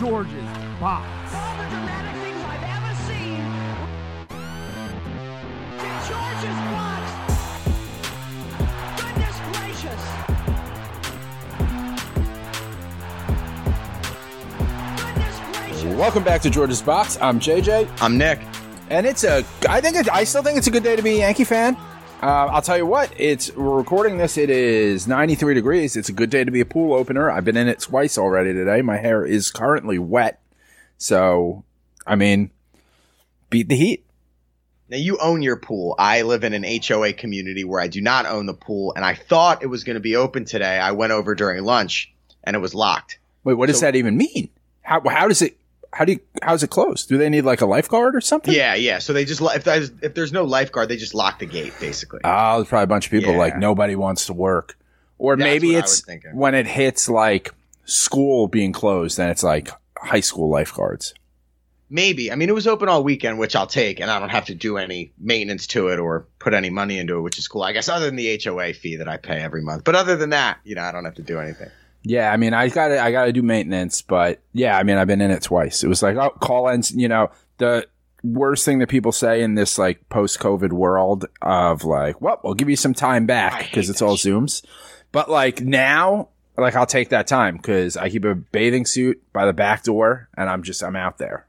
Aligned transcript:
George's 0.00 0.32
Box. 0.80 1.06
All 1.34 1.56
the 1.58 1.68
dramatic 1.68 2.22
things 2.22 2.42
I've 2.42 2.64
ever 2.64 2.94
seen. 3.04 3.44
George's 6.08 6.58
box. 6.72 7.04
Goodness 8.96 9.36
gracious. 9.52 10.02
Goodness 14.96 15.36
gracious. 15.52 15.84
Welcome 15.98 16.24
back 16.24 16.40
to 16.40 16.50
George's 16.50 16.80
Box. 16.80 17.18
I'm 17.20 17.38
JJ, 17.38 17.86
I'm 18.00 18.16
Nick. 18.16 18.40
and 18.88 19.04
it's 19.06 19.24
a. 19.24 19.44
I 19.68 19.82
think 19.82 19.96
it, 19.96 20.10
I 20.10 20.24
still 20.24 20.42
think 20.42 20.56
it's 20.56 20.66
a 20.66 20.70
good 20.70 20.82
day 20.82 20.96
to 20.96 21.02
be 21.02 21.16
a 21.16 21.18
Yankee 21.18 21.44
fan. 21.44 21.76
Uh, 22.22 22.48
I'll 22.52 22.60
tell 22.60 22.76
you 22.76 22.84
what. 22.84 23.10
It's 23.16 23.50
we're 23.54 23.78
recording 23.78 24.18
this. 24.18 24.36
It 24.36 24.50
is 24.50 25.08
93 25.08 25.54
degrees. 25.54 25.96
It's 25.96 26.10
a 26.10 26.12
good 26.12 26.28
day 26.28 26.44
to 26.44 26.50
be 26.50 26.60
a 26.60 26.66
pool 26.66 26.92
opener. 26.92 27.30
I've 27.30 27.46
been 27.46 27.56
in 27.56 27.66
it 27.66 27.80
twice 27.80 28.18
already 28.18 28.52
today. 28.52 28.82
My 28.82 28.98
hair 28.98 29.24
is 29.24 29.50
currently 29.50 29.98
wet, 29.98 30.42
so 30.98 31.64
I 32.06 32.16
mean, 32.16 32.50
beat 33.48 33.70
the 33.70 33.76
heat. 33.76 34.04
Now 34.90 34.98
you 34.98 35.16
own 35.18 35.40
your 35.40 35.56
pool. 35.56 35.94
I 35.98 36.22
live 36.22 36.44
in 36.44 36.52
an 36.52 36.64
HOA 36.64 37.14
community 37.14 37.64
where 37.64 37.80
I 37.80 37.86
do 37.86 38.02
not 38.02 38.26
own 38.26 38.44
the 38.44 38.54
pool, 38.54 38.92
and 38.94 39.04
I 39.04 39.14
thought 39.14 39.62
it 39.62 39.68
was 39.68 39.84
going 39.84 39.94
to 39.94 40.00
be 40.00 40.16
open 40.16 40.44
today. 40.44 40.78
I 40.78 40.92
went 40.92 41.12
over 41.12 41.34
during 41.34 41.64
lunch, 41.64 42.12
and 42.44 42.54
it 42.54 42.58
was 42.58 42.74
locked. 42.74 43.18
Wait, 43.44 43.54
what 43.54 43.68
does 43.68 43.80
that 43.80 43.96
even 43.96 44.18
mean? 44.18 44.50
How 44.82 45.00
how 45.08 45.26
does 45.26 45.40
it? 45.40 45.56
How 45.92 46.04
do 46.04 46.12
you? 46.12 46.20
How's 46.42 46.62
it 46.62 46.70
closed? 46.70 47.08
Do 47.08 47.18
they 47.18 47.28
need 47.28 47.42
like 47.44 47.60
a 47.60 47.66
lifeguard 47.66 48.14
or 48.14 48.20
something? 48.20 48.54
Yeah, 48.54 48.74
yeah. 48.74 49.00
So 49.00 49.12
they 49.12 49.24
just 49.24 49.40
if 49.42 49.64
there's, 49.64 49.90
if 50.02 50.14
there's 50.14 50.32
no 50.32 50.44
lifeguard, 50.44 50.88
they 50.88 50.96
just 50.96 51.14
lock 51.14 51.40
the 51.40 51.46
gate 51.46 51.72
basically. 51.80 52.20
Oh, 52.24 52.56
there's 52.58 52.68
probably 52.68 52.84
a 52.84 52.86
bunch 52.86 53.06
of 53.06 53.10
people 53.10 53.32
Yeah. 53.32 53.38
like 53.38 53.58
nobody 53.58 53.96
wants 53.96 54.26
to 54.26 54.32
work, 54.32 54.78
or 55.18 55.36
That's 55.36 55.44
maybe 55.44 55.74
it's 55.74 56.04
when 56.32 56.54
it 56.54 56.66
hits 56.66 57.08
like 57.08 57.52
school 57.84 58.46
being 58.46 58.72
closed, 58.72 59.16
then 59.16 59.30
it's 59.30 59.42
like 59.42 59.70
high 59.98 60.20
school 60.20 60.48
lifeguards. 60.48 61.12
Maybe. 61.92 62.30
I 62.30 62.36
mean, 62.36 62.48
it 62.48 62.54
was 62.54 62.68
open 62.68 62.88
all 62.88 63.02
weekend, 63.02 63.40
which 63.40 63.56
I'll 63.56 63.66
take, 63.66 63.98
and 63.98 64.08
I 64.08 64.20
don't 64.20 64.28
have 64.28 64.44
to 64.44 64.54
do 64.54 64.76
any 64.76 65.10
maintenance 65.18 65.66
to 65.68 65.88
it 65.88 65.98
or 65.98 66.24
put 66.38 66.54
any 66.54 66.70
money 66.70 66.98
into 66.98 67.16
it, 67.18 67.22
which 67.22 67.36
is 67.36 67.48
cool. 67.48 67.64
I 67.64 67.72
guess 67.72 67.88
other 67.88 68.06
than 68.06 68.14
the 68.14 68.40
HOA 68.44 68.74
fee 68.74 68.94
that 68.96 69.08
I 69.08 69.16
pay 69.16 69.40
every 69.40 69.60
month. 69.62 69.82
But 69.82 69.96
other 69.96 70.14
than 70.14 70.30
that, 70.30 70.58
you 70.62 70.76
know, 70.76 70.82
I 70.82 70.92
don't 70.92 71.04
have 71.04 71.16
to 71.16 71.22
do 71.22 71.40
anything. 71.40 71.68
Yeah, 72.02 72.32
I 72.32 72.36
mean, 72.38 72.54
I 72.54 72.68
got 72.68 72.88
to 72.88 73.00
I 73.00 73.12
got 73.12 73.26
to 73.26 73.32
do 73.32 73.42
maintenance, 73.42 74.00
but 74.02 74.40
yeah, 74.52 74.76
I 74.78 74.82
mean, 74.84 74.96
I've 74.96 75.06
been 75.06 75.20
in 75.20 75.30
it 75.30 75.42
twice. 75.42 75.84
It 75.84 75.88
was 75.88 76.02
like, 76.02 76.16
oh, 76.16 76.30
call 76.40 76.68
ins. 76.68 76.90
You 76.92 77.08
know, 77.08 77.30
the 77.58 77.86
worst 78.22 78.64
thing 78.64 78.78
that 78.78 78.88
people 78.88 79.12
say 79.12 79.42
in 79.42 79.54
this 79.54 79.78
like 79.78 80.08
post 80.08 80.38
COVID 80.40 80.72
world 80.72 81.26
of 81.42 81.84
like, 81.84 82.20
well, 82.20 82.40
we'll 82.42 82.54
give 82.54 82.70
you 82.70 82.76
some 82.76 82.94
time 82.94 83.26
back 83.26 83.64
because 83.64 83.90
it's 83.90 84.00
all 84.02 84.16
shit. 84.16 84.32
Zooms. 84.32 84.64
But 85.12 85.30
like 85.30 85.60
now, 85.60 86.28
like 86.56 86.74
I'll 86.74 86.86
take 86.86 87.10
that 87.10 87.26
time 87.26 87.56
because 87.56 87.96
I 87.96 88.08
keep 88.08 88.24
a 88.24 88.34
bathing 88.34 88.86
suit 88.86 89.22
by 89.32 89.44
the 89.44 89.52
back 89.52 89.84
door 89.84 90.28
and 90.36 90.48
I'm 90.48 90.62
just 90.62 90.82
I'm 90.82 90.96
out 90.96 91.18
there. 91.18 91.46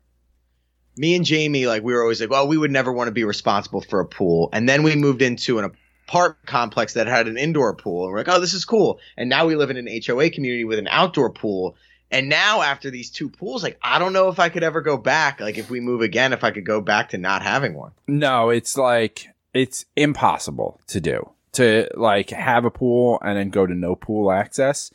me 0.97 1.15
and 1.15 1.25
Jamie, 1.25 1.65
like 1.67 1.83
we 1.83 1.93
were 1.93 2.01
always 2.01 2.21
like, 2.21 2.29
well, 2.29 2.47
we 2.47 2.57
would 2.57 2.71
never 2.71 2.91
want 2.91 3.07
to 3.07 3.11
be 3.11 3.23
responsible 3.23 3.81
for 3.81 3.99
a 3.99 4.05
pool. 4.05 4.49
And 4.53 4.67
then 4.67 4.83
we 4.83 4.95
moved 4.95 5.21
into 5.21 5.59
an 5.59 5.65
apartment 6.11 6.45
complex 6.45 6.93
that 6.93 7.07
had 7.07 7.27
an 7.27 7.37
indoor 7.37 7.73
pool, 7.73 8.03
and 8.03 8.11
we're 8.11 8.19
like, 8.19 8.27
oh, 8.27 8.39
this 8.39 8.53
is 8.53 8.65
cool. 8.65 8.99
And 9.15 9.29
now 9.29 9.45
we 9.45 9.55
live 9.55 9.69
in 9.69 9.77
an 9.77 9.87
HOA 10.05 10.29
community 10.29 10.65
with 10.65 10.79
an 10.79 10.87
outdoor 10.89 11.29
pool. 11.29 11.75
And 12.11 12.27
now 12.27 12.61
after 12.61 12.89
these 12.89 13.09
two 13.09 13.29
pools, 13.29 13.63
like 13.63 13.79
I 13.81 13.97
don't 13.97 14.11
know 14.11 14.27
if 14.27 14.37
I 14.37 14.49
could 14.49 14.63
ever 14.63 14.81
go 14.81 14.97
back. 14.97 15.39
Like 15.39 15.57
if 15.57 15.69
we 15.69 15.79
move 15.79 16.01
again, 16.01 16.33
if 16.33 16.43
I 16.43 16.51
could 16.51 16.65
go 16.65 16.81
back 16.81 17.09
to 17.09 17.17
not 17.17 17.41
having 17.41 17.73
one. 17.73 17.91
No, 18.07 18.49
it's 18.49 18.77
like 18.77 19.29
it's 19.53 19.85
impossible 19.95 20.81
to 20.87 20.99
do 20.99 21.31
to 21.53 21.87
like 21.95 22.29
have 22.31 22.65
a 22.65 22.71
pool 22.71 23.17
and 23.23 23.37
then 23.37 23.49
go 23.49 23.65
to 23.65 23.73
no 23.73 23.95
pool 23.95 24.29
access. 24.29 24.91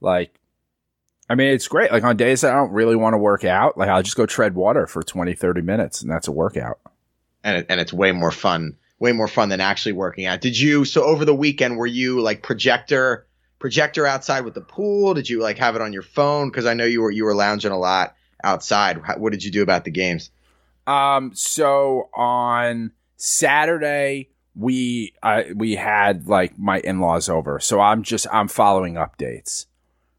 Like, 0.00 0.38
I 1.28 1.34
mean, 1.34 1.48
it's 1.48 1.68
great. 1.68 1.92
Like 1.92 2.04
on 2.04 2.16
days 2.16 2.40
that 2.40 2.52
I 2.52 2.56
don't 2.56 2.72
really 2.72 2.96
want 2.96 3.12
to 3.12 3.18
work 3.18 3.44
out, 3.44 3.76
like 3.76 3.90
I'll 3.90 4.02
just 4.02 4.16
go 4.16 4.24
tread 4.24 4.54
water 4.54 4.86
for 4.86 5.02
20, 5.02 5.34
30 5.34 5.60
minutes 5.60 6.00
and 6.00 6.10
that's 6.10 6.28
a 6.28 6.32
workout. 6.32 6.78
and 7.42 7.58
it, 7.58 7.66
and 7.68 7.78
it's 7.78 7.92
way 7.92 8.12
more 8.12 8.30
fun, 8.30 8.78
way 9.04 9.12
more 9.12 9.28
fun 9.28 9.48
than 9.50 9.60
actually 9.60 9.92
working 9.92 10.26
out. 10.26 10.40
Did 10.40 10.58
you? 10.58 10.84
So 10.84 11.04
over 11.04 11.24
the 11.24 11.34
weekend, 11.34 11.76
were 11.76 11.86
you 11.86 12.20
like 12.20 12.42
projector, 12.42 13.26
projector 13.58 14.06
outside 14.06 14.44
with 14.44 14.54
the 14.54 14.60
pool? 14.62 15.14
Did 15.14 15.28
you 15.28 15.40
like 15.40 15.58
have 15.58 15.76
it 15.76 15.82
on 15.82 15.92
your 15.92 16.02
phone? 16.02 16.50
Because 16.50 16.66
I 16.66 16.74
know 16.74 16.84
you 16.84 17.02
were 17.02 17.10
you 17.10 17.24
were 17.24 17.34
lounging 17.34 17.72
a 17.72 17.78
lot 17.78 18.14
outside. 18.42 19.00
How, 19.04 19.18
what 19.18 19.32
did 19.32 19.44
you 19.44 19.50
do 19.50 19.62
about 19.62 19.84
the 19.84 19.90
games? 19.90 20.30
Um, 20.86 21.32
so 21.34 22.10
on 22.14 22.92
Saturday, 23.16 24.30
we, 24.54 25.14
uh, 25.22 25.44
we 25.54 25.74
had 25.76 26.26
like 26.28 26.58
my 26.58 26.78
in-laws 26.80 27.28
over. 27.28 27.60
So 27.60 27.80
I'm 27.80 28.02
just, 28.02 28.26
I'm 28.32 28.48
following 28.48 28.94
updates. 28.94 29.66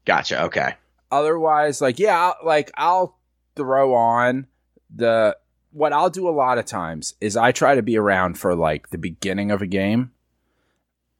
Gotcha. 0.04 0.44
Okay. 0.44 0.74
otherwise 1.10 1.80
like 1.80 1.98
yeah 2.00 2.18
I'll, 2.18 2.36
like 2.44 2.70
i'll 2.74 3.16
throw 3.54 3.94
on 3.94 4.46
the 4.94 5.36
what 5.76 5.92
i'll 5.92 6.10
do 6.10 6.26
a 6.26 6.30
lot 6.30 6.56
of 6.56 6.64
times 6.64 7.14
is 7.20 7.36
i 7.36 7.52
try 7.52 7.74
to 7.74 7.82
be 7.82 7.98
around 7.98 8.38
for 8.38 8.54
like 8.54 8.88
the 8.88 8.98
beginning 8.98 9.50
of 9.50 9.60
a 9.60 9.66
game. 9.66 10.10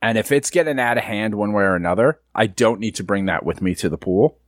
And 0.02 0.18
if 0.18 0.30
it's 0.30 0.50
getting 0.50 0.78
out 0.78 0.98
of 0.98 1.04
hand 1.04 1.34
one 1.34 1.52
way 1.52 1.64
or 1.64 1.76
another 1.76 2.20
i 2.34 2.46
don't 2.46 2.80
need 2.80 2.94
to 2.94 3.04
bring 3.04 3.26
that 3.26 3.44
with 3.44 3.60
me 3.60 3.74
to 3.76 3.88
the 3.88 3.98
pool. 3.98 4.38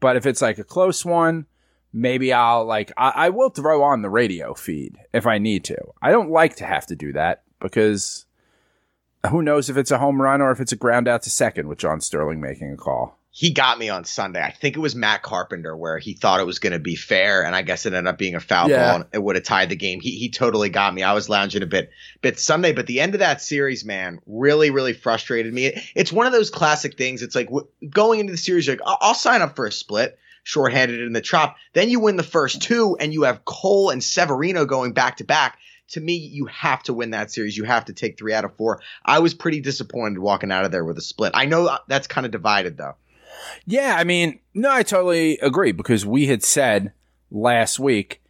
But 0.00 0.16
if 0.16 0.26
it's 0.26 0.42
like 0.42 0.58
a 0.58 0.64
close 0.64 1.04
one 1.04 1.46
maybe 1.94 2.32
i'll 2.32 2.64
like 2.64 2.90
i, 2.96 3.12
I 3.14 3.28
will 3.28 3.50
throw 3.50 3.82
on 3.82 4.00
the 4.00 4.08
radio 4.08 4.54
feed 4.54 4.98
if 5.12 5.26
i 5.26 5.38
need 5.38 5.64
to. 5.64 5.78
I 6.00 6.10
don't 6.10 6.30
like 6.30 6.56
to 6.56 6.66
have 6.66 6.86
to 6.86 6.96
do 6.96 7.12
that 7.12 7.44
because 7.60 8.26
who 9.30 9.42
knows 9.42 9.70
if 9.70 9.76
it's 9.76 9.90
a 9.90 9.98
home 9.98 10.20
run 10.20 10.40
or 10.40 10.50
if 10.50 10.60
it's 10.60 10.72
a 10.72 10.76
ground 10.76 11.08
out 11.08 11.22
to 11.22 11.30
second 11.30 11.68
with 11.68 11.78
john 11.78 12.00
sterling 12.00 12.40
making 12.40 12.72
a 12.72 12.76
call 12.76 13.18
He 13.34 13.50
got 13.50 13.78
me 13.78 13.88
on 13.88 14.04
Sunday. 14.04 14.42
I 14.42 14.50
think 14.50 14.76
it 14.76 14.80
was 14.80 14.94
Matt 14.94 15.22
Carpenter 15.22 15.74
where 15.74 15.96
he 15.98 16.12
thought 16.12 16.38
it 16.40 16.44
was 16.46 16.58
going 16.58 16.74
to 16.74 16.78
be 16.78 16.96
fair, 16.96 17.42
and 17.46 17.56
I 17.56 17.62
guess 17.62 17.86
it 17.86 17.94
ended 17.94 18.06
up 18.12 18.18
being 18.18 18.34
a 18.34 18.40
foul 18.40 18.68
Yeah. 18.68 18.84
ball, 18.90 18.96
and 18.96 19.04
it 19.14 19.22
would 19.22 19.36
have 19.36 19.44
tied 19.46 19.70
the 19.70 19.76
game. 19.76 20.00
He 20.00 20.10
he 20.18 20.28
totally 20.28 20.68
got 20.68 20.92
me. 20.92 21.02
I 21.02 21.14
was 21.14 21.30
lounging 21.30 21.62
a 21.62 21.66
bit 21.66 21.88
bit 22.20 22.38
Sunday, 22.38 22.72
but 22.74 22.86
the 22.86 23.00
end 23.00 23.14
of 23.14 23.20
that 23.20 23.40
series, 23.40 23.86
man, 23.86 24.20
really 24.26 24.70
really 24.70 24.92
frustrated 24.92 25.54
me. 25.54 25.66
It- 25.66 25.82
it's 25.94 26.12
one 26.12 26.26
of 26.26 26.32
those 26.34 26.50
classic 26.50 26.98
things. 26.98 27.22
It's 27.22 27.34
like 27.34 27.46
w- 27.46 27.66
going 27.88 28.20
into 28.20 28.32
the 28.32 28.36
series, 28.38 28.66
you're 28.66 28.76
like 28.76 28.86
I'll, 28.86 28.98
I'll 29.00 29.14
sign 29.14 29.40
up 29.40 29.56
for 29.56 29.64
a 29.66 29.72
split. 29.72 30.18
Shorthanded 30.44 31.00
in 31.00 31.12
the 31.12 31.20
trop. 31.22 31.56
Then 31.72 31.88
you 31.88 32.00
win 32.00 32.16
the 32.16 32.22
first 32.24 32.60
two, 32.60 32.96
and 33.00 33.14
you 33.14 33.22
have 33.22 33.44
Cole 33.46 33.88
and 33.90 34.02
Severino 34.04 34.66
going 34.66 34.92
back 34.92 35.18
to 35.18 35.24
back. 35.24 35.56
To 35.92 36.00
me, 36.00 36.14
you 36.14 36.46
have 36.46 36.82
to 36.84 36.92
win 36.92 37.10
that 37.10 37.30
series. 37.30 37.56
You 37.56 37.64
have 37.64 37.86
to 37.86 37.92
take 37.92 38.18
three 38.18 38.34
out 38.34 38.44
of 38.44 38.56
four. 38.56 38.80
I 39.04 39.18
was 39.20 39.34
pretty 39.34 39.60
disappointed 39.60 40.18
walking 40.18 40.52
out 40.52 40.64
of 40.64 40.72
there 40.72 40.84
with 40.84 40.98
a 40.98 41.02
split. 41.02 41.32
I 41.34 41.46
know 41.46 41.66
uh, 41.66 41.78
that's 41.88 42.06
kind 42.06 42.26
of 42.26 42.32
divided 42.32 42.76
though. 42.76 42.94
Yeah, 43.66 43.96
I 43.98 44.04
mean, 44.04 44.40
no, 44.54 44.70
I 44.70 44.82
totally 44.82 45.38
agree 45.38 45.72
because 45.72 46.06
we 46.06 46.26
had 46.26 46.42
said 46.42 46.92
last 47.30 47.78
week, 47.78 48.22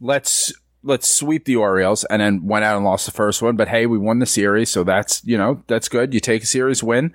let's 0.00 0.52
let's 0.82 1.10
sweep 1.10 1.44
the 1.44 1.56
Orioles 1.56 2.04
and 2.04 2.22
then 2.22 2.46
went 2.46 2.64
out 2.64 2.76
and 2.76 2.84
lost 2.84 3.06
the 3.06 3.12
first 3.12 3.42
one. 3.42 3.56
But 3.56 3.68
hey, 3.68 3.86
we 3.86 3.98
won 3.98 4.20
the 4.20 4.26
series. 4.26 4.70
So 4.70 4.84
that's, 4.84 5.22
you 5.24 5.36
know, 5.36 5.62
that's 5.66 5.88
good. 5.88 6.14
You 6.14 6.20
take 6.20 6.44
a 6.44 6.46
series 6.46 6.82
win 6.82 7.12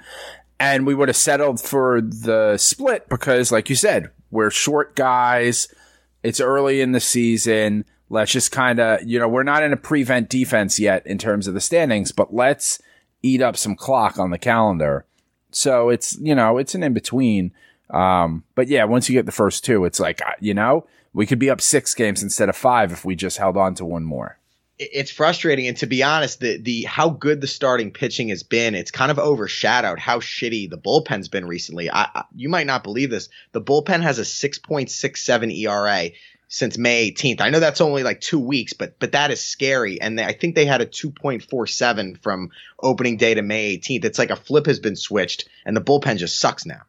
and 0.59 0.85
we 0.85 0.93
would 0.93 1.07
have 1.07 1.17
settled 1.17 1.61
for 1.61 2.01
the 2.01 2.57
split 2.57 3.07
because 3.07 3.51
like 3.51 3.69
you 3.69 3.75
said, 3.75 4.11
we're 4.29 4.51
short 4.51 4.95
guys. 4.95 5.73
It's 6.21 6.41
early 6.41 6.81
in 6.81 6.91
the 6.91 6.99
season. 6.99 7.85
Let's 8.11 8.31
just 8.33 8.51
kind 8.51 8.79
of, 8.79 9.03
you 9.03 9.19
know, 9.19 9.29
we're 9.29 9.43
not 9.43 9.63
in 9.63 9.71
a 9.71 9.77
prevent 9.77 10.29
defense 10.29 10.79
yet 10.79 11.07
in 11.07 11.17
terms 11.17 11.47
of 11.47 11.53
the 11.53 11.61
standings, 11.61 12.11
but 12.11 12.33
let's 12.33 12.81
eat 13.23 13.41
up 13.41 13.55
some 13.55 13.75
clock 13.75 14.19
on 14.19 14.31
the 14.31 14.37
calendar. 14.37 15.05
So 15.51 15.87
it's, 15.87 16.17
you 16.19 16.35
know, 16.35 16.57
it's 16.57 16.75
an 16.75 16.83
in 16.83 16.93
between. 16.93 17.53
Um, 17.89 18.43
but 18.53 18.67
yeah, 18.67 18.83
once 18.83 19.07
you 19.07 19.13
get 19.13 19.25
the 19.25 19.31
first 19.31 19.63
two, 19.63 19.85
it's 19.85 19.99
like, 19.99 20.21
uh, 20.21 20.31
you 20.41 20.53
know, 20.53 20.85
we 21.13 21.25
could 21.25 21.39
be 21.39 21.49
up 21.49 21.61
six 21.61 21.93
games 21.93 22.21
instead 22.21 22.49
of 22.49 22.55
five 22.57 22.91
if 22.91 23.05
we 23.05 23.15
just 23.15 23.37
held 23.37 23.55
on 23.55 23.75
to 23.75 23.85
one 23.85 24.03
more. 24.03 24.37
It's 24.77 25.11
frustrating, 25.11 25.67
and 25.67 25.77
to 25.77 25.85
be 25.85 26.01
honest, 26.01 26.39
the 26.39 26.57
the 26.57 26.83
how 26.83 27.09
good 27.09 27.39
the 27.39 27.45
starting 27.45 27.91
pitching 27.91 28.29
has 28.29 28.41
been, 28.41 28.73
it's 28.73 28.89
kind 28.89 29.11
of 29.11 29.19
overshadowed 29.19 29.99
how 29.99 30.19
shitty 30.19 30.71
the 30.71 30.77
bullpen's 30.77 31.27
been 31.27 31.45
recently. 31.45 31.91
I, 31.91 32.09
I 32.15 32.23
you 32.35 32.49
might 32.49 32.65
not 32.65 32.81
believe 32.81 33.11
this, 33.11 33.29
the 33.51 33.61
bullpen 33.61 34.01
has 34.01 34.17
a 34.17 34.23
6.67 34.23 35.55
ERA 35.59 36.09
since 36.53 36.77
May 36.77 37.09
18th. 37.09 37.39
I 37.39 37.49
know 37.49 37.61
that's 37.61 37.79
only 37.79 38.03
like 38.03 38.19
two 38.19 38.37
weeks, 38.37 38.73
but 38.73 38.99
but 38.99 39.13
that 39.13 39.31
is 39.31 39.41
scary. 39.41 40.01
And 40.01 40.19
they, 40.19 40.25
I 40.25 40.33
think 40.33 40.53
they 40.53 40.65
had 40.65 40.81
a 40.81 40.85
2.47 40.85 42.21
from 42.21 42.51
opening 42.77 43.15
day 43.15 43.33
to 43.33 43.41
May 43.41 43.77
18th. 43.77 44.03
It's 44.03 44.19
like 44.19 44.31
a 44.31 44.35
flip 44.35 44.65
has 44.65 44.77
been 44.77 44.97
switched, 44.97 45.47
and 45.65 45.77
the 45.77 45.81
bullpen 45.81 46.17
just 46.17 46.39
sucks 46.39 46.65
now. 46.65 46.81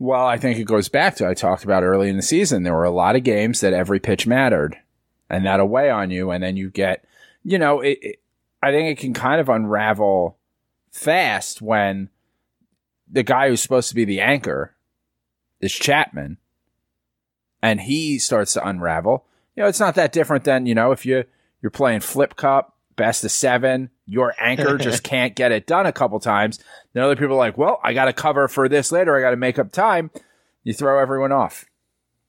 Well, 0.00 0.26
I 0.26 0.38
think 0.38 0.58
it 0.58 0.64
goes 0.64 0.88
back 0.88 1.14
to 1.16 1.28
I 1.28 1.34
talked 1.34 1.62
about 1.62 1.84
early 1.84 2.08
in 2.08 2.16
the 2.16 2.22
season. 2.22 2.64
There 2.64 2.74
were 2.74 2.84
a 2.84 2.90
lot 2.90 3.14
of 3.14 3.22
games 3.22 3.60
that 3.60 3.72
every 3.72 4.00
pitch 4.00 4.26
mattered, 4.26 4.76
and 5.30 5.46
that'll 5.46 5.68
weigh 5.68 5.90
on 5.90 6.10
you. 6.10 6.32
And 6.32 6.42
then 6.42 6.56
you 6.56 6.68
get, 6.68 7.04
you 7.44 7.58
know, 7.58 7.80
it, 7.80 7.98
it, 8.02 8.20
I 8.60 8.72
think 8.72 8.88
it 8.88 9.00
can 9.00 9.14
kind 9.14 9.40
of 9.40 9.48
unravel 9.48 10.36
fast 10.90 11.62
when 11.62 12.08
the 13.08 13.22
guy 13.22 13.48
who's 13.48 13.62
supposed 13.62 13.90
to 13.90 13.94
be 13.94 14.04
the 14.04 14.20
anchor 14.20 14.74
is 15.60 15.72
Chapman, 15.72 16.38
and 17.62 17.80
he 17.80 18.18
starts 18.18 18.54
to 18.54 18.66
unravel. 18.66 19.24
You 19.56 19.62
know, 19.62 19.68
it's 19.68 19.80
not 19.80 19.94
that 19.96 20.12
different 20.12 20.44
than 20.44 20.66
you 20.66 20.74
know 20.74 20.92
if 20.92 21.04
you 21.04 21.24
you're 21.62 21.70
playing 21.70 22.00
flip 22.00 22.36
cup, 22.36 22.76
best 22.96 23.24
of 23.24 23.30
seven, 23.30 23.90
your 24.06 24.34
anchor 24.38 24.78
just 24.78 25.02
can't 25.02 25.34
get 25.34 25.52
it 25.52 25.66
done 25.66 25.86
a 25.86 25.92
couple 25.92 26.18
times. 26.20 26.58
Then 26.92 27.02
other 27.02 27.16
people 27.16 27.34
are 27.34 27.38
like, 27.38 27.58
well, 27.58 27.80
I 27.82 27.92
got 27.92 28.06
to 28.06 28.12
cover 28.12 28.48
for 28.48 28.68
this 28.68 28.92
later. 28.92 29.16
I 29.16 29.20
got 29.20 29.30
to 29.30 29.36
make 29.36 29.58
up 29.58 29.72
time. 29.72 30.10
You 30.64 30.74
throw 30.74 31.00
everyone 31.00 31.32
off. 31.32 31.64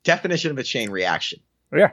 Definition 0.04 0.52
of 0.52 0.58
a 0.58 0.64
chain 0.64 0.90
reaction. 0.90 1.40
Yeah. 1.76 1.92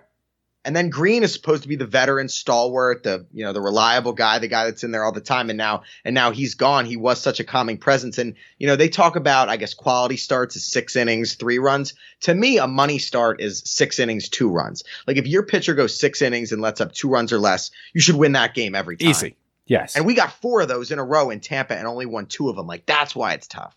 And 0.69 0.76
then 0.76 0.91
Green 0.91 1.23
is 1.23 1.32
supposed 1.32 1.62
to 1.62 1.69
be 1.69 1.76
the 1.76 1.87
veteran 1.87 2.29
stalwart, 2.29 3.03
the 3.03 3.25
you 3.32 3.43
know 3.43 3.55
the 3.55 3.61
reliable 3.62 4.12
guy, 4.12 4.38
the 4.38 4.49
guy 4.49 4.67
that's 4.67 4.85
in 4.85 4.91
there 4.91 5.03
all 5.03 5.12
the 5.12 5.23
time. 5.23 5.49
And 5.49 5.56
now 5.56 5.85
and 6.05 6.15
now 6.15 6.31
he's 6.31 6.56
gone. 6.56 6.85
He 6.85 6.99
was 6.99 7.23
such 7.23 7.41
a 7.41 7.44
calming 7.44 7.79
presence. 7.79 8.19
And 8.19 8.35
you 8.59 8.67
know 8.67 8.76
they 8.76 8.91
talk 8.91 9.17
about 9.17 9.49
I 9.49 9.56
guess 9.56 9.73
quality 9.73 10.19
starts 10.19 10.56
is 10.56 10.70
six 10.70 10.94
innings, 10.94 11.37
three 11.37 11.59
runs. 11.59 11.94
To 12.20 12.35
me, 12.35 12.59
a 12.59 12.67
money 12.67 12.99
start 12.99 13.41
is 13.41 13.62
six 13.65 13.99
innings, 13.99 14.29
two 14.29 14.50
runs. 14.50 14.85
Like 15.06 15.17
if 15.17 15.26
your 15.26 15.43
pitcher 15.43 15.73
goes 15.73 15.99
six 15.99 16.20
innings 16.20 16.53
and 16.53 16.61
lets 16.61 16.82
up 16.82 16.93
two 16.93 17.09
runs 17.09 17.32
or 17.32 17.38
less, 17.38 17.70
you 17.94 18.03
should 18.03 18.17
win 18.17 18.32
that 18.32 18.53
game 18.53 18.75
every 18.75 18.99
time. 18.99 19.09
Easy. 19.09 19.37
Yes. 19.65 19.97
And 19.97 20.05
we 20.05 20.12
got 20.12 20.32
four 20.32 20.61
of 20.61 20.69
those 20.69 20.91
in 20.91 20.99
a 20.99 21.05
row 21.05 21.31
in 21.31 21.41
Tampa 21.41 21.79
and 21.79 21.87
only 21.87 22.05
won 22.05 22.26
two 22.26 22.50
of 22.50 22.56
them. 22.56 22.67
Like 22.67 22.85
that's 22.85 23.17
why 23.17 23.32
it's 23.32 23.47
tough. 23.47 23.75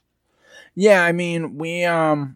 Yeah, 0.76 1.02
I 1.02 1.14
mean, 1.14 1.58
we 1.58 1.86
um 1.86 2.36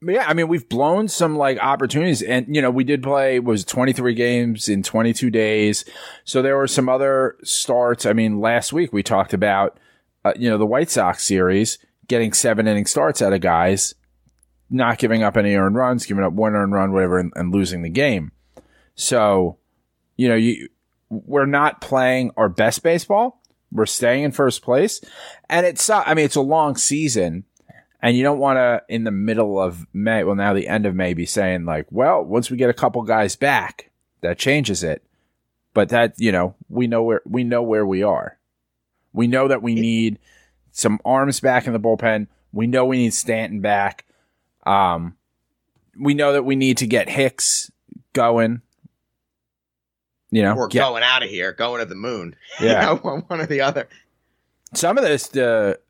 yeah, 0.00 0.24
I 0.26 0.34
mean, 0.34 0.48
we've 0.48 0.68
blown 0.68 1.08
some 1.08 1.36
like 1.36 1.58
opportunities 1.58 2.22
and 2.22 2.54
you 2.54 2.62
know, 2.62 2.70
we 2.70 2.84
did 2.84 3.02
play 3.02 3.40
was 3.40 3.64
23 3.64 4.14
games 4.14 4.68
in 4.68 4.82
22 4.82 5.30
days. 5.30 5.84
So 6.24 6.42
there 6.42 6.56
were 6.56 6.68
some 6.68 6.88
other 6.88 7.36
starts. 7.42 8.06
I 8.06 8.12
mean, 8.12 8.40
last 8.40 8.72
week 8.72 8.92
we 8.92 9.02
talked 9.02 9.32
about 9.32 9.78
uh, 10.24 10.32
you 10.36 10.50
know, 10.50 10.58
the 10.58 10.66
White 10.66 10.90
Sox 10.90 11.24
series 11.24 11.78
getting 12.06 12.32
seven 12.32 12.66
inning 12.66 12.86
starts 12.86 13.22
out 13.22 13.32
of 13.32 13.40
guys, 13.40 13.94
not 14.70 14.98
giving 14.98 15.22
up 15.22 15.36
any 15.36 15.54
earned 15.54 15.76
runs, 15.76 16.06
giving 16.06 16.24
up 16.24 16.32
one 16.32 16.54
earned 16.54 16.72
run, 16.72 16.92
whatever, 16.92 17.18
and, 17.18 17.32
and 17.36 17.52
losing 17.52 17.82
the 17.82 17.88
game. 17.88 18.32
So, 18.94 19.58
you 20.16 20.28
know, 20.28 20.34
you 20.34 20.68
we're 21.10 21.46
not 21.46 21.80
playing 21.80 22.32
our 22.36 22.48
best 22.48 22.82
baseball. 22.82 23.40
We're 23.70 23.86
staying 23.86 24.24
in 24.24 24.32
first 24.32 24.62
place. 24.62 25.00
And 25.48 25.64
it's, 25.64 25.88
I 25.88 26.14
mean, 26.14 26.24
it's 26.24 26.36
a 26.36 26.42
long 26.42 26.76
season 26.76 27.44
and 28.00 28.16
you 28.16 28.22
don't 28.22 28.38
want 28.38 28.56
to 28.58 28.82
in 28.88 29.04
the 29.04 29.10
middle 29.10 29.60
of 29.60 29.86
May, 29.92 30.24
well, 30.24 30.34
now 30.36 30.54
the 30.54 30.68
end 30.68 30.86
of 30.86 30.94
May 30.94 31.14
be 31.14 31.26
saying 31.26 31.64
like, 31.64 31.86
well, 31.90 32.22
once 32.22 32.50
we 32.50 32.56
get 32.56 32.70
a 32.70 32.74
couple 32.74 33.02
guys 33.02 33.36
back, 33.36 33.90
that 34.20 34.38
changes 34.38 34.82
it. 34.82 35.02
But 35.74 35.90
that, 35.90 36.14
you 36.16 36.32
know, 36.32 36.54
we 36.68 36.86
know 36.86 37.02
where, 37.02 37.22
we 37.24 37.44
know 37.44 37.62
where 37.62 37.86
we 37.86 38.02
are. 38.02 38.38
We 39.12 39.26
know 39.26 39.48
that 39.48 39.62
we 39.62 39.74
need 39.74 40.18
some 40.72 40.98
arms 41.04 41.40
back 41.40 41.66
in 41.66 41.72
the 41.72 41.80
bullpen. 41.80 42.26
We 42.52 42.66
know 42.66 42.84
we 42.84 42.98
need 42.98 43.14
Stanton 43.14 43.60
back. 43.60 44.04
Um, 44.64 45.16
we 45.98 46.14
know 46.14 46.32
that 46.32 46.44
we 46.44 46.56
need 46.56 46.78
to 46.78 46.86
get 46.86 47.08
Hicks 47.08 47.70
going. 48.12 48.62
You 50.30 50.42
know, 50.42 50.54
We're 50.54 50.68
going 50.68 51.02
out 51.02 51.22
of 51.22 51.30
here, 51.30 51.52
going 51.52 51.80
to 51.80 51.86
the 51.86 51.94
moon. 51.94 52.36
Yeah. 52.60 52.80
you 52.80 52.86
know, 52.86 52.96
one 52.96 53.20
one 53.28 53.40
or 53.40 53.46
the 53.46 53.60
other. 53.62 53.88
some 54.74 54.98
of 54.98 55.04
this 55.04 55.28
the 55.28 55.80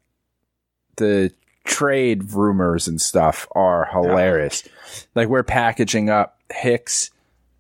the 0.97 1.33
trade 1.69 2.33
rumors 2.33 2.89
and 2.89 3.01
stuff 3.01 3.47
are 3.53 3.89
hilarious. 3.93 4.65
Like 5.15 5.29
we're 5.29 5.45
packaging 5.45 6.11
up 6.11 6.41
Hicks 6.51 7.11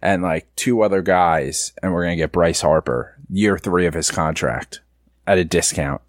and 0.02 0.22
like 0.22 0.48
two 0.56 0.82
other 0.82 1.02
guys, 1.02 1.72
and 1.82 1.92
we're 1.92 2.04
gonna 2.04 2.16
get 2.16 2.32
Bryce 2.32 2.60
Harper 2.60 3.16
year 3.30 3.58
three 3.58 3.86
of 3.86 3.94
his 3.94 4.10
contract 4.10 4.80
at 5.26 5.38
a 5.38 5.44
discount. 5.44 6.00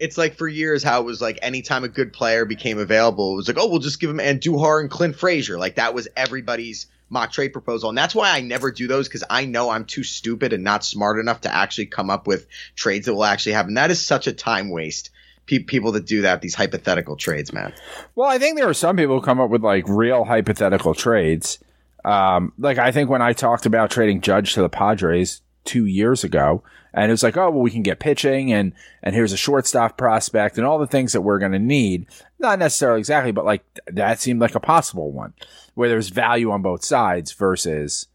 it's 0.00 0.16
like 0.16 0.34
for 0.34 0.48
years 0.48 0.82
how 0.82 1.00
it 1.00 1.04
was 1.04 1.20
like 1.20 1.38
anytime 1.42 1.84
a 1.84 1.88
good 1.88 2.12
player 2.12 2.46
became 2.46 2.78
available, 2.78 3.34
it 3.34 3.36
was 3.36 3.48
like, 3.48 3.58
oh, 3.58 3.68
we'll 3.68 3.80
just 3.80 4.00
give 4.00 4.08
him 4.08 4.16
Andujar 4.16 4.80
and 4.80 4.90
Clint 4.90 5.14
Frazier. 5.14 5.58
Like 5.58 5.74
that 5.76 5.92
was 5.94 6.08
everybody's 6.16 6.86
mock 7.10 7.32
trade 7.32 7.50
proposal. 7.50 7.90
And 7.90 7.98
that's 7.98 8.14
why 8.14 8.30
I 8.30 8.40
never 8.40 8.70
do 8.70 8.86
those 8.86 9.08
because 9.08 9.24
I 9.28 9.44
know 9.44 9.68
I'm 9.68 9.84
too 9.84 10.02
stupid 10.02 10.54
and 10.54 10.64
not 10.64 10.84
smart 10.84 11.18
enough 11.18 11.42
to 11.42 11.54
actually 11.54 11.86
come 11.86 12.08
up 12.08 12.26
with 12.26 12.46
trades 12.74 13.06
that 13.06 13.14
will 13.14 13.24
actually 13.24 13.52
happen. 13.52 13.74
That 13.74 13.90
is 13.90 14.00
such 14.00 14.26
a 14.26 14.32
time 14.32 14.70
waste. 14.70 15.10
Pe- 15.50 15.64
people 15.64 15.90
that 15.92 16.06
do 16.06 16.22
that, 16.22 16.42
these 16.42 16.54
hypothetical 16.54 17.16
trades, 17.16 17.52
man. 17.52 17.72
Well, 18.14 18.28
I 18.30 18.38
think 18.38 18.56
there 18.56 18.68
are 18.68 18.74
some 18.74 18.96
people 18.96 19.16
who 19.16 19.24
come 19.24 19.40
up 19.40 19.50
with 19.50 19.64
like 19.64 19.84
real 19.88 20.24
hypothetical 20.24 20.94
trades. 20.94 21.58
Um, 22.04 22.52
like 22.56 22.78
I 22.78 22.92
think 22.92 23.10
when 23.10 23.20
I 23.20 23.32
talked 23.32 23.66
about 23.66 23.90
trading 23.90 24.20
Judge 24.20 24.54
to 24.54 24.62
the 24.62 24.68
Padres 24.68 25.42
two 25.64 25.86
years 25.86 26.22
ago, 26.22 26.62
and 26.94 27.10
it 27.10 27.12
was 27.12 27.24
like, 27.24 27.36
oh, 27.36 27.50
well, 27.50 27.62
we 27.62 27.72
can 27.72 27.82
get 27.82 27.98
pitching 27.98 28.52
and 28.52 28.72
and 29.02 29.12
here's 29.12 29.32
a 29.32 29.36
shortstop 29.36 29.98
prospect 29.98 30.56
and 30.56 30.64
all 30.64 30.78
the 30.78 30.86
things 30.86 31.12
that 31.14 31.22
we're 31.22 31.40
going 31.40 31.50
to 31.50 31.58
need. 31.58 32.06
Not 32.38 32.60
necessarily 32.60 33.00
exactly, 33.00 33.32
but 33.32 33.44
like 33.44 33.64
th- 33.74 33.96
that 33.96 34.20
seemed 34.20 34.40
like 34.40 34.54
a 34.54 34.60
possible 34.60 35.10
one 35.10 35.34
where 35.74 35.88
there's 35.88 36.10
value 36.10 36.52
on 36.52 36.62
both 36.62 36.84
sides 36.84 37.32
versus 37.32 38.06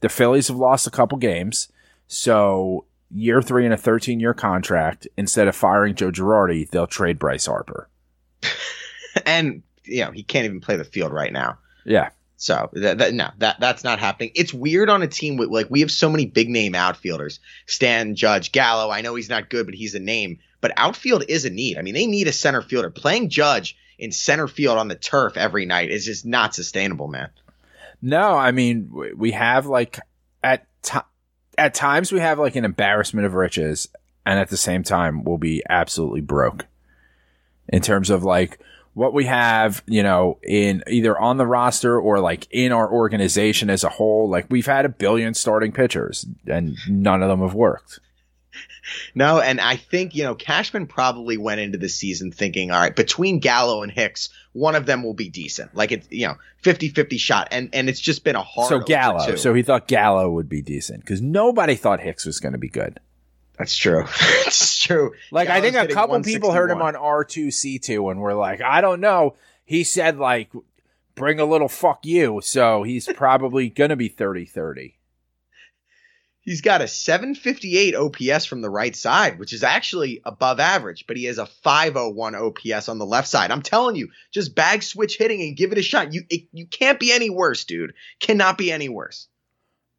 the 0.00 0.08
Phillies 0.08 0.48
have 0.48 0.56
lost 0.56 0.88
a 0.88 0.90
couple 0.90 1.18
games, 1.18 1.68
so 2.08 2.84
year 3.14 3.42
three 3.42 3.66
in 3.66 3.72
a 3.72 3.76
13 3.76 4.20
year 4.20 4.34
contract, 4.34 5.06
instead 5.16 5.48
of 5.48 5.56
firing 5.56 5.94
Joe 5.94 6.10
Girardi, 6.10 6.68
they'll 6.70 6.86
trade 6.86 7.18
Bryce 7.18 7.46
Harper. 7.46 7.88
and 9.26 9.62
you 9.84 10.04
know 10.04 10.10
he 10.10 10.22
can't 10.22 10.44
even 10.44 10.60
play 10.60 10.76
the 10.76 10.84
field 10.84 11.12
right 11.12 11.32
now. 11.32 11.58
Yeah. 11.84 12.10
So 12.36 12.70
that, 12.72 12.98
that 12.98 13.14
no, 13.14 13.30
that 13.38 13.60
that's 13.60 13.84
not 13.84 14.00
happening. 14.00 14.32
It's 14.34 14.52
weird 14.52 14.90
on 14.90 15.02
a 15.02 15.06
team 15.06 15.36
with 15.36 15.50
like 15.50 15.70
we 15.70 15.80
have 15.80 15.90
so 15.90 16.10
many 16.10 16.26
big 16.26 16.48
name 16.48 16.74
outfielders. 16.74 17.38
Stan, 17.66 18.16
Judge, 18.16 18.50
Gallo. 18.50 18.90
I 18.90 19.00
know 19.00 19.14
he's 19.14 19.28
not 19.28 19.48
good, 19.48 19.66
but 19.66 19.74
he's 19.74 19.94
a 19.94 20.00
name. 20.00 20.38
But 20.60 20.72
outfield 20.76 21.24
is 21.28 21.44
a 21.44 21.50
need. 21.50 21.78
I 21.78 21.82
mean, 21.82 21.94
they 21.94 22.06
need 22.06 22.26
a 22.26 22.32
center 22.32 22.62
fielder. 22.62 22.90
Playing 22.90 23.28
Judge 23.28 23.76
in 23.98 24.10
center 24.10 24.48
field 24.48 24.78
on 24.78 24.88
the 24.88 24.96
turf 24.96 25.36
every 25.36 25.66
night 25.66 25.90
is 25.90 26.04
just 26.04 26.26
not 26.26 26.54
sustainable, 26.54 27.06
man. 27.06 27.30
No, 28.00 28.34
I 28.34 28.50
mean 28.50 28.90
we 29.16 29.30
have 29.30 29.66
like 29.66 30.00
at 30.42 30.66
ti 30.82 30.98
at 31.62 31.74
times 31.74 32.10
we 32.10 32.18
have 32.18 32.40
like 32.40 32.56
an 32.56 32.64
embarrassment 32.64 33.24
of 33.24 33.34
riches, 33.34 33.88
and 34.26 34.38
at 34.38 34.48
the 34.48 34.56
same 34.56 34.82
time 34.82 35.22
we'll 35.22 35.38
be 35.38 35.62
absolutely 35.68 36.20
broke 36.20 36.66
in 37.68 37.80
terms 37.80 38.10
of 38.10 38.24
like 38.24 38.58
what 38.94 39.14
we 39.14 39.26
have, 39.26 39.82
you 39.86 40.02
know, 40.02 40.38
in 40.42 40.82
either 40.88 41.16
on 41.16 41.36
the 41.36 41.46
roster 41.46 41.98
or 41.98 42.18
like 42.18 42.48
in 42.50 42.72
our 42.72 42.90
organization 42.90 43.70
as 43.70 43.84
a 43.84 43.88
whole. 43.88 44.28
Like 44.28 44.46
we've 44.50 44.66
had 44.66 44.84
a 44.84 44.88
billion 44.88 45.34
starting 45.34 45.70
pitchers, 45.70 46.26
and 46.48 46.76
none 46.88 47.22
of 47.22 47.28
them 47.28 47.40
have 47.40 47.54
worked. 47.54 48.00
No, 49.14 49.40
and 49.40 49.60
I 49.60 49.76
think, 49.76 50.14
you 50.14 50.24
know, 50.24 50.34
Cashman 50.34 50.86
probably 50.86 51.36
went 51.36 51.60
into 51.60 51.78
the 51.78 51.88
season 51.88 52.32
thinking, 52.32 52.70
all 52.70 52.80
right, 52.80 52.94
between 52.94 53.38
Gallo 53.38 53.82
and 53.82 53.92
Hicks, 53.92 54.30
one 54.52 54.74
of 54.74 54.86
them 54.86 55.02
will 55.02 55.14
be 55.14 55.28
decent. 55.28 55.74
Like 55.74 55.92
it's, 55.92 56.06
you 56.10 56.26
know, 56.26 56.36
50-50 56.62 57.18
shot. 57.18 57.48
And 57.50 57.70
and 57.72 57.88
it's 57.88 58.00
just 58.00 58.24
been 58.24 58.36
a 58.36 58.42
hard 58.42 58.68
so 58.68 58.80
Gallo, 58.80 59.36
so 59.36 59.54
he 59.54 59.62
thought 59.62 59.86
Gallo 59.86 60.30
would 60.30 60.48
be 60.48 60.62
decent 60.62 61.00
because 61.00 61.20
nobody 61.20 61.74
thought 61.74 62.00
Hicks 62.00 62.26
was 62.26 62.40
going 62.40 62.52
to 62.52 62.58
be 62.58 62.68
good. 62.68 62.98
That's 63.58 63.76
true. 63.76 64.04
That's 64.44 64.78
true. 64.78 65.12
Like 65.30 65.48
I 65.48 65.60
think 65.60 65.76
a 65.76 65.86
couple 65.86 66.20
people 66.22 66.52
heard 66.52 66.70
him 66.70 66.82
on 66.82 66.96
R 66.96 67.24
two 67.24 67.50
C 67.50 67.78
two 67.78 68.08
and 68.08 68.20
were 68.20 68.34
like, 68.34 68.60
I 68.60 68.80
don't 68.80 69.00
know. 69.00 69.36
He 69.64 69.84
said 69.84 70.18
like 70.18 70.50
bring 71.14 71.38
a 71.38 71.44
little 71.44 71.68
fuck 71.68 72.04
you. 72.04 72.40
So 72.42 72.82
he's 72.82 73.06
probably 73.16 73.68
going 73.68 73.90
to 73.90 73.96
be 73.96 74.08
30 74.08 74.46
30. 74.46 74.96
He's 76.42 76.60
got 76.60 76.82
a 76.82 76.88
758 76.88 77.94
OPS 77.94 78.44
from 78.46 78.62
the 78.62 78.70
right 78.70 78.94
side, 78.94 79.38
which 79.38 79.52
is 79.52 79.62
actually 79.62 80.20
above 80.24 80.58
average, 80.58 81.06
but 81.06 81.16
he 81.16 81.24
has 81.24 81.38
a 81.38 81.46
501 81.46 82.34
OPS 82.34 82.88
on 82.88 82.98
the 82.98 83.06
left 83.06 83.28
side. 83.28 83.52
I'm 83.52 83.62
telling 83.62 83.94
you, 83.94 84.08
just 84.32 84.54
bag 84.54 84.82
switch 84.82 85.18
hitting 85.18 85.40
and 85.40 85.56
give 85.56 85.70
it 85.70 85.78
a 85.78 85.82
shot. 85.82 86.12
You 86.12 86.24
it, 86.28 86.48
you 86.52 86.66
can't 86.66 86.98
be 86.98 87.12
any 87.12 87.30
worse, 87.30 87.64
dude. 87.64 87.94
Cannot 88.18 88.58
be 88.58 88.72
any 88.72 88.88
worse. 88.88 89.28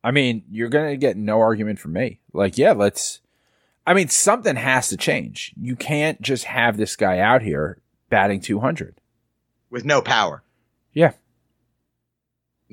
I 0.03 0.12
mean, 0.12 0.43
you're 0.51 0.69
going 0.69 0.91
to 0.91 0.97
get 0.97 1.15
no 1.15 1.39
argument 1.39 1.79
from 1.79 1.93
me. 1.93 2.19
Like, 2.33 2.57
yeah, 2.57 2.73
let's. 2.73 3.21
I 3.88 3.93
mean, 3.93 4.09
something 4.09 4.57
has 4.57 4.89
to 4.89 4.97
change. 4.97 5.53
You 5.59 5.77
can't 5.77 6.21
just 6.21 6.43
have 6.45 6.75
this 6.75 6.95
guy 6.97 7.19
out 7.19 7.41
here 7.41 7.79
batting 8.09 8.41
200 8.41 9.00
with 9.69 9.85
no 9.85 10.01
power. 10.01 10.43
Yeah. 10.93 11.13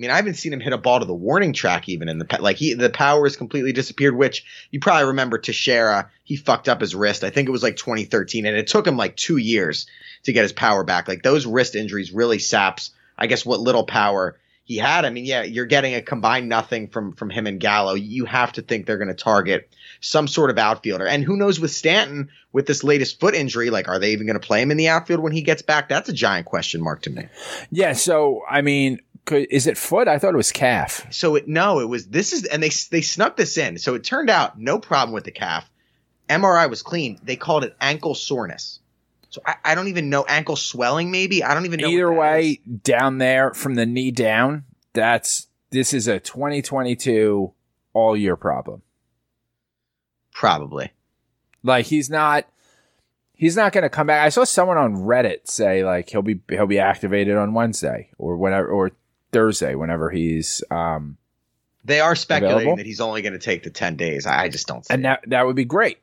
I 0.01 0.03
mean, 0.03 0.11
I 0.11 0.17
haven't 0.17 0.37
seen 0.37 0.55
him 0.55 0.61
hit 0.61 0.73
a 0.73 0.79
ball 0.79 1.01
to 1.01 1.05
the 1.05 1.13
warning 1.13 1.53
track 1.53 1.87
even 1.87 2.09
in 2.09 2.17
the 2.17 2.39
like 2.41 2.57
he 2.57 2.73
the 2.73 2.89
power 2.89 3.27
has 3.27 3.37
completely 3.37 3.75
disappeared. 3.75 4.17
Which 4.17 4.47
you 4.71 4.81
probably 4.81 5.09
remember 5.09 5.37
Teixeira, 5.37 6.11
he 6.25 6.37
fucked 6.37 6.71
up 6.71 6.81
his 6.81 6.95
wrist. 6.95 7.23
I 7.23 7.29
think 7.29 7.49
it 7.49 7.53
was 7.53 7.63
like 7.63 7.77
2013, 7.77 8.47
and 8.47 8.57
it 8.57 8.67
took 8.67 8.87
him 8.87 8.97
like 8.97 9.15
two 9.15 9.37
years 9.37 9.87
to 10.23 10.33
get 10.33 10.41
his 10.41 10.55
power 10.55 10.85
back. 10.85 11.07
Like 11.07 11.23
those 11.23 11.45
wrist 11.45 11.77
injuries 11.77 12.13
really 12.13 12.39
saps, 12.39 12.93
I 13.19 13.27
guess, 13.27 13.45
what 13.45 13.61
little 13.61 13.85
power 13.85 14.39
he 14.65 14.79
had. 14.79 15.05
I 15.05 15.11
mean, 15.11 15.27
yeah, 15.27 15.43
you're 15.43 15.67
getting 15.67 15.95
a 15.95 16.01
combined 16.01 16.49
nothing 16.49 16.89
from 16.89 17.13
from 17.13 17.29
him 17.29 17.47
and 17.47 17.61
Gallo. 17.61 17.93
You 17.93 18.25
have 18.25 18.53
to 18.53 18.63
think 18.63 18.87
they're 18.87 18.97
going 18.97 19.09
to 19.09 19.15
target 19.15 19.69
some 20.01 20.29
sort 20.29 20.49
of 20.49 20.57
outfielder. 20.57 21.07
And 21.07 21.25
who 21.25 21.37
knows 21.37 21.61
with 21.61 21.73
Stanton 21.73 22.31
with 22.53 22.67
this 22.67 22.83
latest 22.83 23.21
foot 23.21 23.35
injury, 23.35 23.69
like 23.69 23.87
are 23.89 23.99
they 23.99 24.13
even 24.13 24.27
going 24.27 24.41
to 24.41 24.47
play 24.47 24.63
him 24.63 24.71
in 24.71 24.79
the 24.79 24.89
outfield 24.89 25.21
when 25.21 25.33
he 25.33 25.43
gets 25.43 25.61
back? 25.61 25.91
That's 25.91 26.09
a 26.09 26.15
giant 26.15 26.47
question 26.47 26.81
mark 26.83 27.03
to 27.03 27.11
me. 27.11 27.27
Yeah. 27.71 27.93
So 27.93 28.45
I 28.49 28.63
mean, 28.63 29.01
is 29.31 29.67
it 29.67 29.79
foot? 29.79 30.09
I 30.09 30.19
thought 30.19 30.35
it 30.35 30.39
was 30.39 30.53
calf. 30.53 31.07
So 31.11 31.37
it 31.37 31.47
no, 31.47 31.81
it 31.81 31.89
was 31.89 32.09
this 32.09 32.33
is 32.33 32.45
and 32.45 32.63
they 32.63 32.71
they 32.91 33.01
snuck 33.01 33.37
this 33.37 33.57
in. 33.57 33.79
So 33.79 33.95
it 33.95 34.05
turned 34.05 34.31
out 34.31 34.59
no 34.59 34.79
problem 34.79 35.13
with 35.13 35.25
the 35.25 35.31
calf. 35.31 35.71
MRI 36.29 36.69
was 36.71 36.83
clean. 36.83 37.19
They 37.23 37.37
called 37.37 37.65
it 37.65 37.77
ankle 37.81 38.15
soreness. 38.15 38.81
So 39.31 39.41
I, 39.47 39.55
I 39.65 39.75
don't 39.75 39.89
even 39.89 40.11
know 40.11 40.25
ankle 40.25 40.57
swelling. 40.57 41.11
Maybe 41.11 41.43
I 41.45 41.55
don't 41.55 41.65
even 41.65 41.81
know. 41.81 41.89
Either 41.89 42.13
way, 42.13 42.61
is. 42.67 42.81
down 42.83 43.19
there 43.19 43.55
from 43.55 43.75
the 43.75 43.87
knee 43.87 44.11
down, 44.11 44.65
that's 44.93 45.47
this 45.71 45.95
is 45.95 46.09
a 46.09 46.19
2022 46.19 47.53
all 47.93 48.17
year 48.17 48.37
problem. 48.37 48.83
Probably. 50.33 50.93
Like 51.63 51.87
he's 51.87 52.11
not 52.11 52.47
he's 53.35 53.57
not 53.57 53.73
going 53.73 53.83
to 53.83 53.91
come 53.91 54.07
back. 54.07 54.25
I 54.25 54.29
saw 54.29 54.45
someone 54.45 54.79
on 54.79 54.97
Reddit 54.97 55.47
say 55.49 55.85
like 55.85 56.11
he'll 56.11 56.23
be 56.23 56.41
he'll 56.49 56.67
be 56.67 56.79
activated 56.79 57.37
on 57.37 57.55
Wednesday 57.55 58.11
or 58.19 58.37
whatever 58.37 58.69
or 58.69 58.93
Thursday 59.33 59.75
whenever 59.75 60.11
he's 60.11 60.63
um 60.71 61.17
they 61.85 62.01
are 62.01 62.15
speculating 62.15 62.57
available. 62.57 62.77
that 62.77 62.87
he's 62.87 63.01
only 63.01 63.23
going 63.23 63.33
to 63.33 63.39
take 63.39 63.63
the 63.63 63.71
10 63.71 63.97
days. 63.97 64.27
I 64.27 64.49
just 64.49 64.67
don't 64.67 64.87
And 64.91 65.05
that 65.05 65.25
that 65.29 65.47
would 65.47 65.57
be 65.57 65.65
great. 65.65 65.99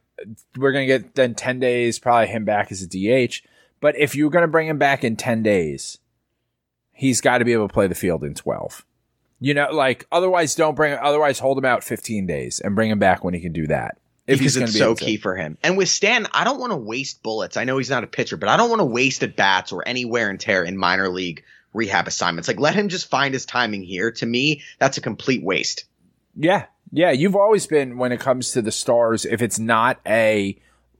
We're 0.57 0.72
going 0.72 0.88
to 0.88 1.00
get 1.00 1.13
then 1.15 1.36
10 1.36 1.60
days 1.60 2.00
probably 2.00 2.27
him 2.27 2.46
back 2.46 2.72
as 2.72 2.81
a 2.81 2.88
DH, 2.88 3.41
but 3.79 3.96
if 3.96 4.15
you're 4.15 4.31
going 4.31 4.41
to 4.41 4.48
bring 4.48 4.67
him 4.67 4.79
back 4.79 5.03
in 5.03 5.15
10 5.15 5.43
days, 5.43 6.00
he's 6.91 7.22
got 7.22 7.38
to 7.38 7.46
be 7.46 7.53
able 7.53 7.67
to 7.67 7.74
play 7.74 7.86
the 7.86 7.96
field 7.96 8.24
in 8.24 8.34
12. 8.34 8.84
You 9.39 9.53
know, 9.53 9.69
like 9.72 10.07
otherwise 10.12 10.55
don't 10.55 10.74
bring 10.75 10.98
otherwise 10.98 11.38
hold 11.38 11.60
him 11.60 11.65
out 11.65 11.84
15 11.84 12.25
days 12.25 12.60
and 12.60 12.75
bring 12.75 12.89
him 12.89 12.98
back 12.98 13.24
when 13.24 13.36
he 13.36 13.39
can 13.39 13.53
do 13.53 13.67
that. 13.67 14.00
If 14.25 14.39
because 14.39 14.57
it's 14.57 14.74
be 14.74 14.79
so 14.79 14.93
key 14.93 15.15
for 15.15 15.36
him. 15.36 15.57
And 15.63 15.77
with 15.77 15.88
Stan, 15.88 16.27
I 16.34 16.43
don't 16.43 16.60
want 16.60 16.72
to 16.72 16.77
waste 16.77 17.24
bullets. 17.24 17.55
I 17.55 17.63
know 17.63 17.77
he's 17.77 17.89
not 17.89 18.03
a 18.03 18.07
pitcher, 18.07 18.36
but 18.36 18.50
I 18.50 18.57
don't 18.57 18.69
want 18.69 18.81
to 18.81 18.86
waste 18.86 19.24
at 19.24 19.38
bats 19.38 19.72
or 19.72 19.88
any 19.88 20.03
wear 20.03 20.29
and 20.29 20.39
tear 20.39 20.63
in 20.63 20.75
minor 20.75 21.07
league 21.07 21.43
rehab 21.77 22.07
assignments. 22.07 22.48
Like 22.48 22.60
let 22.60 22.75
him 22.75 22.89
just 22.89 23.10
find 23.10 23.34
his 23.34 23.46
timing 23.46 23.84
here. 23.84 24.12
To 24.12 24.25
me, 24.25 24.63
that's 24.79 24.98
a 24.98 25.01
complete 25.01 25.43
waste. 25.43 25.86
Yeah. 26.36 26.65
Yeah. 26.91 27.12
You've 27.12 27.36
always 27.36 27.67
been 27.67 27.98
when 27.98 28.12
it 28.12 28.19
comes 28.19 28.51
to 28.51 28.62
the 28.62 28.72
stars, 28.72 29.25
if 29.25 29.41
it's 29.41 29.60
not 29.60 30.00
a 30.05 30.60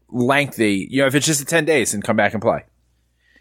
lengthy, 0.10 0.88
you 0.90 1.02
know, 1.02 1.08
if 1.08 1.16
it's 1.16 1.26
just 1.26 1.42
a 1.42 1.46
10 1.46 1.66
days 1.66 1.94
and 1.94 2.04
come 2.04 2.16
back 2.16 2.34
and 2.34 2.42
play. 2.42 2.64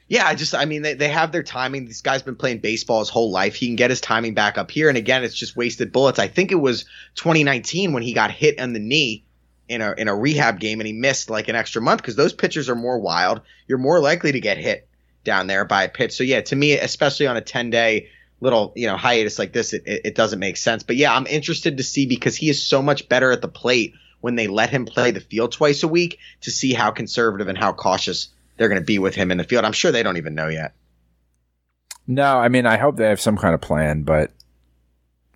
Yeah, 0.09 0.25
I 0.25 0.37
just, 0.37 0.55
I 0.55 0.67
mean, 0.67 0.83
they, 0.83 0.95
they 0.95 1.09
have 1.09 1.33
their 1.33 1.43
timing. 1.43 1.87
This 1.87 2.01
guy's 2.01 2.23
been 2.23 2.37
playing 2.37 2.59
baseball 2.59 3.01
his 3.01 3.09
whole 3.09 3.33
life. 3.33 3.57
He 3.57 3.67
can 3.67 3.75
get 3.75 3.91
his 3.91 4.01
timing 4.01 4.35
back 4.35 4.57
up 4.57 4.71
here. 4.71 4.89
And 4.89 4.97
again, 4.97 5.25
it's 5.25 5.35
just 5.35 5.57
wasted 5.57 5.91
bullets. 5.91 6.21
I 6.21 6.29
think 6.29 6.53
it 6.53 6.57
was 6.57 6.85
2019 7.17 7.93
when 7.93 8.05
he 8.05 8.13
got 8.13 8.31
hit 8.31 8.61
on 8.61 8.73
the 8.73 8.79
knee 8.79 9.25
in 9.69 9.83
a, 9.83 9.95
in 9.99 10.07
a 10.07 10.15
rehab 10.15 10.61
game 10.61 10.79
and 10.79 10.87
he 10.87 10.93
missed 10.93 11.29
like 11.29 11.49
an 11.49 11.57
extra 11.57 11.83
month 11.83 12.03
because 12.03 12.15
those 12.15 12.33
pitchers 12.33 12.69
are 12.69 12.77
more 12.77 13.01
wild. 13.01 13.41
You're 13.67 13.79
more 13.79 13.99
likely 13.99 14.31
to 14.31 14.41
get 14.41 14.59
hit 14.59 14.86
down 15.27 15.47
there 15.47 15.67
by 15.67 15.85
a 15.85 15.89
pitch. 15.91 16.13
So 16.13 16.25
yeah, 16.25 16.41
to 16.41 16.57
me, 16.57 16.73
especially 16.73 17.27
on 17.27 17.37
a 17.37 17.43
10 17.43 17.69
day 17.69 18.09
little, 18.41 18.73
you 18.75 18.87
know, 18.87 18.97
hiatus 18.97 19.39
like 19.39 19.53
this, 19.53 19.75
it, 19.75 19.83
it, 19.87 20.15
doesn't 20.15 20.39
make 20.39 20.57
sense. 20.57 20.83
But 20.83 20.97
yeah, 20.97 21.15
I'm 21.15 21.27
interested 21.27 21.77
to 21.77 21.83
see 21.83 22.07
because 22.07 22.37
he 22.37 22.49
is 22.49 22.67
so 22.67 22.81
much 22.81 23.09
better 23.09 23.31
at 23.33 23.43
the 23.43 23.49
plate 23.49 23.95
when 24.21 24.37
they 24.37 24.47
let 24.47 24.71
him 24.71 24.87
play 24.87 25.11
the 25.11 25.21
field 25.21 25.53
twice 25.53 25.83
a 25.83 25.89
week 25.89 26.19
to 26.43 26.51
see 26.51 26.73
how 26.73 26.91
conservative 26.91 27.49
and 27.49 27.59
how 27.59 27.73
cautious 27.73 28.29
they're 28.57 28.69
going 28.69 28.81
to 28.81 28.87
be 28.87 28.99
with 28.99 29.15
him 29.15 29.31
in 29.31 29.39
the 29.39 29.45
field. 29.45 29.65
I'm 29.65 29.73
sure 29.73 29.93
they 29.93 30.03
don't 30.03 30.17
even 30.17 30.35
know 30.35 30.49
yet. 30.49 30.73
No, 32.07 32.39
I 32.39 32.49
mean, 32.49 32.67
I 32.67 32.77
hope 32.77 32.97
they 32.97 33.09
have 33.09 33.21
some 33.21 33.37
kind 33.37 33.55
of 33.55 33.61
plan, 33.61 34.03
but 34.03 34.31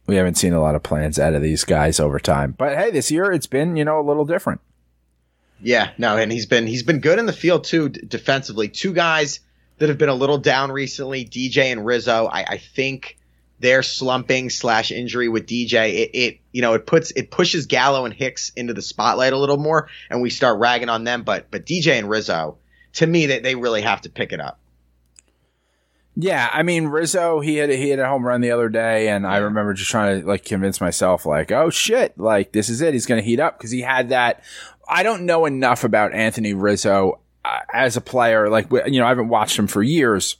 we 0.06 0.16
haven't 0.16 0.37
seen 0.37 0.52
a 0.52 0.61
lot 0.61 0.75
of 0.75 0.82
plans 0.82 1.18
out 1.18 1.35
of 1.35 1.42
these 1.42 1.64
guys 1.64 2.00
over 2.00 2.18
time. 2.18 2.54
But 2.56 2.76
hey, 2.76 2.90
this 2.90 3.11
year 3.11 3.32
it's 3.32 3.47
been, 3.47 3.76
you 3.76 3.85
know, 3.85 4.00
a 4.00 4.06
little 4.06 4.25
different. 4.25 4.61
Yeah, 5.62 5.90
no, 5.99 6.16
and 6.16 6.32
he's 6.32 6.47
been 6.47 6.66
he's 6.66 6.82
been 6.82 7.00
good 7.00 7.18
in 7.18 7.26
the 7.26 7.32
field 7.32 7.64
too 7.64 7.90
d- 7.90 8.00
defensively. 8.06 8.68
Two 8.68 8.92
guys 8.92 9.40
that 9.80 9.88
have 9.88 9.99
been 9.99 10.10
a 10.10 10.14
little 10.14 10.38
down 10.38 10.70
recently, 10.70 11.25
DJ 11.25 11.72
and 11.72 11.84
Rizzo. 11.84 12.26
I, 12.26 12.44
I 12.44 12.58
think 12.58 13.16
their 13.60 13.82
slumping 13.82 14.50
slash 14.50 14.92
injury 14.92 15.28
with 15.28 15.46
DJ, 15.46 15.94
it, 15.94 16.10
it 16.12 16.40
you 16.52 16.62
know 16.62 16.75
it 16.75 16.87
puts 16.87 17.10
it 17.12 17.30
pushes 17.30 17.66
Gallo 17.66 18.04
and 18.04 18.14
Hicks 18.14 18.52
into 18.56 18.75
the 18.75 18.82
spotlight 18.82 19.32
a 19.32 19.38
little 19.38 19.56
more, 19.56 19.88
and 20.10 20.22
we 20.22 20.30
start 20.30 20.60
ragging 20.60 20.90
on 20.90 21.04
them. 21.04 21.22
But 21.22 21.50
but 21.50 21.64
DJ 21.64 21.99
and 21.99 22.08
Rizzo, 22.08 22.58
to 22.94 23.06
me, 23.06 23.26
they, 23.26 23.40
they 23.40 23.54
really 23.54 23.80
have 23.80 24.02
to 24.02 24.10
pick 24.10 24.32
it 24.32 24.40
up. 24.40 24.60
Yeah, 26.14 26.50
I 26.52 26.62
mean 26.62 26.88
Rizzo, 26.88 27.40
he 27.40 27.56
had 27.56 27.70
he 27.70 27.88
had 27.88 28.00
a 28.00 28.06
home 28.08 28.26
run 28.26 28.42
the 28.42 28.50
other 28.50 28.68
day, 28.68 29.08
and 29.08 29.26
I 29.26 29.38
remember 29.38 29.72
just 29.72 29.90
trying 29.90 30.20
to 30.20 30.26
like 30.26 30.44
convince 30.44 30.78
myself, 30.78 31.25
like, 31.25 31.50
oh 31.52 31.70
shit, 31.70 32.18
like 32.18 32.52
this 32.52 32.68
is 32.68 32.82
it. 32.82 32.92
He's 32.92 33.06
going 33.06 33.20
to 33.20 33.26
heat 33.26 33.40
up 33.40 33.56
because 33.56 33.70
he 33.70 33.80
had 33.80 34.10
that. 34.10 34.44
I 34.87 35.04
don't 35.04 35.25
know 35.25 35.46
enough 35.46 35.84
about 35.84 36.12
Anthony 36.12 36.52
Rizzo 36.52 37.19
Uh, 37.42 37.61
as 37.73 37.97
a 37.97 38.02
player. 38.02 38.50
Like, 38.50 38.70
you 38.70 39.00
know, 39.00 39.06
I 39.06 39.09
haven't 39.09 39.28
watched 39.28 39.59
him 39.59 39.66
for 39.66 39.82
years. 39.82 40.37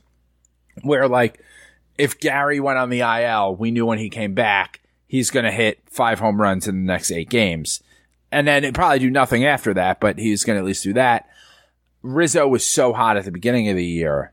Where 0.83 1.09
like, 1.09 1.40
if 1.97 2.21
Gary 2.21 2.61
went 2.61 2.78
on 2.78 2.90
the 2.90 3.00
IL, 3.00 3.57
we 3.57 3.71
knew 3.71 3.87
when 3.87 3.99
he 3.99 4.11
came 4.11 4.35
back, 4.35 4.80
he's 5.07 5.30
going 5.30 5.45
to 5.45 5.50
hit 5.50 5.80
five 5.90 6.19
home 6.19 6.40
runs 6.40 6.69
in 6.69 6.75
the 6.75 6.92
next 6.92 7.11
eight 7.11 7.30
games, 7.30 7.83
and 8.30 8.47
then 8.47 8.64
it 8.64 8.75
probably 8.75 8.99
do 8.99 9.11
nothing 9.11 9.45
after 9.45 9.73
that. 9.75 9.99
But 10.00 10.19
he's 10.19 10.45
going 10.45 10.57
to 10.57 10.61
at 10.61 10.66
least 10.66 10.85
do 10.85 10.92
that. 10.92 11.28
Rizzo 12.02 12.47
was 12.47 12.66
so 12.66 12.92
hot 12.92 13.16
at 13.16 13.25
the 13.25 13.33
beginning 13.33 13.69
of 13.69 13.76
the 13.76 13.85
year 13.85 14.33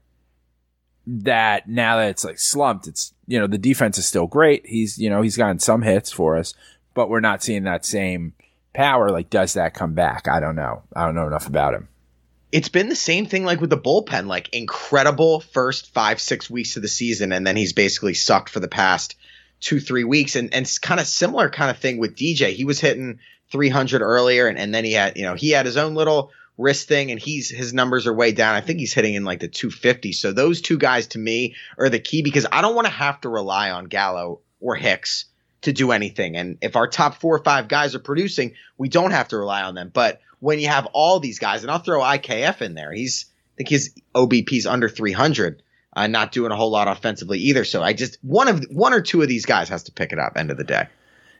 that 1.05 1.69
now 1.69 1.97
that 1.97 2.09
it's 2.09 2.25
like 2.25 2.39
slumped, 2.39 2.87
it's, 2.87 3.13
you 3.27 3.39
know, 3.39 3.47
the 3.47 3.57
defense 3.57 3.97
is 3.97 4.05
still 4.05 4.27
great. 4.27 4.65
He's, 4.65 4.97
you 4.97 5.09
know, 5.09 5.21
he's 5.21 5.37
gotten 5.37 5.59
some 5.59 5.81
hits 5.81 6.11
for 6.11 6.37
us, 6.37 6.53
but 6.93 7.09
we're 7.09 7.21
not 7.21 7.43
seeing 7.43 7.63
that 7.63 7.85
same 7.85 8.33
power. 8.73 9.09
Like, 9.09 9.29
does 9.29 9.53
that 9.53 9.73
come 9.73 9.93
back? 9.93 10.27
I 10.27 10.39
don't 10.39 10.55
know. 10.55 10.83
I 10.95 11.05
don't 11.05 11.15
know 11.15 11.27
enough 11.27 11.47
about 11.47 11.73
him. 11.73 11.87
It's 12.51 12.69
been 12.69 12.89
the 12.89 12.95
same 12.95 13.25
thing 13.25 13.43
like 13.43 13.59
with 13.59 13.69
the 13.69 13.77
bullpen, 13.77 14.27
like 14.27 14.49
incredible 14.53 15.41
first 15.41 15.93
five, 15.93 16.21
six 16.21 16.49
weeks 16.49 16.75
of 16.75 16.81
the 16.81 16.87
season, 16.87 17.31
and 17.33 17.45
then 17.45 17.57
he's 17.57 17.73
basically 17.73 18.13
sucked 18.13 18.49
for 18.49 18.59
the 18.59 18.67
past 18.67 19.15
two, 19.59 19.79
three 19.79 20.03
weeks. 20.03 20.35
And 20.35 20.53
and 20.53 20.69
kind 20.81 20.99
of 20.99 21.07
similar 21.07 21.49
kind 21.49 21.69
of 21.69 21.77
thing 21.77 21.97
with 21.97 22.15
DJ. 22.15 22.53
He 22.53 22.63
was 22.63 22.79
hitting 22.79 23.19
300 23.51 24.01
earlier, 24.01 24.47
and, 24.47 24.57
and 24.57 24.73
then 24.73 24.85
he 24.85 24.93
had, 24.93 25.17
you 25.17 25.23
know, 25.23 25.35
he 25.35 25.51
had 25.51 25.65
his 25.65 25.77
own 25.77 25.95
little 25.95 26.31
wrist 26.57 26.87
thing 26.87 27.11
and 27.11 27.19
he's 27.19 27.49
his 27.49 27.73
numbers 27.73 28.07
are 28.07 28.13
way 28.13 28.31
down. 28.31 28.55
I 28.55 28.61
think 28.61 28.79
he's 28.79 28.93
hitting 28.93 29.13
in 29.13 29.23
like 29.23 29.39
the 29.39 29.47
250. 29.47 30.11
So 30.11 30.31
those 30.31 30.61
two 30.61 30.77
guys 30.77 31.07
to 31.07 31.19
me 31.19 31.55
are 31.77 31.89
the 31.89 31.99
key 31.99 32.23
because 32.23 32.47
I 32.51 32.61
don't 32.61 32.75
want 32.75 32.87
to 32.87 32.93
have 32.93 33.21
to 33.21 33.29
rely 33.29 33.71
on 33.71 33.85
Gallo 33.85 34.41
or 34.59 34.75
Hicks 34.75 35.25
to 35.61 35.73
do 35.73 35.91
anything. 35.91 36.35
And 36.35 36.57
if 36.61 36.75
our 36.75 36.87
top 36.87 37.15
four 37.15 37.35
or 37.35 37.43
five 37.43 37.67
guys 37.67 37.95
are 37.95 37.99
producing, 37.99 38.53
we 38.77 38.89
don't 38.89 39.11
have 39.11 39.29
to 39.29 39.37
rely 39.37 39.63
on 39.63 39.75
them. 39.75 39.91
But 39.93 40.21
when 40.39 40.59
you 40.59 40.67
have 40.67 40.87
all 40.93 41.19
these 41.19 41.39
guys, 41.39 41.63
and 41.63 41.71
I'll 41.71 41.79
throw 41.79 42.01
IKF 42.01 42.61
in 42.61 42.75
there, 42.75 42.91
he's 42.91 43.25
I 43.27 43.57
think 43.57 43.69
his 43.69 43.93
OBP's 44.13 44.65
under 44.65 44.87
300. 44.89 45.63
Uh, 45.93 46.05
not 46.05 46.31
doing 46.31 46.51
a 46.51 46.55
whole 46.55 46.69
lot 46.69 46.87
offensively 46.87 47.39
either. 47.39 47.65
So 47.65 47.81
I 47.81 47.93
just 47.93 48.19
one 48.21 48.47
of 48.47 48.63
one 48.69 48.93
or 48.93 49.01
two 49.01 49.23
of 49.23 49.27
these 49.27 49.47
guys 49.47 49.67
has 49.69 49.83
to 49.83 49.91
pick 49.91 50.13
it 50.13 50.19
up. 50.19 50.33
End 50.35 50.51
of 50.51 50.57
the 50.57 50.63
day. 50.63 50.87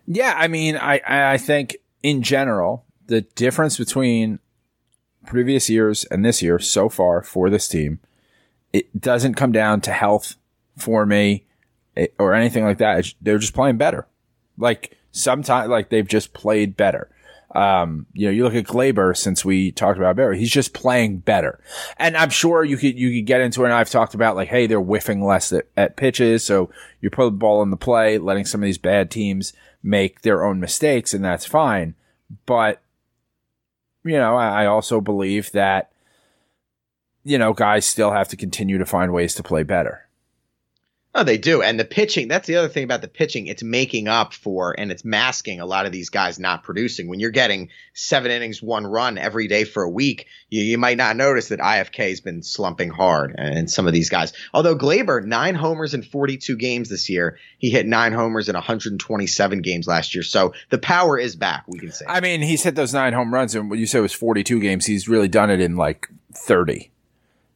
Yeah, 0.08 0.34
I 0.36 0.48
mean, 0.48 0.78
I 0.78 1.00
I 1.06 1.38
think 1.38 1.78
in 2.02 2.24
general 2.24 2.84
the 3.06 3.22
difference 3.22 3.78
between 3.78 4.40
previous 5.28 5.70
years 5.70 6.06
and 6.06 6.26
this 6.26 6.42
year 6.42 6.58
so 6.58 6.90
far 6.90 7.22
for 7.22 7.52
this 7.52 7.68
team, 7.68 8.00
it 8.74 9.00
doesn't 9.00 9.36
come 9.36 9.52
down 9.52 9.82
to 9.82 9.92
health 9.92 10.36
for 10.76 11.06
me 11.06 11.46
eh, 11.96 12.08
or 12.18 12.34
anything 12.34 12.64
like 12.64 12.80
that. 12.80 13.14
They're 13.22 13.38
just 13.38 13.54
playing 13.54 13.78
better. 13.78 14.08
Like 14.58 14.98
sometimes, 15.12 15.70
like 15.70 15.90
they've 15.90 16.08
just 16.08 16.34
played 16.34 16.76
better. 16.76 17.10
Um, 17.56 18.06
you 18.14 18.28
know, 18.28 18.32
you 18.32 18.44
look 18.44 18.56
at 18.56 18.66
Gleyber 18.66 19.16
since 19.16 19.46
we 19.46 19.72
talked 19.72 19.98
about 19.98 20.18
Barry, 20.18 20.38
he's 20.38 20.52
just 20.52 20.74
playing 20.74 21.20
better. 21.20 21.60
And 21.98 22.18
I'm 22.18 22.30
sure 22.30 22.64
you 22.64 22.76
could, 22.76 23.00
you 23.00 23.18
could 23.18 23.26
get 23.26 23.42
into 23.42 23.64
it. 23.64 23.68
And 23.68 23.74
I've 23.74 23.90
talked 23.90 24.14
about 24.14 24.36
like, 24.36 24.50
hey, 24.50 24.68
they're 24.68 24.82
whiffing 24.82 25.24
less 25.24 25.54
at, 25.54 25.66
at 25.78 25.96
pitches. 25.96 26.44
So 26.44 26.70
you 27.00 27.10
put 27.10 27.26
the 27.26 27.32
ball 27.32 27.64
in 27.64 27.70
the 27.70 27.78
play, 27.78 28.18
letting 28.18 28.46
some 28.46 28.62
of 28.62 28.66
these 28.66 28.78
bad 28.78 29.10
teams 29.10 29.54
make 29.82 30.22
their 30.22 30.44
own 30.44 30.60
mistakes, 30.60 31.14
and 31.14 31.24
that's 31.24 31.46
fine. 31.46 31.96
But, 32.46 32.82
you 34.04 34.18
know, 34.18 34.36
I, 34.36 34.64
I 34.64 34.66
also 34.66 35.00
believe 35.00 35.52
that, 35.54 35.92
you 37.24 37.38
know, 37.38 37.54
guys 37.54 37.86
still 37.86 38.12
have 38.12 38.28
to 38.30 38.36
continue 38.36 38.78
to 38.78 38.86
find 38.86 39.14
ways 39.14 39.36
to 39.36 39.44
play 39.44 39.64
better. 39.64 40.07
Oh, 41.20 41.24
they 41.24 41.40
do. 41.40 41.64
And 41.64 41.80
the 41.80 41.84
pitching, 41.84 42.28
that's 42.28 42.46
the 42.46 42.58
other 42.58 42.68
thing 42.68 42.84
about 42.84 43.02
the 43.02 43.08
pitching. 43.08 43.48
It's 43.48 43.64
making 43.64 44.08
up 44.08 44.36
for 44.36 44.80
and 44.80 44.92
it's 44.92 45.04
masking 45.04 45.60
a 45.60 45.66
lot 45.66 45.88
of 45.88 45.92
these 45.92 46.12
guys 46.12 46.38
not 46.38 46.62
producing. 46.64 47.08
When 47.08 47.20
you're 47.20 47.32
getting 47.32 47.70
seven 47.96 48.30
innings, 48.30 48.62
one 48.62 48.86
run 48.86 49.18
every 49.18 49.48
day 49.48 49.64
for 49.64 49.82
a 49.82 49.90
week, 49.90 50.28
you, 50.50 50.62
you 50.62 50.78
might 50.78 50.98
not 50.98 51.16
notice 51.16 51.48
that 51.48 51.60
IKF 51.60 51.96
has 52.10 52.22
been 52.22 52.44
slumping 52.44 52.92
hard 52.92 53.34
and 53.36 53.68
some 53.68 53.88
of 53.88 53.94
these 53.94 54.10
guys. 54.10 54.32
Although 54.54 54.78
Gleyber, 54.78 55.26
nine 55.26 55.56
homers 55.56 55.96
in 55.96 56.04
42 56.04 56.56
games 56.56 56.88
this 56.88 57.10
year. 57.10 57.40
He 57.58 57.72
hit 57.72 57.88
nine 57.88 58.14
homers 58.14 58.48
in 58.48 58.54
127 58.54 59.62
games 59.64 59.88
last 59.88 60.14
year. 60.14 60.22
So 60.24 60.54
the 60.70 60.78
power 60.78 61.18
is 61.18 61.36
back, 61.36 61.64
we 61.68 61.80
can 61.80 61.92
say. 61.92 62.06
I 62.08 62.20
mean, 62.20 62.44
he's 62.44 62.62
hit 62.62 62.76
those 62.76 62.94
nine 62.94 63.14
home 63.14 63.34
runs, 63.34 63.56
and 63.56 63.72
what 63.72 63.80
you 63.80 63.88
said 63.88 64.02
was 64.02 64.14
42 64.14 64.60
games. 64.60 64.86
He's 64.86 65.10
really 65.10 65.28
done 65.28 65.50
it 65.50 65.62
in 65.62 65.78
like 65.78 66.08
30. 66.36 66.92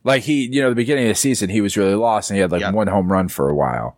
Like 0.03 0.23
he, 0.23 0.47
you 0.47 0.61
know, 0.61 0.69
the 0.69 0.75
beginning 0.75 1.05
of 1.05 1.09
the 1.11 1.15
season, 1.15 1.49
he 1.49 1.61
was 1.61 1.77
really 1.77 1.95
lost 1.95 2.29
and 2.31 2.35
he 2.37 2.41
had 2.41 2.51
like 2.51 2.61
Yep. 2.61 2.73
one 2.73 2.87
home 2.87 3.11
run 3.11 3.27
for 3.27 3.49
a 3.49 3.55
while. 3.55 3.97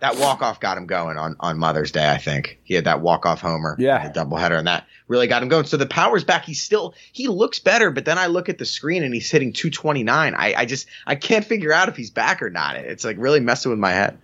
that 0.00 0.18
walk 0.18 0.42
off 0.42 0.60
got 0.60 0.76
him 0.76 0.84
going 0.86 1.16
on, 1.16 1.34
on 1.40 1.58
Mother's 1.58 1.90
Day, 1.90 2.10
I 2.10 2.18
think. 2.18 2.58
He 2.64 2.74
had 2.74 2.84
that 2.84 3.00
walk 3.00 3.24
off 3.24 3.40
homer, 3.40 3.74
Yeah. 3.78 4.06
the 4.08 4.20
doubleheader, 4.20 4.58
and 4.58 4.66
that 4.66 4.86
really 5.08 5.26
got 5.28 5.42
him 5.42 5.48
going. 5.48 5.64
So 5.64 5.78
the 5.78 5.86
power's 5.86 6.24
back. 6.24 6.44
He's 6.44 6.62
still 6.62 6.92
he 7.12 7.26
looks 7.28 7.58
better, 7.58 7.90
but 7.90 8.04
then 8.04 8.18
I 8.18 8.26
look 8.26 8.48
at 8.50 8.58
the 8.58 8.66
screen 8.66 9.02
and 9.02 9.14
he's 9.14 9.30
hitting 9.30 9.52
229. 9.54 10.34
I, 10.34 10.54
I 10.54 10.64
just 10.66 10.86
I 11.06 11.14
can't 11.14 11.44
figure 11.44 11.72
out 11.72 11.88
if 11.88 11.96
he's 11.96 12.10
back 12.10 12.42
or 12.42 12.50
not. 12.50 12.76
It's 12.76 13.04
like 13.04 13.16
really 13.18 13.40
messing 13.40 13.70
with 13.70 13.78
my 13.78 13.92
head. 13.92 14.18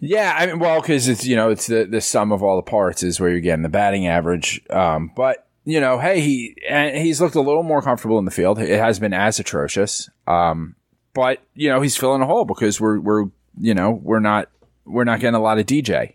Yeah, 0.00 0.34
I 0.38 0.46
mean, 0.46 0.58
well, 0.60 0.80
because 0.80 1.08
it's 1.08 1.26
you 1.26 1.34
know 1.36 1.50
it's 1.50 1.66
the 1.66 1.84
the 1.84 2.00
sum 2.00 2.30
of 2.32 2.42
all 2.42 2.56
the 2.56 2.62
parts 2.62 3.02
is 3.02 3.18
where 3.18 3.28
you're 3.30 3.40
getting 3.40 3.62
the 3.64 3.68
batting 3.68 4.06
average. 4.06 4.60
Um, 4.70 5.10
but 5.16 5.47
you 5.68 5.80
know, 5.82 5.98
hey, 5.98 6.22
he 6.22 6.56
and 6.66 6.96
he's 6.96 7.20
looked 7.20 7.34
a 7.34 7.42
little 7.42 7.62
more 7.62 7.82
comfortable 7.82 8.18
in 8.18 8.24
the 8.24 8.30
field. 8.30 8.58
It 8.58 8.78
has 8.78 8.98
been 8.98 9.12
as 9.12 9.38
atrocious. 9.38 10.08
Um, 10.26 10.76
but 11.12 11.42
you 11.54 11.68
know, 11.68 11.82
he's 11.82 11.94
filling 11.94 12.22
a 12.22 12.26
hole 12.26 12.46
because 12.46 12.80
we're 12.80 12.98
we're 12.98 13.26
you 13.60 13.74
know 13.74 13.90
we're 13.90 14.20
not 14.20 14.48
we're 14.86 15.04
not 15.04 15.20
getting 15.20 15.34
a 15.34 15.42
lot 15.42 15.58
of 15.58 15.66
DJ 15.66 16.14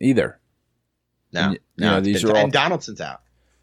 either. 0.00 0.40
No, 1.32 1.40
And, 1.42 1.52
you 1.52 1.58
no, 1.76 1.90
know, 1.92 2.00
these 2.00 2.24
are 2.24 2.30
all- 2.30 2.36
and 2.38 2.52
Donaldson's 2.52 3.00
out. 3.00 3.20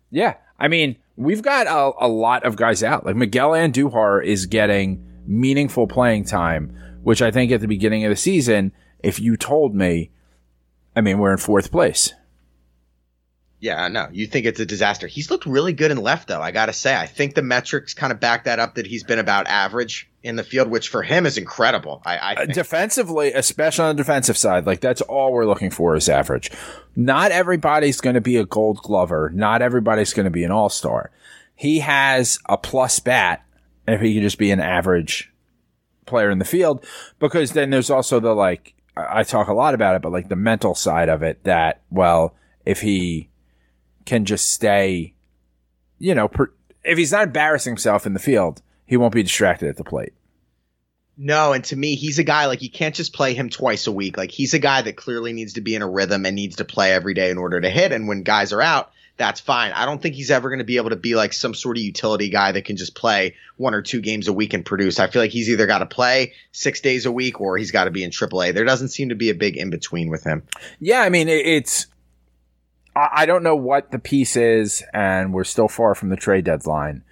Yeah, 0.10 0.36
I 0.58 0.70
mean, 0.70 0.96
we've 1.18 1.42
got 1.42 1.68
a, 1.68 2.06
a 2.06 2.08
lot 2.08 2.46
of 2.46 2.56
guys 2.56 2.82
out. 2.82 3.06
Like 3.06 3.18
Miguel 3.18 3.50
Andujar 3.51 4.24
is 4.24 4.46
getting 4.46 5.06
meaningful 5.27 5.86
playing 5.88 6.24
time, 6.25 6.74
which 7.04 7.22
I 7.22 7.32
think 7.32 7.51
at 7.51 7.60
the 7.60 7.68
beginning 7.68 8.06
of 8.06 8.10
the 8.10 8.15
season, 8.15 8.72
if 9.04 9.20
you 9.20 9.36
told 9.36 9.75
me, 9.75 10.12
I 10.96 11.01
mean, 11.01 11.18
we're 11.18 11.32
in 11.34 11.38
fourth 11.39 11.72
place. 11.72 12.13
Yeah, 13.65 13.88
no, 13.88 14.10
you 14.12 14.27
think 14.27 14.45
it's 14.45 14.60
a 14.60 14.65
disaster. 14.65 15.07
He's 15.07 15.31
looked 15.31 15.48
really 15.48 15.74
good 15.74 15.89
in 15.89 15.98
left, 15.98 16.27
though. 16.27 16.39
I 16.39 16.51
got 16.51 16.67
to 16.67 16.74
say, 16.74 16.95
I 16.95 17.07
think 17.07 17.34
the 17.34 17.41
metrics 17.41 17.95
kind 17.95 18.13
of 18.13 18.19
back 18.19 18.43
that 18.43 18.60
up 18.60 18.75
that 18.75 18.86
he's 18.86 19.03
been 19.03 19.17
about 19.17 19.48
average 19.48 20.07
in 20.22 20.36
the 20.36 20.43
field, 20.43 20.67
which 20.67 20.89
for 20.89 21.01
him 21.01 21.25
is 21.25 21.36
incredible. 21.36 22.00
I, 22.05 22.17
I 22.17 22.34
Uh, 22.36 22.45
defensively, 22.45 23.34
especially 23.34 23.86
on 23.86 23.95
the 23.95 24.03
defensive 24.03 24.38
side, 24.38 24.67
like 24.67 24.81
that's 24.81 25.01
all 25.01 25.34
we're 25.34 25.48
looking 25.48 25.72
for 25.72 25.95
is 25.95 26.07
average. 26.07 26.51
Not 26.95 27.31
everybody's 27.31 28.00
going 28.01 28.13
to 28.13 28.22
be 28.22 28.38
a 28.38 28.45
gold 28.45 28.77
glover. 28.84 29.31
Not 29.34 29.63
everybody's 29.63 30.13
going 30.13 30.25
to 30.25 30.29
be 30.29 30.43
an 30.43 30.51
all 30.51 30.69
star. 30.69 31.10
He 31.55 31.79
has 31.79 32.38
a 32.48 32.57
plus 32.57 33.00
bat 33.00 33.43
if 33.88 34.00
he 34.00 34.13
could 34.13 34.22
just 34.22 34.38
be 34.38 34.51
an 34.51 34.60
average 34.60 35.34
player 36.05 36.29
in 36.29 36.38
the 36.38 36.45
field, 36.45 36.86
because 37.17 37.53
then 37.53 37.72
there's 37.72 37.89
also 37.89 38.19
the 38.19 38.36
like, 38.36 38.75
I 38.95 39.24
talk 39.24 39.48
a 39.48 39.53
lot 39.53 39.74
about 39.74 39.95
it, 39.95 40.03
but 40.03 40.12
like 40.12 40.29
the 40.29 40.36
mental 40.36 40.75
side 40.75 41.10
of 41.10 41.24
it 41.24 41.43
that, 41.45 41.81
well, 41.89 42.36
if 42.63 42.81
he 42.81 43.29
can 44.05 44.25
just 44.25 44.51
stay, 44.51 45.13
you 46.00 46.15
know, 46.15 46.27
per, 46.27 46.51
if 46.83 46.97
he's 46.97 47.12
not 47.12 47.24
embarrassing 47.24 47.71
himself 47.71 48.05
in 48.05 48.13
the 48.13 48.19
field, 48.19 48.62
he 48.86 48.97
won't 48.97 49.13
be 49.13 49.23
distracted 49.23 49.69
at 49.69 49.77
the 49.77 49.84
plate. 49.84 50.13
No, 51.17 51.53
and 51.53 51.63
to 51.65 51.75
me, 51.75 51.95
he's 51.95 52.19
a 52.19 52.23
guy 52.23 52.45
like 52.45 52.62
you 52.62 52.69
can't 52.69 52.93
just 52.93 53.13
play 53.13 53.34
him 53.34 53.49
twice 53.49 53.88
a 53.88 53.91
week. 53.91 54.17
Like 54.17 54.32
he's 54.32 54.53
a 54.53 54.60
guy 54.60 54.82
that 54.82 54.97
clearly 54.97 55.32
needs 55.32 55.53
to 55.53 55.62
be 55.62 55.73
in 55.73 55.82
a 55.82 55.89
rhythm 55.89 56.25
and 56.25 56.36
needs 56.36 56.58
to 56.58 56.65
play 56.65 56.91
every 56.91 57.13
day 57.13 57.30
in 57.32 57.38
order 57.38 57.60
to 57.60 57.69
hit. 57.69 57.93
And 57.93 58.08
when 58.08 58.23
guys 58.23 58.51
are 58.51 58.62
out, 58.62 58.91
that's 59.17 59.39
fine. 59.39 59.71
I 59.71 59.86
don't 59.86 60.01
think 60.01 60.15
he's 60.15 60.30
ever 60.30 60.49
going 60.49 60.60
to 60.60 60.65
be 60.65 60.75
able 60.75 60.89
to 60.89 60.97
be 60.97 61.15
like 61.15 61.32
some 61.32 61.53
sort 61.53 61.77
of 61.77 61.84
utility 61.84 62.30
guy 62.30 62.51
that 62.51 62.65
can 62.65 62.75
just 62.75 62.95
play 62.95 63.36
one 63.56 63.73
or 63.73 63.82
two 63.82 64.01
games 64.01 64.27
a 64.27 64.34
week 64.34 64.53
and 64.53 64.65
produce. 64.65 64.99
I 64.99 65.08
feel 65.08 65.21
like 65.21 65.32
he's 65.32 65.49
either 65.49 65.67
got 65.67 65.80
to 65.80 65.86
play 65.86 66.34
six 66.51 66.82
days 66.82 67.06
a 67.06 67.12
week 67.12 67.39
or 67.39 67.58
he's 67.58 67.71
got 67.71 67.86
to 67.86 67.91
be 67.91 68.03
in 68.03 68.12
AAA. 68.12 68.53
There 68.53 68.65
doesn't 68.65 68.89
seem 68.89 69.10
to 69.10 69.15
be 69.15 69.30
a 69.30 69.36
big 69.36 69.56
in 69.56 69.69
between 69.69 70.10
with 70.10 70.25
him. 70.25 70.43
Yeah, 70.82 71.01
I 71.01 71.10
mean, 71.10 71.30
it's. 71.30 71.88
I 72.95 73.25
don't 73.25 73.43
know 73.43 73.55
what 73.55 73.91
the 73.91 73.99
piece 73.99 74.38
is, 74.38 74.84
and 74.93 75.34
we're 75.34 75.43
still 75.43 75.67
far 75.67 75.95
from 75.95 76.10
the 76.10 76.15
trade 76.15 76.45
deadline. 76.45 77.03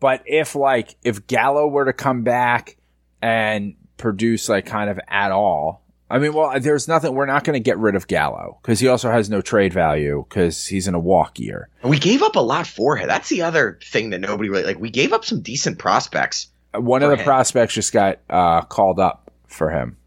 But 0.00 0.22
if 0.26 0.54
like 0.54 0.96
if 1.04 1.26
Gallo 1.26 1.68
were 1.68 1.84
to 1.84 1.92
come 1.92 2.22
back 2.22 2.76
and 3.22 3.74
produce 3.96 4.48
like 4.48 4.66
kind 4.66 4.90
of 4.90 4.98
at 5.06 5.30
all, 5.30 5.84
I 6.10 6.18
mean, 6.18 6.32
well, 6.32 6.58
there's 6.58 6.88
nothing. 6.88 7.14
We're 7.14 7.26
not 7.26 7.44
going 7.44 7.54
to 7.54 7.60
get 7.60 7.78
rid 7.78 7.94
of 7.94 8.08
Gallo 8.08 8.58
because 8.60 8.80
he 8.80 8.88
also 8.88 9.10
has 9.12 9.30
no 9.30 9.40
trade 9.40 9.72
value 9.72 10.24
because 10.28 10.66
he's 10.66 10.88
in 10.88 10.94
a 10.94 10.98
walk 10.98 11.38
year. 11.38 11.68
We 11.84 12.00
gave 12.00 12.22
up 12.22 12.34
a 12.34 12.40
lot 12.40 12.66
for 12.66 12.96
him. 12.96 13.06
That's 13.06 13.28
the 13.28 13.42
other 13.42 13.78
thing 13.84 14.10
that 14.10 14.18
nobody 14.18 14.48
really 14.48 14.64
like. 14.64 14.80
We 14.80 14.90
gave 14.90 15.12
up 15.12 15.24
some 15.24 15.42
decent 15.42 15.78
prospects. 15.78 16.48
One 16.74 17.04
of 17.04 17.10
the 17.10 17.16
him. 17.16 17.24
prospects 17.24 17.74
just 17.74 17.92
got 17.92 18.18
uh, 18.28 18.62
called 18.62 18.98
up 18.98 19.30
for 19.46 19.70
him. 19.70 19.98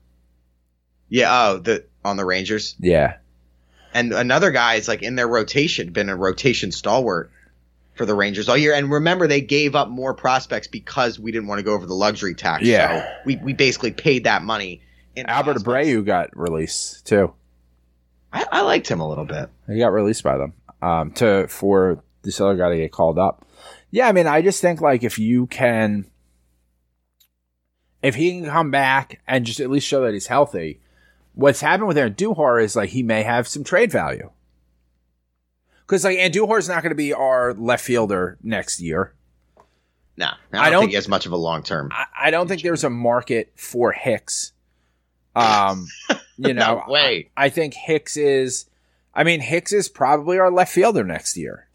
Yeah. 1.07 1.29
Oh, 1.31 1.59
the 1.59 1.85
on 2.03 2.17
the 2.17 2.25
Rangers. 2.25 2.75
Yeah, 2.79 3.17
And 3.93 4.11
another 4.11 4.51
guy 4.51 4.75
is 4.75 4.87
like 4.87 5.03
in 5.03 5.15
their 5.15 5.27
rotation, 5.27 5.91
been 5.91 6.09
a 6.09 6.15
rotation 6.15 6.71
stalwart 6.71 7.31
for 7.93 8.05
the 8.05 8.15
Rangers 8.15 8.49
all 8.49 8.57
year. 8.57 8.73
And 8.73 8.91
remember, 8.91 9.27
they 9.27 9.41
gave 9.41 9.75
up 9.75 9.89
more 9.89 10.13
prospects 10.13 10.67
because 10.67 11.19
we 11.19 11.31
didn't 11.31 11.47
want 11.47 11.59
to 11.59 11.63
go 11.63 11.73
over 11.73 11.85
the 11.85 11.93
luxury 11.93 12.33
tax. 12.33 12.63
Yeah. 12.63 13.05
So 13.05 13.13
we, 13.25 13.35
we 13.37 13.53
basically 13.53 13.91
paid 13.91 14.23
that 14.23 14.41
money. 14.41 14.81
In 15.15 15.27
Albert 15.27 15.63
prospects. 15.63 15.87
Abreu 15.89 16.05
got 16.05 16.35
released 16.35 17.05
too. 17.05 17.33
I, 18.31 18.45
I 18.51 18.61
liked 18.61 18.87
him 18.87 18.99
a 18.99 19.07
little 19.07 19.25
bit. 19.25 19.49
He 19.67 19.77
got 19.77 19.93
released 19.93 20.23
by 20.23 20.39
them 20.39 20.53
um, 20.81 21.11
to 21.11 21.47
for 21.47 22.03
this 22.23 22.41
other 22.41 22.57
guy 22.57 22.69
to 22.69 22.77
get 22.77 22.91
called 22.91 23.19
up. 23.19 23.45
Yeah, 23.91 24.07
I 24.07 24.11
mean, 24.11 24.25
I 24.25 24.41
just 24.41 24.59
think 24.59 24.81
like 24.81 25.03
if 25.03 25.19
you 25.19 25.45
can, 25.45 26.07
if 28.01 28.15
he 28.15 28.31
can 28.31 28.49
come 28.49 28.71
back 28.71 29.21
and 29.27 29.45
just 29.45 29.59
at 29.59 29.69
least 29.69 29.87
show 29.87 30.01
that 30.01 30.13
he's 30.13 30.25
healthy, 30.25 30.79
what's 31.33 31.61
happened 31.61 31.87
with 31.87 31.97
Andujar 31.97 32.63
is 32.63 32.75
like 32.75 32.89
he 32.89 33.03
may 33.03 33.23
have 33.23 33.47
some 33.47 33.63
trade 33.63 33.91
value. 33.91 34.29
Because 35.81 36.03
like 36.03 36.17
Andujar 36.17 36.59
is 36.59 36.69
not 36.69 36.81
going 36.83 36.91
to 36.91 36.95
be 36.95 37.13
our 37.13 37.53
left 37.53 37.83
fielder 37.83 38.37
next 38.41 38.79
year. 38.81 39.13
No, 40.15 40.27
I 40.27 40.57
I 40.57 40.63
don't, 40.65 40.71
don't- 40.71 40.81
think 40.81 40.91
he 40.91 40.95
has 40.95 41.07
much 41.07 41.25
of 41.25 41.31
a 41.31 41.37
long 41.37 41.63
term. 41.63 41.89
I, 41.91 42.05
I 42.27 42.31
don't 42.31 42.47
think 42.47 42.61
there's 42.61 42.83
a 42.83 42.89
market 42.89 43.51
for 43.55 43.91
Hicks. 43.91 44.51
Um, 45.35 45.87
you 46.37 46.53
know, 46.53 46.83
No 46.87 46.91
way. 46.91 47.31
I, 47.35 47.45
I 47.45 47.49
think 47.49 47.73
Hicks 47.73 48.15
is. 48.17 48.65
I 49.15 49.23
mean, 49.23 49.41
Hicks 49.41 49.73
is 49.73 49.89
probably 49.89 50.39
our 50.39 50.51
left 50.51 50.71
fielder 50.73 51.03
next 51.03 51.37
year. 51.37 51.67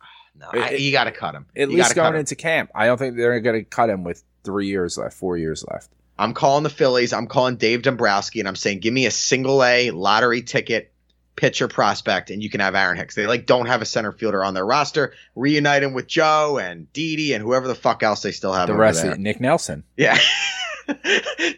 No, 0.38 0.48
I, 0.52 0.72
you 0.72 0.92
got 0.92 1.04
to 1.04 1.12
cut 1.12 1.34
him. 1.34 1.46
at 1.56 1.70
You 1.70 1.76
least 1.78 1.94
going 1.94 2.14
into 2.14 2.34
camp. 2.34 2.70
I 2.74 2.84
don't 2.84 2.98
think 2.98 3.16
they're 3.16 3.40
going 3.40 3.58
to 3.58 3.64
cut 3.64 3.88
him 3.88 4.04
with 4.04 4.22
three 4.44 4.66
years 4.66 4.98
left, 4.98 5.16
four 5.16 5.38
years 5.38 5.64
left. 5.72 5.88
I'm 6.18 6.34
calling 6.34 6.62
the 6.62 6.70
Phillies. 6.70 7.12
I'm 7.12 7.26
calling 7.26 7.56
Dave 7.56 7.82
Dombrowski, 7.82 8.40
and 8.40 8.48
I'm 8.48 8.56
saying, 8.56 8.80
give 8.80 8.94
me 8.94 9.06
a 9.06 9.10
single 9.10 9.62
A 9.62 9.90
lottery 9.90 10.42
ticket 10.42 10.92
pitcher 11.36 11.68
prospect, 11.68 12.30
and 12.30 12.42
you 12.42 12.50
can 12.50 12.60
have 12.60 12.74
Aaron 12.74 12.96
Hicks. 12.96 13.14
They 13.14 13.26
like 13.26 13.46
don't 13.46 13.66
have 13.66 13.82
a 13.82 13.84
center 13.84 14.12
fielder 14.12 14.42
on 14.42 14.54
their 14.54 14.66
roster. 14.66 15.12
Reunite 15.34 15.82
him 15.82 15.92
with 15.92 16.06
Joe 16.06 16.58
and 16.58 16.90
Didi 16.92 17.34
and 17.34 17.42
whoever 17.42 17.68
the 17.68 17.74
fuck 17.74 18.02
else 18.02 18.22
they 18.22 18.32
still 18.32 18.52
have. 18.52 18.66
The 18.66 18.74
rest 18.74 19.02
there. 19.02 19.12
of 19.12 19.18
Nick 19.18 19.40
Nelson. 19.40 19.84
yeah. 19.96 20.18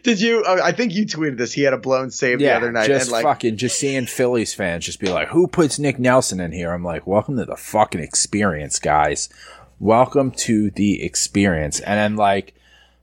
Did 0.03 0.19
you? 0.19 0.43
uh, 0.43 0.59
I 0.63 0.71
think 0.71 0.93
you 0.93 1.05
tweeted 1.05 1.37
this. 1.37 1.53
He 1.53 1.61
had 1.61 1.73
a 1.73 1.77
blown 1.77 2.09
save 2.09 2.39
the 2.39 2.51
other 2.51 2.71
night, 2.71 2.87
just 2.87 3.07
and 3.07 3.11
like, 3.11 3.23
fucking 3.23 3.57
just 3.57 3.79
seeing 3.79 4.07
Phillies 4.07 4.55
fans 4.55 4.85
just 4.85 4.99
be 4.99 5.09
like, 5.09 5.27
"Who 5.27 5.47
puts 5.47 5.77
Nick 5.77 5.99
Nelson 5.99 6.39
in 6.39 6.51
here?" 6.51 6.73
I'm 6.73 6.83
like, 6.83 7.05
"Welcome 7.05 7.37
to 7.37 7.45
the 7.45 7.55
fucking 7.55 8.01
experience, 8.01 8.79
guys. 8.79 9.29
Welcome 9.79 10.31
to 10.31 10.71
the 10.71 11.03
experience." 11.03 11.79
And 11.79 11.99
then 11.99 12.15
like, 12.15 12.55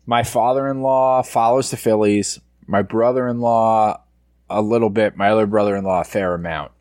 my 0.06 0.22
father-in-law 0.22 1.22
follows 1.22 1.70
the 1.70 1.76
Phillies. 1.76 2.40
My 2.66 2.82
brother-in-law 2.82 4.00
a 4.48 4.62
little 4.62 4.90
bit. 4.90 5.16
My 5.16 5.30
other 5.30 5.46
brother-in-law 5.46 6.00
a 6.00 6.04
fair 6.04 6.34
amount. 6.34 6.72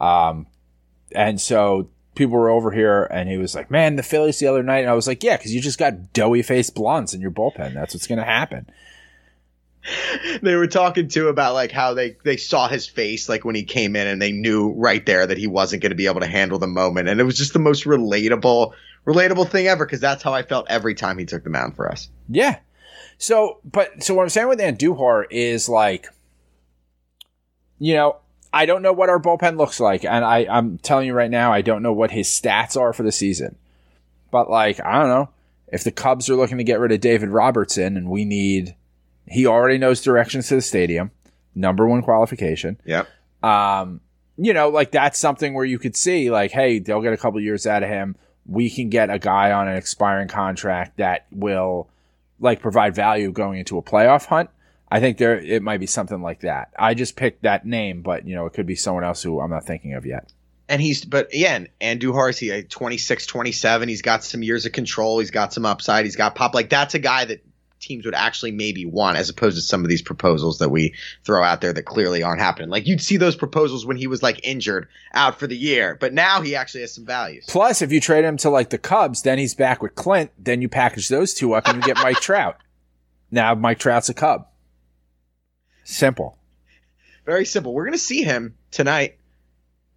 Um, 0.00 0.46
and 1.12 1.40
so 1.40 1.88
people 2.14 2.36
were 2.36 2.50
over 2.50 2.70
here, 2.70 3.04
and 3.04 3.28
he 3.28 3.36
was 3.36 3.54
like, 3.54 3.70
"Man, 3.70 3.96
the 3.96 4.02
Phillies 4.02 4.38
the 4.38 4.46
other 4.46 4.62
night," 4.62 4.80
and 4.80 4.90
I 4.90 4.94
was 4.94 5.08
like, 5.08 5.22
"Yeah, 5.24 5.36
because 5.36 5.54
you 5.54 5.60
just 5.60 5.78
got 5.78 6.12
doughy 6.12 6.42
faced 6.42 6.74
blondes 6.74 7.14
in 7.14 7.20
your 7.20 7.30
bullpen. 7.30 7.74
That's 7.74 7.94
what's 7.94 8.06
gonna 8.06 8.24
happen." 8.24 8.66
they 10.42 10.54
were 10.54 10.66
talking 10.66 11.08
too 11.08 11.28
about 11.28 11.54
like 11.54 11.70
how 11.70 11.94
they 11.94 12.16
they 12.24 12.36
saw 12.36 12.68
his 12.68 12.86
face 12.86 13.28
like 13.28 13.44
when 13.44 13.54
he 13.54 13.62
came 13.62 13.96
in 13.96 14.06
and 14.06 14.20
they 14.20 14.32
knew 14.32 14.72
right 14.72 15.06
there 15.06 15.26
that 15.26 15.38
he 15.38 15.46
wasn't 15.46 15.80
going 15.80 15.90
to 15.90 15.96
be 15.96 16.06
able 16.06 16.20
to 16.20 16.26
handle 16.26 16.58
the 16.58 16.66
moment 16.66 17.08
and 17.08 17.20
it 17.20 17.24
was 17.24 17.38
just 17.38 17.52
the 17.52 17.58
most 17.58 17.84
relatable 17.84 18.72
relatable 19.06 19.48
thing 19.48 19.66
ever 19.66 19.86
because 19.86 20.00
that's 20.00 20.22
how 20.22 20.34
I 20.34 20.42
felt 20.42 20.66
every 20.68 20.94
time 20.94 21.16
he 21.16 21.24
took 21.24 21.44
the 21.44 21.50
mound 21.50 21.76
for 21.76 21.90
us. 21.90 22.10
Yeah. 22.28 22.58
So, 23.18 23.58
but 23.64 24.02
so 24.02 24.14
what 24.14 24.22
I'm 24.22 24.28
saying 24.28 24.48
with 24.48 24.60
Andujar 24.60 25.24
is 25.30 25.68
like, 25.68 26.06
you 27.78 27.94
know, 27.94 28.16
I 28.52 28.64
don't 28.64 28.82
know 28.82 28.92
what 28.92 29.10
our 29.10 29.20
bullpen 29.20 29.58
looks 29.58 29.80
like, 29.80 30.04
and 30.04 30.24
I 30.24 30.46
I'm 30.48 30.78
telling 30.78 31.06
you 31.06 31.14
right 31.14 31.30
now, 31.30 31.52
I 31.52 31.60
don't 31.60 31.82
know 31.82 31.92
what 31.92 32.12
his 32.12 32.28
stats 32.28 32.80
are 32.80 32.92
for 32.92 33.02
the 33.02 33.12
season. 33.12 33.56
But 34.30 34.48
like, 34.48 34.80
I 34.84 34.98
don't 35.00 35.08
know 35.08 35.30
if 35.70 35.84
the 35.84 35.90
Cubs 35.90 36.30
are 36.30 36.36
looking 36.36 36.58
to 36.58 36.64
get 36.64 36.80
rid 36.80 36.92
of 36.92 37.00
David 37.00 37.28
Robertson, 37.28 37.96
and 37.96 38.08
we 38.08 38.24
need, 38.24 38.74
he 39.26 39.46
already 39.46 39.78
knows 39.78 40.00
directions 40.00 40.48
to 40.48 40.54
the 40.54 40.62
stadium, 40.62 41.10
number 41.54 41.86
one 41.86 42.02
qualification. 42.02 42.80
Yep. 42.84 43.08
Um, 43.42 44.00
you 44.36 44.54
know, 44.54 44.68
like 44.68 44.92
that's 44.92 45.18
something 45.18 45.54
where 45.54 45.64
you 45.64 45.78
could 45.78 45.96
see, 45.96 46.30
like, 46.30 46.52
hey, 46.52 46.78
they'll 46.78 47.02
get 47.02 47.12
a 47.12 47.18
couple 47.18 47.40
years 47.40 47.66
out 47.66 47.82
of 47.82 47.88
him. 47.88 48.16
We 48.46 48.70
can 48.70 48.88
get 48.88 49.10
a 49.10 49.18
guy 49.18 49.52
on 49.52 49.68
an 49.68 49.76
expiring 49.76 50.28
contract 50.28 50.98
that 50.98 51.26
will 51.30 51.90
like 52.40 52.60
provide 52.60 52.94
value 52.94 53.32
going 53.32 53.58
into 53.58 53.78
a 53.78 53.82
playoff 53.82 54.26
hunt. 54.26 54.50
I 54.90 55.00
think 55.00 55.18
there 55.18 55.38
it 55.38 55.62
might 55.62 55.80
be 55.80 55.86
something 55.86 56.22
like 56.22 56.40
that. 56.40 56.72
I 56.78 56.94
just 56.94 57.16
picked 57.16 57.42
that 57.42 57.66
name, 57.66 58.02
but 58.02 58.26
you 58.26 58.34
know, 58.34 58.46
it 58.46 58.54
could 58.54 58.66
be 58.66 58.74
someone 58.74 59.04
else 59.04 59.22
who 59.22 59.40
I'm 59.40 59.50
not 59.50 59.66
thinking 59.66 59.94
of 59.94 60.06
yet. 60.06 60.32
And 60.70 60.82
he's, 60.82 61.04
but 61.04 61.32
again, 61.32 61.68
he 61.80 62.52
like 62.52 62.68
26, 62.68 63.26
27. 63.26 63.88
He's 63.88 64.02
got 64.02 64.22
some 64.22 64.42
years 64.42 64.66
of 64.66 64.72
control. 64.72 65.18
He's 65.18 65.30
got 65.30 65.52
some 65.52 65.64
upside. 65.64 66.04
He's 66.04 66.16
got 66.16 66.34
pop. 66.34 66.54
Like 66.54 66.68
that's 66.68 66.94
a 66.94 66.98
guy 66.98 67.24
that 67.24 67.42
teams 67.80 68.04
would 68.04 68.14
actually 68.14 68.52
maybe 68.52 68.84
want 68.84 69.16
as 69.16 69.30
opposed 69.30 69.56
to 69.56 69.62
some 69.62 69.82
of 69.82 69.88
these 69.88 70.02
proposals 70.02 70.58
that 70.58 70.70
we 70.70 70.94
throw 71.24 71.42
out 71.42 71.60
there 71.60 71.72
that 71.72 71.84
clearly 71.84 72.22
aren't 72.22 72.40
happening. 72.40 72.68
Like 72.68 72.86
you'd 72.86 73.00
see 73.00 73.16
those 73.16 73.36
proposals 73.36 73.86
when 73.86 73.96
he 73.96 74.06
was 74.06 74.22
like 74.22 74.40
injured 74.44 74.88
out 75.12 75.38
for 75.38 75.46
the 75.46 75.56
year, 75.56 75.96
but 76.00 76.12
now 76.12 76.40
he 76.40 76.56
actually 76.56 76.80
has 76.82 76.94
some 76.94 77.06
values. 77.06 77.44
Plus, 77.48 77.82
if 77.82 77.92
you 77.92 78.00
trade 78.00 78.24
him 78.24 78.36
to 78.38 78.50
like 78.50 78.70
the 78.70 78.78
Cubs, 78.78 79.22
then 79.22 79.38
he's 79.38 79.54
back 79.54 79.82
with 79.82 79.94
Clint. 79.94 80.30
Then 80.38 80.62
you 80.62 80.68
package 80.68 81.08
those 81.08 81.34
two 81.34 81.54
up 81.54 81.68
and 81.68 81.76
you 81.76 81.94
get 81.94 81.96
Mike 82.02 82.20
Trout. 82.20 82.56
Now 83.30 83.54
Mike 83.54 83.78
Trout's 83.78 84.08
a 84.08 84.14
Cub. 84.14 84.48
Simple. 85.84 86.38
Very 87.24 87.44
simple. 87.44 87.74
We're 87.74 87.84
going 87.84 87.92
to 87.92 87.98
see 87.98 88.22
him 88.22 88.56
tonight. 88.70 89.16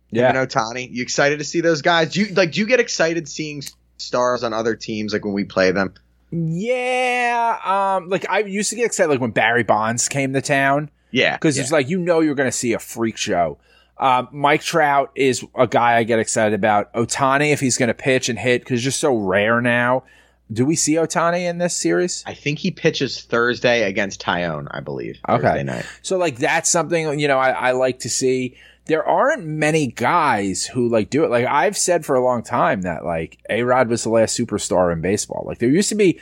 Yeah. 0.10 0.30
Him 0.30 0.36
and 0.36 0.50
Ohtani. 0.50 0.90
You 0.92 1.02
excited 1.02 1.40
to 1.40 1.46
see 1.46 1.62
those 1.62 1.82
guys? 1.82 2.14
Do 2.14 2.22
you 2.22 2.34
like? 2.34 2.52
Do 2.52 2.60
you 2.60 2.66
get 2.66 2.82
excited 2.82 3.30
seeing 3.30 3.64
stars 3.98 4.44
on 4.44 4.54
other 4.54 4.76
teams 4.76 5.14
like 5.14 5.24
when 5.24 5.34
we 5.34 5.46
play 5.46 5.72
them? 5.72 5.94
Yeah. 6.32 7.60
Um, 7.64 8.10
like 8.10 8.30
I 8.30 8.40
used 8.40 8.70
to 8.72 8.76
get 8.76 8.86
excited 8.86 9.10
like 9.10 9.20
when 9.22 9.32
Barry 9.32 9.64
Bonds 9.64 10.08
came 10.10 10.34
to 10.34 10.42
town. 10.42 10.90
Yeah, 11.12 11.36
because 11.36 11.58
yeah. 11.58 11.64
it's 11.64 11.72
like 11.72 11.90
you 11.90 12.00
know 12.00 12.22
you're 12.22 12.36
going 12.36 12.48
to 12.48 12.58
see 12.58 12.74
a 12.74 12.80
freak 12.80 13.18
show. 13.18 13.58
Um, 13.98 14.30
Mike 14.32 14.62
Trout 14.62 15.12
is 15.14 15.46
a 15.56 15.68
guy 15.68 15.98
I 15.98 16.04
get 16.04 16.20
excited 16.20 16.54
about. 16.54 16.92
Ohtani, 16.94 17.52
if 17.52 17.60
he's 17.60 17.78
going 17.78 17.88
to 17.88 17.94
pitch 17.94 18.30
and 18.30 18.40
hit, 18.40 18.62
because 18.62 18.80
it's 18.80 18.84
just 18.84 19.00
so 19.00 19.16
rare 19.16 19.62
now. 19.62 20.04
Do 20.52 20.66
we 20.66 20.76
see 20.76 20.96
Ohtani 20.96 21.50
in 21.50 21.60
this 21.60 21.76
series? 21.76 22.24
I 22.26 22.34
think 22.34 22.60
he 22.60 22.72
pitches 22.72 23.22
Thursday 23.22 23.84
against 23.84 24.22
Taillon, 24.22 24.68
I 24.72 24.80
believe. 24.82 25.20
Okay. 25.30 25.84
So 26.02 26.18
like 26.18 26.38
that's 26.38 26.70
something 26.70 27.20
you 27.20 27.28
know 27.28 27.38
I, 27.38 27.52
I 27.52 27.72
like 27.72 28.00
to 28.00 28.10
see. 28.10 28.56
There 28.86 29.06
aren't 29.06 29.46
many 29.46 29.88
guys 29.88 30.66
who 30.66 30.90
like 30.90 31.10
do 31.10 31.24
it. 31.24 31.30
Like 31.30 31.46
I've 31.46 31.78
said 31.78 32.06
for 32.06 32.16
a 32.16 32.24
long 32.24 32.44
time 32.44 32.82
that 32.82 33.06
like 33.06 33.38
A 33.50 33.64
Rod 33.64 33.90
was 33.90 34.04
the 34.04 34.10
last 34.10 34.38
superstar 34.38 34.92
in 34.92 35.02
baseball. 35.02 35.44
Like 35.46 35.60
there 35.60 35.70
used 35.70 35.90
to 35.90 35.96
be 35.96 36.20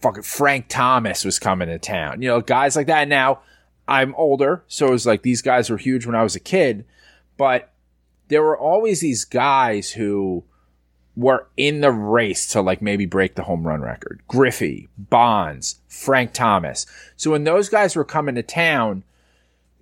fucking 0.00 0.22
Frank 0.22 0.66
Thomas 0.68 1.24
was 1.24 1.38
coming 1.38 1.68
to 1.68 1.78
town. 1.78 2.22
You 2.22 2.28
know, 2.28 2.40
guys 2.40 2.76
like 2.76 2.88
that. 2.88 3.08
Now 3.08 3.40
I'm 3.86 4.14
older, 4.16 4.64
so 4.68 4.88
it 4.88 4.92
was 4.92 5.06
like 5.06 5.22
these 5.22 5.42
guys 5.42 5.70
were 5.70 5.76
huge 5.76 6.06
when 6.06 6.14
I 6.14 6.22
was 6.22 6.36
a 6.36 6.40
kid, 6.40 6.84
but 7.36 7.72
there 8.28 8.42
were 8.42 8.58
always 8.58 9.00
these 9.00 9.24
guys 9.24 9.90
who 9.90 10.44
were 11.16 11.48
in 11.56 11.80
the 11.80 11.90
race 11.90 12.46
to 12.46 12.62
like 12.62 12.80
maybe 12.80 13.04
break 13.04 13.34
the 13.34 13.42
home 13.42 13.66
run 13.66 13.82
record. 13.82 14.20
Griffey, 14.28 14.88
Bonds, 14.96 15.80
Frank 15.88 16.32
Thomas. 16.32 16.86
So 17.16 17.32
when 17.32 17.44
those 17.44 17.68
guys 17.68 17.96
were 17.96 18.04
coming 18.04 18.36
to 18.36 18.42
town, 18.42 19.02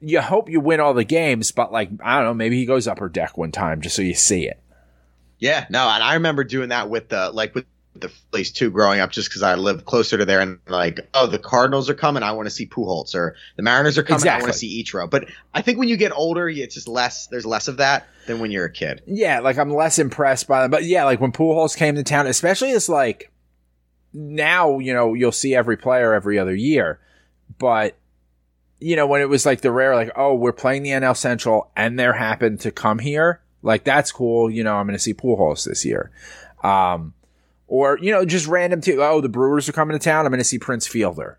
you 0.01 0.21
hope 0.21 0.49
you 0.49 0.61
win 0.61 0.81
all 0.81 0.95
the 0.95 1.05
games, 1.05 1.53
but 1.53 1.73
like, 1.73 1.91
I 2.03 2.17
don't 2.17 2.25
know, 2.25 2.35
maybe 2.35 2.57
he 2.57 2.67
goes 2.67 2.87
upper 2.87 3.09
deck 3.09 3.37
one 3.37 3.53
time 3.53 3.81
just 3.81 3.97
so 3.97 4.03
you 4.03 4.15
see 4.15 4.47
it. 4.47 4.61
Yeah, 5.39 5.67
no, 5.71 5.89
and 5.89 6.03
I 6.03 6.15
remember 6.15 6.45
doing 6.45 6.71
that 6.71 6.91
with 6.91 7.09
the 7.11 7.31
like 7.31 7.55
with 7.55 7.65
the 7.95 8.09
Phillies 8.09 8.53
too 8.53 8.71
growing 8.71 9.01
up 9.01 9.11
just 9.11 9.29
because 9.29 9.43
I 9.43 9.55
lived 9.55 9.85
closer 9.85 10.19
to 10.19 10.25
there 10.25 10.41
and 10.41 10.59
like, 10.69 11.01
oh, 11.15 11.27
the 11.27 11.39
Cardinals 11.39 11.89
are 11.91 11.95
coming, 11.95 12.23
I 12.23 12.33
want 12.33 12.47
to 12.47 12.51
see 12.51 12.67
Pujols, 12.67 13.15
or 13.15 13.37
the 13.57 13.63
Mariners 13.63 13.99
are 13.99 14.03
coming, 14.03 14.29
I 14.29 14.39
want 14.39 14.53
to 14.53 14.59
see 14.59 14.83
Ichiro. 14.83 15.09
But 15.09 15.27
I 15.55 15.63
think 15.63 15.79
when 15.79 15.89
you 15.89 15.97
get 15.97 16.13
older, 16.13 16.49
it's 16.49 16.75
just 16.75 16.89
less. 16.89 17.27
There's 17.27 17.47
less 17.47 17.69
of 17.69 17.79
that 17.79 18.07
than 18.27 18.41
when 18.41 18.51
you're 18.51 18.67
a 18.67 18.73
kid. 18.73 19.03
Yeah, 19.07 19.41
like 19.41 19.59
I'm 19.59 19.73
less 19.73 19.99
impressed 19.99 20.47
by 20.47 20.63
them. 20.63 20.71
But 20.71 20.85
yeah, 20.85 21.05
like 21.05 21.21
when 21.21 21.33
Pujols 21.33 21.77
came 21.77 21.95
to 21.97 22.05
town, 22.05 22.27
especially 22.27 22.73
as 22.73 22.89
like 22.89 23.31
now, 24.13 24.79
you 24.79 24.93
know, 24.93 25.15
you'll 25.15 25.33
see 25.33 25.55
every 25.55 25.77
player 25.77 26.15
every 26.15 26.39
other 26.39 26.55
year. 26.55 27.01
But 27.59 27.97
you 28.81 28.97
know, 28.97 29.07
when 29.07 29.21
it 29.21 29.29
was 29.29 29.45
like 29.45 29.61
the 29.61 29.73
rare, 29.73 29.95
like, 29.95 30.13
oh, 30.17 30.35
we're 30.35 30.53
playing 30.53 30.83
the 30.83 30.91
NL 30.91 31.17
Central 31.17 31.71
and 31.77 31.99
there 31.99 32.13
happened 32.13 32.61
to 32.61 32.71
come 32.71 32.99
here, 32.99 33.41
like 33.63 33.85
that's 33.85 34.13
cool. 34.13 34.51
You 34.51 34.65
know, 34.65 34.77
I'm 34.77 34.87
going 34.87 34.97
to 34.97 35.03
see 35.03 35.15
Pujols 35.15 35.65
this 35.65 35.85
year. 35.85 36.11
Um, 36.63 37.15
or, 37.67 37.99
you 37.99 38.13
know, 38.13 38.25
just 38.25 38.47
random 38.47 38.81
too. 38.81 39.03
Oh, 39.03 39.21
the 39.21 39.29
Brewers 39.29 39.69
are 39.69 39.73
coming 39.73 39.99
to 39.99 40.03
town. 40.03 40.25
I'm 40.25 40.33
going 40.33 40.39
to 40.39 40.45
see 40.45 40.59
Prince 40.59 40.87
Fielder. 40.87 41.39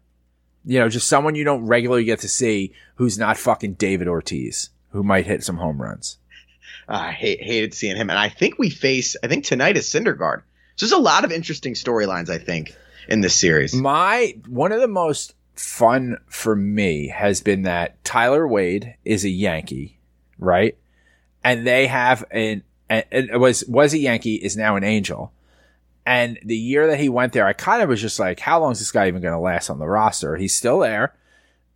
You 0.65 0.80
know, 0.80 0.89
just 0.89 1.08
someone 1.08 1.36
you 1.36 1.43
don't 1.43 1.65
regularly 1.65 2.04
get 2.04 2.19
to 2.19 2.28
see 2.28 2.73
who's 2.95 3.17
not 3.17 3.38
fucking 3.38 3.75
David 3.75 4.08
Ortiz, 4.08 4.69
who 4.91 5.04
might 5.04 5.25
hit 5.25 5.43
some 5.43 5.58
home 5.58 5.82
runs. 5.82 6.17
Uh, 6.88 6.93
I 6.93 7.12
hate, 7.12 7.41
hated 7.41 7.73
seeing 7.73 7.95
him, 7.95 8.10
and 8.10 8.19
I 8.19 8.30
think 8.30 8.60
we 8.60 8.69
face. 8.69 9.15
I 9.23 9.28
think 9.28 9.45
tonight 9.45 9.78
is 9.78 9.86
Syndergaard. 9.86 10.41
So 10.75 10.86
there's 10.86 10.91
a 10.91 10.97
lot 10.97 11.23
of 11.23 11.32
interesting 11.32 11.73
storylines. 11.73 12.30
I 12.30 12.39
think 12.39 12.75
in 13.10 13.21
this 13.21 13.36
series. 13.36 13.73
My 13.73 14.36
one 14.47 14.71
of 14.71 14.80
the 14.80 14.88
most 14.88 15.34
fun 15.60 16.17
for 16.28 16.56
me 16.56 17.10
has 17.10 17.41
been 17.41 17.63
that 17.63 18.02
Tyler 18.06 18.48
Wade 18.48 18.95
is 19.04 19.26
a 19.26 19.30
Yankee, 19.30 20.00
right? 20.38 20.78
And 21.43 21.67
they 21.67 21.88
have 21.88 22.24
an, 22.32 22.63
and 22.89 23.06
it 23.12 23.39
was 23.39 23.65
was 23.67 23.93
a 23.93 24.00
Yankee 24.00 24.36
is 24.36 24.56
now 24.56 24.78
an 24.78 24.86
Angel. 24.86 25.34
And 26.06 26.39
the 26.43 26.56
year 26.56 26.88
that 26.88 27.00
he 27.00 27.10
went 27.10 27.34
there, 27.34 27.45
I 27.45 27.54
kind 27.54 27.84
of 27.84 27.89
was 27.89 28.02
just 28.02 28.19
like, 28.19 28.39
how 28.39 28.62
long 28.62 28.72
is 28.72 28.80
this 28.80 28.91
guy 28.91 29.08
even 29.10 29.22
going 29.22 29.34
to 29.34 29.39
last 29.39 29.69
on 29.69 29.80
the 29.80 29.88
roster? 29.88 30.38
He's 30.38 30.56
still 30.56 30.80
there. 30.80 31.13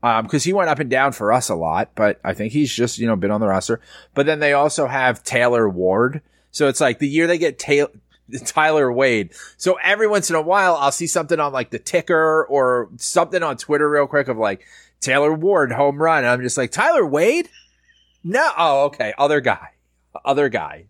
Um, 0.02 0.28
cause 0.28 0.44
he 0.44 0.54
went 0.54 0.70
up 0.70 0.80
and 0.80 0.90
down 0.90 1.12
for 1.12 1.32
us 1.32 1.50
a 1.50 1.56
lot, 1.56 1.92
but 1.96 2.20
I 2.24 2.34
think 2.34 2.52
he's 2.52 2.74
just, 2.74 3.00
you 3.00 3.08
know, 3.08 3.16
been 3.16 3.32
on 3.32 3.42
the 3.42 3.48
roster. 3.48 3.80
But 4.14 4.26
then 4.26 4.40
they 4.40 4.54
also 4.54 4.88
have 4.88 5.24
Taylor 5.24 5.70
Ward. 5.70 6.22
So 6.52 6.68
it's 6.68 6.82
like 6.82 7.00
the 7.00 7.08
year 7.08 7.28
they 7.28 7.38
get 7.38 7.60
Taylor, 7.60 7.90
Tyler 8.46 8.92
Wade. 8.92 9.34
So 9.58 9.78
every 9.82 10.08
once 10.08 10.30
in 10.30 10.36
a 10.36 10.42
while, 10.42 10.76
I'll 10.76 10.92
see 10.92 11.08
something 11.08 11.40
on 11.40 11.52
like 11.54 11.70
the 11.72 11.80
ticker 11.80 12.46
or 12.46 12.90
something 12.98 13.44
on 13.44 13.58
Twitter 13.58 13.90
real 13.90 14.08
quick 14.08 14.28
of 14.28 14.38
like 14.38 14.64
Taylor 15.02 15.34
Ward 15.34 15.72
home 15.72 16.02
run. 16.02 16.20
And 16.20 16.28
I'm 16.28 16.42
just 16.42 16.58
like, 16.58 16.72
Tyler 16.72 17.06
Wade? 17.06 17.50
No. 18.24 18.50
Oh, 18.58 18.86
okay. 18.86 19.14
Other 19.18 19.42
guy. 19.42 19.70
Other 20.24 20.50
guy. 20.50 20.86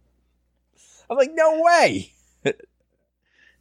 I'm 1.10 1.18
like, 1.18 1.32
no 1.34 1.62
way. 1.62 2.14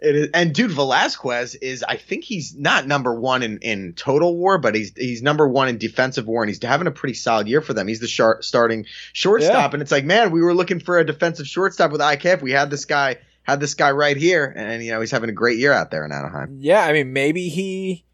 It 0.05 0.17
is, 0.17 0.29
and 0.35 0.53
dude, 0.53 0.73
Velazquez 0.73 1.55
is. 1.55 1.85
I 1.85 1.97
think 1.97 2.25
he's 2.25 2.57
not 2.57 2.89
number 2.89 3.15
one 3.15 3.45
in, 3.45 3.59
in 3.59 3.93
total 3.93 4.37
WAR, 4.37 4.59
but 4.59 4.75
he's 4.75 4.93
he's 4.97 5.23
number 5.23 5.47
one 5.47 5.69
in 5.69 5.79
defensive 5.79 6.27
WAR, 6.27 6.43
and 6.43 6.51
he's 6.51 6.61
having 6.61 6.89
a 6.89 6.91
pretty 6.91 7.15
solid 7.15 7.47
year 7.47 7.61
for 7.61 7.73
them. 7.73 7.87
He's 7.87 8.01
the 8.01 8.09
short, 8.09 8.45
starting 8.45 8.87
shortstop, 9.13 9.71
Yeah. 9.71 9.75
and 9.75 9.81
it's 9.81 9.93
like, 9.93 10.05
man, 10.05 10.33
we 10.33 10.43
were 10.43 10.55
looking 10.55 10.81
for 10.81 10.99
a 10.99 11.07
defensive 11.07 11.47
shortstop 11.47 11.93
with 11.93 12.01
IKF. 12.01 12.43
We 12.43 12.51
had 12.51 12.69
this 12.69 12.85
guy, 12.85 13.19
had 13.43 13.61
this 13.61 13.75
guy 13.75 13.91
right 13.91 14.17
here, 14.17 14.53
and 14.57 14.83
you 14.83 14.93
know 14.93 15.01
he's 15.01 15.11
having 15.11 15.31
a 15.31 15.35
great 15.35 15.59
year 15.59 15.73
out 15.73 15.91
there 15.91 16.05
in 16.05 16.13
Anaheim. 16.13 16.59
Yeah. 16.61 16.85
I 16.85 16.93
mean, 16.93 17.13
maybe 17.13 17.49
he 17.49 18.05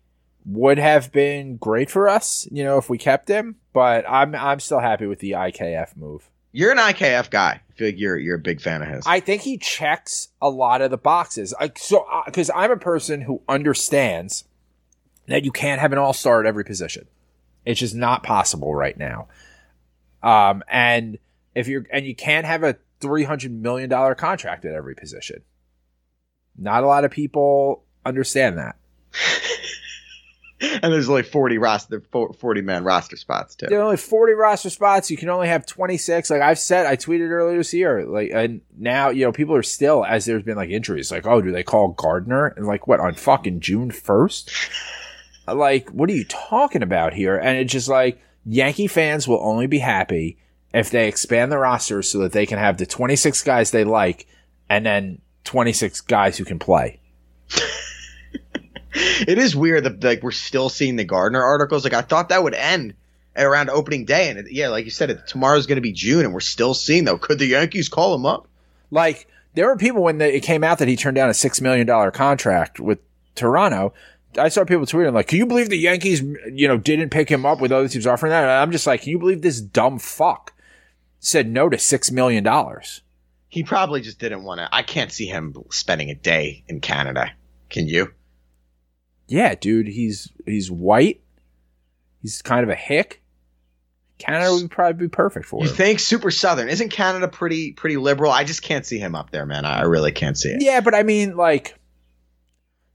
would 0.49 0.79
have 0.79 1.13
been 1.13 1.57
great 1.57 1.91
for 1.91 2.09
us, 2.09 2.49
you 2.51 2.65
know, 2.65 2.79
if 2.79 2.89
we 2.89 2.97
kept 2.97 3.29
him, 3.29 3.57
but 3.75 4.05
I'm, 4.09 4.35
I'm 4.35 4.61
still 4.61 4.81
happy 4.81 5.07
with 5.07 5.19
the 5.19 5.33
IKF 5.33 5.97
move. 5.97 6.31
You're 6.53 6.73
an 6.73 6.79
IKF 6.79 7.29
guy. 7.29 7.61
I 7.69 7.73
feel 7.75 7.89
like 7.89 7.99
you're 7.99 8.17
you're 8.17 8.37
a 8.37 8.41
big 8.41 8.63
fan 8.63 8.81
of 8.81 8.89
his. 8.89 9.05
I 9.07 9.21
think 9.21 9.43
he 9.43 9.59
checks 9.59 10.29
a 10.41 10.49
lot 10.49 10.81
of 10.81 10.91
the 10.91 10.97
boxes. 10.97 11.53
I, 11.61 11.71
so, 11.77 12.07
because 12.25 12.51
I'm 12.55 12.71
a 12.71 12.79
person 12.79 13.21
who 13.21 13.43
understands 13.47 14.45
that 15.27 15.45
you 15.45 15.53
can't 15.53 15.81
have 15.81 15.93
an 15.93 15.99
all 15.99 16.15
star 16.15 16.41
at 16.41 16.47
every 16.47 16.65
position. 16.65 17.07
It's 17.67 17.79
just 17.79 17.95
not 17.95 18.23
possible 18.23 18.75
right 18.75 18.97
now. 18.97 19.29
Um, 20.23 20.65
and 20.69 21.19
if 21.55 21.69
you're, 21.69 21.85
and 21.93 22.07
you 22.07 22.15
can't 22.15 22.47
have 22.47 22.65
a 22.65 22.77
three 23.01 23.25
hundred 23.25 23.53
million 23.53 23.89
dollar 23.89 24.15
contract 24.15 24.65
at 24.65 24.75
every 24.75 24.95
position. 24.95 25.43
Not 26.57 26.83
a 26.83 26.87
lot 26.87 27.05
of 27.05 27.11
people 27.11 27.85
understand 28.05 28.59
that. 28.59 28.77
and 30.61 30.93
there's 30.93 31.09
only 31.09 31.23
40 31.23 31.59
roster 31.59 32.03
40 32.11 32.63
man 32.63 32.83
roster 32.83 33.17
spots 33.17 33.55
too. 33.55 33.67
There 33.69 33.79
are 33.79 33.85
only 33.85 33.97
40 33.97 34.33
roster 34.33 34.71
spots. 34.71 35.11
You 35.11 35.17
can 35.17 35.29
only 35.29 35.49
have 35.49 35.67
26. 35.67 36.31
Like 36.31 36.43
I've 36.43 36.59
said, 36.59 36.87
I 36.87 36.97
tweeted 36.97 37.31
earlier 37.31 37.59
this 37.59 37.73
year, 37.73 38.05
like, 38.07 38.31
and 38.33 38.61
now, 38.77 39.11
you 39.11 39.25
know, 39.25 39.33
people 39.33 39.55
are 39.55 39.63
still, 39.63 40.05
as 40.05 40.25
there's 40.25 40.43
been 40.43 40.57
like 40.57 40.71
injuries, 40.71 41.13
like, 41.13 41.27
oh, 41.27 41.41
do 41.41 41.53
they 41.53 41.63
call 41.63 41.89
Gardner? 41.89 42.47
And 42.49 42.67
like, 42.67 42.89
what, 42.89 43.01
on 43.01 43.15
fucking 43.15 43.61
June 43.61 43.91
1st? 43.91 44.71
like, 45.55 45.91
what 45.91 46.11
are 46.11 46.15
you 46.15 46.25
talking 46.25 46.83
about 46.83 47.15
here? 47.15 47.37
And 47.37 47.59
it's 47.59 47.73
just 47.73 47.89
like, 47.89 48.21
Yankee 48.45 48.87
fans 48.87 49.29
will 49.29 49.41
only 49.43 49.67
be 49.67 49.79
happy 49.79 50.39
if 50.73 50.91
they 50.91 51.09
expand 51.09 51.51
the 51.51 51.59
roster 51.59 52.03
so 52.03 52.19
that 52.19 52.33
they 52.33 52.47
can 52.47 52.59
have 52.59 52.77
the 52.77 52.87
26 52.87 53.43
guys 53.43 53.71
they 53.71 53.85
like 53.85 54.27
and 54.69 54.85
then 54.85 55.21
26 55.45 56.03
guys 56.03 56.37
who 56.37 56.45
can 56.45 56.59
play. 56.59 57.01
It 58.99 59.39
is 59.39 59.55
weird 59.55 59.85
that 59.85 60.03
like 60.03 60.23
we're 60.23 60.31
still 60.31 60.69
seeing 60.69 60.97
the 60.97 61.05
Gardner 61.05 61.43
articles. 61.43 61.85
Like 61.85 61.93
I 61.93 62.03
thought 62.03 62.31
that 62.31 62.43
would 62.43 62.55
end 62.55 62.95
around 63.37 63.71
opening 63.71 64.05
day, 64.05 64.29
and 64.29 64.39
it, 64.39 64.47
yeah, 64.51 64.69
like 64.69 64.85
you 64.85 64.91
said, 64.91 65.11
it, 65.11 65.27
tomorrow's 65.27 65.67
going 65.67 65.77
to 65.77 65.83
be 65.83 65.93
June, 65.93 66.25
and 66.25 66.35
we're 66.35 66.41
still 66.41 66.75
seeing 66.75 67.05
though. 67.05 67.19
Could 67.19 67.39
the 67.39 67.47
Yankees 67.47 67.89
call 67.89 68.15
him 68.15 68.27
up? 68.27 68.49
Like, 68.91 69.29
there 69.55 69.67
were 69.67 69.77
people 69.77 70.03
when 70.03 70.19
the, 70.19 70.35
it 70.35 70.41
came 70.41 70.65
out 70.65 70.79
that 70.79 70.89
he 70.89 70.97
turned 70.97 71.17
down 71.17 71.29
a 71.29 71.33
$6 71.33 71.61
million 71.61 72.11
contract 72.13 72.81
with 72.81 72.99
Toronto. 73.35 73.93
I 74.39 74.49
saw 74.49 74.65
people 74.65 74.87
tweeting 74.87 75.13
like, 75.13 75.29
"Can 75.29 75.39
you 75.39 75.47
believe 75.47 75.69
the 75.69 75.79
Yankees, 75.79 76.23
you 76.53 76.69
know, 76.69 76.77
didn't 76.77 77.11
pick 77.11 77.29
him 77.29 77.47
up 77.47 77.61
with 77.61 77.73
other 77.73 77.89
teams 77.89 78.07
offering 78.07 78.31
that?" 78.31 78.43
And 78.43 78.51
I'm 78.51 78.73
just 78.73 78.87
like, 78.87 79.03
"Can 79.03 79.11
you 79.11 79.19
believe 79.19 79.43
this 79.43 79.61
dumb 79.61 79.99
fuck 79.99 80.53
said 81.21 81.49
no 81.49 81.69
to 81.69 81.79
six 81.79 82.11
million 82.11 82.45
dollars?" 82.45 83.03
He 83.51 83.63
probably 83.63 84.03
just 84.03 84.19
didn't 84.19 84.45
want 84.45 84.59
to. 84.59 84.69
I 84.71 84.83
can't 84.83 85.11
see 85.11 85.27
him 85.27 85.55
spending 85.71 86.11
a 86.11 86.15
day 86.15 86.65
in 86.69 86.81
Canada. 86.81 87.31
Can 87.71 87.89
you? 87.89 88.13
Yeah, 89.27 89.55
dude, 89.55 89.89
he's 89.89 90.31
he's 90.47 90.71
white. 90.71 91.23
He's 92.23 92.43
kind 92.43 92.63
of 92.65 92.69
a 92.69 92.75
hick. 92.75 93.23
Canada 94.19 94.53
would 94.53 94.71
probably 94.71 95.07
be 95.07 95.09
perfect 95.09 95.47
for 95.47 95.63
You 95.63 95.71
him. 95.71 95.77
think 95.77 96.01
super 96.01 96.31
southern? 96.33 96.69
Isn't 96.69 96.89
Canada 96.91 97.29
pretty 97.29 97.73
pretty 97.73 97.97
liberal? 97.97 98.33
I 98.33 98.43
just 98.45 98.63
can't 98.63 98.85
see 98.85 98.99
him 98.99 99.15
up 99.15 99.31
there, 99.31 99.47
man. 99.47 99.65
I 99.65 99.81
I 99.81 99.83
really 99.83 100.11
can't 100.13 100.37
see 100.37 100.49
it. 100.51 100.61
Yeah, 100.63 100.81
but 100.81 100.95
I 100.95 101.05
mean, 101.05 101.37
like, 101.37 101.79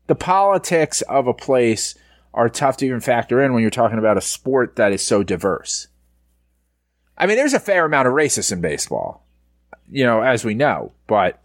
the 0.07 0.15
politics 0.15 1.01
of 1.03 1.27
a 1.27 1.33
place 1.33 1.95
are 2.33 2.49
tough 2.49 2.77
to 2.77 2.85
even 2.85 2.99
factor 2.99 3.41
in 3.41 3.53
when 3.53 3.61
you're 3.61 3.71
talking 3.71 3.99
about 3.99 4.17
a 4.17 4.21
sport 4.21 4.75
that 4.75 4.91
is 4.91 5.01
so 5.05 5.23
diverse. 5.23 5.87
I 7.23 7.25
mean, 7.25 7.37
there's 7.37 7.53
a 7.53 7.59
fair 7.59 7.85
amount 7.85 8.05
of 8.09 8.13
racists 8.13 8.51
in 8.51 8.59
baseball, 8.59 9.25
you 9.89 10.03
know, 10.03 10.21
as 10.21 10.43
we 10.43 10.55
know, 10.55 10.91
but 11.07 11.39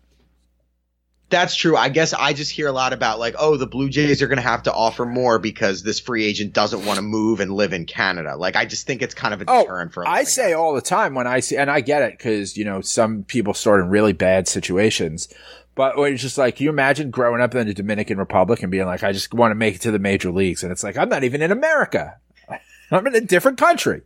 That's 1.31 1.55
true. 1.55 1.77
I 1.77 1.89
guess 1.89 2.13
I 2.13 2.33
just 2.33 2.51
hear 2.51 2.67
a 2.67 2.73
lot 2.73 2.93
about 2.93 3.21
like, 3.21 3.37
oh, 3.39 3.57
the 3.57 3.69
Blue 3.69 3.89
Jays 3.89 4.21
are 4.21 4.27
going 4.27 4.39
to 4.39 4.43
have 4.43 4.65
to 4.65 4.73
offer 4.73 5.07
more 5.07 5.39
because 5.39 5.85
this 5.85 6.01
free 6.01 6.25
agent 6.25 6.53
doesn't 6.53 6.85
want 6.85 6.97
to 6.97 7.03
move 7.03 7.39
and 7.39 7.53
live 7.53 7.73
in 7.73 7.87
Canada. 7.87 8.35
Like, 8.37 8.57
I 8.57 8.65
just 8.65 8.89
think 8.89 9.03
it's 9.03 9.15
kind 9.15 9.33
of 9.33 9.43
a 9.43 9.45
Oh, 9.47 9.67
for. 9.93 10.03
a 10.03 10.07
lot 10.07 10.13
I 10.17 10.25
say 10.25 10.53
all 10.53 10.75
the 10.75 10.81
time 10.81 11.15
when 11.15 11.29
I 11.29 11.39
see, 11.39 11.57
and 11.57 11.71
I 11.71 11.81
get 11.81 12.03
it 12.03 12.19
because 12.19 12.57
you 12.57 12.65
know 12.65 12.81
some 12.81 13.23
people 13.23 13.55
start 13.55 13.81
in 13.81 13.89
really 13.89 14.13
bad 14.13 14.49
situations. 14.49 15.33
But 15.77 15.97
it's 15.97 16.21
just 16.21 16.39
like, 16.39 16.61
you 16.61 16.71
imagine 16.71 17.13
growing 17.13 17.41
up 17.41 17.55
in 17.55 17.69
the 17.69 17.73
Dominican 17.73 18.19
Republic 18.19 18.65
and 18.65 18.73
being 18.73 18.87
like, 18.87 19.05
I 19.05 19.13
just 19.13 19.33
want 19.33 19.53
to 19.53 19.55
make 19.55 19.77
it 19.77 19.83
to 19.83 19.93
the 19.93 20.01
major 20.01 20.33
leagues, 20.33 20.65
and 20.65 20.73
it's 20.73 20.83
like 20.83 20.97
I'm 20.97 21.09
not 21.09 21.23
even 21.23 21.41
in 21.41 21.53
America. 21.53 22.19
I'm 22.91 23.07
in 23.07 23.15
a 23.15 23.21
different 23.21 23.59
country. 23.59 24.03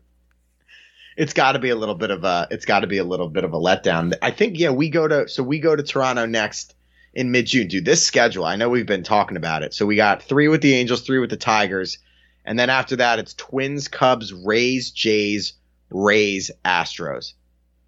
It's 1.16 1.32
got 1.32 1.52
to 1.52 1.58
be 1.58 1.70
a 1.70 1.76
little 1.76 1.94
bit 1.94 2.10
of 2.10 2.24
a 2.24 2.48
it's 2.50 2.64
got 2.64 2.80
to 2.80 2.86
be 2.86 2.98
a 2.98 3.04
little 3.04 3.28
bit 3.28 3.44
of 3.44 3.52
a 3.52 3.58
letdown. 3.58 4.14
I 4.22 4.30
think 4.30 4.58
yeah, 4.58 4.70
we 4.70 4.88
go 4.88 5.08
to 5.08 5.28
so 5.28 5.42
we 5.42 5.58
go 5.58 5.76
to 5.76 5.82
Toronto 5.82 6.26
next 6.26 6.74
in 7.14 7.30
mid 7.30 7.46
June. 7.46 7.68
Dude, 7.68 7.84
this 7.84 8.04
schedule, 8.04 8.44
I 8.44 8.56
know 8.56 8.68
we've 8.68 8.86
been 8.86 9.02
talking 9.02 9.36
about 9.36 9.62
it. 9.62 9.74
So 9.74 9.84
we 9.86 9.96
got 9.96 10.22
3 10.22 10.48
with 10.48 10.62
the 10.62 10.74
Angels, 10.74 11.02
3 11.02 11.18
with 11.18 11.30
the 11.30 11.36
Tigers, 11.36 11.98
and 12.44 12.58
then 12.58 12.70
after 12.70 12.96
that 12.96 13.18
it's 13.18 13.34
Twins, 13.34 13.88
Cubs, 13.88 14.32
Rays, 14.32 14.90
Jays, 14.90 15.52
Rays, 15.90 16.50
Astros. 16.64 17.34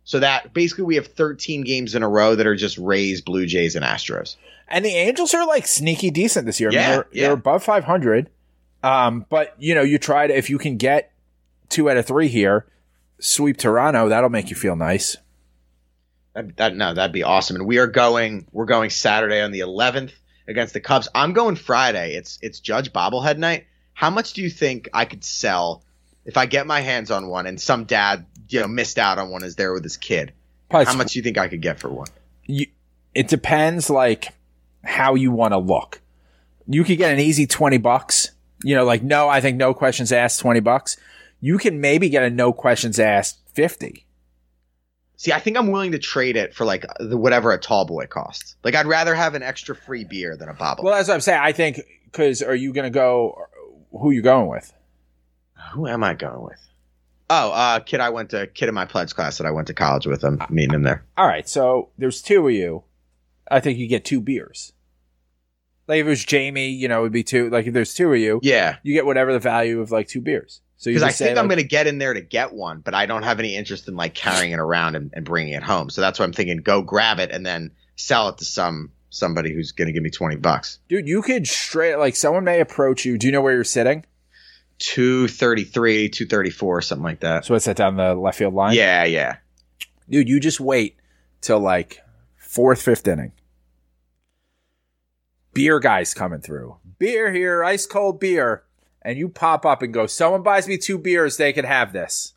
So 0.05 0.21
that 0.21 0.53
basically 0.53 0.85
we 0.85 0.97
have 0.97 1.07
13 1.07 1.63
games 1.65 1.95
in 1.95 2.03
a 2.03 2.09
row 2.09 2.35
that 2.35 2.47
are 2.47 2.55
just 2.57 2.77
Rays, 2.77 3.23
Blue 3.23 3.47
Jays 3.47 3.75
and 3.75 3.85
Astros. 3.85 4.37
And 4.69 4.85
the 4.85 4.95
Angels 4.95 5.33
are 5.33 5.47
like 5.47 5.67
sneaky 5.67 6.11
decent 6.11 6.45
this 6.45 6.61
year. 6.61 6.69
I 6.69 6.73
mean, 6.73 6.81
Yeah, 6.81 6.91
they're, 6.91 7.07
yeah. 7.13 7.23
they're 7.23 7.33
above 7.35 7.63
500. 7.65 8.29
Um, 8.83 9.25
but 9.31 9.55
you 9.59 9.75
know, 9.75 9.83
you 9.83 9.99
try 9.99 10.27
to, 10.27 10.37
if 10.37 10.51
you 10.51 10.59
can 10.59 10.77
get 10.77 11.11
two 11.71 11.89
out 11.89 11.97
of 11.97 12.07
three 12.07 12.29
here, 12.29 12.67
sweep 13.19 13.57
Toronto, 13.57 14.09
that'll 14.09 14.31
make 14.31 14.51
you 14.51 14.57
feel 14.57 14.77
nice. 14.77 15.17
That, 16.35 16.57
that 16.57 16.77
no, 16.77 16.95
that'd 16.95 17.13
be 17.13 17.23
awesome. 17.23 17.57
And 17.57 17.67
we 17.67 17.79
are 17.79 17.87
going. 17.87 18.47
We're 18.53 18.65
going 18.65 18.91
Saturday 18.91 19.41
on 19.41 19.53
the 19.53 19.61
11th 19.61 20.13
against 20.49 20.75
the 20.75 20.81
Cubs. 20.81 21.09
I'm 21.15 21.33
going 21.33 21.57
Friday. 21.57 22.15
It's 22.15 22.39
it's 22.43 22.61
Judge 22.61 22.93
bobblehead 22.93 23.39
night. 23.39 23.67
How 23.93 24.11
much 24.11 24.33
do 24.33 24.43
you 24.43 24.51
think 24.51 24.89
I 24.93 25.05
could 25.05 25.23
sell 25.25 25.83
if 26.25 26.37
I 26.37 26.47
get 26.47 26.67
my 26.67 26.81
hands 26.81 27.11
on 27.11 27.29
one 27.29 27.47
and 27.47 27.61
some 27.61 27.85
dad 27.85 28.27
you 28.49 28.61
know 28.61 28.67
missed 28.67 28.99
out 28.99 29.19
on 29.19 29.31
one 29.31 29.45
is 29.45 29.57
there 29.57 29.73
with 29.73 29.85
his 29.85 29.97
kid? 29.97 30.33
Probably 30.69 30.87
How 30.87 30.97
much 30.97 31.13
do 31.13 31.19
you 31.19 31.23
think 31.23 31.39
I 31.39 31.49
could 31.49 31.63
get 31.63 31.79
for 31.79 31.89
one? 31.89 32.09
you, 32.47 32.67
it 33.15 33.29
depends 33.29 33.91
like 33.91 34.29
how 34.83 35.15
you 35.15 35.31
want 35.31 35.53
to 35.53 35.59
look. 35.59 36.01
You 36.67 36.85
could 36.85 36.99
get 36.99 37.13
an 37.13 37.21
easy 37.21 37.47
20 37.47 37.79
bucks. 37.79 38.31
You 38.63 38.75
know, 38.75 38.85
like, 38.85 39.03
no, 39.03 39.29
I 39.29 39.41
think 39.41 39.57
no 39.57 39.75
questions 39.75 40.13
asked 40.13 40.41
20 40.41 40.61
bucks. 40.61 40.97
You 41.45 41.59
can 41.59 41.79
maybe 41.79 42.09
get 42.09 42.23
a 42.23 42.31
no 42.31 42.55
questions 42.55 42.99
asked 42.99 43.39
50. 43.53 44.07
See, 45.17 45.31
I 45.31 45.39
think 45.41 45.59
I'm 45.59 45.71
willing 45.71 45.93
to 45.93 45.99
trade 45.99 46.37
it 46.37 46.55
for 46.55 46.65
like 46.65 46.87
the, 46.99 47.19
whatever 47.19 47.53
a 47.53 47.59
tall 47.59 47.85
boy 47.85 48.07
costs. 48.07 48.57
Like 48.65 48.75
I'd 48.75 48.87
rather 48.87 49.15
have 49.15 49.35
an 49.35 49.43
extra 49.43 49.77
free 49.77 50.05
beer 50.05 50.39
than 50.39 50.49
a 50.49 50.55
bobble. 50.55 50.85
Well, 50.85 50.95
that's 50.95 51.07
what 51.09 51.13
I'm 51.13 51.21
saying. 51.21 51.41
I 51.43 51.53
think, 51.53 51.81
cause 52.13 52.41
are 52.41 52.55
you 52.55 52.73
going 52.73 52.85
to 52.85 52.91
go, 52.91 53.37
who 53.93 54.11
you 54.11 54.23
going 54.23 54.49
with? 54.49 54.73
Who 55.75 55.87
am 55.87 56.03
I 56.03 56.15
going 56.15 56.41
with? 56.43 56.59
Oh, 57.29 57.51
uh, 57.53 57.81
kid 57.81 58.01
I 58.01 58.09
went 58.09 58.31
to 58.31 58.47
kid 58.47 58.71
in 58.71 58.75
my 58.75 58.87
pledge 58.87 59.15
class 59.15 59.37
that 59.37 59.47
I 59.47 59.51
went 59.51 59.67
to 59.67 59.75
college 59.75 60.07
with. 60.07 60.25
I'm 60.25 60.41
meeting 60.49 60.75
him 60.75 60.83
there. 60.83 61.05
All 61.19 61.27
right. 61.27 61.47
So 61.47 61.91
there's 61.99 62.23
two 62.23 62.49
of 62.49 62.55
you. 62.55 62.85
I 63.51 63.61
think 63.61 63.79
you 63.79 63.87
get 63.87 64.07
two 64.07 64.23
beers. 64.23 64.73
Like 65.89 66.01
if 66.01 66.07
it 66.07 66.09
was 66.09 66.25
Jamie, 66.25 66.71
you 66.71 66.89
know, 66.89 67.01
it 67.01 67.03
would 67.03 67.13
be 67.13 67.23
two. 67.23 67.51
Like 67.51 67.67
if 67.67 67.75
there's 67.75 67.93
two 67.93 68.11
of 68.15 68.19
you, 68.19 68.41
Yeah. 68.43 68.77
you 68.83 68.95
get 68.95 69.05
whatever 69.05 69.31
the 69.35 69.39
value 69.39 69.83
of 69.83 69.91
like 69.91 70.09
two 70.09 70.23
beers. 70.23 70.63
So 70.77 70.91
Because 70.91 71.03
I 71.03 71.11
think 71.11 71.39
I'm 71.39 71.45
like- 71.45 71.57
going 71.57 71.63
to 71.63 71.69
get 71.69 71.87
in 71.87 71.99
there 71.99 72.13
to 72.15 72.21
get 72.21 72.53
one, 72.53 72.81
but 72.81 72.95
I 72.95 73.07
don't 73.07 73.23
have 73.23 73.39
any 73.39 73.55
interest 73.57 73.89
in 73.89 73.95
like 73.97 74.15
carrying 74.15 74.53
it 74.53 74.59
around 74.59 74.97
and, 74.97 75.11
and 75.15 75.25
bringing 75.25 75.53
it 75.55 75.63
home. 75.63 75.89
So 75.91 76.01
that's 76.01 76.19
why 76.19 76.25
I'm 76.25 76.33
thinking 76.33 76.59
go 76.59 76.83
grab 76.83 77.21
it 77.21 77.31
and 77.31 77.47
then 77.47 77.71
sell 77.97 78.29
it 78.29 78.39
to 78.39 78.45
some 78.45 78.91
somebody 79.11 79.55
who's 79.55 79.71
going 79.71 79.87
to 79.87 79.93
give 79.93 80.03
me 80.03 80.11
20 80.11 80.37
bucks. 80.37 80.81
dude, 80.89 81.07
you 81.07 81.23
could 81.23 81.47
straight 81.47 81.95
like 81.97 82.17
someone 82.17 82.43
may 82.45 82.61
approach 82.61 83.05
you. 83.05 83.17
Do 83.17 83.27
you 83.29 83.33
know 83.33 83.41
where 83.41 83.55
you're 83.55 83.63
sitting? 83.65 84.05
233, 84.81 86.09
234, 86.09 86.83
something 86.83 87.05
like 87.05 87.21
that. 87.21 87.45
So 87.45 87.55
what's 87.55 87.65
that 87.67 87.77
down 87.77 87.95
the 87.97 88.15
left 88.17 88.39
field 88.39 88.55
line? 88.55 88.75
Yeah, 88.75 89.05
yeah. 89.05 89.37
dude, 90.11 90.29
you 90.29 90.41
just 90.41 90.59
wait 90.59 90.97
till 91.41 91.61
like 91.61 92.01
fourth, 92.37 92.83
fifth 92.83 93.07
inning. 93.07 93.31
Beer 95.53 95.79
guys 95.79 96.13
coming 96.13 96.41
through. 96.41 96.77
Beer 96.99 97.33
here, 97.33 97.63
ice 97.63 97.87
cold 97.87 98.19
beer. 98.19 98.64
And 99.05 99.19
you 99.19 99.29
pop 99.29 99.67
up 99.67 99.83
and 99.83 99.93
go, 99.93 100.07
someone 100.07 100.43
buys 100.43 100.67
me 100.67 100.79
two 100.79 100.99
beers, 100.99 101.37
they 101.37 101.53
can 101.53 101.67
have 101.67 101.93
this. 101.93 102.33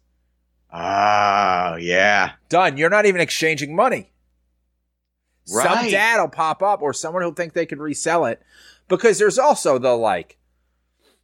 Oh, 0.71 1.77
yeah. 1.79 2.33
Done. 2.49 2.77
You're 2.77 2.89
not 2.89 3.05
even 3.05 3.21
exchanging 3.21 3.75
money. 3.75 4.11
Some 5.45 5.89
dad 5.89 6.19
will 6.19 6.27
pop 6.27 6.61
up 6.61 6.81
or 6.81 6.91
someone 6.91 7.23
who'll 7.23 7.31
think 7.31 7.53
they 7.53 7.65
can 7.65 7.79
resell 7.79 8.25
it 8.25 8.41
because 8.89 9.17
there's 9.17 9.39
also 9.39 9.79
the 9.79 9.93
like, 9.93 10.37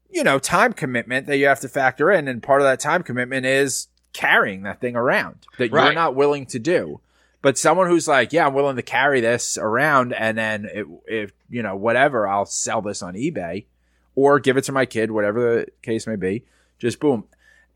you 0.09 0.23
know, 0.23 0.39
time 0.39 0.71
commitment 0.71 1.27
that 1.27 1.37
you 1.37 1.47
have 1.47 1.59
to 1.59 1.67
factor 1.67 2.09
in. 2.09 2.29
And 2.29 2.41
part 2.41 2.61
of 2.61 2.65
that 2.65 2.79
time 2.79 3.03
commitment 3.03 3.45
is 3.45 3.89
carrying 4.13 4.63
that 4.63 4.79
thing 4.79 4.95
around 4.95 5.45
that 5.57 5.71
you're 5.71 5.93
not 5.93 6.15
willing 6.15 6.45
to 6.45 6.59
do. 6.59 7.01
But 7.41 7.57
someone 7.57 7.87
who's 7.87 8.07
like, 8.07 8.31
yeah, 8.31 8.47
I'm 8.47 8.53
willing 8.53 8.77
to 8.77 8.81
carry 8.81 9.19
this 9.19 9.57
around 9.57 10.13
and 10.13 10.37
then 10.37 10.69
it, 10.73 10.87
if, 11.05 11.31
you 11.49 11.61
know, 11.61 11.75
whatever, 11.75 12.25
I'll 12.25 12.45
sell 12.45 12.81
this 12.81 13.03
on 13.03 13.15
eBay 13.15 13.65
or 14.15 14.39
give 14.39 14.57
it 14.57 14.63
to 14.65 14.71
my 14.71 14.85
kid, 14.85 15.11
whatever 15.11 15.55
the 15.55 15.67
case 15.81 16.07
may 16.07 16.15
be. 16.15 16.45
Just 16.79 16.99
boom. 16.99 17.25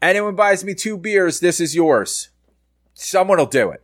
Anyone 0.01 0.35
buys 0.35 0.63
me 0.63 0.73
two 0.75 0.97
beers, 0.97 1.39
this 1.39 1.59
is 1.59 1.75
yours. 1.75 2.29
Someone 2.93 3.37
will 3.37 3.45
do 3.45 3.69
it. 3.71 3.83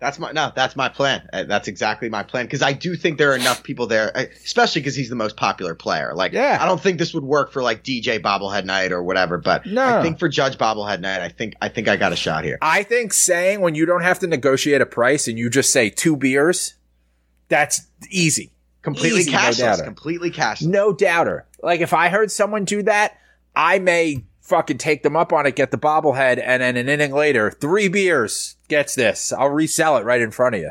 That's 0.00 0.18
my 0.20 0.30
no. 0.30 0.52
That's 0.54 0.76
my 0.76 0.88
plan. 0.88 1.28
Uh, 1.32 1.42
That's 1.42 1.66
exactly 1.66 2.08
my 2.08 2.22
plan 2.22 2.46
because 2.46 2.62
I 2.62 2.72
do 2.72 2.94
think 2.94 3.18
there 3.18 3.32
are 3.32 3.36
enough 3.36 3.64
people 3.64 3.88
there, 3.88 4.16
uh, 4.16 4.26
especially 4.44 4.80
because 4.80 4.94
he's 4.94 5.08
the 5.08 5.16
most 5.16 5.36
popular 5.36 5.74
player. 5.74 6.12
Like, 6.14 6.32
Yeah. 6.32 6.56
I 6.60 6.66
don't 6.66 6.80
think 6.80 6.98
this 7.00 7.12
would 7.14 7.24
work 7.24 7.50
for 7.50 7.64
like 7.64 7.82
DJ 7.82 8.20
Bobblehead 8.20 8.64
Night 8.64 8.92
or 8.92 9.02
whatever, 9.02 9.38
but 9.38 9.66
No. 9.66 9.98
I 9.98 10.02
think 10.02 10.20
for 10.20 10.28
Judge 10.28 10.56
Bobblehead 10.56 11.00
Night, 11.00 11.20
I 11.20 11.28
think 11.30 11.54
I 11.60 11.68
think 11.68 11.88
I 11.88 11.96
got 11.96 12.12
a 12.12 12.16
shot 12.16 12.44
here. 12.44 12.58
I 12.62 12.84
think 12.84 13.12
saying 13.12 13.60
when 13.60 13.74
you 13.74 13.86
don't 13.86 14.02
have 14.02 14.20
to 14.20 14.28
negotiate 14.28 14.80
a 14.80 14.86
price 14.86 15.26
and 15.26 15.36
you 15.36 15.50
just 15.50 15.72
say 15.72 15.90
two 15.90 16.16
beers, 16.16 16.74
that's 17.48 17.88
easy. 18.08 18.52
Completely 18.82 19.20
Easy, 19.20 19.32
no 19.32 19.38
cashless. 19.38 19.58
doubter. 19.58 19.82
completely 19.84 20.30
cashless. 20.30 20.66
No 20.66 20.92
doubter. 20.92 21.46
Like 21.62 21.80
if 21.80 21.92
I 21.92 22.08
heard 22.08 22.30
someone 22.30 22.64
do 22.64 22.82
that, 22.84 23.18
I 23.56 23.78
may 23.80 24.24
fucking 24.42 24.78
take 24.78 25.02
them 25.02 25.16
up 25.16 25.32
on 25.32 25.46
it, 25.46 25.56
get 25.56 25.70
the 25.70 25.78
bobblehead, 25.78 26.40
and 26.42 26.62
then 26.62 26.76
an 26.76 26.88
inning 26.88 27.12
later, 27.12 27.50
three 27.50 27.88
beers 27.88 28.56
gets 28.68 28.94
this. 28.94 29.32
I'll 29.32 29.50
resell 29.50 29.96
it 29.98 30.04
right 30.04 30.20
in 30.20 30.30
front 30.30 30.54
of 30.54 30.60
you. 30.62 30.70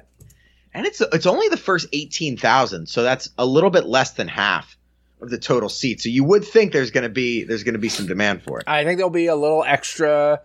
and 0.73 0.85
it's 0.85 1.01
it's 1.01 1.25
only 1.25 1.47
the 1.49 1.57
first 1.57 1.87
eighteen 1.93 2.37
thousand, 2.37 2.87
so 2.87 3.03
that's 3.03 3.29
a 3.37 3.45
little 3.45 3.69
bit 3.69 3.85
less 3.85 4.11
than 4.11 4.27
half 4.29 4.77
of 5.21 5.29
the 5.29 5.37
total 5.37 5.67
seats. 5.69 6.03
So 6.03 6.09
you 6.09 6.23
would 6.23 6.43
think 6.45 6.71
there's 6.71 6.91
gonna 6.91 7.09
be 7.09 7.43
there's 7.43 7.63
gonna 7.63 7.77
be 7.77 7.89
some 7.89 8.07
demand 8.07 8.41
for 8.43 8.59
it. 8.59 8.65
I 8.67 8.83
think 8.83 8.97
there'll 8.97 9.09
be 9.09 9.27
a 9.27 9.35
little 9.35 9.63
extra, 9.63 10.41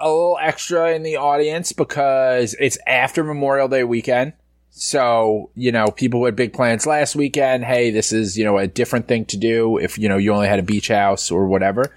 a 0.00 0.08
little 0.08 0.38
extra 0.40 0.92
in 0.94 1.02
the 1.04 1.16
audience 1.16 1.72
because 1.72 2.54
it's 2.58 2.78
after 2.86 3.22
Memorial 3.24 3.68
Day 3.68 3.84
weekend. 3.84 4.32
So, 4.78 5.50
you 5.56 5.72
know, 5.72 5.86
people 5.88 6.20
who 6.20 6.26
had 6.26 6.36
big 6.36 6.52
plans 6.52 6.86
last 6.86 7.16
weekend, 7.16 7.64
hey, 7.64 7.90
this 7.90 8.12
is, 8.12 8.38
you 8.38 8.44
know, 8.44 8.58
a 8.58 8.68
different 8.68 9.08
thing 9.08 9.24
to 9.26 9.36
do 9.36 9.76
if, 9.76 9.98
you 9.98 10.08
know, 10.08 10.18
you 10.18 10.32
only 10.32 10.46
had 10.46 10.60
a 10.60 10.62
beach 10.62 10.86
house 10.86 11.32
or 11.32 11.48
whatever. 11.48 11.96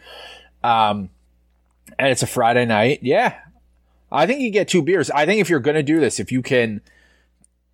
Um, 0.64 1.12
and 2.00 2.10
it's 2.10 2.24
a 2.24 2.28
Friday 2.28 2.66
night. 2.66 3.00
Yeah. 3.04 3.38
I 4.12 4.26
think 4.26 4.42
you 4.42 4.50
get 4.50 4.68
two 4.68 4.82
beers. 4.82 5.12
I 5.12 5.28
think 5.28 5.42
if 5.42 5.50
you're 5.50 5.60
going 5.60 5.76
to 5.76 5.84
do 5.84 6.00
this, 6.00 6.20
if 6.20 6.32
you 6.32 6.42
can 6.42 6.82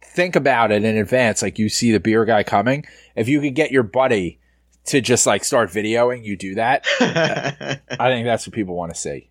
think 0.02 0.36
about 0.36 0.74
it 0.74 0.84
in 0.84 0.98
advance, 0.98 1.42
like 1.42 1.58
you 1.58 1.70
see 1.70 1.94
the 1.94 2.02
beer 2.02 2.26
guy 2.26 2.44
coming, 2.44 2.86
if 3.16 3.30
you 3.30 3.40
could 3.40 3.56
get 3.56 3.72
your 3.72 3.84
buddy 3.84 4.40
to 4.88 5.00
just 5.00 5.26
like 5.26 5.46
start 5.46 5.70
videoing, 5.70 6.26
you 6.26 6.36
do 6.36 6.56
that. 6.56 6.86
I 7.00 8.10
think 8.10 8.26
that's 8.26 8.46
what 8.46 8.54
people 8.54 8.76
want 8.76 8.94
to 8.94 9.00
see. 9.00 9.30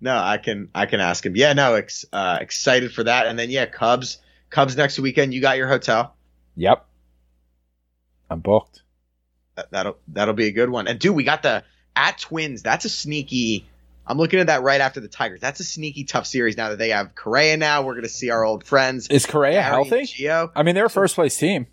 no, 0.00 0.16
I 0.16 0.38
can 0.38 0.70
I 0.74 0.86
can 0.86 0.98
ask 0.98 1.24
him. 1.24 1.36
Yeah, 1.36 1.52
no, 1.52 1.74
ex, 1.74 2.04
uh, 2.12 2.38
excited 2.40 2.92
for 2.92 3.04
that. 3.04 3.26
And 3.26 3.38
then 3.38 3.48
yeah, 3.48 3.66
Cubs 3.66 4.18
Cubs 4.52 4.76
next 4.76 4.98
weekend. 4.98 5.32
You 5.32 5.40
got 5.40 5.56
your 5.56 5.66
hotel. 5.66 6.14
Yep. 6.56 6.86
I'm 8.30 8.40
booked. 8.40 8.82
That, 9.56 9.70
that'll 9.70 9.96
that'll 10.08 10.34
be 10.34 10.46
a 10.46 10.52
good 10.52 10.70
one. 10.70 10.86
And 10.86 10.98
dude, 10.98 11.16
we 11.16 11.24
got 11.24 11.42
the 11.42 11.64
at 11.96 12.18
Twins. 12.18 12.62
That's 12.62 12.84
a 12.84 12.88
sneaky. 12.88 13.66
I'm 14.06 14.18
looking 14.18 14.40
at 14.40 14.48
that 14.48 14.62
right 14.62 14.80
after 14.80 15.00
the 15.00 15.08
Tigers. 15.08 15.40
That's 15.40 15.60
a 15.60 15.64
sneaky 15.64 16.04
tough 16.04 16.26
series. 16.26 16.56
Now 16.56 16.68
that 16.68 16.78
they 16.78 16.90
have 16.90 17.14
Correa, 17.14 17.56
now 17.56 17.82
we're 17.82 17.94
gonna 17.94 18.08
see 18.08 18.30
our 18.30 18.44
old 18.44 18.64
friends. 18.64 19.08
Is 19.08 19.26
Correa 19.26 19.62
healthy? 19.62 20.02
Gio. 20.02 20.50
I 20.54 20.62
mean, 20.62 20.74
they're 20.74 20.86
a 20.86 20.90
first 20.90 21.14
place 21.14 21.36
team. 21.36 21.66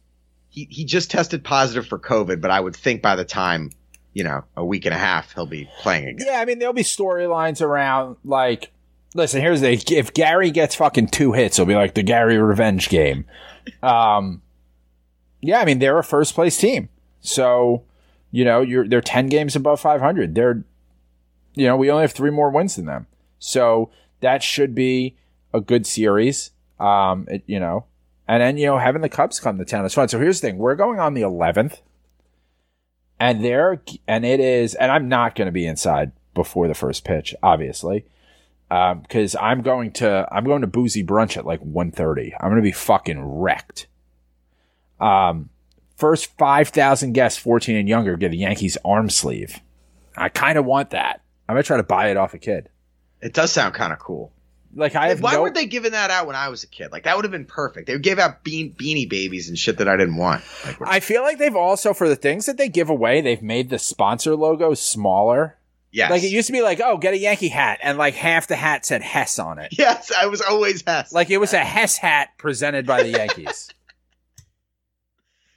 He 0.48 0.66
he 0.70 0.86
just 0.86 1.12
tested 1.12 1.44
positive 1.44 1.86
for 1.86 2.00
COVID, 2.00 2.40
but 2.40 2.50
I 2.50 2.60
would 2.60 2.76
think 2.76 3.02
by 3.02 3.16
the 3.18 3.26
time 3.26 3.72
you 4.14 4.24
know 4.24 4.46
a 4.56 4.64
week 4.64 4.86
and 4.86 4.96
a 4.96 4.98
half 4.98 5.34
he'll 5.34 5.46
be 5.46 5.70
playing 5.82 6.08
again. 6.08 6.28
Yeah, 6.28 6.40
I 6.40 6.46
mean, 6.46 6.60
there'll 6.60 6.74
be 6.74 6.84
storylines 6.84 7.62
around 7.62 8.16
like, 8.24 8.72
listen, 9.14 9.42
here's 9.42 9.62
the 9.62 9.74
if 9.92 10.14
Gary 10.14 10.52
gets 10.52 10.76
fucking 10.76 11.08
two 11.08 11.34
hits, 11.34 11.58
it'll 11.58 11.68
be 11.68 11.76
like 11.76 11.94
the 11.94 12.04
Gary 12.04 12.38
revenge 12.38 12.90
game. 12.90 13.26
Um, 13.84 14.42
yeah, 15.42 15.60
I 15.60 15.66
mean, 15.66 15.80
they're 15.80 15.98
a 15.98 16.04
first 16.04 16.36
place 16.36 16.58
team, 16.58 16.90
so 17.22 17.84
you 18.32 18.46
know, 18.46 18.62
you're 18.62 18.88
they're 18.88 19.02
ten 19.02 19.28
games 19.28 19.56
above 19.56 19.80
500. 19.80 20.36
They're, 20.36 20.64
you 21.56 21.68
know, 21.68 21.76
we 21.76 21.90
only 21.90 22.02
have 22.04 22.12
three 22.12 22.32
more 22.32 22.50
wins 22.50 22.76
than 22.76 22.86
them, 22.86 23.08
so 23.40 23.90
that 24.22 24.44
should 24.44 24.76
be 24.76 25.16
a 25.54 25.62
good 25.62 25.86
series. 25.86 26.52
Um, 26.80 27.28
it, 27.30 27.44
you 27.46 27.60
know, 27.60 27.86
and 28.28 28.42
then 28.42 28.58
you 28.58 28.68
know, 28.68 28.78
having 28.78 29.02
the 29.02 29.10
Cubs 29.10 29.40
come 29.40 29.58
to 29.58 29.66
town 29.66 29.86
is 29.86 29.94
fun. 29.94 30.08
So 30.08 30.20
here's 30.20 30.42
the 30.42 30.48
thing: 30.48 30.58
we're 30.58 30.76
going 30.76 31.00
on 31.00 31.14
the 31.14 31.22
11th 31.22 31.80
and 33.20 33.44
there 33.44 33.82
and 34.08 34.26
it 34.26 34.40
is 34.40 34.76
and 34.76 34.92
i'm 34.92 35.10
not 35.10 35.36
going 35.36 35.46
to 35.46 35.52
be 35.52 35.66
inside 35.66 36.12
before 36.34 36.68
the 36.68 36.74
first 36.74 37.04
pitch 37.04 37.36
obviously 37.44 38.06
because 38.70 39.36
i'm 39.36 39.62
going 39.62 39.92
to 39.92 40.28
i'm 40.32 40.44
going 40.46 40.62
to 40.62 40.68
boozy 40.68 41.04
brunch 41.04 41.36
at 41.38 41.46
like 41.46 41.60
1.30 41.62 42.34
i'm 42.40 42.50
going 42.50 42.62
to 42.62 42.62
be 42.62 42.72
fucking 42.72 43.20
wrecked 43.22 43.88
um 45.00 45.50
first 45.98 46.38
5000 46.38 47.14
guests 47.14 47.40
14 47.40 47.76
and 47.76 47.90
younger 47.90 48.16
get 48.18 48.32
a 48.32 48.36
yankees 48.36 48.78
arm 48.86 49.10
sleeve 49.10 49.60
i 50.16 50.30
kind 50.30 50.58
of 50.58 50.66
want 50.66 50.92
that 50.92 51.22
i'm 51.48 51.56
to 51.56 51.64
try 51.64 51.78
to 51.78 51.84
buy 51.84 52.10
it 52.12 52.18
off 52.18 52.34
a 52.34 52.38
kid 52.40 52.70
It 53.22 53.34
does 53.34 53.52
sound 53.52 53.74
kind 53.74 53.92
of 53.92 54.00
cool. 54.00 54.32
like 54.76 54.96
i 54.96 55.10
have 55.10 55.22
Why 55.22 55.34
no 55.34 55.42
weren't 55.42 55.56
they 55.56 55.66
giving 55.66 55.94
that 55.94 56.12
out 56.12 56.28
when 56.28 56.36
I 56.36 56.50
was 56.50 56.64
a 56.64 56.68
kid? 56.68 56.92
Like 56.92 57.04
that 57.04 57.16
would 57.16 57.26
have 57.26 57.32
been 57.32 57.46
perfect. 57.46 57.88
They 57.88 57.98
gave 57.98 58.20
out 58.20 58.44
bean, 58.44 58.74
beanie 58.76 59.10
babies 59.10 59.50
and 59.50 59.58
shit 59.58 59.78
that 59.80 59.88
I 59.88 59.98
didn't 59.98 60.16
want. 60.18 60.44
Like, 60.64 60.78
i 60.84 61.00
feel 61.00 61.24
like 61.24 61.38
they've 61.40 61.56
also 61.56 61.94
for 61.94 62.08
the 62.08 62.16
things 62.16 62.46
that 62.46 62.58
they 62.58 62.70
give 62.70 62.90
away 62.90 63.20
they've 63.22 63.42
made 63.42 63.70
the 63.70 63.80
sponsor 63.80 64.36
logo 64.36 64.74
smaller 64.76 65.58
yes, 65.92 66.12
like 66.12 66.24
it 66.24 66.28
used 66.32 66.48
to 66.48 66.54
be 66.54 66.62
like 66.62 66.80
oh 66.84 66.98
get 66.98 67.14
a 67.14 67.18
yankee 67.18 67.48
hat 67.50 67.80
and 67.84 67.98
like 67.98 68.14
half 68.16 68.48
the 68.48 68.56
hat 68.56 68.86
said 68.86 69.02
hess 69.02 69.40
on 69.40 69.60
it 69.60 69.70
Yes, 69.78 70.12
I 70.12 70.28
was 70.28 70.42
always 70.42 70.84
Hess. 70.86 71.12
Like 71.12 71.30
it 71.30 71.38
was 71.38 71.54
a 71.54 71.60
Hess 71.64 71.98
hat 71.98 72.30
presented 72.38 72.86
by 72.86 73.04
the 73.04 73.10
Yankees. 73.10 73.70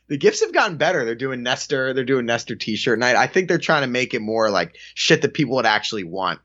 the 0.09 0.17
gifts 0.17 0.41
have 0.43 0.53
gotten 0.53 0.77
better. 0.77 1.05
They're 1.05 1.15
doing 1.15 1.43
Nestor. 1.43 1.95
They're 1.95 2.05
doing 2.05 2.27
Nestor 2.27 2.55
T-shirt 2.57 2.99
night. 2.99 3.17
I 3.17 3.27
think 3.27 3.49
they're 3.49 3.59
trying 3.59 3.83
to 3.83 3.89
make 3.89 4.15
it 4.15 4.21
more 4.21 4.51
like 4.51 4.77
shit 4.95 5.23
that 5.23 5.35
people 5.35 5.57
would 5.57 5.67
actually 5.67 6.05
want. 6.05 6.41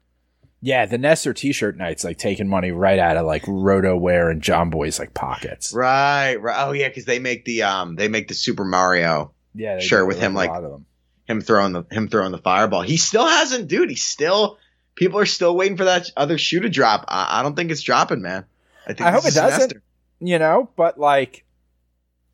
yeah, 0.61 0.85
the 0.85 0.97
Nestor 0.97 1.33
T-shirt 1.33 1.77
nights 1.77 2.03
like 2.03 2.17
taking 2.17 2.47
money 2.47 2.71
right 2.71 2.99
out 2.99 3.17
of 3.17 3.25
like 3.25 3.43
Roto 3.47 3.97
Wear 3.97 4.29
and 4.29 4.41
John 4.41 4.69
Boy's 4.69 4.99
like 4.99 5.13
pockets. 5.13 5.73
Right. 5.73 6.35
Right. 6.35 6.65
Oh 6.67 6.71
yeah, 6.71 6.87
because 6.87 7.05
they 7.05 7.19
make 7.19 7.45
the 7.45 7.63
um 7.63 7.95
they 7.95 8.07
make 8.07 8.27
the 8.27 8.33
Super 8.33 8.63
Mario 8.65 9.33
Yeah, 9.53 9.79
shirt 9.79 10.07
with 10.07 10.19
him, 10.19 10.33
a 10.33 10.37
like- 10.37 10.49
lot 10.49 10.63
of 10.63 10.71
them. 10.71 10.85
Him 11.27 11.41
throwing 11.41 11.73
the 11.73 11.83
him 11.91 12.07
throwing 12.07 12.31
the 12.31 12.37
fireball. 12.37 12.81
He 12.81 12.97
still 12.97 13.27
hasn't, 13.27 13.67
dude. 13.67 13.89
He's 13.89 14.03
still 14.03 14.57
people 14.95 15.19
are 15.19 15.25
still 15.25 15.55
waiting 15.55 15.77
for 15.77 15.85
that 15.85 16.09
other 16.17 16.37
shoe 16.37 16.59
to 16.61 16.69
drop. 16.69 17.05
I, 17.07 17.39
I 17.39 17.43
don't 17.43 17.55
think 17.55 17.71
it's 17.71 17.81
dropping, 17.81 18.21
man. 18.21 18.45
I 18.85 18.93
think 18.93 19.01
I 19.01 19.11
hope 19.11 19.25
it 19.25 19.33
doesn't. 19.33 19.59
Nestor. 19.59 19.81
you 20.19 20.39
know, 20.39 20.69
but 20.75 20.99
like, 20.99 21.43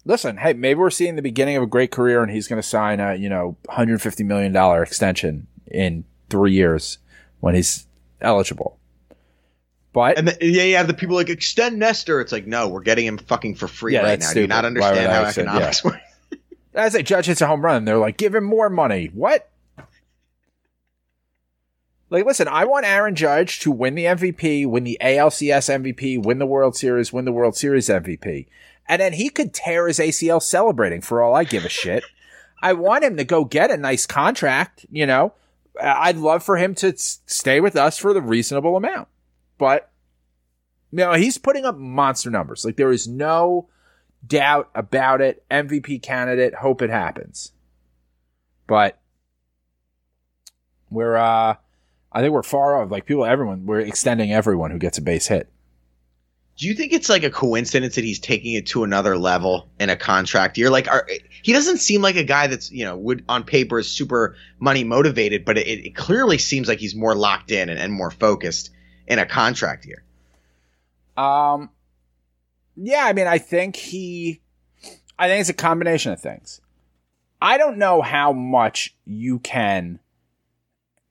listen, 0.06 0.38
hey, 0.38 0.54
maybe 0.54 0.80
we're 0.80 0.90
seeing 0.90 1.16
the 1.16 1.22
beginning 1.22 1.58
of 1.58 1.64
a 1.64 1.68
great 1.68 1.92
career, 1.92 2.22
and 2.22 2.32
he's 2.32 2.48
going 2.48 2.62
to 2.62 2.68
sign 2.68 3.00
a 3.00 3.16
you 3.16 3.30
know 3.30 3.58
150 3.66 4.24
million 4.24 4.52
dollar 4.52 4.84
extension 4.84 5.48
in 5.68 6.06
three 6.30 6.54
years 6.54 7.00
when 7.40 7.56
he's 7.56 7.88
eligible. 8.22 8.78
But 9.92 10.18
And 10.18 10.28
then, 10.28 10.38
yeah, 10.42 10.64
you 10.64 10.76
have 10.78 10.88
the 10.88 10.94
people 10.96 11.16
like 11.16 11.30
extend 11.30 11.78
Nestor. 11.78 12.20
It's 12.20 12.32
like, 12.32 12.48
no, 12.48 12.68
we're 12.68 12.82
getting 12.82 13.06
him 13.06 13.20
fucking 13.20 13.56
for 13.56 13.68
free 13.68 13.94
Yeah, 13.94 14.02
right 14.02 14.20
now. 14.20 14.26
Do 14.34 14.40
you 14.40 14.46
stupid. 14.46 14.50
not 14.50 14.66
understand 14.66 15.12
how 15.12 15.24
economics 15.26 15.84
work? 15.84 16.02
As 16.74 16.96
a 16.96 17.04
judge 17.04 17.26
hits 17.26 17.42
a 17.42 17.48
home 17.48 17.64
run, 17.64 17.86
they're 17.86 17.98
like, 17.98 18.18
give 18.18 18.36
him 18.36 18.44
more 18.44 18.70
money. 18.70 19.12
What? 19.14 19.50
Like, 22.10 22.26
listen, 22.26 22.48
I 22.48 22.66
want 22.66 22.86
Aaron 22.86 23.16
Judge 23.16 23.60
to 23.62 23.72
win 23.72 23.96
the 23.96 24.06
MVP, 24.06 24.68
win 24.68 24.84
the 24.84 25.00
ALCS 25.02 25.96
MVP, 25.96 26.24
win 26.24 26.38
the 26.38 26.46
World 26.46 26.76
Series, 26.76 27.12
win 27.12 27.26
the 27.26 27.32
World 27.32 27.56
Series 27.56 27.90
MVP. 27.90 28.46
And 28.88 29.02
then 29.02 29.14
he 29.14 29.30
could 29.30 29.54
tear 29.54 29.88
his 29.88 29.98
ACL 29.98 30.42
celebrating 30.42 31.02
for 31.02 31.24
all 31.24 31.34
I 31.34 31.44
give 31.44 31.66
a 31.66 31.70
shit. 31.70 32.04
I 32.62 32.74
want 32.74 33.04
him 33.04 33.18
to 33.18 33.24
go 33.24 33.46
get 33.46 33.72
a 33.72 33.78
nice 33.78 34.06
contract, 34.06 34.86
you 34.92 35.08
know. 35.08 35.34
I'd 35.82 36.18
love 36.18 36.44
for 36.44 36.58
him 36.58 36.76
to 36.76 36.94
stay 36.96 37.60
with 37.60 37.76
us 37.76 37.98
for 37.98 38.14
the 38.14 38.22
reasonable 38.22 38.78
amount. 38.78 39.08
But, 39.58 39.90
you 40.92 41.00
know, 41.00 41.14
he's 41.14 41.40
putting 41.40 41.66
up 41.66 41.78
monster 41.78 42.30
numbers. 42.30 42.64
Like, 42.64 42.76
there 42.76 42.92
is 42.92 43.08
no 43.08 43.70
doubt 44.26 44.70
about 44.76 45.22
it. 45.22 45.44
MVP 45.50 46.02
candidate. 46.02 46.54
Hope 46.54 46.82
it 46.82 46.90
happens. 46.90 47.52
But 48.68 49.00
we're, 50.90 51.16
uh, 51.16 51.56
I 52.12 52.22
think 52.22 52.34
we're 52.34 52.44
far 52.44 52.82
off. 52.82 52.92
Like 52.92 53.06
people, 53.06 53.26
everyone, 53.26 53.66
we're 53.66 53.80
extending 53.80 54.32
everyone 54.32 54.72
who 54.72 54.78
gets 54.78 54.98
a 54.98 55.02
base 55.02 55.28
hit. 55.28 55.50
Do 56.56 56.68
you 56.68 56.76
think 56.76 56.94
it's 56.94 57.10
like 57.10 57.24
a 57.24 57.32
coincidence 57.32 57.96
that 57.96 58.04
he's 58.04 58.20
taking 58.20 58.54
it 58.54 58.68
to 58.68 58.84
another 58.84 59.18
level 59.18 59.70
in 59.80 59.90
a 59.90 59.96
contract 59.96 60.58
year? 60.58 60.70
Like, 60.70 60.88
are, 60.88 61.08
he 61.42 61.52
doesn't 61.52 61.80
seem 61.80 62.04
like 62.04 62.16
a 62.16 62.24
guy 62.24 62.46
that's 62.46 62.72
you 62.72 62.86
know 62.86 62.96
would 62.96 63.26
on 63.28 63.44
paper 63.44 63.80
is 63.80 63.90
super 63.90 64.36
money 64.60 64.84
motivated, 64.84 65.46
but 65.46 65.58
it, 65.58 65.68
it 65.68 65.96
clearly 65.96 66.38
seems 66.38 66.68
like 66.68 66.78
he's 66.78 66.94
more 66.94 67.16
locked 67.16 67.50
in 67.50 67.70
and, 67.70 67.80
and 67.80 67.92
more 67.92 68.12
focused 68.12 68.70
in 69.08 69.18
a 69.18 69.26
contract 69.26 69.88
year. 69.88 70.04
Um, 71.18 71.72
yeah, 72.76 73.06
I 73.06 73.14
mean, 73.14 73.28
I 73.28 73.38
think 73.38 73.76
he, 73.76 74.42
I 75.18 75.28
think 75.28 75.42
it's 75.42 75.50
a 75.50 75.54
combination 75.54 76.12
of 76.12 76.20
things. 76.20 76.62
I 77.42 77.58
don't 77.58 77.78
know 77.78 78.02
how 78.02 78.32
much 78.32 78.96
you 79.06 79.40
can, 79.40 80.00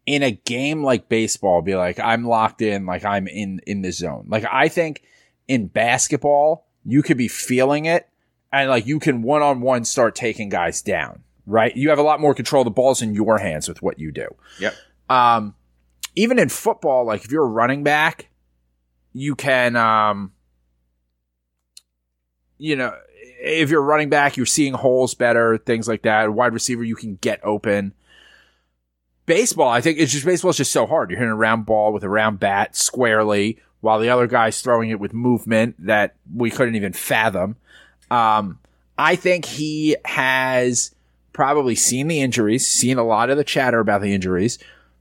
in 0.04 0.22
a 0.22 0.32
game 0.32 0.82
like 0.82 1.08
baseball, 1.08 1.62
be 1.62 1.76
like, 1.76 2.00
I'm 2.00 2.26
locked 2.26 2.62
in, 2.62 2.86
like 2.86 3.04
I'm 3.04 3.28
in, 3.28 3.60
in 3.66 3.82
the 3.82 3.92
zone. 3.92 4.26
Like, 4.28 4.44
I 4.50 4.68
think 4.68 5.02
in 5.46 5.68
basketball, 5.68 6.66
you 6.84 7.02
could 7.02 7.16
be 7.16 7.28
feeling 7.28 7.84
it 7.84 8.08
and 8.52 8.68
like 8.68 8.86
you 8.86 8.98
can 8.98 9.22
one 9.22 9.42
on 9.42 9.60
one 9.60 9.84
start 9.84 10.14
taking 10.14 10.48
guys 10.48 10.82
down, 10.82 11.22
right? 11.46 11.76
You 11.76 11.90
have 11.90 11.98
a 11.98 12.02
lot 12.02 12.20
more 12.20 12.34
control. 12.34 12.64
The 12.64 12.70
ball's 12.70 13.02
in 13.02 13.14
your 13.14 13.38
hands 13.38 13.68
with 13.68 13.80
what 13.82 13.98
you 14.00 14.10
do. 14.10 14.28
Yep. 14.58 14.74
Um, 15.08 15.54
even 16.16 16.38
in 16.38 16.48
football, 16.48 17.04
like 17.04 17.24
if 17.24 17.30
you're 17.30 17.44
a 17.44 17.48
running 17.48 17.84
back, 17.84 18.28
you 19.12 19.36
can, 19.36 19.76
um, 19.76 20.32
you 22.62 22.76
know, 22.76 22.94
if 23.40 23.70
you're 23.70 23.82
running 23.82 24.08
back, 24.08 24.36
you're 24.36 24.46
seeing 24.46 24.72
holes 24.72 25.14
better, 25.14 25.58
things 25.58 25.88
like 25.88 26.02
that. 26.02 26.32
Wide 26.32 26.52
receiver, 26.52 26.84
you 26.84 26.94
can 26.94 27.16
get 27.16 27.40
open. 27.42 27.92
Baseball, 29.26 29.68
I 29.68 29.80
think 29.80 29.98
it's 29.98 30.12
just 30.12 30.24
baseball 30.24 30.50
is 30.50 30.58
just 30.58 30.70
so 30.70 30.86
hard. 30.86 31.10
You're 31.10 31.18
hitting 31.18 31.32
a 31.32 31.36
round 31.36 31.66
ball 31.66 31.92
with 31.92 32.04
a 32.04 32.08
round 32.08 32.38
bat 32.38 32.76
squarely, 32.76 33.58
while 33.80 33.98
the 33.98 34.10
other 34.10 34.28
guy's 34.28 34.62
throwing 34.62 34.90
it 34.90 35.00
with 35.00 35.12
movement 35.12 35.74
that 35.80 36.14
we 36.32 36.52
couldn't 36.52 36.76
even 36.76 36.92
fathom. 36.92 37.56
Um, 38.12 38.60
I 38.96 39.16
think 39.16 39.44
he 39.44 39.96
has 40.04 40.94
probably 41.32 41.74
seen 41.74 42.06
the 42.06 42.20
injuries, 42.20 42.64
seen 42.64 42.96
a 42.96 43.04
lot 43.04 43.28
of 43.28 43.38
the 43.38 43.44
chatter 43.44 43.80
about 43.80 44.02
the 44.02 44.14
injuries, 44.14 44.60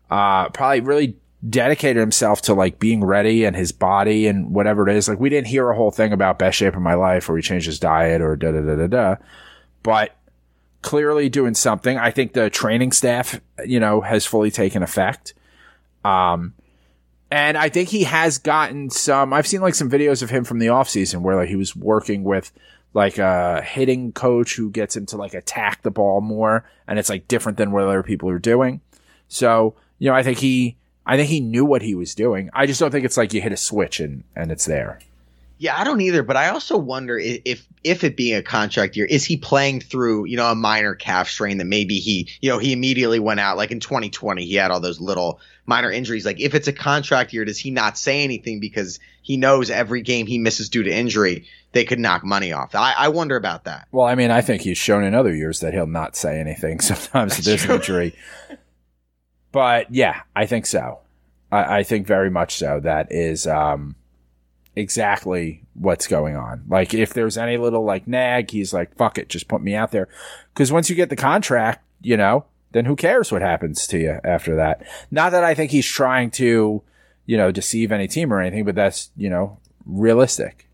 uh, 0.10 0.50
probably 0.50 0.80
really 0.80 1.15
dedicated 1.49 1.99
himself 1.99 2.41
to 2.43 2.53
like 2.53 2.80
being 2.80 3.03
ready 3.03 3.45
and 3.45 3.55
his 3.55 3.72
body 3.72 4.28
and 4.28 4.53
whatever 4.53 4.88
it 4.88 4.95
is. 4.95 5.09
Like 5.09 5.20
we 5.20 5.30
didn't 5.30 5.47
hear 5.47 5.70
a 5.70 5.76
whole 5.76 5.91
thing 5.91 6.13
about 6.13 6.39
best 6.39 6.57
shape 6.57 6.76
of 6.76 6.82
my 6.82 6.93
life 6.93 7.30
or 7.30 7.36
he 7.36 7.41
changed 7.41 7.65
his 7.65 7.80
diet 7.80 8.22
or 8.22 8.36
da 8.36 8.51
da 8.51 8.61
da 8.61 8.76
da 8.76 8.88
da, 8.88 9.15
but 9.82 10.15
clearly 10.82 11.30
doing 11.30 11.55
something. 11.55 11.97
I 11.97 12.11
think 12.11 12.34
the 12.34 12.49
training 12.49 12.91
staff, 12.91 13.39
you 13.65 13.80
know, 13.80 14.01
has 14.01 14.26
fully 14.26 14.51
taken 14.51 14.84
effect. 14.84 15.34
Um, 16.03 16.53
And 17.32 17.57
I 17.57 17.70
think 17.70 17.89
he 17.89 18.03
has 18.03 18.38
gotten 18.38 18.89
some, 18.89 19.32
I've 19.32 19.47
seen 19.47 19.61
like 19.61 19.76
some 19.76 19.89
videos 19.89 20.22
of 20.22 20.30
him 20.30 20.43
from 20.43 20.59
the 20.59 20.68
offseason 20.68 21.22
where 21.22 21.38
like 21.38 21.47
he 21.47 21.55
was 21.55 21.76
working 21.76 22.24
with 22.24 22.51
like 22.93 23.18
a 23.20 23.61
hitting 23.61 24.11
coach 24.11 24.57
who 24.57 24.70
gets 24.70 24.97
him 24.97 25.05
to 25.07 25.18
like 25.18 25.34
attack 25.34 25.82
the 25.82 25.91
ball 25.91 26.20
more. 26.20 26.70
And 26.88 26.99
it's 26.99 27.09
like 27.09 27.30
different 27.30 27.57
than 27.57 27.72
what 27.72 27.86
other 27.86 28.03
people 28.03 28.30
are 28.30 28.38
doing. 28.38 28.82
So, 29.30 29.76
you 29.97 30.09
know, 30.09 30.15
I 30.15 30.24
think 30.24 30.39
he, 30.39 30.76
I 31.06 31.18
think 31.18 31.30
he 31.30 31.39
knew 31.39 31.66
what 31.66 31.82
he 31.82 31.95
was 31.95 32.16
doing. 32.16 32.49
I 32.54 32.66
just 32.66 32.80
don't 32.80 32.91
think 32.91 33.06
it's 33.06 33.18
like 33.18 33.34
you 33.34 33.41
hit 33.41 33.52
a 33.52 33.58
switch 33.58 33.99
and, 33.99 34.24
and 34.36 34.52
it's 34.52 34.66
there. 34.66 34.99
Yeah, 35.58 35.80
I 35.80 35.84
don't 35.84 36.02
either, 36.02 36.24
but 36.24 36.38
I 36.38 36.49
also 36.49 36.76
wonder 36.76 37.20
if 37.20 37.68
if 37.84 38.04
it 38.04 38.18
being 38.18 38.36
a 38.36 38.41
contract 38.41 38.95
year, 38.95 39.06
is 39.06 39.26
he 39.26 39.38
playing 39.38 39.82
through, 39.82 40.26
you 40.26 40.36
know, 40.36 40.49
a 40.49 40.56
minor 40.56 40.95
calf 40.95 41.30
strain 41.30 41.60
that 41.60 41.66
maybe 41.66 41.99
he, 41.99 42.30
you 42.41 42.49
know, 42.49 42.58
he 42.58 42.74
immediately 42.74 43.20
went 43.20 43.39
out 43.39 43.58
like 43.58 43.70
in 43.70 43.80
2020, 43.80 44.43
he 44.43 44.56
had 44.56 44.72
all 44.72 44.80
those 44.80 44.99
little 44.99 45.39
minor 45.68 45.91
injuries. 45.91 46.26
Like 46.26 46.39
if 46.39 46.56
it's 46.56 46.68
a 46.68 46.74
contract 46.74 47.32
year, 47.32 47.45
does 47.45 47.60
he 47.60 47.70
not 47.70 47.95
say 47.95 48.24
anything 48.24 48.60
because 48.60 48.99
he 49.22 49.38
knows 49.38 49.70
every 49.70 50.02
game 50.02 50.26
he 50.26 50.39
misses 50.39 50.70
due 50.70 50.82
to 50.82 50.91
injury, 50.91 51.45
they 51.74 51.86
could 51.86 51.99
knock 51.99 52.24
money 52.24 52.54
off. 52.54 52.74
I, 52.74 52.93
I 52.97 53.08
wonder 53.10 53.36
about 53.36 53.66
that. 53.66 53.88
Well, 53.91 54.08
I 54.08 54.16
mean, 54.16 54.32
I 54.32 54.41
think 54.41 54.64
he's 54.64 54.80
shown 54.80 55.04
in 55.04 55.14
other 55.14 55.34
years 55.34 55.60
that 55.60 55.74
he'll 55.74 55.86
not 55.86 56.16
say 56.16 56.39
anything 56.39 56.80
sometimes 56.82 57.38
if 57.38 57.45
there's 57.45 57.66
an 57.66 57.72
injury. 57.72 58.16
But 59.52 59.93
yeah, 59.93 60.22
I 60.36 60.45
think 60.45 60.66
so. 60.66 60.99
I, 61.52 61.80
I 61.80 61.84
think 61.84 62.08
very 62.08 62.30
much 62.30 62.56
so. 62.56 62.80
That 62.80 63.12
is 63.12 63.45
um, 63.47 63.95
exactly 64.76 65.64
what's 65.74 66.08
going 66.08 66.36
on. 66.36 66.64
Like, 66.68 66.93
if 66.93 67.14
there's 67.14 67.38
any 67.38 67.58
little 67.58 67.84
like 67.84 68.08
nag, 68.08 68.52
he's 68.52 68.74
like, 68.74 68.95
fuck 68.95 69.18
it, 69.18 69.30
just 69.30 69.47
put 69.47 69.62
me 69.62 69.76
out 69.76 69.91
there. 69.91 70.08
Because 70.54 70.72
once 70.72 70.89
you 70.89 70.95
get 70.95 71.10
the 71.10 71.16
contract, 71.16 71.84
you 72.02 72.18
know, 72.18 72.45
then 72.72 72.86
who 72.86 72.95
cares 72.95 73.32
what 73.32 73.41
happens 73.41 73.86
to 73.88 73.99
you 73.99 74.20
after 74.24 74.56
that? 74.56 74.86
Not 75.12 75.32
that 75.32 75.43
I 75.43 75.54
think 75.54 75.72
he's 75.72 75.86
trying 75.86 76.32
to, 76.32 76.82
you 77.26 77.38
know, 77.38 77.52
deceive 77.52 77.91
any 77.91 78.08
team 78.08 78.32
or 78.32 78.39
anything, 78.39 78.64
but 78.64 78.76
that's, 78.76 79.12
you 79.18 79.30
know, 79.30 79.60
realistic. 79.86 80.70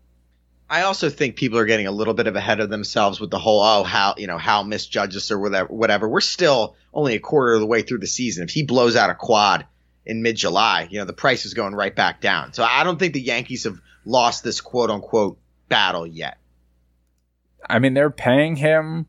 I 0.70 0.82
also 0.82 1.08
think 1.08 1.36
people 1.36 1.58
are 1.58 1.64
getting 1.64 1.86
a 1.86 1.92
little 1.92 2.14
bit 2.14 2.26
of 2.26 2.36
ahead 2.36 2.60
of 2.60 2.68
themselves 2.68 3.20
with 3.20 3.30
the 3.30 3.38
whole 3.38 3.62
oh 3.62 3.84
how 3.84 4.14
you 4.18 4.26
know 4.26 4.38
how 4.38 4.62
misjudges 4.62 5.30
or 5.30 5.38
whatever 5.38 5.72
whatever. 5.72 6.08
We're 6.08 6.20
still 6.20 6.76
only 6.92 7.14
a 7.14 7.20
quarter 7.20 7.54
of 7.54 7.60
the 7.60 7.66
way 7.66 7.82
through 7.82 7.98
the 7.98 8.06
season. 8.06 8.44
If 8.44 8.50
he 8.50 8.64
blows 8.64 8.94
out 8.94 9.10
a 9.10 9.14
quad 9.14 9.66
in 10.04 10.22
mid 10.22 10.36
July, 10.36 10.88
you 10.90 10.98
know 10.98 11.06
the 11.06 11.12
price 11.12 11.46
is 11.46 11.54
going 11.54 11.74
right 11.74 11.94
back 11.94 12.20
down. 12.20 12.52
So 12.52 12.64
I 12.64 12.84
don't 12.84 12.98
think 12.98 13.14
the 13.14 13.20
Yankees 13.20 13.64
have 13.64 13.80
lost 14.04 14.44
this 14.44 14.60
quote 14.60 14.90
unquote 14.90 15.38
battle 15.68 16.06
yet. 16.06 16.38
I 17.68 17.78
mean, 17.78 17.94
they're 17.94 18.10
paying 18.10 18.56
him 18.56 19.06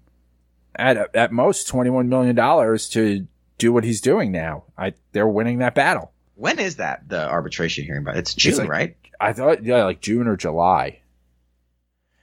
at 0.76 1.14
at 1.16 1.32
most 1.32 1.68
twenty 1.68 1.90
one 1.90 2.08
million 2.08 2.36
dollars 2.36 2.88
to 2.90 3.28
do 3.58 3.74
what 3.74 3.84
he's 3.84 4.00
doing 4.00 4.32
now. 4.32 4.64
I 4.78 4.94
they're 5.12 5.28
winning 5.28 5.60
that 5.60 5.76
battle. 5.76 6.14
When 6.36 6.58
is 6.58 6.78
that 6.78 7.10
the 7.10 7.28
arbitration 7.28 7.84
hearing? 7.84 8.06
But 8.06 8.16
it's 8.16 8.34
June, 8.34 8.58
like- 8.60 8.70
right? 8.70 8.96
I 9.20 9.34
thought 9.34 9.66
yeah, 9.66 9.84
like 9.84 10.00
June 10.00 10.28
or 10.28 10.38
July. 10.38 11.02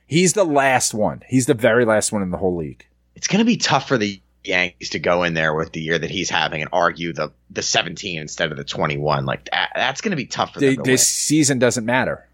He's 0.06 0.32
the 0.34 0.44
last 0.44 0.94
one. 0.94 1.22
He's 1.28 1.46
the 1.46 1.54
very 1.54 1.84
last 1.84 2.12
one 2.12 2.22
in 2.22 2.30
the 2.30 2.36
whole 2.38 2.56
league. 2.56 2.86
It's 3.14 3.26
going 3.26 3.40
to 3.40 3.44
be 3.44 3.56
tough 3.56 3.88
for 3.88 3.98
the 3.98 4.20
Yankees 4.44 4.90
to 4.90 4.98
go 5.00 5.24
in 5.24 5.34
there 5.34 5.52
with 5.54 5.72
the 5.72 5.80
year 5.80 5.98
that 5.98 6.10
he's 6.10 6.30
having 6.30 6.60
and 6.62 6.70
argue 6.72 7.12
the 7.12 7.32
the 7.50 7.62
17 7.62 8.20
instead 8.20 8.50
of 8.52 8.56
the 8.56 8.64
21. 8.64 9.24
Like 9.26 9.46
that, 9.50 9.72
that's 9.74 10.00
going 10.00 10.10
to 10.10 10.16
be 10.16 10.26
tough 10.26 10.54
for 10.54 10.60
The- 10.60 10.76
them 10.76 10.84
this 10.84 11.00
win. 11.00 11.04
season 11.06 11.58
doesn't 11.58 11.84
matter. 11.84 12.28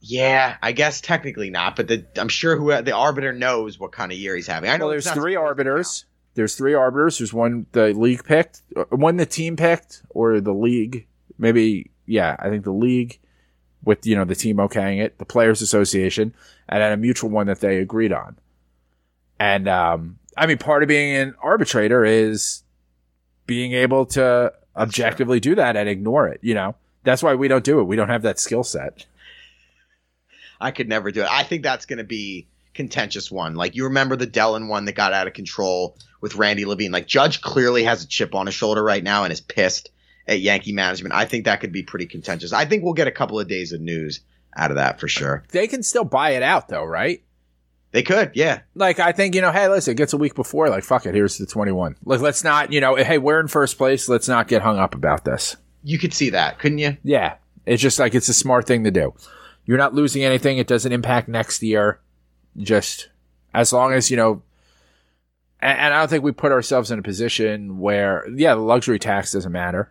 Yeah, 0.00 0.56
I 0.62 0.72
guess 0.72 1.00
technically 1.00 1.48
not, 1.48 1.76
but 1.76 1.88
the, 1.88 2.04
I'm 2.18 2.28
sure 2.28 2.56
who 2.56 2.82
the 2.82 2.92
arbiter 2.92 3.32
knows 3.32 3.78
what 3.80 3.92
kind 3.92 4.12
of 4.12 4.18
year 4.18 4.36
he's 4.36 4.46
having. 4.46 4.68
I 4.68 4.76
know 4.76 4.84
Well, 4.86 4.90
there's 4.90 5.10
three 5.10 5.34
arbiters. 5.34 6.04
There's 6.34 6.56
three 6.56 6.74
arbiters. 6.74 7.18
There's 7.18 7.32
one 7.32 7.64
the 7.72 7.94
league 7.94 8.22
picked, 8.24 8.60
uh, 8.76 8.84
one 8.90 9.16
the 9.16 9.24
team 9.24 9.56
picked, 9.56 10.02
or 10.10 10.40
the 10.40 10.52
league. 10.52 11.06
Maybe 11.38 11.90
yeah, 12.06 12.36
I 12.38 12.50
think 12.50 12.64
the 12.64 12.72
league 12.72 13.18
with 13.84 14.06
you 14.06 14.16
know 14.16 14.24
the 14.24 14.34
team 14.34 14.56
okaying 14.56 15.02
it, 15.02 15.18
the 15.18 15.24
players 15.24 15.62
association, 15.62 16.34
and 16.68 16.82
then 16.82 16.92
a 16.92 16.96
mutual 16.96 17.30
one 17.30 17.46
that 17.46 17.60
they 17.60 17.78
agreed 17.78 18.12
on. 18.12 18.36
And 19.38 19.68
um, 19.68 20.18
I 20.36 20.46
mean, 20.46 20.58
part 20.58 20.82
of 20.82 20.88
being 20.88 21.16
an 21.16 21.34
arbitrator 21.42 22.04
is 22.04 22.62
being 23.46 23.72
able 23.72 24.06
to 24.06 24.52
objectively 24.76 25.40
do 25.40 25.54
that 25.54 25.76
and 25.76 25.88
ignore 25.88 26.28
it. 26.28 26.40
You 26.42 26.54
know, 26.54 26.74
that's 27.02 27.22
why 27.22 27.34
we 27.34 27.48
don't 27.48 27.64
do 27.64 27.80
it. 27.80 27.84
We 27.84 27.96
don't 27.96 28.08
have 28.08 28.22
that 28.22 28.38
skill 28.38 28.64
set. 28.64 29.06
I 30.60 30.70
could 30.70 30.88
never 30.88 31.10
do 31.10 31.22
it. 31.22 31.28
I 31.30 31.42
think 31.42 31.62
that's 31.62 31.86
going 31.86 31.98
to 31.98 32.04
be 32.04 32.48
contentious 32.72 33.30
one. 33.30 33.54
Like 33.54 33.74
you 33.74 33.84
remember 33.84 34.16
the 34.16 34.26
Dellin 34.26 34.68
one 34.68 34.84
that 34.86 34.92
got 34.92 35.12
out 35.12 35.26
of 35.26 35.34
control 35.34 35.96
with 36.20 36.36
Randy 36.36 36.64
Levine. 36.64 36.92
Like 36.92 37.06
Judge 37.06 37.40
clearly 37.40 37.84
has 37.84 38.04
a 38.04 38.08
chip 38.08 38.34
on 38.34 38.46
his 38.46 38.54
shoulder 38.54 38.82
right 38.82 39.02
now 39.02 39.24
and 39.24 39.32
is 39.32 39.40
pissed 39.40 39.90
at 40.26 40.40
Yankee 40.40 40.72
management. 40.72 41.14
I 41.14 41.24
think 41.24 41.44
that 41.44 41.60
could 41.60 41.72
be 41.72 41.82
pretty 41.82 42.06
contentious. 42.06 42.52
I 42.52 42.64
think 42.64 42.82
we'll 42.82 42.94
get 42.94 43.08
a 43.08 43.12
couple 43.12 43.38
of 43.38 43.48
days 43.48 43.72
of 43.72 43.80
news 43.80 44.20
out 44.56 44.70
of 44.70 44.76
that 44.76 45.00
for 45.00 45.08
sure. 45.08 45.44
They 45.50 45.66
can 45.66 45.82
still 45.82 46.04
buy 46.04 46.30
it 46.30 46.42
out 46.42 46.68
though, 46.68 46.84
right? 46.84 47.22
They 47.92 48.02
could, 48.02 48.32
yeah. 48.34 48.62
Like 48.74 48.98
I 48.98 49.12
think 49.12 49.34
you 49.34 49.40
know, 49.40 49.52
hey, 49.52 49.68
listen, 49.68 49.92
it 49.92 49.96
gets 49.96 50.12
a 50.12 50.18
week 50.18 50.34
before. 50.34 50.68
Like 50.68 50.84
fuck 50.84 51.06
it, 51.06 51.14
here's 51.14 51.38
the 51.38 51.46
twenty 51.46 51.72
one. 51.72 51.96
Like 52.04 52.20
let's 52.20 52.42
not, 52.42 52.72
you 52.72 52.80
know, 52.80 52.96
hey, 52.96 53.18
we're 53.18 53.40
in 53.40 53.48
first 53.48 53.78
place. 53.78 54.08
Let's 54.08 54.28
not 54.28 54.48
get 54.48 54.62
hung 54.62 54.78
up 54.78 54.94
about 54.94 55.24
this. 55.24 55.56
You 55.82 55.98
could 55.98 56.14
see 56.14 56.30
that, 56.30 56.58
couldn't 56.58 56.78
you? 56.78 56.96
Yeah, 57.04 57.36
it's 57.66 57.82
just 57.82 57.98
like 57.98 58.14
it's 58.14 58.28
a 58.28 58.34
smart 58.34 58.66
thing 58.66 58.84
to 58.84 58.90
do. 58.90 59.14
You're 59.66 59.78
not 59.78 59.94
losing 59.94 60.24
anything. 60.24 60.58
It 60.58 60.66
doesn't 60.66 60.92
impact 60.92 61.28
next 61.28 61.62
year. 61.62 62.00
Just 62.56 63.08
as 63.52 63.72
long 63.72 63.92
as 63.92 64.10
you 64.10 64.16
know. 64.16 64.42
And, 65.60 65.78
and 65.78 65.94
I 65.94 65.98
don't 66.00 66.08
think 66.08 66.22
we 66.22 66.32
put 66.32 66.52
ourselves 66.52 66.90
in 66.90 66.98
a 66.98 67.02
position 67.02 67.78
where, 67.78 68.28
yeah, 68.32 68.54
the 68.54 68.60
luxury 68.60 68.98
tax 68.98 69.32
doesn't 69.32 69.50
matter. 69.50 69.90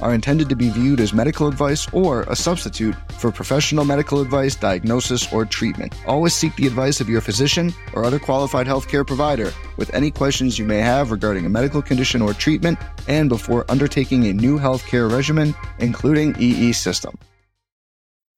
are 0.00 0.14
intended 0.14 0.48
to 0.48 0.56
be 0.56 0.68
viewed 0.68 1.00
as 1.00 1.12
medical 1.12 1.48
advice 1.48 1.86
or 1.92 2.22
a 2.22 2.36
substitute 2.36 2.94
for 3.12 3.32
professional 3.32 3.84
medical 3.84 4.20
advice, 4.20 4.54
diagnosis, 4.54 5.32
or 5.32 5.44
treatment. 5.44 5.94
Always 6.06 6.34
seek 6.34 6.54
the 6.56 6.66
advice 6.66 7.00
of 7.00 7.08
your 7.08 7.20
physician 7.20 7.72
or 7.92 8.04
other 8.04 8.18
qualified 8.18 8.66
healthcare 8.66 9.06
provider 9.06 9.52
with 9.76 9.92
any 9.94 10.10
questions 10.10 10.58
you 10.58 10.64
may 10.64 10.78
have 10.78 11.10
regarding 11.10 11.46
a 11.46 11.48
medical 11.48 11.82
condition 11.82 12.22
or 12.22 12.32
treatment 12.32 12.78
and 13.08 13.28
before 13.28 13.64
undertaking 13.68 14.26
a 14.26 14.32
new 14.32 14.58
healthcare 14.58 15.10
regimen, 15.10 15.54
including 15.78 16.34
EE 16.38 16.72
system. 16.72 17.16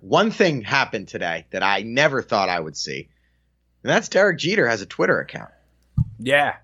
One 0.01 0.31
thing 0.31 0.63
happened 0.63 1.09
today 1.09 1.47
that 1.51 1.63
I 1.63 1.83
never 1.83 2.23
thought 2.23 2.49
I 2.49 2.61
would 2.61 2.77
see, 2.77 3.09
and 3.83 3.91
that's 3.91 4.09
Derek 4.09 4.39
Jeter 4.39 4.69
has 4.69 4.81
a 4.81 4.87
Twitter 4.87 5.19
account. 5.19 5.51
Yeah. 6.19 6.57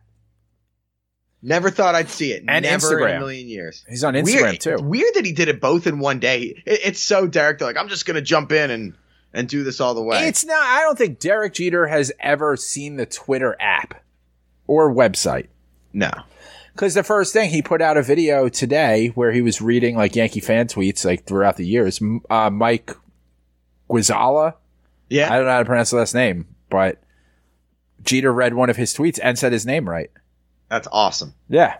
Never 1.47 1.71
thought 1.71 1.95
I'd 1.95 2.09
see 2.09 2.33
it. 2.33 2.43
And 2.49 2.65
Never 2.65 3.07
in 3.07 3.17
a 3.17 3.19
million 3.19 3.49
years. 3.49 3.85
He's 3.87 4.03
on 4.03 4.15
Instagram 4.15 4.25
weird, 4.25 4.61
too. 4.61 4.77
Weird 4.81 5.15
that 5.15 5.27
he 5.27 5.33
did 5.33 5.49
it 5.49 5.61
both 5.61 5.87
in 5.87 5.99
one 5.99 6.19
day. 6.19 6.63
It, 6.65 6.81
it's 6.85 7.01
so 7.01 7.27
Derek. 7.27 7.59
They're 7.59 7.69
like, 7.69 7.77
I'm 7.77 7.89
just 7.89 8.07
gonna 8.07 8.23
jump 8.23 8.51
in 8.51 8.71
and 8.71 8.95
and 9.35 9.47
do 9.47 9.63
this 9.63 9.79
all 9.79 9.95
the 9.95 10.03
way. 10.03 10.27
It's 10.27 10.45
not. 10.47 10.57
I 10.63 10.81
don't 10.81 10.97
think 10.97 11.19
Derek 11.19 11.53
Jeter 11.53 11.87
has 11.87 12.11
ever 12.19 12.57
seen 12.57 12.97
the 12.97 13.05
Twitter 13.05 13.57
app 13.61 14.03
or 14.67 14.93
website. 14.93 15.49
no. 15.93 16.11
Because 16.73 16.95
the 16.95 17.05
first 17.05 17.33
thing 17.33 17.51
he 17.51 17.63
put 17.63 17.81
out 17.81 17.97
a 17.97 18.03
video 18.03 18.49
today 18.49 19.09
where 19.09 19.31
he 19.31 19.43
was 19.43 19.61
reading 19.63 19.95
like 19.97 20.17
Yankee 20.17 20.41
fan 20.41 20.67
tweets 20.67 21.05
like 21.05 21.25
throughout 21.25 21.57
the 21.57 21.65
years. 21.65 22.01
Uh, 22.29 22.51
Mike 22.51 22.91
Guizala, 23.89 24.55
Yeah. 25.09 25.33
I 25.33 25.37
don't 25.37 25.45
know 25.45 25.53
how 25.53 25.59
to 25.61 25.65
pronounce 25.65 25.91
the 25.91 25.99
last 25.99 26.15
name, 26.17 26.49
but 26.71 27.01
Jeter 28.03 28.33
read 28.33 28.55
one 28.55 28.71
of 28.71 28.77
his 28.77 28.93
tweets 28.93 29.21
and 29.23 29.39
said 29.39 29.53
his 29.53 29.65
name 29.65 29.89
right. 29.89 30.11
That's 30.75 30.89
awesome. 30.91 31.35
Yeah. 31.49 31.77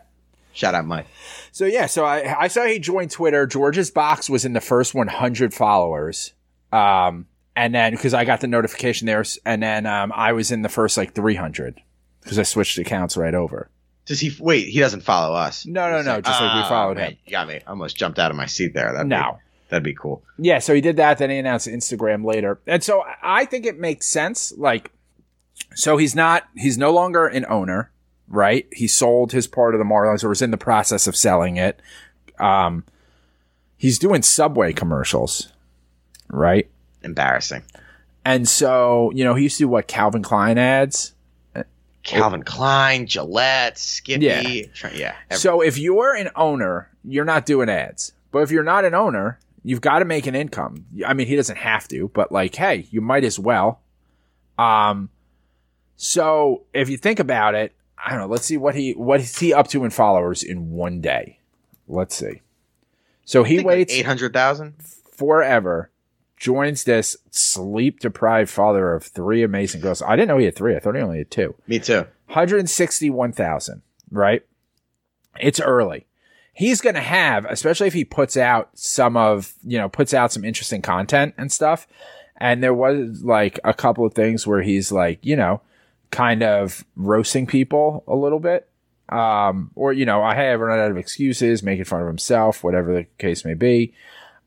Shout 0.53 0.75
out 0.77 0.87
Mike. 0.87 1.07
So 1.51 1.65
yeah, 1.65 1.87
so 1.87 2.05
I 2.05 2.43
I 2.43 2.49
saw 2.49 2.65
he 2.65 2.79
joined 2.79 3.11
Twitter. 3.11 3.45
George's 3.45 3.91
box 3.91 4.31
was 4.31 4.45
in 4.45 4.53
the 4.53 4.61
first 4.61 4.95
100 4.95 5.53
followers. 5.53 6.33
Um, 6.73 7.27
and 7.57 7.75
then 7.75 7.93
because 7.93 8.15
I 8.15 8.25
got 8.25 8.41
the 8.41 8.47
notification 8.47 9.07
there, 9.07 9.25
and 9.45 9.61
then 9.63 9.85
um, 9.87 10.13
I 10.15 10.33
was 10.33 10.53
in 10.53 10.63
the 10.63 10.69
first 10.69 10.97
like 10.97 11.13
300 11.13 11.81
because 12.23 12.39
I 12.39 12.45
switched 12.45 12.79
accounts 12.79 13.17
right 13.17 13.35
over. 13.35 13.69
Does 14.07 14.21
he 14.21 14.31
wait? 14.39 14.69
He 14.69 14.79
doesn't 14.79 15.01
follow 15.01 15.35
us. 15.35 15.67
No, 15.67 15.91
no, 15.91 16.03
no, 16.03 16.21
just 16.21 16.41
like 16.41 16.55
we 16.55 16.61
Ah, 16.61 16.69
followed 16.69 16.99
man, 16.99 17.11
him. 17.13 17.19
You 17.27 17.31
got 17.33 17.49
me. 17.49 17.55
I 17.67 17.71
almost 17.71 17.97
jumped 17.97 18.21
out 18.21 18.31
of 18.31 18.37
my 18.37 18.47
seat 18.47 18.75
there. 18.75 18.93
That'd 18.93 19.09
No. 19.09 19.39
be, 19.39 19.39
that'd 19.71 19.83
be 19.83 19.95
cool. 19.95 20.23
Yeah, 20.39 20.61
so 20.61 20.73
he 20.73 20.81
did 20.81 20.99
that. 20.99 21.19
Then 21.19 21.31
he 21.31 21.39
announced 21.39 21.67
Instagram 21.67 22.25
later, 22.25 22.61
and 22.67 22.83
so 22.85 23.03
I 23.23 23.45
think 23.45 23.67
it 23.67 23.79
makes 23.81 24.07
sense. 24.07 24.53
Like, 24.57 24.93
so 25.75 25.97
he's 25.97 26.15
not, 26.15 26.45
he's 26.57 26.77
no 26.79 26.93
longer 26.93 27.27
an 27.27 27.45
owner, 27.49 27.91
right? 28.29 28.67
He 28.73 28.87
sold 28.87 29.33
his 29.33 29.47
part 29.47 29.75
of 29.75 29.79
the 29.79 29.85
Marlins, 29.85 30.25
or 30.25 30.29
was 30.29 30.43
in 30.43 30.51
the 30.51 30.57
process 30.57 31.07
of 31.07 31.17
selling 31.17 31.57
it. 31.57 31.81
Um, 32.39 32.85
he's 33.77 33.99
doing 33.99 34.23
Subway 34.23 34.73
commercials, 34.73 35.53
right? 36.29 36.69
Embarrassing. 37.03 37.63
And 38.25 38.49
so 38.49 39.13
you 39.15 39.25
know 39.25 39.35
he 39.35 39.45
used 39.45 39.59
to 39.59 39.65
do 39.65 39.69
what 39.69 39.87
Calvin 39.89 40.23
Klein 40.23 40.59
ads. 40.59 41.13
Calvin 42.03 42.43
Klein, 42.43 43.07
Gillette, 43.07 43.79
Skippy. 43.79 44.27
Yeah. 44.27 44.83
Yeah. 44.93 45.15
So 45.31 45.63
if 45.63 45.79
you're 45.79 46.15
an 46.15 46.29
owner, 46.37 46.91
you're 47.03 47.25
not 47.25 47.47
doing 47.47 47.71
ads. 47.71 48.13
But 48.31 48.41
if 48.41 48.51
you're 48.51 48.63
not 48.63 48.85
an 48.85 48.95
owner, 48.95 49.39
you've 49.63 49.81
got 49.81 50.01
to 50.01 50.05
make 50.05 50.27
an 50.27 50.35
income. 50.35 50.85
I 51.07 51.15
mean, 51.15 51.27
he 51.27 51.37
doesn't 51.37 51.57
have 51.57 51.89
to, 51.89 52.09
but 52.09 52.31
like, 52.31 52.55
hey, 52.55 52.87
you 52.91 53.01
might 53.01 53.25
as 53.25 53.39
well. 53.39 53.81
Um, 54.59 55.09
so 55.97 56.65
if 56.75 56.91
you 56.91 56.97
think 56.99 57.21
about 57.21 57.55
it, 57.55 57.73
I 58.03 58.11
don't 58.11 58.21
know. 58.21 58.27
Let's 58.27 58.45
see 58.47 58.57
what 58.57 58.75
he 58.75 58.93
what 58.93 59.21
is 59.21 59.39
he 59.39 59.53
up 59.53 59.69
to 59.69 59.85
in 59.85 59.91
followers 59.91 60.43
in 60.43 60.71
one 60.73 61.01
day. 61.01 61.39
Let's 61.89 62.15
see. 62.15 62.43
So 63.25 63.43
he 63.45 63.63
waits 63.63 63.93
eight 63.93 64.07
hundred 64.07 64.33
thousand. 64.33 64.75
forever, 65.13 65.91
joins 66.37 66.85
this 66.85 67.17
sleep 67.31 68.01
deprived 68.01 68.51
father 68.51 68.93
of 68.93 69.05
three 69.05 69.43
amazing 69.43 69.81
girls. 69.81 70.03
I 70.03 70.17
didn't 70.17 70.29
know 70.29 70.39
he 70.39 70.45
had 70.45 70.57
three. 70.57 70.77
I 70.77 70.79
thought 70.79 70.95
he 70.95 71.01
only 71.01 71.19
had 71.19 71.31
two. 71.31 71.55
Me 71.67 71.79
too. 71.79 72.07
161,000, 72.27 73.83
right? 74.11 74.45
It's 75.41 75.61
early. 75.61 76.07
He's 76.53 76.81
going 76.81 76.95
to 76.95 77.01
have, 77.01 77.45
especially 77.47 77.87
if 77.89 77.95
he 77.95 78.05
puts 78.05 78.37
out 78.37 78.71
some 78.75 79.17
of, 79.17 79.55
you 79.65 79.79
know, 79.79 79.89
puts 79.89 80.15
out 80.15 80.33
some 80.33 80.45
interesting 80.45 80.83
content 80.83 81.35
and 81.37 81.51
stuff. 81.51 81.87
And 82.37 82.63
there 82.63 82.75
was 82.75 83.23
like 83.25 83.59
a 83.65 83.75
couple 83.75 84.05
of 84.05 84.15
things 84.15 84.47
where 84.47 84.63
he's 84.63 84.93
like, 84.93 85.25
you 85.25 85.37
know, 85.37 85.61
kind 86.15 86.43
of 86.43 86.85
roasting 86.97 87.47
people 87.47 88.05
a 88.07 88.15
little 88.15 88.39
bit. 88.41 88.69
Um, 89.09 89.71
or, 89.75 89.93
you 89.93 90.07
know, 90.07 90.23
I 90.23 90.35
have 90.35 90.61
run 90.61 90.79
out 90.79 90.91
of 90.91 90.97
excuses, 90.97 91.63
making 91.63 91.85
fun 91.85 92.01
of 92.01 92.07
himself, 92.07 92.65
whatever 92.65 92.95
the 92.95 93.05
case 93.19 93.45
may 93.45 93.55
be. 93.55 93.93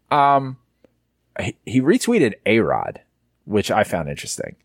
Um, 0.10 0.58
he, 1.40 1.56
he 1.66 1.82
retweeted 1.82 2.36
A 2.46 2.60
Rod, 2.60 3.02
which 3.46 3.70
I 3.70 3.84
found 3.84 4.10
interesting. 4.10 4.56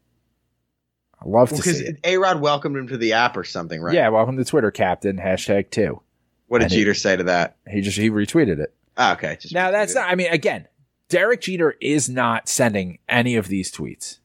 I 1.20 1.28
love 1.28 1.50
to 1.50 1.56
Because 1.56 1.78
see. 1.80 1.96
A 2.04 2.16
Rod 2.16 2.40
welcomed 2.40 2.76
him 2.76 2.88
to 2.88 2.96
the 2.96 3.12
app 3.12 3.36
or 3.36 3.44
something, 3.44 3.80
right? 3.82 3.94
Yeah, 3.94 4.08
welcome 4.08 4.36
to 4.38 4.44
Twitter, 4.44 4.70
Captain. 4.70 5.18
Hashtag 5.18 5.70
two. 5.70 6.00
What 6.46 6.58
did 6.58 6.64
And 6.64 6.72
he- 6.72 6.78
Jeter 6.78 6.94
say 6.94 7.16
to 7.16 7.24
that? 7.24 7.56
He 7.70 7.80
just 7.80 7.98
he 7.98 8.10
retweeted 8.10 8.58
it. 8.58 8.72
Ah, 8.96 9.14
okay. 9.14 9.36
Just 9.40 9.54
Now 9.54 9.70
that's 9.70 9.94
not. 9.94 10.08
I 10.10 10.14
mean, 10.14 10.30
again, 10.32 10.66
Derek 11.08 11.42
Jeter 11.42 11.76
is 11.80 12.08
not 12.08 12.48
sending 12.48 12.98
any 13.08 13.36
of 13.36 13.48
these 13.48 13.70
tweets. 13.72 14.18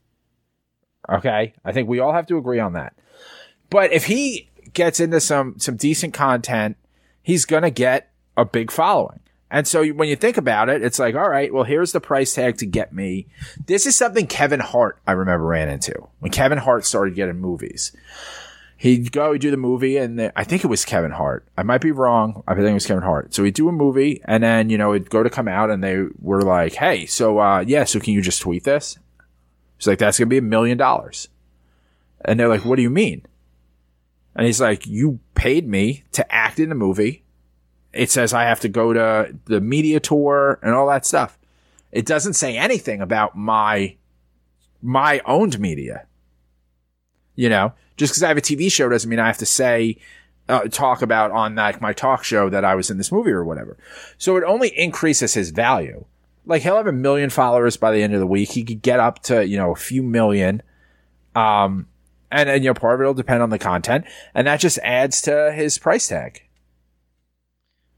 Okay, 1.10 1.54
I 1.64 1.72
think 1.72 1.88
we 1.88 2.00
all 2.00 2.14
have 2.14 2.28
to 2.28 2.38
agree 2.38 2.60
on 2.60 2.74
that. 2.74 2.94
But 3.70 3.92
if 3.92 4.06
he 4.06 4.50
gets 4.74 5.00
into 5.00 5.20
some 5.20 5.60
some 5.60 5.76
decent 5.76 6.14
content, 6.14 6.78
he's 7.22 7.46
gonna 7.46 7.72
get 7.72 8.12
a 8.36 8.46
big 8.46 8.72
following. 8.72 9.20
And 9.50 9.66
so 9.66 9.86
when 9.88 10.10
you 10.10 10.18
think 10.18 10.36
about 10.36 10.68
it, 10.68 10.84
it's 10.84 11.00
like, 11.00 11.16
all 11.16 11.30
right, 11.30 11.54
well, 11.54 11.64
here's 11.64 11.94
the 11.94 12.02
price 12.02 12.34
tag 12.34 12.58
to 12.58 12.66
get 12.66 12.92
me. 12.92 13.28
This 13.66 13.86
is 13.86 13.96
something 13.96 14.28
Kevin 14.28 14.60
Hart, 14.60 15.00
I 15.08 15.14
remember, 15.14 15.46
ran 15.46 15.70
into 15.70 15.94
when 16.20 16.32
Kevin 16.32 16.58
Hart 16.58 16.86
started 16.86 17.16
getting 17.16 17.40
movies. 17.40 17.96
He'd 18.76 19.12
go, 19.12 19.32
he'd 19.32 19.42
do 19.42 19.50
the 19.50 19.58
movie, 19.58 19.98
and 19.98 20.20
the, 20.20 20.38
I 20.38 20.44
think 20.44 20.64
it 20.64 20.68
was 20.68 20.86
Kevin 20.86 21.12
Hart. 21.12 21.48
I 21.58 21.64
might 21.64 21.82
be 21.82 21.92
wrong. 21.92 22.44
I 22.48 22.54
think 22.54 22.68
it 22.68 22.74
was 22.74 22.86
Kevin 22.86 23.04
Hart. 23.04 23.34
So 23.34 23.44
he'd 23.44 23.56
do 23.56 23.70
a 23.70 23.72
movie, 23.72 24.22
and 24.26 24.44
then, 24.44 24.70
you 24.70 24.78
know, 24.78 24.94
it'd 24.94 25.10
go 25.10 25.24
to 25.24 25.30
come 25.30 25.48
out, 25.48 25.72
and 25.72 25.84
they 25.84 26.04
were 26.20 26.42
like, 26.42 26.74
hey, 26.74 27.06
so, 27.08 27.40
uh, 27.40 27.62
yeah, 27.62 27.86
so 27.86 28.00
can 28.00 28.14
you 28.14 28.22
just 28.22 28.42
tweet 28.42 28.66
this? 28.66 29.00
He's 29.78 29.88
like, 29.88 30.00
that's 30.00 30.18
going 30.18 30.28
to 30.28 30.34
be 30.34 30.38
a 30.38 30.42
million 30.42 30.78
dollars. 30.78 31.30
And 32.26 32.40
they're 32.40 32.48
like, 32.48 32.66
what 32.66 32.76
do 32.78 32.82
you 32.82 32.90
mean? 32.90 33.26
And 34.36 34.46
he's 34.46 34.62
like, 34.62 34.86
you 34.86 35.20
paid 35.36 35.68
me 35.68 36.04
to 36.12 36.32
act 36.34 36.60
in 36.60 36.70
the 36.70 36.76
movie. 36.76 37.24
It 37.94 38.12
says 38.12 38.34
I 38.34 38.44
have 38.44 38.60
to 38.62 38.70
go 38.70 38.94
to 38.94 39.36
the 39.46 39.62
media 39.62 40.00
tour 40.00 40.60
and 40.62 40.74
all 40.74 40.88
that 40.88 41.06
stuff. 41.06 41.38
It 41.92 42.06
doesn't 42.06 42.34
say 42.34 42.58
anything 42.58 43.02
about 43.02 43.36
my, 43.36 43.96
my 44.82 45.22
owned 45.26 45.60
media. 45.60 46.06
You 47.36 47.50
know, 47.50 47.74
just 47.98 48.12
because 48.12 48.24
I 48.24 48.28
have 48.30 48.38
a 48.38 48.42
TV 48.42 48.72
show 48.72 48.90
doesn't 48.90 49.10
mean 49.10 49.20
I 49.20 49.28
have 49.28 49.38
to 49.38 49.46
say, 49.46 49.98
uh, 50.50 50.68
talk 50.70 51.02
about 51.02 51.32
on 51.32 51.56
that 51.56 51.82
my 51.82 51.94
talk 51.94 52.24
show 52.24 52.50
that 52.50 52.64
I 52.64 52.76
was 52.76 52.90
in 52.90 52.98
this 52.98 53.12
movie 53.12 53.32
or 53.32 53.44
whatever. 53.44 53.78
So 54.18 54.38
it 54.38 54.44
only 54.44 54.70
increases 54.78 55.34
his 55.34 55.50
value. 55.50 56.06
Like 56.48 56.64
he'll 56.64 56.78
have 56.78 56.88
a 56.88 56.92
million 56.92 57.30
followers 57.30 57.78
by 57.78 57.92
the 57.92 58.02
end 58.02 58.14
of 58.14 58.20
the 58.20 58.28
week. 58.28 58.52
He 58.52 58.64
could 58.64 58.82
get 58.82 59.00
up 59.00 59.22
to 59.24 59.46
you 59.46 59.58
know 59.58 59.72
a 59.72 59.76
few 59.76 60.02
million. 60.02 60.64
Um, 61.36 61.88
and 62.32 62.50
and 62.50 62.64
you 62.64 62.70
know 62.70 62.74
part 62.74 62.96
of 62.96 63.02
it 63.02 63.06
will 63.06 63.14
depend 63.14 63.44
on 63.44 63.50
the 63.50 63.60
content, 63.60 64.06
and 64.34 64.48
that 64.48 64.60
just 64.60 64.80
adds 64.84 65.22
to 65.24 65.52
his 65.52 65.78
price 65.78 66.08
tag. 66.08 66.44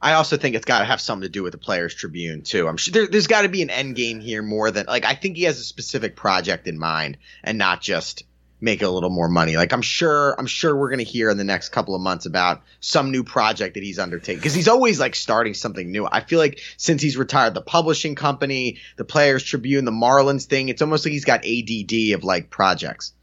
I 0.01 0.13
also 0.13 0.37
think 0.37 0.55
it's 0.55 0.65
got 0.65 0.79
to 0.79 0.85
have 0.85 1.01
something 1.01 1.27
to 1.27 1.29
do 1.29 1.43
with 1.43 1.51
the 1.51 1.57
Players 1.57 1.93
Tribune 1.93 2.43
too. 2.43 2.67
I'm 2.67 2.77
sure 2.77 2.93
there, 2.93 3.07
there's 3.07 3.27
got 3.27 3.41
to 3.41 3.49
be 3.49 3.61
an 3.61 3.69
end 3.69 3.95
game 3.95 4.21
here 4.21 4.41
more 4.41 4.71
than 4.71 4.85
like 4.85 5.05
I 5.05 5.13
think 5.13 5.35
he 5.35 5.43
has 5.43 5.59
a 5.59 5.63
specific 5.63 6.15
project 6.15 6.67
in 6.67 6.79
mind 6.79 7.17
and 7.43 7.57
not 7.57 7.81
just 7.81 8.23
make 8.61 8.81
a 8.81 8.89
little 8.89 9.09
more 9.09 9.29
money. 9.29 9.55
Like 9.57 9.73
I'm 9.73 9.81
sure 9.81 10.35
I'm 10.37 10.47
sure 10.47 10.75
we're 10.75 10.89
gonna 10.89 11.03
hear 11.03 11.29
in 11.29 11.37
the 11.37 11.43
next 11.43 11.69
couple 11.69 11.95
of 11.95 12.01
months 12.01 12.25
about 12.25 12.61
some 12.79 13.11
new 13.11 13.23
project 13.23 13.75
that 13.75 13.83
he's 13.83 13.99
undertaking 13.99 14.39
because 14.39 14.53
he's 14.53 14.67
always 14.67 14.99
like 14.99 15.15
starting 15.15 15.53
something 15.53 15.91
new. 15.91 16.07
I 16.11 16.21
feel 16.21 16.39
like 16.39 16.59
since 16.77 17.01
he's 17.01 17.17
retired, 17.17 17.53
the 17.53 17.61
publishing 17.61 18.15
company, 18.15 18.77
the 18.97 19.05
Players 19.05 19.43
Tribune, 19.43 19.85
the 19.85 19.91
Marlins 19.91 20.45
thing, 20.45 20.69
it's 20.69 20.81
almost 20.81 21.05
like 21.05 21.13
he's 21.13 21.25
got 21.25 21.45
ADD 21.45 22.13
of 22.15 22.23
like 22.23 22.49
projects. 22.49 23.13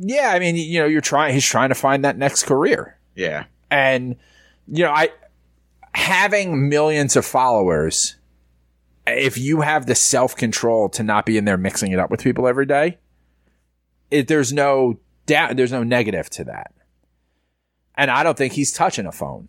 Yeah, 0.00 0.30
I 0.34 0.38
mean, 0.38 0.56
you 0.56 0.80
know, 0.80 0.86
you're 0.86 1.00
trying. 1.00 1.34
He's 1.34 1.44
trying 1.44 1.68
to 1.68 1.74
find 1.74 2.04
that 2.04 2.16
next 2.16 2.44
career. 2.44 2.96
Yeah. 3.14 3.44
and 3.70 4.16
you 4.66 4.82
know 4.84 4.90
i 4.90 5.10
having 5.94 6.68
millions 6.68 7.16
of 7.16 7.24
followers 7.24 8.16
if 9.06 9.36
you 9.38 9.60
have 9.60 9.86
the 9.86 9.94
self-control 9.94 10.88
to 10.88 11.02
not 11.02 11.26
be 11.26 11.36
in 11.36 11.44
there 11.44 11.56
mixing 11.58 11.92
it 11.92 11.98
up 11.98 12.10
with 12.10 12.22
people 12.22 12.48
every 12.48 12.66
day 12.66 12.98
it, 14.14 14.28
there's 14.28 14.52
no 14.52 14.98
doubt 15.26 15.56
there's 15.56 15.72
no 15.72 15.82
negative 15.82 16.28
to 16.30 16.44
that 16.44 16.72
and 17.96 18.10
i 18.10 18.22
don't 18.22 18.36
think 18.38 18.52
he's 18.52 18.72
touching 18.72 19.06
a 19.06 19.12
phone 19.12 19.48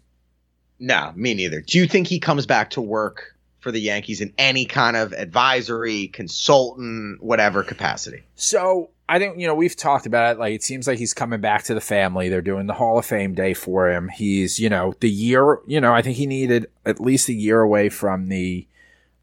No, 0.80 1.13
me 1.16 1.34
neither. 1.34 1.61
Do 1.61 1.78
you 1.78 1.88
think 1.88 2.07
he 2.07 2.20
comes 2.20 2.45
back 2.45 2.72
to 2.72 2.82
work 2.82 3.34
for 3.59 3.72
the 3.72 3.80
Yankees 3.80 4.20
in 4.22 4.34
any 4.38 4.66
kind 4.66 4.95
of 4.97 5.13
advisory, 5.13 6.07
consultant, 6.09 7.24
whatever 7.24 7.63
capacity? 7.63 8.24
so 8.36 8.89
I 9.07 9.20
think, 9.20 9.39
you 9.39 9.47
know, 9.47 9.55
we've 9.55 9.76
talked 9.76 10.05
about 10.05 10.36
it. 10.36 10.39
Like, 10.39 10.53
it 10.53 10.63
seems 10.63 10.88
like 10.88 10.97
he's 10.97 11.13
coming 11.13 11.39
back 11.39 11.63
to 11.66 11.74
the 11.76 11.82
family. 11.82 12.28
They're 12.28 12.41
doing 12.41 12.66
the 12.68 12.74
Hall 12.74 12.97
of 12.97 13.05
Fame 13.05 13.36
day 13.36 13.53
for 13.53 13.89
him. 13.89 14.09
He's, 14.09 14.59
you 14.59 14.68
know, 14.70 14.93
the 14.99 15.09
year, 15.09 15.59
you 15.68 15.80
know, 15.80 15.93
I 15.93 16.01
think 16.01 16.18
he 16.18 16.26
needed 16.26 16.68
at 16.86 16.99
least 16.99 17.30
a 17.30 17.34
year 17.34 17.61
away 17.61 17.89
from 17.89 18.30
the, 18.30 18.68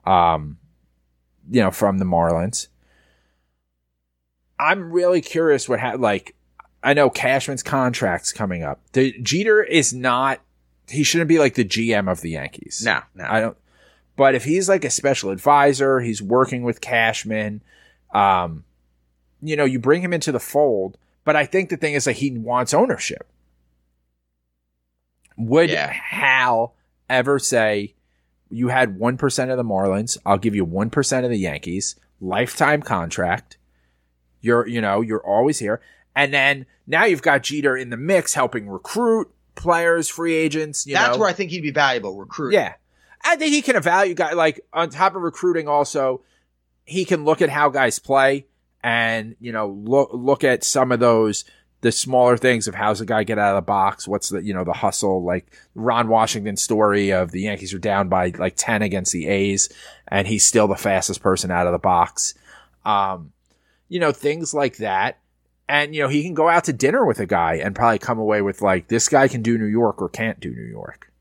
um, 0.07 0.57
you 1.51 1.61
know, 1.61 1.70
from 1.72 1.99
the 1.99 2.05
Marlins. 2.05 2.68
I'm 4.62 4.92
really 4.92 5.20
curious 5.20 5.68
what, 5.68 5.80
happened. 5.80 6.02
like, 6.02 6.34
I 6.82 6.94
know 6.94 7.10
Cashman's 7.10 7.62
contract's 7.62 8.32
coming 8.32 8.62
up. 8.62 8.80
The 8.92 9.12
Jeter 9.20 9.62
is 9.62 9.92
not, 9.92 10.40
he 10.88 11.02
shouldn't 11.02 11.28
be 11.28 11.38
like 11.38 11.54
the 11.54 11.64
GM 11.64 12.10
of 12.10 12.20
the 12.20 12.30
Yankees. 12.30 12.82
No, 12.84 13.00
no. 13.14 13.26
I 13.28 13.40
don't. 13.40 13.56
But 14.16 14.34
if 14.34 14.44
he's 14.44 14.68
like 14.68 14.84
a 14.84 14.90
special 14.90 15.30
advisor, 15.30 16.00
he's 16.00 16.22
working 16.22 16.62
with 16.62 16.80
Cashman. 16.80 17.62
Um, 18.12 18.64
you 19.40 19.56
know, 19.56 19.64
you 19.64 19.78
bring 19.78 20.02
him 20.02 20.12
into 20.12 20.32
the 20.32 20.40
fold. 20.40 20.98
But 21.24 21.36
I 21.36 21.46
think 21.46 21.70
the 21.70 21.76
thing 21.76 21.94
is 21.94 22.04
that 22.04 22.14
he 22.14 22.30
wants 22.32 22.74
ownership. 22.74 23.26
Would 25.36 25.70
Yeah. 25.70 25.90
Hal 25.90 26.74
ever 27.08 27.38
say, 27.38 27.94
"You 28.50 28.68
had 28.68 28.98
one 28.98 29.16
percent 29.16 29.50
of 29.50 29.56
the 29.56 29.64
Marlins. 29.64 30.18
I'll 30.26 30.38
give 30.38 30.54
you 30.54 30.64
one 30.64 30.90
percent 30.90 31.24
of 31.24 31.30
the 31.30 31.38
Yankees. 31.38 31.96
Lifetime 32.20 32.82
contract. 32.82 33.56
You're, 34.43 34.66
you 34.66 34.82
know, 34.82 35.01
you're 35.01 35.24
always 35.26 35.59
here." 35.59 35.80
And 36.14 36.34
then 36.34 36.66
now 36.86 37.05
you've 37.07 37.22
got 37.22 37.43
Jeter 37.43 37.74
in 37.74 37.88
the 37.88 37.97
mix, 37.97 38.34
helping 38.34 38.68
recruit 38.68 39.32
players, 39.55 40.09
free 40.09 40.34
agents. 40.34 40.86
You 40.86 40.95
That's 40.95 41.16
know? 41.16 41.20
where 41.20 41.30
I 41.30 41.32
think 41.32 41.51
he'd 41.51 41.62
be 41.62 41.70
valuable. 41.70 42.16
Recruiting. 42.16 42.61
Yeah. 42.61 42.74
I 43.24 43.36
think 43.36 43.53
he 43.53 43.62
can 43.62 43.76
evaluate 43.76 44.16
guys 44.16 44.34
like 44.34 44.61
on 44.72 44.90
top 44.90 45.14
of 45.14 45.22
recruiting 45.22 45.68
also 45.68 46.22
he 46.84 47.05
can 47.05 47.24
look 47.24 47.40
at 47.40 47.49
how 47.49 47.68
guys 47.68 47.99
play 47.99 48.47
and 48.82 49.36
you 49.40 49.53
know 49.53 49.68
look 49.68 50.11
look 50.12 50.45
at 50.45 50.64
some 50.64 50.93
of 50.93 51.01
those 51.01 51.45
the 51.80 51.93
smaller 51.93 52.36
things 52.36 52.68
of 52.68 52.74
how's 52.74 53.01
a 53.01 53.07
guy 53.07 53.22
get 53.24 53.38
out 53.38 53.57
of 53.57 53.62
the 53.62 53.66
box 53.66 54.09
what's 54.09 54.28
the 54.30 54.43
you 54.43 54.53
know 54.53 54.64
the 54.64 54.72
hustle 54.72 55.22
like 55.22 55.47
Ron 55.74 56.09
Washington 56.09 56.57
story 56.57 57.11
of 57.12 57.30
the 57.30 57.43
Yankees 57.43 57.72
are 57.72 57.78
down 57.78 58.09
by 58.09 58.32
like 58.36 58.55
10 58.57 58.82
against 58.82 59.12
the 59.12 59.28
A's 59.28 59.68
and 60.09 60.26
he's 60.26 60.45
still 60.45 60.66
the 60.66 60.76
fastest 60.76 61.22
person 61.22 61.51
out 61.51 61.66
of 61.66 61.72
the 61.72 61.78
box 61.78 62.34
um 62.84 63.32
you 63.93 64.01
know 64.01 64.12
things 64.12 64.55
like 64.55 64.78
that 64.78 65.18
and 65.68 65.95
you 65.95 66.03
know 66.03 66.09
he 66.09 66.22
can 66.22 66.34
go 66.34 66.49
out 66.49 66.64
to 66.64 66.72
dinner 66.72 67.05
with 67.05 67.20
a 67.20 67.26
guy 67.26 67.55
and 67.55 67.74
probably 67.74 67.99
come 67.99 68.18
away 68.18 68.40
with 68.43 68.62
like 68.62 68.88
this 68.88 69.09
guy 69.09 69.28
can 69.28 69.43
do 69.43 69.59
New 69.59 69.66
York 69.66 70.01
or 70.01 70.09
can't 70.09 70.40
do 70.40 70.51
New 70.51 70.62
York 70.62 71.12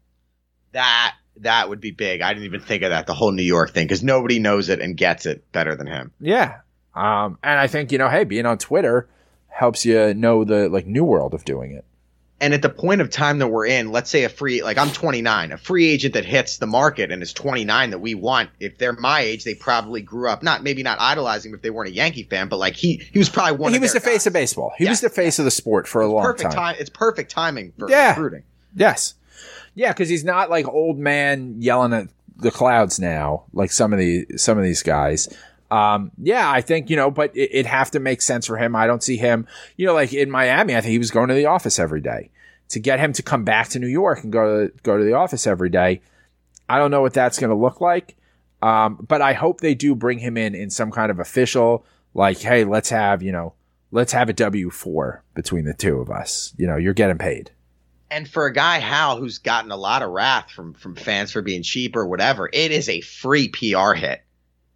That 0.71 1.15
that 1.37 1.69
would 1.69 1.81
be 1.81 1.91
big. 1.91 2.21
I 2.21 2.33
didn't 2.33 2.45
even 2.45 2.61
think 2.61 2.83
of 2.83 2.91
that. 2.91 3.07
The 3.07 3.13
whole 3.13 3.31
New 3.31 3.43
York 3.43 3.71
thing 3.71 3.85
because 3.85 4.03
nobody 4.03 4.39
knows 4.39 4.69
it 4.69 4.79
and 4.79 4.95
gets 4.95 5.25
it 5.25 5.51
better 5.51 5.75
than 5.75 5.87
him. 5.87 6.11
Yeah. 6.19 6.59
Um, 6.93 7.37
and 7.41 7.59
I 7.59 7.67
think, 7.67 7.91
you 7.91 7.97
know, 7.97 8.09
hey, 8.09 8.25
being 8.25 8.45
on 8.45 8.57
Twitter 8.57 9.07
helps 9.47 9.85
you 9.85 10.13
know 10.13 10.43
the 10.43 10.69
like 10.69 10.85
new 10.85 11.03
world 11.03 11.33
of 11.33 11.45
doing 11.45 11.71
it. 11.71 11.85
And 12.41 12.53
at 12.55 12.61
the 12.63 12.69
point 12.69 12.99
of 13.01 13.09
time 13.11 13.37
that 13.39 13.47
we're 13.49 13.67
in, 13.67 13.91
let's 13.91 14.09
say 14.09 14.23
a 14.23 14.29
free, 14.29 14.63
like 14.63 14.77
I'm 14.79 14.89
29, 14.91 15.51
a 15.51 15.57
free 15.57 15.87
agent 15.89 16.15
that 16.15 16.25
hits 16.25 16.57
the 16.57 16.65
market 16.65 17.11
and 17.11 17.21
is 17.21 17.31
29 17.33 17.91
that 17.91 17.99
we 17.99 18.15
want. 18.15 18.49
If 18.59 18.79
they're 18.79 18.93
my 18.93 19.19
age, 19.21 19.43
they 19.43 19.53
probably 19.53 20.01
grew 20.01 20.27
up 20.27 20.41
not 20.41 20.63
maybe 20.63 20.81
not 20.81 20.99
idolizing 20.99 21.51
him 21.51 21.55
if 21.55 21.61
they 21.61 21.69
weren't 21.69 21.89
a 21.91 21.93
Yankee 21.93 22.23
fan, 22.23 22.47
but 22.49 22.57
like 22.57 22.73
he 22.75 23.01
he 23.13 23.19
was 23.19 23.29
probably 23.29 23.57
one. 23.57 23.71
he 23.73 23.79
was 23.79 23.93
the 23.93 23.99
their 23.99 24.11
face 24.11 24.25
of 24.25 24.33
baseball. 24.33 24.73
He 24.77 24.85
Yeah. 24.85 24.89
was 24.89 25.01
the 25.01 25.09
face 25.09 25.37
of 25.39 25.45
the 25.45 25.51
sport 25.51 25.87
for 25.87 26.01
a 26.01 26.07
long 26.07 26.23
Perfect 26.23 26.51
time. 26.51 26.51
time. 26.51 26.75
It's 26.79 26.89
perfect 26.89 27.29
timing 27.31 27.73
for 27.77 27.89
Yeah. 27.89 28.17
Yes. 28.75 29.13
Yeah, 29.75 29.93
because 29.93 30.09
he's 30.09 30.23
not 30.25 30.49
like 30.49 30.67
old 30.67 30.97
man 30.97 31.55
yelling 31.59 31.93
at 31.93 32.07
the 32.37 32.51
clouds 32.51 32.99
now, 32.99 33.43
like 33.53 33.71
some 33.71 33.93
of 33.93 33.99
the 33.99 34.25
some 34.35 34.57
of 34.57 34.63
these 34.63 34.81
guys. 34.83 35.29
Um, 35.71 36.11
yeah, 36.21 36.51
I 36.51 36.59
think 36.59 36.89
you 36.89 36.97
know, 36.97 37.09
but 37.09 37.35
it, 37.35 37.49
it'd 37.53 37.65
have 37.65 37.91
to 37.91 37.99
make 37.99 38.21
sense 38.21 38.45
for 38.45 38.57
him. 38.57 38.75
I 38.75 38.85
don't 38.85 39.01
see 39.01 39.15
him, 39.15 39.47
you 39.77 39.87
know, 39.87 39.93
like 39.93 40.13
in 40.13 40.29
Miami. 40.29 40.75
I 40.75 40.81
think 40.81 40.91
he 40.91 40.97
was 40.97 41.11
going 41.11 41.29
to 41.29 41.33
the 41.33 41.45
office 41.45 41.79
every 41.79 42.01
day. 42.01 42.29
To 42.69 42.79
get 42.79 42.99
him 42.99 43.11
to 43.13 43.23
come 43.23 43.43
back 43.43 43.69
to 43.69 43.79
New 43.79 43.87
York 43.87 44.23
and 44.23 44.31
go 44.31 44.67
to 44.67 44.73
go 44.83 44.97
to 44.97 45.03
the 45.03 45.13
office 45.13 45.47
every 45.47 45.69
day, 45.69 46.01
I 46.69 46.77
don't 46.77 46.91
know 46.91 47.01
what 47.01 47.13
that's 47.13 47.39
going 47.39 47.49
to 47.49 47.55
look 47.55 47.81
like. 47.81 48.15
Um, 48.61 49.03
but 49.07 49.21
I 49.21 49.33
hope 49.33 49.59
they 49.59 49.73
do 49.73 49.95
bring 49.95 50.19
him 50.19 50.37
in 50.37 50.55
in 50.55 50.69
some 50.69 50.91
kind 50.91 51.09
of 51.09 51.19
official, 51.19 51.85
like, 52.13 52.39
hey, 52.39 52.63
let's 52.65 52.89
have 52.89 53.23
you 53.23 53.31
know, 53.31 53.53
let's 53.91 54.11
have 54.11 54.27
a 54.29 54.33
W 54.33 54.69
four 54.69 55.23
between 55.33 55.63
the 55.63 55.73
two 55.73 55.99
of 55.99 56.09
us. 56.09 56.53
You 56.57 56.67
know, 56.67 56.75
you're 56.75 56.93
getting 56.93 57.17
paid. 57.17 57.51
And 58.09 58.27
for 58.27 58.45
a 58.45 58.53
guy 58.53 58.79
Hal 58.79 59.17
who's 59.17 59.37
gotten 59.37 59.71
a 59.71 59.77
lot 59.77 60.01
of 60.01 60.09
wrath 60.09 60.51
from 60.51 60.73
from 60.73 60.95
fans 60.95 61.31
for 61.31 61.41
being 61.41 61.63
cheap 61.63 61.95
or 61.95 62.05
whatever, 62.05 62.49
it 62.51 62.71
is 62.71 62.89
a 62.89 62.99
free 62.99 63.47
PR 63.47 63.93
hit. 63.93 64.21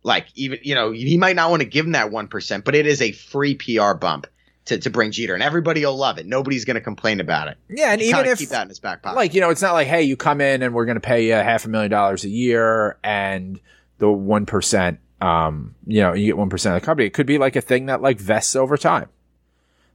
Like 0.05 0.27
even 0.35 0.59
you 0.61 0.75
know 0.75 0.91
he 0.91 1.17
might 1.17 1.35
not 1.35 1.49
want 1.49 1.63
to 1.63 1.67
give 1.67 1.83
him 1.83 1.93
that 1.93 2.11
one 2.11 2.27
percent, 2.27 2.63
but 2.63 2.75
it 2.75 2.85
is 2.85 3.01
a 3.01 3.11
free 3.11 3.55
PR 3.55 3.95
bump 3.95 4.27
to 4.65 4.77
to 4.77 4.91
bring 4.91 5.09
Jeter, 5.11 5.33
and 5.33 5.41
everybody 5.41 5.83
will 5.83 5.97
love 5.97 6.19
it. 6.19 6.27
Nobody's 6.27 6.63
going 6.63 6.75
to 6.75 6.81
complain 6.81 7.19
about 7.19 7.47
it. 7.47 7.57
Yeah, 7.69 7.91
and 7.91 8.03
even 8.03 8.27
if 8.27 8.37
keep 8.37 8.49
that 8.49 8.61
in 8.61 8.69
his 8.69 8.79
back 8.79 9.01
pocket. 9.01 9.15
like 9.15 9.33
you 9.33 9.41
know 9.41 9.49
it's 9.49 9.63
not 9.63 9.73
like 9.73 9.87
hey 9.87 10.03
you 10.03 10.15
come 10.15 10.41
in 10.41 10.61
and 10.61 10.75
we're 10.75 10.85
going 10.85 10.95
to 10.95 11.01
pay 11.01 11.25
you 11.25 11.33
half 11.33 11.65
a 11.65 11.69
million 11.69 11.89
dollars 11.89 12.23
a 12.23 12.29
year 12.29 12.99
and 13.03 13.59
the 13.97 14.05
1% 14.05 14.97
um 15.21 15.73
you 15.87 16.01
know 16.01 16.13
you 16.13 16.27
get 16.27 16.35
1% 16.35 16.53
of 16.53 16.81
the 16.81 16.85
company 16.85 17.07
it 17.07 17.13
could 17.13 17.25
be 17.25 17.39
like 17.39 17.55
a 17.55 17.61
thing 17.61 17.87
that 17.87 17.99
like 18.01 18.19
vests 18.19 18.55
over 18.55 18.77
time 18.77 19.09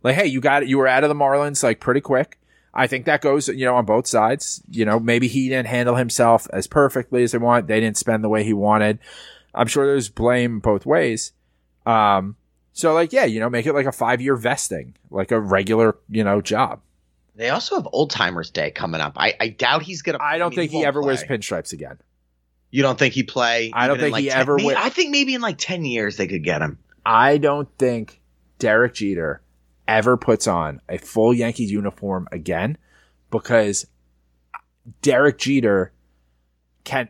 like 0.02 0.16
hey 0.16 0.26
you 0.26 0.40
got 0.40 0.64
it 0.64 0.68
you 0.68 0.76
were 0.76 0.88
out 0.88 1.04
of 1.04 1.08
the 1.08 1.14
marlins 1.14 1.62
like 1.62 1.78
pretty 1.78 2.00
quick 2.00 2.40
i 2.72 2.86
think 2.86 3.04
that 3.04 3.20
goes 3.20 3.46
you 3.48 3.64
know 3.66 3.76
on 3.76 3.84
both 3.84 4.06
sides 4.06 4.62
you 4.70 4.84
know 4.84 4.98
maybe 4.98 5.28
he 5.28 5.50
didn't 5.50 5.68
handle 5.68 5.94
himself 5.94 6.48
as 6.52 6.66
perfectly 6.66 7.22
as 7.22 7.32
they 7.32 7.38
want 7.38 7.66
they 7.66 7.78
didn't 7.78 7.98
spend 7.98 8.24
the 8.24 8.28
way 8.28 8.42
he 8.42 8.54
wanted 8.54 8.98
i'm 9.54 9.66
sure 9.66 9.86
there's 9.86 10.08
blame 10.08 10.60
both 10.60 10.84
ways 10.86 11.32
um 11.86 12.36
so 12.72 12.92
like 12.94 13.12
yeah 13.12 13.24
you 13.24 13.40
know 13.40 13.50
make 13.50 13.66
it 13.66 13.72
like 13.72 13.86
a 13.86 13.92
five 13.92 14.20
year 14.20 14.36
vesting 14.36 14.94
like 15.10 15.30
a 15.30 15.40
regular 15.40 15.96
you 16.08 16.22
know 16.24 16.40
job 16.40 16.80
They 17.36 17.48
also 17.48 17.76
have 17.76 17.88
Old 17.92 18.10
Timers 18.10 18.50
Day 18.50 18.70
coming 18.70 19.00
up. 19.00 19.14
I, 19.16 19.34
I 19.40 19.48
doubt 19.48 19.82
he's 19.82 20.02
gonna. 20.02 20.18
I 20.20 20.36
don't 20.36 20.50
mean, 20.50 20.58
think 20.68 20.72
he 20.72 20.84
ever 20.84 21.00
wears 21.00 21.24
play. 21.24 21.38
pinstripes 21.38 21.72
again. 21.72 21.96
You 22.70 22.82
don't 22.82 22.98
think 22.98 23.14
he 23.14 23.22
play? 23.22 23.70
I 23.72 23.88
don't 23.88 23.98
think 23.98 24.12
like 24.12 24.24
he 24.24 24.28
10 24.28 24.40
ever 24.40 24.56
wi- 24.58 24.74
I 24.78 24.90
think 24.90 25.10
maybe 25.10 25.34
in 25.34 25.40
like 25.40 25.56
ten 25.56 25.84
years 25.86 26.16
they 26.18 26.26
could 26.28 26.44
get 26.44 26.60
him. 26.60 26.78
I 27.06 27.38
don't 27.38 27.68
think 27.78 28.20
Derek 28.58 28.92
Jeter 28.94 29.40
ever 29.88 30.16
puts 30.18 30.46
on 30.46 30.80
a 30.88 30.98
full 30.98 31.32
Yankees 31.32 31.72
uniform 31.72 32.28
again 32.30 32.76
because 33.30 33.86
Derek 35.00 35.38
Jeter 35.38 35.92
can 36.84 37.08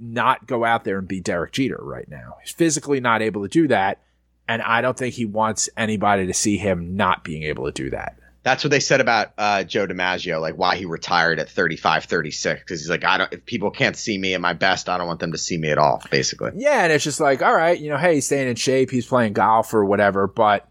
not 0.00 0.46
go 0.46 0.64
out 0.64 0.84
there 0.84 0.98
and 0.98 1.06
be 1.06 1.20
Derek 1.20 1.52
Jeter 1.52 1.78
right 1.80 2.08
now. 2.08 2.36
He's 2.42 2.52
physically 2.52 3.00
not 3.00 3.22
able 3.22 3.42
to 3.42 3.48
do 3.48 3.68
that. 3.68 4.00
And 4.48 4.62
I 4.62 4.80
don't 4.80 4.96
think 4.96 5.14
he 5.14 5.26
wants 5.26 5.68
anybody 5.76 6.26
to 6.26 6.34
see 6.34 6.56
him 6.56 6.96
not 6.96 7.22
being 7.22 7.44
able 7.44 7.66
to 7.66 7.72
do 7.72 7.90
that. 7.90 8.16
That's 8.42 8.64
what 8.64 8.70
they 8.70 8.80
said 8.80 9.00
about 9.02 9.32
uh, 9.36 9.64
Joe 9.64 9.86
DiMaggio, 9.86 10.40
like 10.40 10.56
why 10.56 10.76
he 10.76 10.86
retired 10.86 11.38
at 11.38 11.50
35, 11.50 12.04
36. 12.04 12.60
Because 12.60 12.80
he's 12.80 12.88
like, 12.88 13.04
I 13.04 13.18
don't. 13.18 13.32
If 13.32 13.44
people 13.44 13.70
can't 13.70 13.96
see 13.96 14.16
me 14.16 14.32
at 14.32 14.40
my 14.40 14.54
best, 14.54 14.88
I 14.88 14.96
don't 14.96 15.06
want 15.06 15.20
them 15.20 15.32
to 15.32 15.38
see 15.38 15.58
me 15.58 15.70
at 15.70 15.76
all. 15.76 16.02
Basically, 16.10 16.52
Yeah, 16.56 16.84
and 16.84 16.92
it's 16.92 17.04
just 17.04 17.20
like, 17.20 17.42
all 17.42 17.54
right, 17.54 17.78
you 17.78 17.90
know, 17.90 17.98
hey, 17.98 18.14
he's 18.14 18.26
staying 18.26 18.48
in 18.48 18.56
shape, 18.56 18.90
he's 18.90 19.06
playing 19.06 19.34
golf 19.34 19.74
or 19.74 19.84
whatever, 19.84 20.26
but 20.26 20.66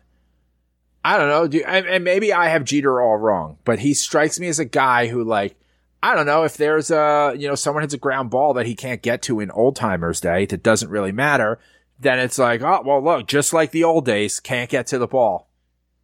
I 1.03 1.17
don't 1.17 1.29
know, 1.29 1.47
do, 1.47 1.63
and, 1.65 1.85
and 1.85 2.03
maybe 2.03 2.33
I 2.33 2.49
have 2.49 2.65
Jeter 2.65 3.01
all 3.01 3.17
wrong, 3.17 3.57
but 3.65 3.79
he 3.79 3.93
strikes 3.93 4.39
me 4.39 4.47
as 4.47 4.59
a 4.59 4.65
guy 4.65 5.07
who, 5.07 5.23
like, 5.23 5.55
I 6.01 6.15
don't 6.15 6.25
know 6.25 6.43
if 6.43 6.55
there's 6.57 6.91
a, 6.91 7.33
you 7.37 7.47
know, 7.47 7.55
someone 7.55 7.83
hits 7.83 7.93
a 7.93 7.97
ground 7.97 8.29
ball 8.29 8.53
that 8.53 8.65
he 8.65 8.75
can't 8.75 9.01
get 9.01 9.21
to 9.23 9.39
in 9.39 9.51
old 9.51 9.75
timers 9.75 10.21
day 10.21 10.45
that 10.45 10.63
doesn't 10.63 10.89
really 10.89 11.11
matter, 11.11 11.59
then 11.99 12.19
it's 12.19 12.37
like, 12.39 12.61
oh, 12.61 12.81
well, 12.85 13.03
look, 13.03 13.27
just 13.27 13.51
like 13.53 13.71
the 13.71 13.83
old 13.83 14.05
days, 14.05 14.39
can't 14.39 14.69
get 14.69 14.87
to 14.87 14.97
the 14.97 15.07
ball. 15.07 15.49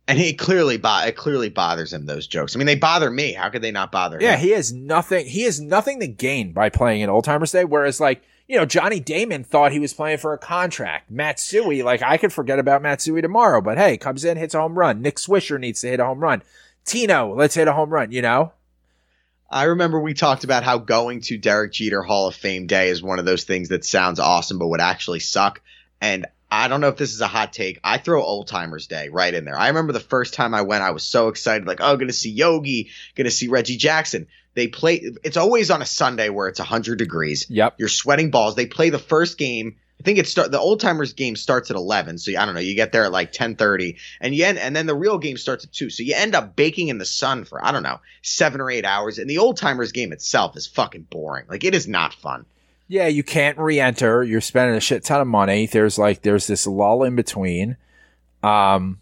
and 0.08 0.20
he 0.20 0.34
clearly 0.34 0.78
bo- 0.78 1.04
it 1.06 1.16
clearly 1.16 1.50
bothers 1.50 1.94
him 1.94 2.06
those 2.06 2.28
jokes. 2.28 2.56
I 2.56 2.60
mean, 2.60 2.68
they 2.68 2.76
bother 2.76 3.10
me. 3.10 3.32
How 3.34 3.50
could 3.50 3.62
they 3.62 3.72
not 3.72 3.92
bother 3.92 4.20
Yeah, 4.22 4.36
him? 4.36 4.40
he 4.42 4.52
has 4.52 4.72
nothing. 4.74 5.26
He 5.26 5.44
has 5.44 5.60
nothing 5.62 6.00
to 6.02 6.08
gain 6.08 6.52
by 6.52 6.70
playing 6.70 7.02
in 7.02 7.10
Old 7.10 7.24
Timers 7.24 7.52
Day. 7.54 7.64
Whereas, 7.66 8.00
like 8.00 8.22
you 8.48 8.56
know, 8.58 8.66
Johnny 8.66 9.00
Damon 9.00 9.44
thought 9.44 9.72
he 9.72 9.80
was 9.80 9.94
playing 9.96 10.20
for 10.20 10.32
a 10.34 10.38
contract. 10.38 11.10
Matsui, 11.10 11.82
like 11.82 12.04
I 12.04 12.18
could 12.18 12.32
forget 12.34 12.60
about 12.60 12.84
Matsui 12.84 13.22
tomorrow, 13.24 13.62
but 13.62 13.80
hey, 13.80 13.98
comes 13.98 14.24
in, 14.26 14.38
hits 14.38 14.54
a 14.54 14.60
home 14.62 14.78
run. 14.78 15.02
Nick 15.02 15.16
Swisher 15.16 15.60
needs 15.60 15.82
to 15.82 15.88
hit 15.88 16.00
a 16.00 16.06
home 16.06 16.20
run. 16.20 16.44
Tino, 16.84 17.34
let's 17.34 17.56
hit 17.56 17.68
a 17.68 17.74
home 17.74 17.90
run. 17.90 18.12
You 18.12 18.22
know, 18.22 18.52
I 19.50 19.64
remember 19.66 20.00
we 20.00 20.14
talked 20.14 20.44
about 20.44 20.64
how 20.64 20.80
going 20.80 21.22
to 21.22 21.38
Derek 21.38 21.72
Jeter 21.72 22.02
Hall 22.02 22.28
of 22.28 22.36
Fame 22.36 22.68
Day 22.68 22.90
is 22.90 23.04
one 23.04 23.20
of 23.20 23.26
those 23.26 23.44
things 23.44 23.70
that 23.70 23.86
sounds 23.86 24.20
awesome 24.20 24.60
but 24.60 24.68
would 24.68 24.82
actually 24.82 25.20
suck. 25.20 25.62
And 26.02 26.26
I 26.50 26.68
don't 26.68 26.82
know 26.82 26.88
if 26.88 26.98
this 26.98 27.14
is 27.14 27.22
a 27.22 27.28
hot 27.28 27.54
take. 27.54 27.80
I 27.84 27.98
throw 27.98 28.24
Old 28.24 28.48
Timers 28.48 28.88
Day 28.88 29.10
right 29.10 29.34
in 29.34 29.46
there. 29.46 29.58
I 29.58 29.68
remember 29.68 29.94
the 29.94 30.00
first 30.00 30.34
time 30.34 30.54
I 30.54 30.62
went, 30.62 30.84
I 30.84 30.92
was 30.92 31.04
so 31.04 31.28
excited, 31.28 31.68
like, 31.68 31.80
oh, 31.82 31.96
going 31.96 32.08
to 32.08 32.14
see 32.14 32.32
Yogi, 32.32 32.90
going 33.16 33.26
to 33.26 33.32
see 33.32 33.48
Reggie 33.48 33.78
Jackson. 33.78 34.28
They 34.54 34.68
play. 34.68 35.12
It's 35.24 35.38
always 35.38 35.70
on 35.70 35.82
a 35.82 35.86
Sunday 35.86 36.30
where 36.30 36.48
it's 36.48 36.60
100 36.60 36.98
degrees. 36.98 37.48
Yep. 37.50 37.76
You're 37.78 37.90
sweating 37.90 38.32
balls. 38.32 38.56
They 38.56 38.68
play 38.68 38.90
the 38.90 39.00
first 39.00 39.38
game. 39.38 39.76
I 40.00 40.04
think 40.04 40.18
it 40.20 40.28
start 40.28 40.52
the 40.52 40.60
old 40.60 40.82
timers 40.82 41.14
game 41.14 41.36
starts 41.36 41.72
at 41.72 41.78
11. 41.78 42.18
So 42.18 42.32
I 42.38 42.46
don't 42.46 42.54
know. 42.54 42.60
You 42.62 42.76
get 42.76 42.92
there 42.92 43.06
at 43.06 43.12
like 43.12 43.32
10:30, 43.32 43.96
and 44.20 44.36
you 44.36 44.44
end, 44.46 44.58
and 44.60 44.76
then 44.76 44.86
the 44.88 44.96
real 44.96 45.18
game 45.18 45.38
starts 45.38 45.64
at 45.64 45.72
two. 45.72 45.90
So 45.90 46.04
you 46.04 46.14
end 46.16 46.36
up 46.36 46.56
baking 46.56 46.90
in 46.90 46.98
the 46.98 47.06
sun 47.06 47.46
for 47.46 47.64
I 47.64 47.72
don't 47.72 47.84
know 47.84 48.00
seven 48.22 48.60
or 48.62 48.70
eight 48.70 48.86
hours. 48.86 49.18
And 49.18 49.30
the 49.30 49.38
old 49.38 49.58
timers 49.58 49.92
game 49.92 50.12
itself 50.12 50.58
is 50.58 50.68
fucking 50.68 51.08
boring. 51.10 51.46
Like 51.50 51.64
it 51.64 51.74
is 51.74 51.88
not 51.88 52.14
fun. 52.14 52.46
Yeah, 52.88 53.08
you 53.08 53.24
can't 53.24 53.58
re-enter. 53.58 54.24
You're 54.24 54.42
spending 54.42 54.76
a 54.76 54.80
shit 54.80 55.04
ton 55.04 55.20
of 55.22 55.28
money. 55.28 55.66
There's 55.66 55.98
like 55.98 56.22
there's 56.22 56.46
this 56.46 56.68
lull 56.68 57.04
in 57.04 57.16
between. 57.16 57.78
Um, 58.44 59.00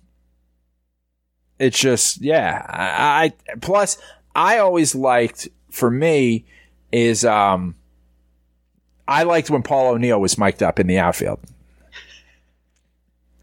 It's 1.60 1.78
just, 1.80 2.22
yeah. 2.22 2.66
I, 2.70 3.26
I 3.26 3.56
plus 3.58 3.98
I 4.36 4.60
always 4.60 4.96
liked 4.96 5.50
for 5.70 5.92
me 5.92 6.46
is 6.92 7.26
um 7.26 7.76
I 9.08 9.24
liked 9.24 9.50
when 9.50 9.64
Paul 9.64 9.94
O'Neill 9.94 10.20
was 10.20 10.38
mic'd 10.38 10.64
up 10.64 10.80
in 10.80 10.88
the 10.88 11.00
outfield. 11.00 11.40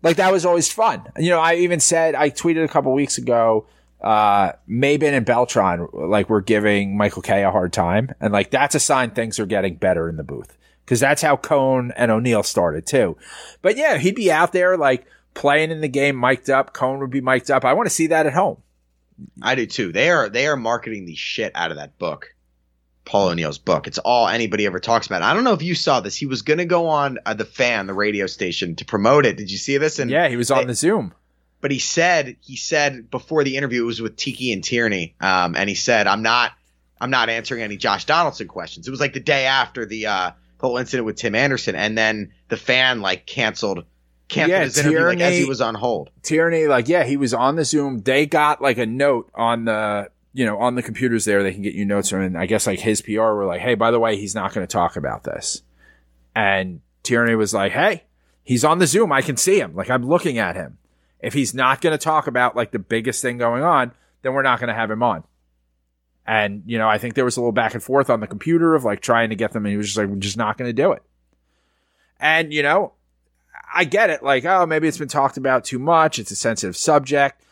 Like 0.03 0.17
that 0.17 0.33
was 0.33 0.47
always 0.47 0.73
fun. 0.73 1.03
You 1.19 1.31
know, 1.31 1.41
I 1.41 1.57
even 1.57 1.81
said 1.81 2.15
I 2.15 2.31
tweeted 2.31 2.65
a 2.65 2.69
couple 2.69 2.93
weeks 2.93 3.19
ago, 3.19 3.67
uh, 4.01 4.53
Maybin 4.69 5.13
and 5.13 5.27
Beltran 5.27 5.89
like 5.93 6.31
we're 6.31 6.41
giving 6.41 6.97
Michael 6.97 7.23
Kay 7.23 7.45
a 7.45 7.51
hard 7.51 7.73
time, 7.73 8.15
and 8.21 8.33
like 8.33 8.51
that's 8.51 8.75
a 8.75 8.81
sign 8.81 9.11
things 9.11 9.39
are 9.39 9.47
getting 9.47 9.75
better 9.77 10.09
in 10.09 10.17
the 10.17 10.23
booth 10.23 10.57
because 10.85 11.01
that's 11.01 11.21
how 11.21 11.37
Cone 11.37 11.93
and 11.97 12.11
O'Neill 12.11 12.43
started 12.43 12.87
too. 12.87 13.17
But 13.61 13.77
yeah, 13.77 13.99
he'd 13.99 14.15
be 14.15 14.33
out 14.33 14.53
there 14.53 14.79
like 14.79 15.07
playing 15.35 15.71
in 15.71 15.83
the 15.83 15.89
game, 15.89 16.19
mic'd 16.19 16.49
up. 16.49 16.73
Cone 16.73 17.01
would 17.01 17.11
be 17.11 17.21
mic'd 17.21 17.51
up. 17.51 17.67
I 17.67 17.75
want 17.75 17.87
to 17.87 17.95
see 17.95 18.07
that 18.07 18.27
at 18.27 18.33
home. 18.33 18.63
I 19.43 19.55
do 19.55 19.67
too. 19.67 19.93
They 19.93 20.09
are 20.09 20.31
they 20.31 20.47
are 20.47 20.57
marketing 20.57 21.05
the 21.05 21.15
shit 21.15 21.53
out 21.55 21.71
of 21.71 21.77
that 21.77 21.99
book. 21.99 22.35
Paul 23.05 23.29
O'Neill's 23.31 23.59
book. 23.59 23.87
It's 23.87 23.99
all 23.99 24.29
anybody 24.29 24.67
ever 24.67 24.79
talks 24.81 25.07
about. 25.07 25.23
I 25.23 25.35
don't 25.35 25.45
know 25.45 25.53
if 25.55 25.63
you 25.63 25.75
saw 25.75 26.01
this. 26.01 26.17
He 26.17 26.27
was 26.27 26.43
going 26.43 26.59
to 26.59 26.65
go 26.65 26.89
on 26.89 27.19
uh, 27.27 27.35
the 27.35 27.45
fan, 27.45 27.87
the 27.87 27.95
radio 27.95 28.27
station, 28.27 28.77
to 28.77 28.85
promote 28.85 29.27
it. 29.27 29.37
Did 29.37 29.51
you 29.51 29.59
see 29.59 29.79
this? 29.79 29.99
And 29.99 30.11
yeah, 30.11 30.29
he 30.29 30.37
was 30.37 30.51
on 30.51 30.59
they- 30.59 30.65
the 30.67 30.75
Zoom. 30.75 31.13
but 31.61 31.71
he 31.71 31.79
said 31.79 32.37
he 32.41 32.57
said 32.57 33.11
before 33.11 33.43
the 33.45 33.57
interview 33.57 33.83
it 33.83 33.87
was 33.87 34.01
with 34.01 34.17
Tiki 34.17 34.53
and 34.53 34.63
Tierney, 34.63 35.15
um, 35.21 35.57
and 35.57 35.69
he 35.69 35.75
said 35.75 36.07
I'm 36.07 36.23
not 36.23 36.53
I'm 37.01 37.11
not 37.11 37.29
answering 37.31 37.63
any 37.63 37.77
Josh 37.77 38.05
Donaldson 38.05 38.47
questions. 38.49 38.87
It 38.87 38.91
was 38.91 39.01
like 39.01 39.15
the 39.15 39.21
day 39.21 39.47
after 39.47 39.87
the 39.87 40.07
uh, 40.07 40.31
whole 40.61 40.77
incident 40.77 41.07
with 41.07 41.17
Tim 41.17 41.35
Anderson, 41.35 41.75
and 41.75 41.97
then 41.97 42.33
the 42.49 42.57
fan 42.59 43.01
like 43.01 43.27
canceled 43.27 43.85
canceled 44.29 44.51
Yeah, 44.51 44.65
his 44.65 44.79
interview 44.79 45.01
like 45.07 45.21
as 45.21 45.37
he 45.39 45.45
was 45.47 45.61
on 45.61 45.75
hold. 45.75 46.11
Tierney, 46.23 46.67
like, 46.67 46.87
yeah, 46.89 47.03
he 47.05 47.17
was 47.17 47.35
on 47.35 47.57
the 47.57 47.65
Zoom. 47.65 48.03
They 48.03 48.27
got 48.27 48.63
like 48.63 48.79
a 48.79 48.87
note 48.87 49.29
on 49.35 49.65
the, 49.65 50.09
you 50.33 50.45
know, 50.45 50.59
on 50.59 50.75
the 50.75 50.83
computers 50.83 51.25
there. 51.25 51.43
They 51.43 51.53
can 51.53 51.63
get 51.63 51.75
you 51.75 51.85
notes 51.85 52.13
and 52.13 52.39
I 52.39 52.47
guess 52.47 52.67
like 52.67 52.81
his 52.81 53.03
PR 53.03 53.21
were 53.21 53.47
like, 53.47 53.61
hey, 53.61 53.75
by 53.75 53.91
the 53.91 54.01
way, 54.01 54.17
he's 54.17 54.35
not 54.35 54.53
going 54.55 54.67
to 54.67 54.73
talk 54.73 54.97
about 54.97 55.25
this. 55.25 55.63
And 56.35 56.81
Tierney 57.03 57.35
was 57.35 57.53
like, 57.53 57.73
hey, 57.73 58.05
he's 58.45 58.65
on 58.65 58.79
the 58.79 58.87
Zoom. 58.87 59.13
I 59.13 59.23
can 59.23 59.37
see 59.37 59.59
him. 59.59 59.75
Like, 59.75 59.91
I'm 59.91 60.07
looking 60.07 60.39
at 60.39 60.57
him. 60.57 60.79
If 61.21 61.35
he's 61.35 61.53
not 61.53 61.81
going 61.81 61.93
to 61.93 62.03
talk 62.03 62.27
about 62.27 62.57
like 62.57 62.71
the 62.71 62.79
biggest 62.79 63.23
thing 63.23 63.39
going 63.39 63.63
on, 63.63 63.93
then 64.23 64.33
we're 64.33 64.43
not 64.43 64.61
going 64.61 64.69
to 64.69 64.75
have 64.75 64.91
him 64.91 65.03
on. 65.03 65.25
And, 66.27 66.63
you 66.67 66.79
know, 66.79 66.89
I 66.89 66.99
think 66.99 67.15
there 67.15 67.25
was 67.25 67.37
a 67.37 67.41
little 67.41 67.53
back 67.53 67.75
and 67.75 67.83
forth 67.83 68.09
on 68.09 68.21
the 68.21 68.27
computer 68.27 68.75
of 68.75 68.85
like 68.85 69.01
trying 69.01 69.31
to 69.31 69.37
get 69.37 69.53
them, 69.53 69.65
and 69.65 69.73
he 69.73 69.77
was 69.77 69.87
just 69.87 69.99
like, 69.99 70.09
we're 70.09 70.17
just 70.17 70.37
not 70.37 70.57
going 70.57 70.69
to 70.69 70.73
do 70.73 70.93
it. 70.93 71.03
And, 72.21 72.53
you 72.53 72.63
know, 72.63 72.93
I 73.75 73.85
get 73.85 74.11
it. 74.11 74.23
Like, 74.23 74.45
oh, 74.45 74.67
maybe 74.67 74.87
it's 74.87 74.99
been 74.99 75.09
talked 75.09 75.37
about 75.37 75.65
too 75.65 75.79
much. 75.79 76.19
It's 76.19 76.31
a 76.31 76.37
sensitive 76.37 76.77
subject. 76.77 77.43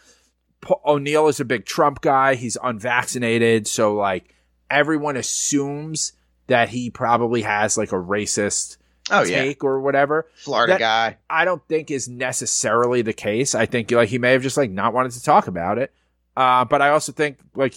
O'Neill 0.85 1.29
is 1.29 1.41
a 1.41 1.45
big 1.45 1.65
Trump 1.65 2.01
guy. 2.01 2.35
He's 2.35 2.57
unvaccinated. 2.63 3.67
So, 3.67 3.95
like, 3.95 4.35
everyone 4.71 5.17
assumes 5.17 6.13
that 6.49 6.69
he 6.69 6.91
probably 6.91 7.43
has 7.43 7.77
like 7.79 7.93
a 7.93 7.97
racist 7.97 8.79
Oh 9.11 9.23
yeah, 9.23 9.43
take 9.43 9.65
or 9.65 9.81
whatever. 9.81 10.27
Florida 10.37 10.75
that- 10.75 10.79
guy. 10.81 11.17
I 11.31 11.45
don't 11.45 11.67
think 11.69 11.91
is 11.91 12.09
necessarily 12.09 13.03
the 13.03 13.13
case. 13.13 13.55
I 13.55 13.67
think 13.67 13.91
like 13.91 14.09
he 14.09 14.19
may 14.19 14.33
have 14.33 14.43
just 14.43 14.57
like 14.57 14.71
not 14.71 14.93
wanted 14.93 15.13
to 15.13 15.23
talk 15.23 15.47
about 15.47 15.79
it. 15.79 15.93
Uh, 16.37 16.65
but 16.65 16.83
I 16.83 16.91
also 16.91 17.13
think 17.13 17.39
like 17.55 17.75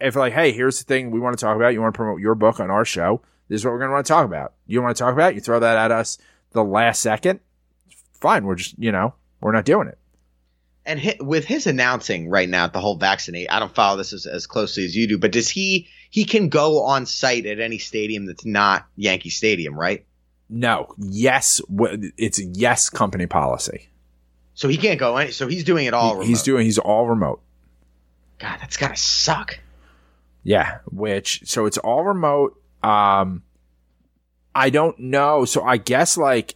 if 0.00 0.16
like, 0.16 0.32
hey, 0.32 0.52
here's 0.52 0.78
the 0.78 0.84
thing 0.84 1.10
we 1.10 1.20
want 1.20 1.36
to 1.36 1.44
talk 1.44 1.56
about. 1.56 1.72
You 1.72 1.80
want 1.80 1.94
to 1.94 1.96
promote 1.96 2.20
your 2.20 2.34
book 2.34 2.60
on 2.60 2.70
our 2.70 2.84
show. 2.84 3.22
This 3.48 3.60
is 3.60 3.64
what 3.64 3.72
we're 3.72 3.78
going 3.78 3.88
to 3.90 3.94
want 3.94 4.06
to 4.06 4.12
talk 4.12 4.24
about. 4.24 4.52
You 4.66 4.82
want 4.82 4.96
to 4.96 5.02
talk 5.02 5.12
about? 5.12 5.32
it? 5.32 5.36
You 5.36 5.40
throw 5.40 5.58
that 5.60 5.76
at 5.76 5.90
us 5.90 6.18
the 6.52 6.62
last 6.62 7.02
second. 7.02 7.40
Fine. 8.12 8.44
We're 8.44 8.56
just 8.56 8.78
you 8.78 8.92
know 8.92 9.14
we're 9.40 9.52
not 9.52 9.64
doing 9.64 9.88
it. 9.88 9.97
And 10.88 10.98
hi 10.98 11.16
with 11.20 11.44
his 11.44 11.66
announcing 11.66 12.30
right 12.30 12.48
now 12.48 12.64
at 12.64 12.72
the 12.72 12.80
whole 12.80 12.96
vaccinate, 12.96 13.46
I 13.50 13.60
don't 13.60 13.74
follow 13.74 13.98
this 13.98 14.12
as, 14.14 14.24
as 14.26 14.46
closely 14.46 14.84
as 14.86 14.96
you 14.96 15.06
do, 15.06 15.18
but 15.18 15.30
does 15.30 15.48
he 15.48 15.86
he 16.10 16.24
can 16.24 16.48
go 16.48 16.82
on 16.82 17.04
site 17.04 17.44
at 17.44 17.60
any 17.60 17.76
stadium 17.76 18.24
that's 18.26 18.46
not 18.46 18.86
Yankee 18.96 19.28
Stadium, 19.28 19.78
right? 19.78 20.06
No. 20.48 20.94
Yes. 20.98 21.60
It's 22.16 22.38
a 22.40 22.44
yes 22.44 22.88
company 22.88 23.26
policy. 23.26 23.90
So 24.54 24.66
he 24.66 24.78
can't 24.78 24.98
go 24.98 25.16
any. 25.18 25.30
So 25.30 25.46
he's 25.46 25.62
doing 25.62 25.84
it 25.86 25.92
all. 25.94 26.20
He- 26.22 26.28
he's 26.28 26.42
doing. 26.42 26.64
He's 26.64 26.78
all 26.78 27.06
remote. 27.06 27.42
God, 28.38 28.58
that's 28.60 28.76
gotta 28.78 28.96
suck. 28.96 29.60
Yeah, 30.42 30.78
which 30.90 31.42
so 31.44 31.66
it's 31.66 31.78
all 31.78 32.02
remote. 32.04 32.58
Um 32.82 33.42
I 34.54 34.70
don't 34.70 34.98
know. 34.98 35.44
So 35.44 35.62
I 35.62 35.76
guess 35.76 36.16
like 36.16 36.54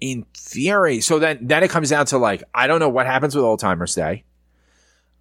in 0.00 0.24
theory, 0.34 1.00
so 1.00 1.18
then 1.18 1.38
then 1.42 1.62
it 1.62 1.70
comes 1.70 1.90
down 1.90 2.06
to 2.06 2.18
like 2.18 2.42
I 2.54 2.66
don't 2.66 2.80
know 2.80 2.88
what 2.88 3.06
happens 3.06 3.34
with 3.34 3.44
old 3.44 3.60
timers 3.60 3.94
day. 3.94 4.24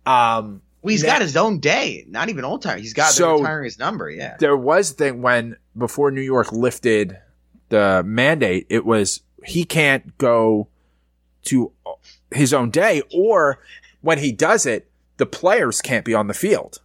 Um 0.06 0.62
Well, 0.82 0.92
he's 0.92 1.04
Now- 1.04 1.14
got 1.14 1.22
his 1.22 1.36
own 1.36 1.60
day. 1.60 2.06
Not 2.08 2.30
even 2.30 2.46
old 2.46 2.62
time. 2.62 2.80
He's 2.80 2.94
got 2.94 3.12
So- 3.12 3.40
retiring 3.40 3.66
his 3.66 3.78
number. 3.80 4.10
Yeah. 4.10 4.38
there 4.40 4.56
was 4.58 4.92
a 4.92 4.94
thing 4.94 5.22
when 5.22 5.58
before 5.78 6.12
New 6.12 6.22
York 6.22 6.52
lifted 6.52 7.18
the 7.70 8.02
mandate, 8.06 8.66
it 8.70 8.86
was 8.86 9.22
he 9.46 9.64
can't 9.66 10.18
go 10.18 10.68
to 11.46 11.72
his 12.32 12.54
own 12.54 12.70
day, 12.70 13.02
or 13.14 13.60
when 14.02 14.18
he 14.20 14.32
does 14.32 14.66
it, 14.66 14.90
the 15.18 15.26
players 15.26 15.82
can't 15.82 16.06
be 16.06 16.14
on 16.14 16.28
the 16.28 16.34
field. 16.34 16.80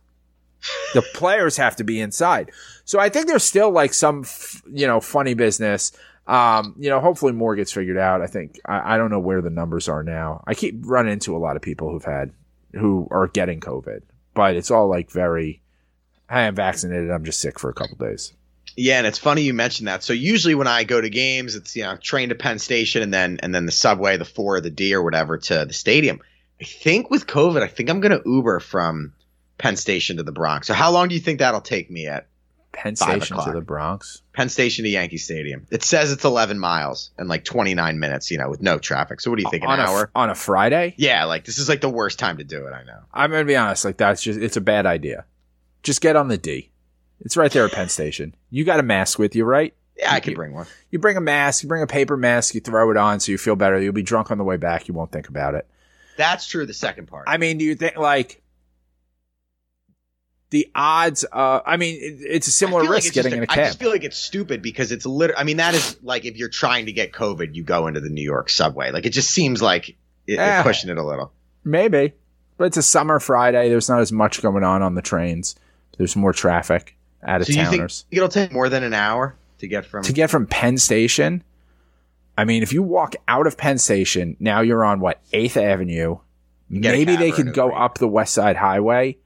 The 0.94 1.02
players 1.14 1.56
have 1.58 1.76
to 1.76 1.84
be 1.84 2.00
inside. 2.00 2.50
So 2.84 2.98
I 2.98 3.08
think 3.08 3.26
there's 3.26 3.44
still 3.44 3.70
like 3.70 3.92
some, 3.92 4.22
f- 4.22 4.62
you 4.72 4.86
know, 4.86 5.00
funny 5.00 5.34
business. 5.34 5.92
Um, 6.26 6.74
you 6.78 6.88
know, 6.88 7.00
hopefully 7.00 7.32
more 7.32 7.54
gets 7.54 7.72
figured 7.72 7.98
out. 7.98 8.22
I 8.22 8.26
think 8.26 8.58
I, 8.64 8.94
I 8.94 8.96
don't 8.96 9.10
know 9.10 9.20
where 9.20 9.42
the 9.42 9.50
numbers 9.50 9.88
are 9.88 10.02
now. 10.02 10.42
I 10.46 10.54
keep 10.54 10.76
running 10.80 11.12
into 11.12 11.36
a 11.36 11.38
lot 11.38 11.56
of 11.56 11.62
people 11.62 11.90
who've 11.90 12.04
had 12.04 12.32
who 12.72 13.06
are 13.10 13.28
getting 13.28 13.60
COVID, 13.60 14.02
but 14.32 14.56
it's 14.56 14.70
all 14.70 14.88
like 14.88 15.10
very. 15.10 15.60
Hey, 16.28 16.46
I'm 16.46 16.54
vaccinated. 16.54 17.10
I'm 17.10 17.24
just 17.24 17.40
sick 17.40 17.58
for 17.58 17.68
a 17.68 17.74
couple 17.74 17.96
days. 17.98 18.32
Yeah, 18.76 18.98
and 18.98 19.06
it's 19.06 19.18
funny 19.18 19.42
you 19.42 19.52
mentioned 19.54 19.88
that. 19.88 20.02
So 20.02 20.14
usually 20.14 20.54
when 20.54 20.66
I 20.66 20.84
go 20.84 21.00
to 21.00 21.10
games, 21.10 21.54
it's 21.54 21.76
you 21.76 21.82
know 21.82 21.96
train 21.96 22.30
to 22.30 22.34
Penn 22.34 22.58
Station 22.58 23.02
and 23.02 23.12
then 23.12 23.38
and 23.42 23.54
then 23.54 23.66
the 23.66 23.72
subway, 23.72 24.16
the 24.16 24.24
four 24.24 24.56
or 24.56 24.60
the 24.60 24.70
D 24.70 24.94
or 24.94 25.02
whatever 25.02 25.38
to 25.38 25.64
the 25.66 25.72
stadium. 25.72 26.20
I 26.60 26.64
think 26.64 27.10
with 27.10 27.26
COVID, 27.26 27.62
I 27.62 27.66
think 27.66 27.90
I'm 27.90 28.00
gonna 28.00 28.20
Uber 28.24 28.60
from 28.60 29.12
Penn 29.58 29.76
Station 29.76 30.16
to 30.16 30.22
the 30.22 30.32
Bronx. 30.32 30.66
So 30.66 30.74
how 30.74 30.90
long 30.90 31.08
do 31.08 31.14
you 31.14 31.20
think 31.20 31.40
that'll 31.40 31.60
take 31.60 31.90
me 31.90 32.06
at 32.06 32.26
Penn 32.74 32.96
Station 32.96 33.38
to 33.38 33.52
the 33.52 33.60
Bronx. 33.60 34.22
Penn 34.32 34.48
Station 34.48 34.84
to 34.84 34.90
Yankee 34.90 35.16
Stadium? 35.16 35.66
It 35.70 35.82
says 35.82 36.12
it's 36.12 36.24
11 36.24 36.58
miles 36.58 37.10
and 37.16 37.28
like 37.28 37.44
29 37.44 37.98
minutes, 37.98 38.30
you 38.30 38.38
know, 38.38 38.50
with 38.50 38.62
no 38.62 38.78
traffic. 38.78 39.20
So 39.20 39.30
what 39.30 39.36
do 39.36 39.42
you 39.42 39.50
think? 39.50 39.64
An 39.64 39.70
on 39.70 39.80
a 39.80 39.82
hour? 39.82 40.10
on 40.14 40.30
a 40.30 40.34
Friday. 40.34 40.94
yeah, 40.96 41.24
like 41.24 41.44
this 41.44 41.58
is 41.58 41.68
like 41.68 41.80
the 41.80 41.88
worst 41.88 42.18
time 42.18 42.38
to 42.38 42.44
do 42.44 42.66
it. 42.66 42.72
I 42.72 42.84
know. 42.84 43.00
I'm 43.12 43.30
gonna 43.30 43.44
be 43.44 43.56
honest. 43.56 43.84
Like 43.84 43.96
that's 43.96 44.22
just 44.22 44.38
it's 44.38 44.56
a 44.56 44.60
bad 44.60 44.86
idea. 44.86 45.24
Just 45.82 46.00
get 46.00 46.16
on 46.16 46.28
the 46.28 46.38
D. 46.38 46.70
It's 47.20 47.36
right 47.36 47.50
there 47.50 47.64
at 47.64 47.72
Penn 47.72 47.88
Station. 47.88 48.34
You 48.50 48.64
got 48.64 48.80
a 48.80 48.82
mask 48.82 49.18
with 49.18 49.34
you, 49.34 49.44
right? 49.44 49.74
Yeah, 49.96 50.12
I 50.12 50.20
could 50.20 50.34
bring 50.34 50.54
one. 50.54 50.66
You 50.90 50.98
bring 50.98 51.16
a 51.16 51.20
mask. 51.20 51.62
You 51.62 51.68
bring 51.68 51.82
a 51.82 51.86
paper 51.86 52.16
mask. 52.16 52.54
You 52.54 52.60
throw 52.60 52.90
it 52.90 52.96
on 52.96 53.20
so 53.20 53.30
you 53.30 53.38
feel 53.38 53.56
better. 53.56 53.80
You'll 53.80 53.92
be 53.92 54.02
drunk 54.02 54.30
on 54.30 54.38
the 54.38 54.44
way 54.44 54.56
back. 54.56 54.88
You 54.88 54.94
won't 54.94 55.12
think 55.12 55.28
about 55.28 55.54
it. 55.54 55.66
That's 56.16 56.46
true. 56.46 56.66
The 56.66 56.74
second 56.74 57.06
part. 57.06 57.24
I 57.28 57.38
mean, 57.38 57.58
do 57.58 57.64
you 57.64 57.74
think 57.74 57.96
like 57.96 58.42
the 60.54 60.70
odds? 60.74 61.24
Uh, 61.30 61.60
I 61.66 61.76
mean, 61.76 61.96
it, 62.00 62.18
it's 62.26 62.46
a 62.46 62.52
similar 62.52 62.82
like 62.82 62.90
risk 62.90 63.12
just 63.12 63.14
getting 63.14 63.38
in 63.38 63.42
a 63.42 63.46
cab. 63.46 63.58
I 63.58 63.62
just 63.64 63.78
feel 63.80 63.90
like 63.90 64.04
it's 64.04 64.16
stupid 64.16 64.62
because 64.62 64.92
it's 64.92 65.04
literally. 65.04 65.38
I 65.40 65.44
mean, 65.44 65.56
that 65.58 65.74
is 65.74 65.96
like 66.02 66.24
if 66.24 66.36
you're 66.36 66.48
trying 66.48 66.86
to 66.86 66.92
get 66.92 67.12
COVID, 67.12 67.54
you 67.54 67.64
go 67.64 67.88
into 67.88 68.00
the 68.00 68.08
New 68.08 68.22
York 68.22 68.48
subway. 68.48 68.90
Like 68.92 69.04
it 69.04 69.10
just 69.10 69.30
seems 69.30 69.60
like 69.60 69.90
it, 70.26 70.38
Eh. 70.38 70.54
you're 70.54 70.62
pushing 70.62 70.88
it 70.90 70.96
a 70.96 71.02
little. 71.04 71.32
Maybe, 71.64 72.12
but 72.56 72.66
it's 72.66 72.76
a 72.76 72.82
summer 72.82 73.18
Friday. 73.18 73.68
There's 73.68 73.88
not 73.88 74.00
as 74.00 74.12
much 74.12 74.40
going 74.42 74.62
on 74.64 74.80
on 74.82 74.94
the 74.94 75.02
trains. 75.02 75.56
There's 75.98 76.14
more 76.16 76.32
traffic. 76.32 76.96
Out 77.22 77.40
of 77.40 77.46
So 77.46 77.52
you 77.54 77.64
think 77.64 77.76
towners. 77.78 78.04
it'll 78.10 78.28
take 78.28 78.52
more 78.52 78.68
than 78.68 78.82
an 78.84 78.92
hour 78.94 79.34
to 79.58 79.66
get 79.66 79.86
from? 79.86 80.04
to 80.04 80.12
get 80.12 80.30
from 80.30 80.46
Penn 80.46 80.76
Station, 80.78 81.42
I 82.36 82.44
mean, 82.44 82.62
if 82.62 82.72
you 82.72 82.82
walk 82.82 83.16
out 83.28 83.46
of 83.46 83.56
Penn 83.56 83.78
Station, 83.78 84.36
now 84.40 84.60
you're 84.60 84.84
on 84.84 85.00
what 85.00 85.20
Eighth 85.32 85.56
Avenue. 85.56 86.18
Maybe 86.68 87.16
they 87.16 87.30
could 87.30 87.52
go 87.54 87.70
up 87.72 87.98
the 87.98 88.08
West 88.08 88.34
Side 88.34 88.56
Highway, 88.56 89.16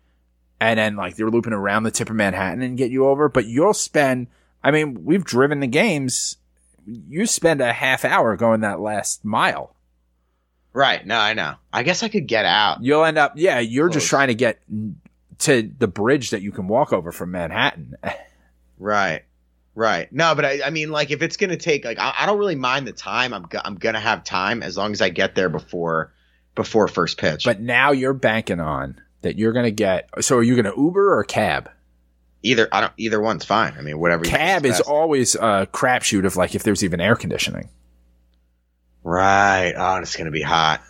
and 0.61 0.79
then 0.79 0.97
like 0.97 1.17
they're 1.17 1.31
looping 1.31 1.53
around 1.53 1.83
the 1.85 1.91
tip 1.91 2.11
of 2.11 2.17
Manhattan 2.17 2.63
and 2.63 2.77
get 2.79 2.91
you 2.91 3.07
over. 3.07 3.29
But 3.29 3.47
you'll 3.47 3.75
spend. 3.75 4.27
I 4.63 4.71
mean, 4.71 5.05
we've 5.05 5.25
driven 5.25 5.61
the 5.61 5.67
games. 5.67 6.37
You 6.87 7.27
spend 7.27 7.61
a 7.61 7.73
half 7.73 8.05
hour 8.05 8.37
going 8.37 8.61
that 8.61 8.81
last 8.81 9.25
mile. 9.25 9.75
right. 10.73 11.07
No, 11.07 11.19
I 11.19 11.35
know. 11.35 11.55
I 11.73 11.83
guess 11.83 12.03
I 12.03 12.09
could 12.09 12.27
get 12.27 12.45
out. 12.45 12.83
You'll 12.83 13.05
end 13.05 13.19
up. 13.19 13.35
Yeah, 13.37 13.59
you're 13.61 13.89
just 13.89 14.09
trying 14.09 14.29
to 14.29 14.35
get 14.35 14.59
to 15.41 15.71
the 15.79 15.87
bridge 15.89 16.31
that 16.31 16.43
you 16.43 16.51
can 16.51 16.67
walk 16.67 16.93
over 16.93 17.13
from 17.13 17.31
Manhattan. 17.31 17.95
Right. 18.79 19.23
Right. 19.75 20.13
No, 20.13 20.35
but 20.35 20.45
I, 20.45 20.61
I 20.65 20.71
mean, 20.71 20.91
like, 20.91 21.13
if 21.13 21.23
it's 21.23 21.37
gonna 21.37 21.57
take, 21.57 21.85
like, 21.85 21.99
I, 22.01 22.13
I 22.19 22.27
don't 22.27 22.39
really 22.39 22.57
mind 22.57 22.89
the 22.89 22.93
time. 22.93 23.33
I'm, 23.33 23.43
go- 23.45 23.61
I'm 23.65 23.77
gonna 23.77 24.01
have 24.01 24.25
time 24.25 24.63
as 24.65 24.77
long 24.77 24.91
as 24.93 25.01
I 25.01 25.09
get 25.09 25.37
there 25.37 25.49
before, 25.49 26.13
before 26.57 26.89
first 26.89 27.17
pitch. 27.19 27.45
But 27.45 27.61
now 27.61 27.93
you're 27.93 28.13
banking 28.13 28.59
on 28.59 29.01
that 29.29 29.39
you're 29.39 29.53
going 29.53 29.67
to 29.67 29.71
get. 29.71 30.09
So 30.21 30.39
are 30.39 30.43
you 30.43 30.61
going 30.61 30.75
to 30.75 30.81
Uber 30.81 31.19
or 31.19 31.23
cab? 31.23 31.71
either, 32.43 32.69
I 32.73 32.81
don't, 32.81 32.93
either 32.97 33.21
one's 33.21 33.45
fine. 33.45 33.75
I 33.79 33.83
mean, 33.83 33.99
whatever. 33.99 34.25
cab 34.25 34.65
is 34.65 34.81
always 34.81 35.35
a 35.35 35.69
crapshoot 35.73 36.25
of 36.25 36.37
like 36.37 36.55
if 36.55 36.63
there's 36.63 36.85
even 36.85 37.01
air 37.01 37.17
conditioning. 37.17 37.69
right. 39.03 39.73
Oh, 39.77 39.97
it's 39.97 40.17
gonna 40.17 40.31
be 40.31 40.43
hot. 40.43 40.83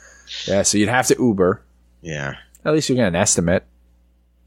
Yeah, 0.46 0.62
so 0.62 0.78
you'd 0.78 0.88
have 0.88 1.06
to 1.08 1.16
Uber. 1.18 1.62
Yeah. 2.02 2.34
At 2.64 2.74
least 2.74 2.88
you 2.88 2.94
get 2.94 3.08
an 3.08 3.16
estimate. 3.16 3.64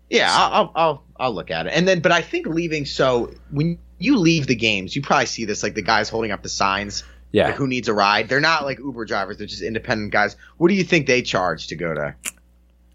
Yeah, 0.09 0.29
I'll, 0.31 0.53
I'll 0.53 0.71
I'll 0.75 1.03
I'll 1.17 1.33
look 1.33 1.51
at 1.51 1.67
it. 1.67 1.73
And 1.73 1.87
then, 1.87 2.01
but 2.01 2.11
I 2.11 2.21
think 2.21 2.45
leaving. 2.45 2.85
So 2.85 3.33
when 3.49 3.79
you 3.97 4.17
leave 4.17 4.47
the 4.47 4.55
games, 4.55 4.95
you 4.95 5.01
probably 5.01 5.25
see 5.25 5.45
this 5.45 5.63
like 5.63 5.73
the 5.73 5.81
guys 5.81 6.09
holding 6.09 6.31
up 6.31 6.43
the 6.43 6.49
signs. 6.49 7.03
Yeah. 7.31 7.47
Like 7.47 7.55
who 7.55 7.67
needs 7.67 7.87
a 7.87 7.93
ride? 7.93 8.27
They're 8.27 8.41
not 8.41 8.65
like 8.65 8.77
Uber 8.79 9.05
drivers. 9.05 9.37
They're 9.37 9.47
just 9.47 9.61
independent 9.61 10.11
guys. 10.11 10.35
What 10.57 10.67
do 10.67 10.73
you 10.73 10.83
think 10.83 11.07
they 11.07 11.21
charge 11.21 11.67
to 11.67 11.75
go 11.75 11.93
to 11.93 12.13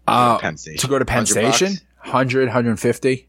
Uh, 0.07 0.37
Penn 0.39 0.57
Station? 0.57 0.79
to 0.79 0.87
go 0.87 0.99
to 0.99 1.05
Penn 1.05 1.23
100 1.25 1.27
Station, 1.27 1.73
bucks? 1.73 1.85
100, 2.05 2.45
150. 2.47 3.27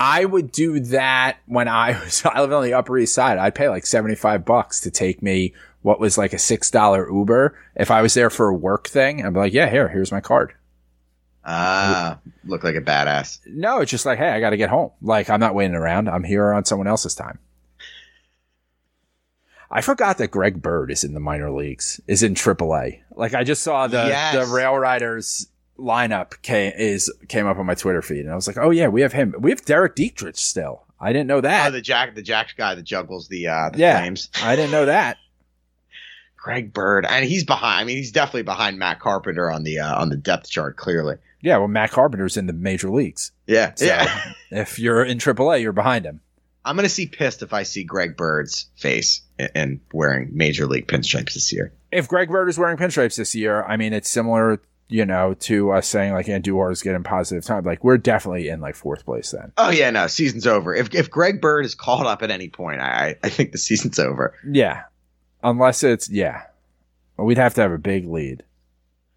I 0.00 0.24
would 0.24 0.52
do 0.52 0.78
that 0.80 1.38
when 1.46 1.66
I 1.68 1.98
was, 2.04 2.22
I 2.24 2.40
live 2.40 2.52
on 2.52 2.62
the 2.62 2.74
Upper 2.74 2.96
East 2.98 3.14
Side. 3.14 3.38
I'd 3.38 3.54
pay 3.54 3.68
like 3.68 3.84
75 3.84 4.44
bucks 4.44 4.80
to 4.82 4.90
take 4.90 5.22
me 5.22 5.54
what 5.82 6.00
was 6.00 6.16
like 6.18 6.32
a 6.32 6.36
$6 6.36 7.12
Uber. 7.12 7.58
If 7.74 7.90
I 7.90 8.02
was 8.02 8.14
there 8.14 8.30
for 8.30 8.48
a 8.48 8.54
work 8.54 8.88
thing, 8.88 9.24
I'd 9.24 9.34
be 9.34 9.40
like, 9.40 9.52
yeah, 9.52 9.68
here, 9.68 9.88
here's 9.88 10.12
my 10.12 10.20
card. 10.20 10.54
Ah, 11.44 12.18
look 12.44 12.62
like 12.62 12.74
a 12.74 12.80
badass. 12.80 13.40
No, 13.46 13.78
it's 13.80 13.90
just 13.90 14.04
like, 14.04 14.18
hey, 14.18 14.28
I 14.28 14.40
got 14.40 14.50
to 14.50 14.56
get 14.56 14.68
home. 14.68 14.90
Like, 15.00 15.30
I'm 15.30 15.40
not 15.40 15.54
waiting 15.54 15.74
around. 15.74 16.08
I'm 16.08 16.24
here 16.24 16.52
on 16.52 16.64
someone 16.64 16.86
else's 16.86 17.14
time. 17.14 17.38
I 19.70 19.80
forgot 19.82 20.18
that 20.18 20.30
Greg 20.30 20.62
Bird 20.62 20.90
is 20.90 21.04
in 21.04 21.12
the 21.14 21.20
minor 21.20 21.50
leagues, 21.50 22.00
is 22.06 22.22
in 22.22 22.34
AAA. 22.34 23.00
Like, 23.14 23.34
I 23.34 23.44
just 23.44 23.62
saw 23.62 23.86
the 23.86 24.06
Yes. 24.08 24.34
the 24.34 24.52
Rail 24.54 24.76
Riders 24.76 25.48
lineup 25.78 26.40
came 26.42 26.72
is 26.76 27.12
came 27.28 27.46
up 27.46 27.58
on 27.58 27.66
my 27.66 27.74
Twitter 27.74 28.02
feed, 28.02 28.20
and 28.20 28.30
I 28.32 28.34
was 28.34 28.46
like, 28.46 28.56
oh 28.58 28.70
yeah, 28.70 28.88
we 28.88 29.02
have 29.02 29.12
him. 29.12 29.34
We 29.38 29.50
have 29.50 29.64
Derek 29.64 29.94
Dietrich 29.94 30.36
still. 30.36 30.84
I 31.00 31.12
didn't 31.12 31.28
know 31.28 31.36
Oh, 31.36 31.42
that. 31.42 31.70
the 31.70 31.80
Jack, 31.80 32.14
the 32.16 32.22
Jack 32.22 32.54
guy 32.56 32.74
that 32.74 32.82
juggles 32.82 33.28
the 33.28 33.46
uh, 33.48 33.70
the 33.70 33.78
Yeah. 33.78 33.98
flames. 34.00 34.28
I 34.42 34.56
didn't 34.56 34.72
know 34.72 34.86
that. 34.86 35.18
Greg 36.36 36.72
Bird, 36.72 37.04
and 37.08 37.24
he's 37.24 37.44
behind. 37.44 37.80
I 37.80 37.84
mean, 37.84 37.96
he's 37.96 38.12
definitely 38.12 38.42
behind 38.44 38.78
Matt 38.78 39.00
Carpenter 39.00 39.50
on 39.50 39.64
the 39.64 39.80
uh, 39.80 40.00
on 40.00 40.08
the 40.08 40.16
depth 40.16 40.48
chart. 40.48 40.76
Clearly, 40.76 41.16
Yeah, 41.42 41.58
well, 41.58 41.68
Matt 41.68 41.90
Carpenter's 41.90 42.36
in 42.36 42.46
the 42.46 42.52
major 42.52 42.90
leagues. 42.90 43.32
yeah, 43.46 43.72
So 43.74 43.84
yeah. 43.86 44.32
if 44.50 44.78
you're 44.78 45.04
in 45.04 45.18
AAA, 45.18 45.60
you're 45.62 45.72
behind 45.72 46.04
him. 46.06 46.20
I'm 46.68 46.76
gonna 46.76 46.88
see 46.88 47.06
pissed 47.06 47.42
if 47.42 47.52
I 47.52 47.62
see 47.64 47.84
Greg 47.84 48.16
Bird's 48.16 48.66
face 48.76 49.22
and, 49.38 49.50
and 49.54 49.80
wearing 49.92 50.30
major 50.32 50.66
league 50.66 50.86
pinstripes 50.86 51.34
this 51.34 51.52
year. 51.52 51.72
if 51.90 52.06
Greg 52.08 52.28
Bird 52.28 52.48
is 52.48 52.58
wearing 52.58 52.76
pinstripes 52.76 53.16
this 53.16 53.34
year, 53.34 53.62
I 53.64 53.76
mean, 53.76 53.92
it's 53.92 54.10
similar, 54.10 54.60
you 54.88 55.04
know, 55.06 55.34
to 55.40 55.70
us 55.72 55.86
saying 55.88 56.12
like 56.12 56.26
Andujar 56.26 56.70
is 56.72 56.82
getting 56.82 57.02
positive 57.02 57.44
time. 57.44 57.64
Like 57.64 57.82
we're 57.82 57.96
definitely 57.98 58.48
in 58.48 58.60
like 58.60 58.74
fourth 58.74 59.04
place 59.04 59.30
then. 59.30 59.52
Oh 59.56 59.70
yeah, 59.70 59.90
no, 59.90 60.06
season's 60.06 60.46
over. 60.46 60.74
If 60.74 60.94
if 60.94 61.10
Greg 61.10 61.40
Bird 61.40 61.64
is 61.64 61.74
called 61.74 62.06
up 62.06 62.22
at 62.22 62.30
any 62.30 62.48
point, 62.48 62.80
I 62.80 63.16
I 63.24 63.28
think 63.30 63.52
the 63.52 63.58
season's 63.58 63.98
over. 63.98 64.34
Yeah, 64.46 64.82
unless 65.42 65.82
it's 65.82 66.08
yeah, 66.10 66.42
we'd 67.16 67.38
have 67.38 67.54
to 67.54 67.62
have 67.62 67.72
a 67.72 67.78
big 67.78 68.06
lead. 68.06 68.44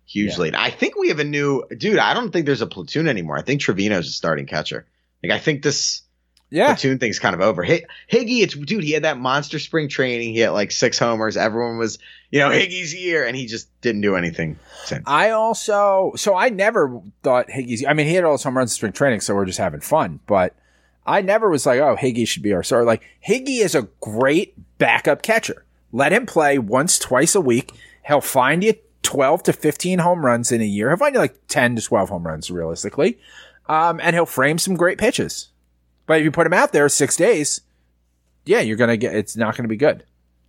Huge 0.05 0.31
Yeah. 0.33 0.39
lead. 0.39 0.55
I 0.55 0.69
think 0.71 0.97
we 0.97 1.07
have 1.09 1.19
a 1.19 1.23
new 1.23 1.63
dude. 1.77 1.97
I 1.97 2.13
don't 2.13 2.31
think 2.31 2.45
there's 2.45 2.61
a 2.61 2.67
platoon 2.67 3.07
anymore. 3.07 3.37
I 3.37 3.41
think 3.43 3.61
Trevino's 3.61 4.07
a 4.07 4.11
starting 4.11 4.45
catcher. 4.45 4.85
Like 5.23 5.31
I 5.31 5.39
think 5.39 5.63
this 5.63 6.01
Yeah, 6.53 6.73
platoon 6.73 6.99
thing's 6.99 7.17
kind 7.17 7.33
of 7.33 7.39
over. 7.39 7.63
Hi- 7.63 7.85
Higgy, 8.11 8.43
it's 8.43 8.53
dude. 8.53 8.83
He 8.83 8.91
had 8.91 9.03
that 9.03 9.17
monster 9.17 9.57
spring 9.57 9.87
training. 9.87 10.33
He 10.33 10.39
had 10.41 10.49
like 10.49 10.71
six 10.71 10.99
homers. 10.99 11.37
Everyone 11.37 11.77
was, 11.77 11.97
you 12.29 12.39
know, 12.39 12.49
Higgy's 12.49 12.91
here, 12.91 13.25
and 13.25 13.37
he 13.37 13.45
just 13.45 13.69
didn't 13.79 14.01
do 14.01 14.17
anything 14.17 14.59
since. 14.83 15.03
I 15.07 15.29
also 15.29 16.11
so 16.17 16.35
I 16.35 16.49
never 16.49 17.01
thought 17.23 17.47
Higgy's. 17.47 17.85
I 17.85 17.93
mean, 17.93 18.05
he 18.07 18.15
had 18.15 18.25
all 18.25 18.33
his 18.33 18.43
home 18.43 18.57
runs 18.57 18.71
in 18.73 18.75
spring 18.75 18.91
training, 18.91 19.21
so 19.21 19.33
we're 19.33 19.45
just 19.45 19.59
having 19.59 19.79
fun. 19.79 20.19
But 20.27 20.53
I 21.07 21.21
never 21.21 21.49
was 21.49 21.65
like, 21.65 21.79
oh, 21.79 21.95
Higgy 21.95 22.27
should 22.27 22.43
be 22.43 22.53
our 22.53 22.63
starter. 22.63 22.85
Like 22.85 23.03
Higgy 23.25 23.63
is 23.63 23.73
a 23.73 23.87
great 24.01 24.53
backup 24.77 25.21
catcher. 25.21 25.63
Let 25.93 26.11
him 26.11 26.25
play 26.25 26.59
once, 26.59 26.99
twice 26.99 27.33
a 27.33 27.41
week. 27.41 27.71
He'll 28.05 28.19
find 28.19 28.61
you 28.61 28.73
twelve 29.03 29.43
to 29.43 29.53
fifteen 29.53 29.99
home 29.99 30.25
runs 30.25 30.51
in 30.51 30.59
a 30.59 30.65
year. 30.65 30.89
He'll 30.89 30.97
find 30.97 31.15
you 31.15 31.21
like 31.21 31.47
ten 31.47 31.77
to 31.77 31.81
twelve 31.81 32.09
home 32.09 32.27
runs 32.27 32.51
realistically, 32.51 33.19
um, 33.67 34.01
and 34.03 34.15
he'll 34.17 34.25
frame 34.25 34.57
some 34.57 34.75
great 34.75 34.97
pitches. 34.97 35.47
But 36.11 36.19
if 36.19 36.25
you 36.25 36.31
put 36.31 36.43
them 36.43 36.51
out 36.51 36.73
there 36.73 36.89
six 36.89 37.15
days, 37.15 37.61
yeah, 38.43 38.59
you're 38.59 38.75
gonna 38.75 38.97
get. 38.97 39.15
It's 39.15 39.37
not 39.37 39.55
gonna 39.55 39.69
be 39.69 39.77
good. 39.77 40.03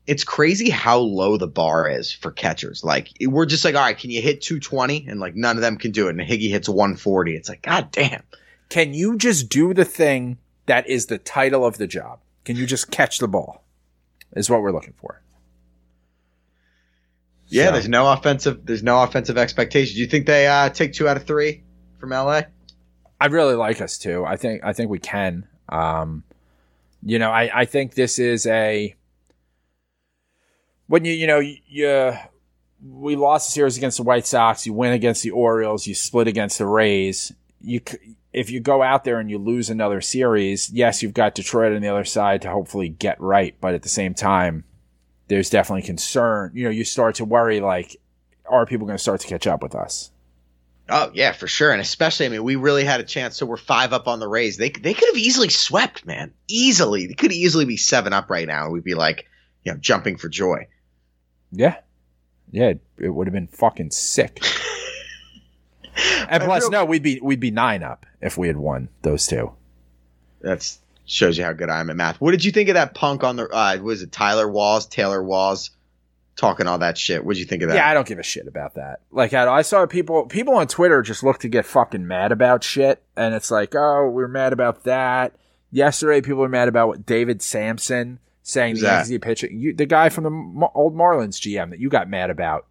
it's 0.08 0.24
crazy 0.24 0.70
how 0.70 0.98
low 0.98 1.36
the 1.36 1.46
bar 1.46 1.88
is 1.88 2.12
for 2.12 2.32
catchers. 2.32 2.82
Like 2.82 3.10
we're 3.20 3.46
just 3.46 3.64
like, 3.64 3.76
all 3.76 3.82
right, 3.82 3.96
can 3.96 4.10
you 4.10 4.20
hit 4.20 4.40
220? 4.40 5.06
And 5.08 5.20
like 5.20 5.36
none 5.36 5.56
of 5.56 5.62
them 5.62 5.76
can 5.76 5.92
do 5.92 6.08
it. 6.08 6.16
And 6.18 6.20
Higgy 6.20 6.50
hits 6.50 6.68
140. 6.68 7.36
It's 7.36 7.48
like, 7.48 7.62
god 7.62 7.92
damn. 7.92 8.24
Can 8.70 8.92
you 8.92 9.16
just 9.16 9.48
do 9.50 9.72
the 9.72 9.84
thing 9.84 10.38
that 10.66 10.88
is 10.88 11.06
the 11.06 11.18
title 11.18 11.64
of 11.64 11.78
the 11.78 11.86
job? 11.86 12.18
Can 12.44 12.56
you 12.56 12.66
just 12.66 12.90
catch 12.90 13.20
the 13.20 13.28
ball? 13.28 13.62
Is 14.34 14.50
what 14.50 14.62
we're 14.62 14.72
looking 14.72 14.94
for. 15.00 15.22
Yeah, 17.46 17.66
So- 17.66 17.72
there's 17.74 17.88
no 17.88 18.10
offensive. 18.10 18.66
There's 18.66 18.82
no 18.82 19.00
offensive 19.04 19.38
expectations. 19.38 19.94
Do 19.94 20.00
you 20.00 20.08
think 20.08 20.26
they 20.26 20.48
uh, 20.48 20.70
take 20.70 20.92
two 20.92 21.06
out 21.06 21.16
of 21.16 21.22
three 21.24 21.62
from 22.00 22.10
LA? 22.10 22.42
I'd 23.20 23.30
really 23.30 23.54
like 23.54 23.80
us 23.80 23.98
too. 23.98 24.24
I 24.26 24.34
think 24.36 24.64
I 24.64 24.72
think 24.72 24.90
we 24.90 24.98
can. 24.98 25.46
Um, 25.72 26.22
you 27.02 27.18
know, 27.18 27.30
I, 27.30 27.50
I 27.60 27.64
think 27.64 27.94
this 27.94 28.18
is 28.18 28.46
a 28.46 28.94
when 30.86 31.04
you 31.04 31.12
you 31.12 31.26
know 31.26 31.40
you 31.40 32.14
we 32.84 33.16
lost 33.16 33.48
the 33.48 33.52
series 33.52 33.76
against 33.76 33.96
the 33.96 34.02
White 34.02 34.26
Sox, 34.26 34.66
you 34.66 34.72
win 34.72 34.92
against 34.92 35.22
the 35.22 35.30
Orioles, 35.30 35.86
you 35.86 35.94
split 35.94 36.28
against 36.28 36.58
the 36.58 36.66
Rays. 36.66 37.32
You 37.60 37.80
if 38.32 38.50
you 38.50 38.60
go 38.60 38.82
out 38.82 39.04
there 39.04 39.18
and 39.18 39.30
you 39.30 39.38
lose 39.38 39.70
another 39.70 40.00
series, 40.00 40.70
yes, 40.70 41.02
you've 41.02 41.14
got 41.14 41.34
Detroit 41.34 41.72
on 41.72 41.82
the 41.82 41.88
other 41.88 42.04
side 42.04 42.42
to 42.42 42.50
hopefully 42.50 42.88
get 42.88 43.20
right, 43.20 43.54
but 43.60 43.74
at 43.74 43.82
the 43.82 43.88
same 43.88 44.14
time, 44.14 44.64
there's 45.28 45.50
definitely 45.50 45.82
concern. 45.82 46.52
You 46.54 46.64
know, 46.64 46.70
you 46.70 46.84
start 46.84 47.16
to 47.16 47.24
worry 47.24 47.60
like, 47.60 47.96
are 48.46 48.66
people 48.66 48.86
going 48.86 48.96
to 48.96 49.02
start 49.02 49.20
to 49.20 49.26
catch 49.26 49.46
up 49.46 49.62
with 49.62 49.74
us? 49.74 50.11
Oh 50.88 51.10
yeah, 51.14 51.32
for 51.32 51.46
sure. 51.46 51.70
And 51.70 51.80
especially, 51.80 52.26
I 52.26 52.28
mean, 52.30 52.44
we 52.44 52.56
really 52.56 52.84
had 52.84 53.00
a 53.00 53.04
chance. 53.04 53.36
So 53.36 53.46
we're 53.46 53.56
five 53.56 53.92
up 53.92 54.08
on 54.08 54.20
the 54.20 54.28
Rays. 54.28 54.56
They 54.56 54.70
they 54.70 54.94
could 54.94 55.08
have 55.08 55.16
easily 55.16 55.48
swept, 55.48 56.04
man. 56.04 56.32
Easily, 56.48 57.06
they 57.06 57.14
could 57.14 57.32
easily 57.32 57.64
be 57.64 57.76
seven 57.76 58.12
up 58.12 58.30
right 58.30 58.46
now, 58.46 58.64
and 58.64 58.72
we'd 58.72 58.84
be 58.84 58.94
like, 58.94 59.26
you 59.64 59.72
know, 59.72 59.78
jumping 59.78 60.16
for 60.16 60.28
joy. 60.28 60.66
Yeah. 61.50 61.76
Yeah, 62.50 62.68
it, 62.68 62.80
it 62.98 63.08
would 63.08 63.26
have 63.26 63.32
been 63.32 63.46
fucking 63.46 63.92
sick. 63.92 64.44
and 66.28 66.42
plus, 66.42 66.68
no, 66.68 66.84
we'd 66.84 67.02
be 67.02 67.18
we'd 67.22 67.40
be 67.40 67.50
nine 67.50 67.82
up 67.82 68.04
if 68.20 68.36
we 68.36 68.46
had 68.46 68.56
won 68.56 68.88
those 69.02 69.26
two. 69.26 69.52
That 70.42 70.70
shows 71.06 71.38
you 71.38 71.44
how 71.44 71.52
good 71.52 71.70
I 71.70 71.80
am 71.80 71.90
at 71.90 71.96
math. 71.96 72.20
What 72.20 72.32
did 72.32 72.44
you 72.44 72.52
think 72.52 72.68
of 72.68 72.74
that 72.74 72.94
punk 72.94 73.24
on 73.24 73.36
the? 73.36 73.48
Uh, 73.48 73.78
was 73.82 74.02
it 74.02 74.12
Tyler 74.12 74.48
Walls, 74.48 74.86
Taylor 74.86 75.22
Walls, 75.22 75.70
talking 76.42 76.66
all 76.66 76.78
that 76.78 76.98
shit? 76.98 77.24
What'd 77.24 77.38
you 77.38 77.46
think 77.46 77.62
of 77.62 77.68
that? 77.68 77.76
Yeah, 77.76 77.88
I 77.88 77.94
don't 77.94 78.06
give 78.06 78.18
a 78.18 78.22
shit 78.22 78.46
about 78.48 78.74
that. 78.74 79.00
Like, 79.10 79.32
I, 79.32 79.48
I 79.50 79.62
saw 79.62 79.86
people 79.86 80.26
people 80.26 80.54
on 80.56 80.66
Twitter 80.66 81.00
just 81.00 81.22
look 81.22 81.38
to 81.38 81.48
get 81.48 81.64
fucking 81.64 82.06
mad 82.06 82.32
about 82.32 82.64
shit, 82.64 83.02
and 83.16 83.34
it's 83.34 83.50
like, 83.50 83.74
oh, 83.74 84.08
we're 84.10 84.28
mad 84.28 84.52
about 84.52 84.84
that. 84.84 85.34
Yesterday, 85.70 86.20
people 86.20 86.40
were 86.40 86.48
mad 86.48 86.68
about 86.68 86.88
what 86.88 87.06
David 87.06 87.40
Samson 87.40 88.18
saying 88.42 88.74
Who's 88.74 88.80
the? 88.82 88.88
Yankees 88.88 89.10
need 89.10 89.22
pitching. 89.22 89.58
You, 89.58 89.72
the 89.72 89.86
guy 89.86 90.08
from 90.08 90.24
the 90.24 90.30
Mar- 90.30 90.72
old 90.74 90.94
Marlins 90.94 91.40
GM 91.40 91.70
that 91.70 91.78
you 91.78 91.88
got 91.88 92.08
mad 92.10 92.28
about 92.28 92.66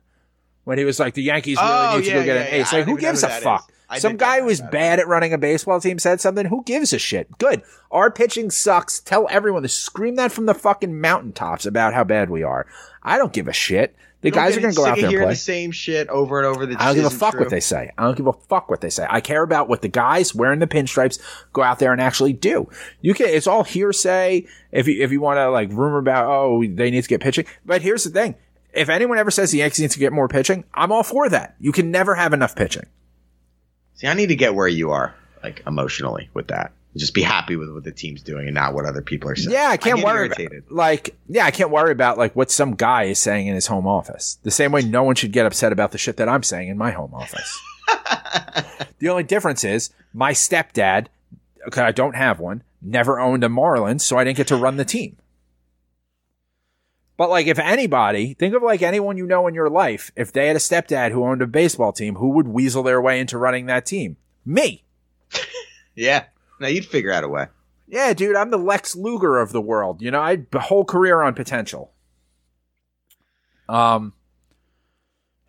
when 0.65 0.77
he 0.77 0.83
was 0.85 0.99
like, 0.99 1.13
the 1.15 1.23
Yankees 1.23 1.57
really 1.57 1.71
Oh, 1.73 1.97
need 1.97 2.03
to 2.03 2.09
yeah, 2.09 2.15
go 2.15 2.25
get 2.25 2.35
yeah, 2.35 2.41
an 2.41 2.61
ace. 2.61 2.73
I 2.73 2.77
Like, 2.77 2.85
who 2.85 2.97
gives 2.97 3.21
who 3.21 3.27
a 3.27 3.31
fuck? 3.31 3.71
Some 3.97 4.15
guy 4.15 4.39
who 4.39 4.45
was 4.45 4.61
bad 4.61 4.99
at 4.99 5.07
running 5.07 5.33
a 5.33 5.37
baseball 5.37 5.81
team 5.81 5.99
said 5.99 6.21
something. 6.21 6.45
Who 6.45 6.63
gives 6.63 6.93
a 6.93 6.99
shit? 6.99 7.37
Good. 7.39 7.61
Our 7.91 8.09
pitching 8.09 8.49
sucks. 8.49 9.01
Tell 9.01 9.27
everyone 9.29 9.63
to 9.63 9.67
scream 9.67 10.15
that 10.15 10.31
from 10.31 10.45
the 10.45 10.53
fucking 10.53 11.01
mountaintops 11.01 11.65
about 11.65 11.93
how 11.93 12.05
bad 12.05 12.29
we 12.29 12.41
are. 12.43 12.65
I 13.03 13.17
don't 13.17 13.33
give 13.33 13.47
a 13.47 13.53
shit. 13.53 13.95
The 14.21 14.27
You 14.27 14.33
guys 14.33 14.55
are 14.55 14.61
going 14.61 14.71
to 14.73 14.77
go 14.77 14.85
out 14.85 14.97
there 14.97 15.07
and 15.07 15.17
play. 15.17 15.29
the 15.31 15.35
same 15.35 15.71
shit 15.71 16.07
over 16.09 16.37
and 16.37 16.45
over. 16.45 16.63
I 16.63 16.85
don't 16.87 16.95
give 16.95 17.05
a 17.05 17.09
fuck 17.09 17.31
true. 17.31 17.39
what 17.39 17.49
they 17.49 17.59
say. 17.59 17.91
I 17.97 18.03
don't 18.03 18.15
give 18.15 18.27
a 18.27 18.33
fuck 18.33 18.69
what 18.69 18.79
they 18.81 18.91
say. 18.91 19.07
I 19.09 19.19
care 19.19 19.41
about 19.41 19.67
what 19.67 19.81
the 19.81 19.87
guys 19.87 20.35
wearing 20.35 20.59
the 20.59 20.67
pinstripes 20.67 21.19
go 21.53 21.63
out 21.63 21.79
there 21.79 21.91
and 21.91 21.99
actually 21.99 22.33
do. 22.33 22.69
You 23.01 23.15
can, 23.15 23.29
it's 23.29 23.47
all 23.47 23.63
hearsay. 23.63 24.45
If 24.71 24.87
you, 24.87 25.03
if 25.03 25.11
you 25.11 25.21
want 25.21 25.37
to 25.37 25.49
like 25.49 25.69
rumor 25.69 25.97
about, 25.97 26.27
oh, 26.27 26.61
they 26.63 26.91
need 26.91 27.01
to 27.01 27.09
get 27.09 27.19
pitching. 27.21 27.45
But 27.65 27.81
here's 27.81 28.03
the 28.03 28.11
thing. 28.11 28.35
If 28.73 28.89
anyone 28.89 29.17
ever 29.17 29.31
says 29.31 29.51
the 29.51 29.57
Yankees 29.57 29.79
need 29.79 29.91
to 29.91 29.99
get 29.99 30.13
more 30.13 30.27
pitching, 30.27 30.65
I'm 30.73 30.91
all 30.91 31.03
for 31.03 31.27
that. 31.27 31.55
You 31.59 31.71
can 31.71 31.89
never 31.89 32.13
have 32.13 32.31
enough 32.31 32.55
pitching. 32.55 32.85
See, 33.95 34.07
I 34.07 34.13
need 34.13 34.27
to 34.27 34.35
get 34.35 34.53
where 34.53 34.67
you 34.67 34.91
are, 34.91 35.15
like 35.43 35.63
emotionally, 35.65 36.29
with 36.33 36.47
that. 36.49 36.73
Just 36.97 37.13
be 37.13 37.21
happy 37.21 37.55
with 37.55 37.71
what 37.71 37.85
the 37.85 37.91
team's 37.91 38.21
doing 38.21 38.47
and 38.47 38.55
not 38.55 38.73
what 38.73 38.85
other 38.85 39.01
people 39.01 39.29
are 39.29 39.35
saying. 39.35 39.51
Yeah, 39.53 39.69
I 39.69 39.77
can't 39.77 39.97
get 39.97 40.05
worry. 40.05 40.25
About, 40.27 40.71
like, 40.71 41.15
yeah, 41.29 41.45
I 41.45 41.51
can't 41.51 41.69
worry 41.69 41.91
about 41.91 42.17
like 42.17 42.35
what 42.35 42.51
some 42.51 42.75
guy 42.75 43.03
is 43.03 43.19
saying 43.19 43.47
in 43.47 43.55
his 43.55 43.67
home 43.67 43.87
office. 43.87 44.39
The 44.43 44.51
same 44.51 44.73
way 44.73 44.81
no 44.81 45.03
one 45.03 45.15
should 45.15 45.31
get 45.31 45.45
upset 45.45 45.71
about 45.71 45.93
the 45.93 45.97
shit 45.97 46.17
that 46.17 46.27
I'm 46.27 46.43
saying 46.43 46.67
in 46.67 46.77
my 46.77 46.91
home 46.91 47.13
office. 47.13 47.59
the 48.99 49.07
only 49.07 49.23
difference 49.23 49.63
is 49.63 49.91
my 50.13 50.33
stepdad, 50.33 51.07
okay, 51.67 51.81
I 51.81 51.93
don't 51.93 52.15
have 52.15 52.41
one, 52.41 52.61
never 52.81 53.21
owned 53.21 53.45
a 53.45 53.47
Marlins, 53.47 54.01
so 54.01 54.17
I 54.17 54.25
didn't 54.25 54.37
get 54.37 54.47
to 54.47 54.57
run 54.57 54.75
the 54.75 54.85
team. 54.85 55.15
But 57.15 57.29
like, 57.29 57.47
if 57.47 57.59
anybody, 57.59 58.33
think 58.33 58.53
of 58.53 58.63
like 58.63 58.81
anyone 58.81 59.15
you 59.15 59.27
know 59.27 59.47
in 59.47 59.53
your 59.53 59.69
life, 59.69 60.11
if 60.15 60.33
they 60.33 60.47
had 60.47 60.55
a 60.55 60.59
stepdad 60.59 61.11
who 61.11 61.23
owned 61.23 61.41
a 61.41 61.47
baseball 61.47 61.93
team, 61.93 62.15
who 62.15 62.31
would 62.31 62.47
weasel 62.47 62.83
their 62.83 63.01
way 63.01 63.19
into 63.19 63.37
running 63.37 63.67
that 63.67 63.85
team? 63.85 64.17
Me. 64.45 64.83
Yeah. 65.93 66.23
No, 66.61 66.67
you'd 66.67 66.85
figure 66.85 67.11
out 67.11 67.23
a 67.23 67.27
way. 67.27 67.47
Yeah, 67.87 68.13
dude, 68.13 68.35
I'm 68.35 68.51
the 68.51 68.57
Lex 68.57 68.95
Luger 68.95 69.39
of 69.39 69.51
the 69.51 69.59
world. 69.59 70.01
You 70.01 70.11
know, 70.11 70.21
I 70.21 70.45
a 70.53 70.59
whole 70.59 70.85
career 70.85 71.21
on 71.21 71.33
potential. 71.33 71.91
Um, 73.67 74.13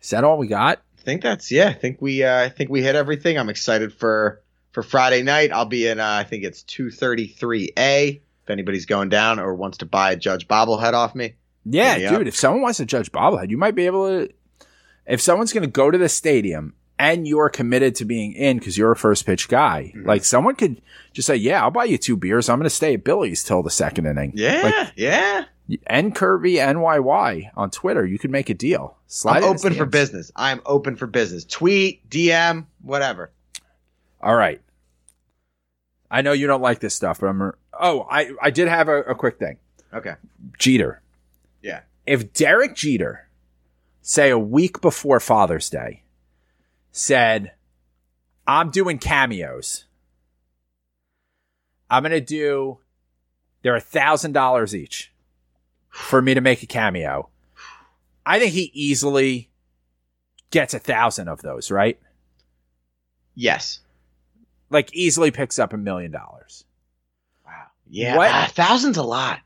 is 0.01 0.09
that 0.09 0.23
all 0.23 0.37
we 0.37 0.47
got? 0.47 0.81
I 0.97 1.01
think 1.01 1.21
that's 1.21 1.51
yeah. 1.51 1.69
I 1.69 1.73
think 1.73 2.01
we 2.01 2.23
uh, 2.23 2.43
I 2.43 2.49
think 2.49 2.69
we 2.69 2.81
hit 2.81 2.95
everything. 2.95 3.37
I'm 3.37 3.49
excited 3.49 3.93
for 3.93 4.41
for 4.71 4.81
Friday 4.81 5.21
night. 5.21 5.51
I'll 5.53 5.65
be 5.65 5.87
in. 5.87 5.99
Uh, 5.99 6.05
I 6.05 6.23
think 6.23 6.43
it's 6.43 6.63
233A. 6.63 8.21
If 8.43 8.49
anybody's 8.49 8.87
going 8.87 9.09
down 9.09 9.39
or 9.39 9.53
wants 9.53 9.77
to 9.77 9.85
buy 9.85 10.11
a 10.11 10.15
Judge 10.17 10.47
bobblehead 10.47 10.93
off 10.93 11.15
me, 11.15 11.35
Yeah, 11.63 12.17
dude. 12.17 12.27
If 12.27 12.35
someone 12.35 12.61
wants 12.61 12.77
to 12.79 12.85
judge 12.85 13.11
bobblehead, 13.11 13.51
you 13.51 13.57
might 13.57 13.75
be 13.75 13.85
able 13.85 14.07
to. 14.07 14.33
If 15.05 15.21
someone's 15.21 15.53
going 15.53 15.63
to 15.63 15.71
go 15.71 15.91
to 15.91 15.97
the 15.97 16.09
stadium 16.09 16.73
and 17.03 17.27
you're 17.27 17.49
committed 17.49 17.95
to 17.95 18.05
being 18.05 18.33
in 18.33 18.57
because 18.59 18.77
you're 18.77 18.91
a 18.91 18.95
first 18.95 19.25
pitch 19.25 19.47
guy, 19.49 19.91
Mm-hmm. 19.95 20.07
like 20.07 20.23
someone 20.23 20.55
could 20.55 20.81
just 21.13 21.27
say, 21.27 21.35
"Yeah, 21.35 21.61
I'll 21.63 21.71
buy 21.71 21.85
you 21.85 21.97
two 21.97 22.15
beers. 22.17 22.49
I'm 22.49 22.59
going 22.59 22.65
to 22.65 22.69
stay 22.69 22.93
at 22.93 23.03
Billy's 23.03 23.43
till 23.43 23.61
the 23.63 23.69
second 23.69 24.05
inning." 24.05 24.31
yeah, 24.35 24.61
Like, 24.63 24.91
yeah. 24.95 25.45
and 25.87 26.15
Kirby 26.15 26.55
NYY 26.55 27.51
on 27.55 27.69
Twitter, 27.71 28.05
you 28.05 28.17
could 28.19 28.31
make 28.31 28.49
a 28.49 28.53
deal. 28.53 28.97
Slide 29.07 29.43
I'm 29.43 29.55
open 29.55 29.73
for 29.73 29.85
business. 29.85 30.31
I'm 30.35 30.61
open 30.65 30.95
for 30.95 31.07
business. 31.07 31.43
Tweet, 31.45 32.09
DM, 32.09 32.65
whatever. 32.81 33.31
All 34.21 34.35
right. 34.35 34.61
I 36.09 36.21
know 36.21 36.31
you 36.31 36.47
don't 36.47 36.61
like 36.61 36.79
this 36.79 36.93
stuff, 36.95 37.19
but 37.19 37.27
I'm. 37.27 37.51
Oh, 37.79 38.05
I 38.09 38.31
I 38.41 38.49
did 38.51 38.67
have 38.67 38.87
a, 38.87 39.01
a 39.03 39.15
quick 39.15 39.39
thing. 39.39 39.57
Okay. 39.93 40.13
Jeter. 40.59 41.01
Yeah. 41.61 41.81
If 42.05 42.33
Derek 42.33 42.75
Jeter, 42.75 43.27
say 44.01 44.29
a 44.29 44.37
week 44.39 44.81
before 44.81 45.19
Father's 45.19 45.69
Day, 45.69 46.02
said, 46.93 47.51
I'm 48.47 48.69
doing 48.69 48.99
cameos. 48.99 49.85
I'm 51.89 52.03
going 52.03 52.11
to 52.11 52.21
do, 52.21 52.77
they're 53.61 53.75
a 53.75 53.81
thousand 53.81 54.31
dollars 54.31 54.73
each 54.73 55.11
for 55.89 56.21
me 56.21 56.33
to 56.33 56.41
make 56.41 56.63
a 56.63 56.67
cameo. 56.67 57.29
I 58.25 58.39
think 58.39 58.53
he 58.53 58.71
easily 58.73 59.49
gets 60.49 60.73
a 60.73 60.79
thousand 60.79 61.27
of 61.27 61.41
those, 61.41 61.69
right? 61.69 61.99
Yes. 63.35 63.79
Like 64.69 64.93
easily 64.95 65.31
picks 65.31 65.59
up 65.59 65.73
a 65.73 65.77
million 65.77 66.11
dollars. 66.11 66.63
Wow. 67.45 67.65
Yeah. 67.89 68.17
What? 68.17 68.31
ah, 68.31 68.49
thousands 68.53 68.97
a 68.97 69.03
lot. 69.03 69.39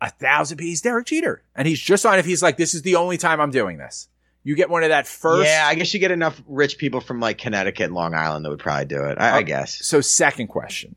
a 0.00 0.10
thousand 0.10 0.58
piece 0.58 0.80
Derek 0.80 1.06
Jeter. 1.06 1.42
And 1.54 1.68
he's 1.68 1.80
just 1.80 2.04
on 2.04 2.18
if 2.18 2.24
he's 2.26 2.42
like, 2.42 2.56
this 2.56 2.74
is 2.74 2.82
the 2.82 2.96
only 2.96 3.18
time 3.18 3.40
I'm 3.40 3.50
doing 3.50 3.78
this. 3.78 4.08
You 4.44 4.54
get 4.54 4.68
one 4.68 4.82
of 4.82 4.90
that 4.90 5.06
first. 5.06 5.48
Yeah, 5.48 5.64
I 5.66 5.74
guess 5.74 5.92
you 5.94 6.00
get 6.00 6.10
enough 6.10 6.40
rich 6.46 6.76
people 6.76 7.00
from 7.00 7.18
like 7.18 7.38
Connecticut 7.38 7.86
and 7.86 7.94
Long 7.94 8.14
Island 8.14 8.44
that 8.44 8.50
would 8.50 8.58
probably 8.58 8.84
do 8.84 9.04
it. 9.04 9.16
I, 9.18 9.38
I 9.38 9.42
guess. 9.42 9.84
So 9.84 10.02
second 10.02 10.48
question. 10.48 10.94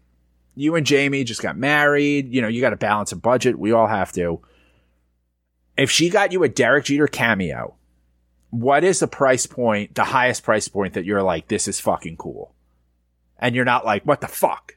You 0.54 0.76
and 0.76 0.86
Jamie 0.86 1.24
just 1.24 1.42
got 1.42 1.56
married. 1.58 2.34
You 2.34 2.42
know, 2.42 2.50
you 2.50 2.60
got 2.60 2.72
to 2.72 2.76
balance 2.76 3.14
a 3.14 3.16
budget. 3.16 3.58
We 3.58 3.72
all 3.72 3.88
have 3.88 4.12
to. 4.14 4.42
If 5.78 5.90
she 5.90 6.10
got 6.10 6.34
you 6.34 6.44
a 6.44 6.50
Derek 6.50 6.86
Jeter 6.86 7.08
cameo, 7.08 7.76
what 8.50 8.84
is 8.84 9.00
the 9.00 9.08
price 9.08 9.46
point, 9.46 9.96
the 9.96 10.04
highest 10.04 10.44
price 10.44 10.68
point 10.68 10.96
that 10.96 11.06
you're 11.06 11.24
like, 11.24 11.48
this 11.48 11.68
is 11.68 11.80
fucking 11.80 12.18
cool? 12.18 12.54
And 13.40 13.56
you're 13.56 13.66
not 13.66 13.86
like, 13.86 14.04
what 14.04 14.20
the 14.20 14.28
fuck? 14.28 14.76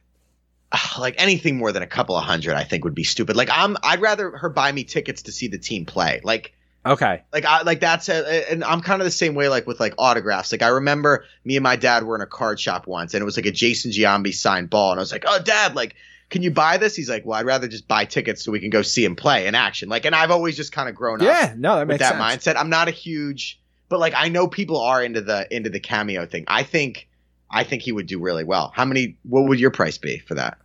Ah, 0.71 0.97
Like 0.99 1.15
anything 1.17 1.57
more 1.57 1.71
than 1.71 1.83
a 1.83 1.87
couple 1.87 2.15
of 2.15 2.23
hundred, 2.23 2.53
I 2.53 2.63
think 2.63 2.83
would 2.85 2.95
be 2.95 3.03
stupid. 3.03 3.35
Like 3.35 3.49
I'm, 3.51 3.75
I'd 3.83 3.99
rather 4.01 4.37
her 4.37 4.49
buy 4.49 4.71
me 4.71 4.83
tickets 4.85 5.23
to 5.23 5.31
see 5.31 5.47
the 5.49 5.57
team 5.57 5.85
play. 5.85 6.21
Like, 6.23 6.53
Okay. 6.85 7.21
like 7.31 7.45
I 7.45 7.61
like 7.61 7.79
that's 7.79 8.09
a, 8.09 8.51
and 8.51 8.63
I'm 8.63 8.81
kind 8.81 9.01
of 9.01 9.05
the 9.05 9.11
same 9.11 9.35
way 9.35 9.49
like 9.49 9.67
with 9.67 9.79
like 9.79 9.93
autographs. 9.97 10.51
Like 10.51 10.63
I 10.63 10.69
remember 10.69 11.25
me 11.45 11.55
and 11.57 11.63
my 11.63 11.75
dad 11.75 12.03
were 12.03 12.15
in 12.15 12.21
a 12.21 12.27
card 12.27 12.59
shop 12.59 12.87
once, 12.87 13.13
and 13.13 13.21
it 13.21 13.25
was 13.25 13.37
like 13.37 13.45
a 13.45 13.51
Jason 13.51 13.91
Giambi 13.91 14.33
signed 14.33 14.69
ball, 14.69 14.91
and 14.91 14.99
I 14.99 15.01
was 15.01 15.11
like, 15.11 15.25
"Oh, 15.27 15.41
dad, 15.41 15.75
like." 15.75 15.95
Can 16.29 16.43
you 16.43 16.51
buy 16.51 16.77
this? 16.77 16.95
He's 16.95 17.09
like, 17.09 17.25
well, 17.25 17.37
I'd 17.37 17.45
rather 17.45 17.67
just 17.67 17.89
buy 17.89 18.05
tickets 18.05 18.41
so 18.41 18.53
we 18.53 18.61
can 18.61 18.69
go 18.69 18.83
see 18.83 19.03
him 19.03 19.17
play 19.17 19.47
in 19.47 19.53
action. 19.53 19.89
Like, 19.89 20.05
and 20.05 20.15
I've 20.15 20.31
always 20.31 20.55
just 20.55 20.71
kind 20.71 20.87
of 20.87 20.95
grown 20.95 21.19
up 21.19 21.27
Yeah. 21.27 21.53
No, 21.57 21.75
that 21.75 21.87
with 21.89 21.99
that 21.99 22.17
sense. 22.17 22.55
mindset. 22.55 22.57
I'm 22.57 22.69
not 22.69 22.87
a 22.87 22.91
huge, 22.91 23.59
but 23.89 23.99
like 23.99 24.13
I 24.15 24.29
know 24.29 24.47
people 24.47 24.79
are 24.79 25.03
into 25.03 25.19
the 25.19 25.45
into 25.53 25.69
the 25.69 25.81
cameo 25.81 26.25
thing. 26.25 26.45
I 26.47 26.63
think 26.63 27.09
I 27.49 27.65
think 27.65 27.81
he 27.81 27.91
would 27.91 28.07
do 28.07 28.17
really 28.17 28.45
well. 28.45 28.71
How 28.73 28.85
many? 28.85 29.17
What 29.23 29.49
would 29.49 29.59
your 29.59 29.71
price 29.71 29.97
be 29.97 30.19
for 30.19 30.35
that? 30.35 30.57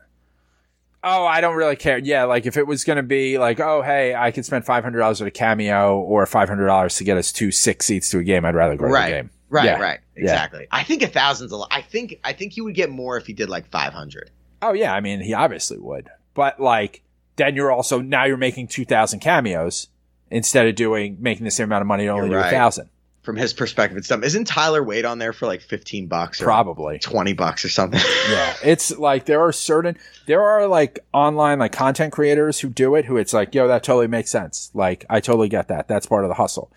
Oh, 1.09 1.24
I 1.24 1.40
don't 1.40 1.54
really 1.54 1.76
care. 1.76 1.98
Yeah, 1.98 2.24
like 2.24 2.46
if 2.46 2.57
it 2.57 2.66
was 2.66 2.82
going 2.82 2.96
to 2.96 3.02
be 3.04 3.38
like, 3.38 3.61
oh, 3.61 3.80
hey, 3.80 4.14
I 4.14 4.32
could 4.32 4.44
spend 4.44 4.64
five 4.66 4.82
hundred 4.82 4.98
dollars 4.98 5.22
at 5.22 5.28
a 5.28 5.30
cameo 5.30 5.98
or 6.00 6.26
five 6.26 6.48
hundred 6.48 6.66
dollars 6.66 6.96
to 6.96 7.04
get 7.04 7.16
us 7.16 7.30
two 7.32 7.52
six 7.52 7.86
seats 7.86 8.11
to 8.11 8.18
a 8.18 8.24
game, 8.24 8.44
I'd 8.44 8.54
rather 8.57 8.74
go 8.76 8.86
to 8.86 8.90
Right. 8.92 9.11
the 9.11 9.16
game. 9.16 9.30
Right, 9.48 9.64
Yeah. 9.66 9.78
right, 9.80 10.00
Yeah. 10.16 10.22
exactly. 10.22 10.66
I 10.72 10.82
think 10.82 11.02
a 11.02 11.07
thousand's 11.07 11.52
a 11.52 11.57
lot. 11.57 11.68
I 11.70 11.80
think 11.80 12.18
I 12.24 12.32
think 12.32 12.54
he 12.54 12.61
would 12.61 12.74
get 12.74 12.90
more 12.90 13.16
if 13.16 13.26
he 13.26 13.32
did 13.32 13.48
like 13.48 13.70
five 13.70 13.92
hundred. 13.92 14.30
Oh 14.61 14.72
yeah, 14.72 14.92
I 14.92 15.00
mean 15.00 15.20
he 15.20 15.32
obviously 15.34 15.78
would, 15.78 16.09
but 16.34 16.59
like 16.59 17.02
then 17.36 17.54
you're 17.54 17.70
also 17.70 18.00
now 18.00 18.24
you're 18.24 18.36
making 18.36 18.66
two 18.66 18.84
thousand 18.84 19.20
cameos 19.20 19.86
instead 20.30 20.66
of 20.66 20.74
doing 20.74 21.18
making 21.20 21.44
the 21.44 21.50
same 21.52 21.64
amount 21.66 21.82
of 21.82 21.86
money 21.86 22.07
to 22.07 22.11
only 22.11 22.28
You're 22.30 22.42
do 22.42 22.48
a 22.48 22.50
thousand. 22.50 22.90
From 23.27 23.37
his 23.37 23.53
perspective, 23.53 23.99
it's 23.99 24.09
dumb. 24.09 24.24
Isn't 24.24 24.47
Tyler 24.47 24.83
Wade 24.83 25.05
on 25.05 25.18
there 25.18 25.35
for 25.35 25.47
like 25.47 25.61
fifteen 25.61 26.07
bucks 26.07 26.41
or 26.41 26.45
Probably. 26.45 26.99
twenty 27.01 27.35
bucks 27.35 27.64
or 27.64 27.68
something? 27.68 28.01
Yeah, 28.31 28.55
it's 28.64 28.97
like 28.97 29.27
there 29.27 29.41
are 29.43 29.53
certain 29.53 29.99
there 30.27 30.41
are 30.43 30.66
like 30.66 31.01
online 31.12 31.59
like 31.59 31.72
content 31.72 32.12
creators 32.12 32.61
who 32.61 32.68
do 32.68 32.95
it 32.95 33.05
who 33.05 33.16
it's 33.18 33.33
like, 33.35 33.55
yo, 33.55 33.68
that 33.68 33.83
totally 33.85 34.07
makes 34.07 34.31
sense. 34.31 34.70
Like 34.72 35.05
I 35.11 35.20
totally 35.20 35.49
get 35.49 35.68
that. 35.68 35.89
That's 35.89 36.07
part 36.07 36.24
of 36.24 36.29
the 36.29 36.35
hustle. 36.35 36.70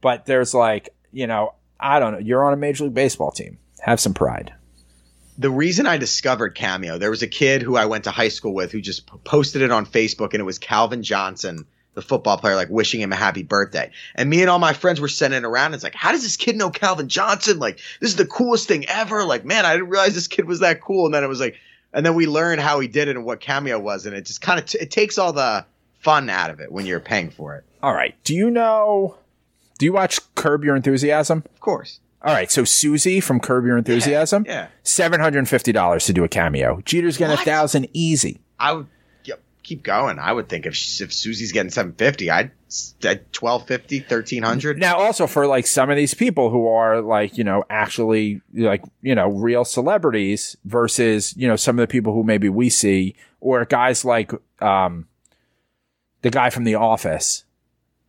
But 0.00 0.26
there's 0.26 0.52
like, 0.54 0.88
you 1.12 1.26
know, 1.26 1.54
I 1.78 1.98
don't 2.00 2.12
know, 2.14 2.18
you're 2.18 2.44
on 2.44 2.52
a 2.52 2.56
major 2.56 2.84
league 2.84 2.94
baseball 2.94 3.30
team. 3.30 3.58
Have 3.80 4.00
some 4.00 4.14
pride. 4.14 4.52
the 5.38 5.50
reason 5.50 5.86
I 5.86 5.96
discovered 5.98 6.54
Cameo, 6.54 6.96
there 6.98 7.10
was 7.10 7.22
a 7.22 7.28
kid 7.28 7.60
who 7.62 7.76
I 7.76 7.84
went 7.86 8.04
to 8.04 8.10
high 8.10 8.28
school 8.28 8.54
with 8.54 8.72
who 8.72 8.80
just 8.80 9.06
posted 9.24 9.60
it 9.62 9.70
on 9.70 9.84
Facebook, 9.86 10.32
and 10.32 10.40
it 10.40 10.44
was 10.44 10.58
Calvin 10.58 11.02
Johnson, 11.02 11.66
the 11.94 12.02
football 12.02 12.38
player, 12.38 12.54
like 12.54 12.70
wishing 12.70 13.00
him 13.00 13.12
a 13.12 13.16
happy 13.16 13.42
birthday. 13.42 13.90
And 14.14 14.30
me 14.30 14.40
and 14.40 14.48
all 14.50 14.58
my 14.58 14.72
friends 14.72 15.00
were 15.00 15.08
sending 15.08 15.44
around. 15.44 15.74
It's 15.74 15.84
like, 15.84 15.94
how 15.94 16.12
does 16.12 16.22
this 16.22 16.36
kid 16.36 16.56
know 16.56 16.70
Calvin 16.70 17.08
Johnson? 17.08 17.58
Like, 17.58 17.78
this 18.00 18.10
is 18.10 18.16
the 18.16 18.26
coolest 18.26 18.66
thing 18.68 18.86
ever. 18.88 19.24
Like, 19.24 19.44
man, 19.44 19.64
I 19.66 19.74
didn't 19.74 19.90
realize 19.90 20.14
this 20.14 20.28
kid 20.28 20.46
was 20.46 20.60
that 20.60 20.80
cool. 20.80 21.04
And 21.06 21.14
then 21.14 21.22
it 21.24 21.28
was 21.28 21.40
like, 21.40 21.56
and 21.92 22.04
then 22.06 22.14
we 22.14 22.26
learned 22.26 22.60
how 22.62 22.80
he 22.80 22.88
did 22.88 23.08
it 23.08 23.16
and 23.16 23.24
what 23.26 23.40
Cameo 23.40 23.78
was, 23.78 24.06
and 24.06 24.16
it 24.16 24.24
just 24.24 24.40
kind 24.40 24.58
of 24.58 24.64
t- 24.64 24.78
it 24.78 24.90
takes 24.90 25.18
all 25.18 25.34
the 25.34 25.66
fun 26.00 26.30
out 26.30 26.48
of 26.50 26.58
it 26.60 26.72
when 26.72 26.86
you're 26.86 27.00
paying 27.00 27.28
for 27.30 27.56
it. 27.56 27.64
All 27.82 27.92
right. 27.92 28.14
Do 28.24 28.34
you 28.34 28.50
know 28.50 29.16
do 29.78 29.84
you 29.86 29.92
watch 29.92 30.18
Curb 30.34 30.64
Your 30.64 30.76
Enthusiasm? 30.76 31.44
Of 31.52 31.60
course. 31.60 32.00
All 32.24 32.32
right, 32.32 32.50
so 32.52 32.62
Susie 32.62 33.20
from 33.20 33.40
Curb 33.40 33.66
Your 33.66 33.76
Enthusiasm, 33.76 34.44
Yeah. 34.46 34.68
seven 34.84 35.20
hundred 35.20 35.40
and 35.40 35.48
fifty 35.48 35.72
dollars 35.72 36.06
to 36.06 36.12
do 36.12 36.22
a 36.24 36.28
cameo. 36.28 36.80
Jeter's 36.84 37.16
getting 37.18 37.34
a 37.36 37.44
thousand 37.44 37.88
easy. 37.92 38.40
I 38.60 38.72
would 38.74 38.86
yeah, 38.86 38.91
keep 39.72 39.82
going. 39.82 40.18
I 40.18 40.32
would 40.32 40.48
think 40.48 40.66
if 40.66 40.74
if 41.00 41.12
Susie's 41.12 41.52
getting 41.52 41.70
750, 41.70 42.30
I'd 42.30 42.50
at 43.04 43.24
1250, 43.38 44.00
1300. 44.00 44.78
Now, 44.78 44.96
also 44.96 45.26
for 45.26 45.46
like 45.46 45.66
some 45.66 45.90
of 45.90 45.96
these 45.96 46.14
people 46.14 46.50
who 46.50 46.66
are 46.68 47.00
like 47.00 47.36
you 47.38 47.44
know 47.44 47.64
actually 47.70 48.40
like 48.54 48.82
you 49.02 49.14
know 49.14 49.28
real 49.28 49.64
celebrities 49.64 50.56
versus 50.64 51.34
you 51.36 51.48
know 51.48 51.56
some 51.56 51.78
of 51.78 51.82
the 51.82 51.90
people 51.90 52.12
who 52.12 52.22
maybe 52.22 52.48
we 52.48 52.68
see 52.68 53.14
or 53.40 53.64
guys 53.64 54.04
like 54.04 54.32
um 54.60 55.06
the 56.22 56.30
guy 56.30 56.50
from 56.50 56.64
The 56.64 56.74
Office, 56.76 57.44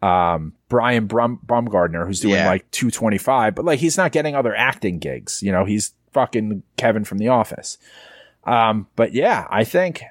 um 0.02 0.54
Brian 0.70 1.08
Brum- 1.08 1.40
Baumgartner, 1.44 2.06
who's 2.06 2.20
doing 2.20 2.36
Yeah. 2.36 2.48
like 2.48 2.70
two 2.72 2.92
twenty 2.92 3.18
five, 3.18 3.56
but 3.56 3.66
like 3.66 3.80
he's 3.80 3.98
not 3.98 4.12
getting 4.12 4.36
other 4.36 4.56
acting 4.56 5.00
gigs. 5.00 5.42
You 5.44 5.52
know, 5.52 5.66
he's 5.66 5.94
fucking 6.12 6.64
Kevin 6.78 7.04
from 7.06 7.18
The 7.20 7.28
Office. 7.30 7.78
Um, 8.46 8.88
but 8.96 9.14
yeah, 9.14 9.48
I 9.50 9.64
think 9.64 10.04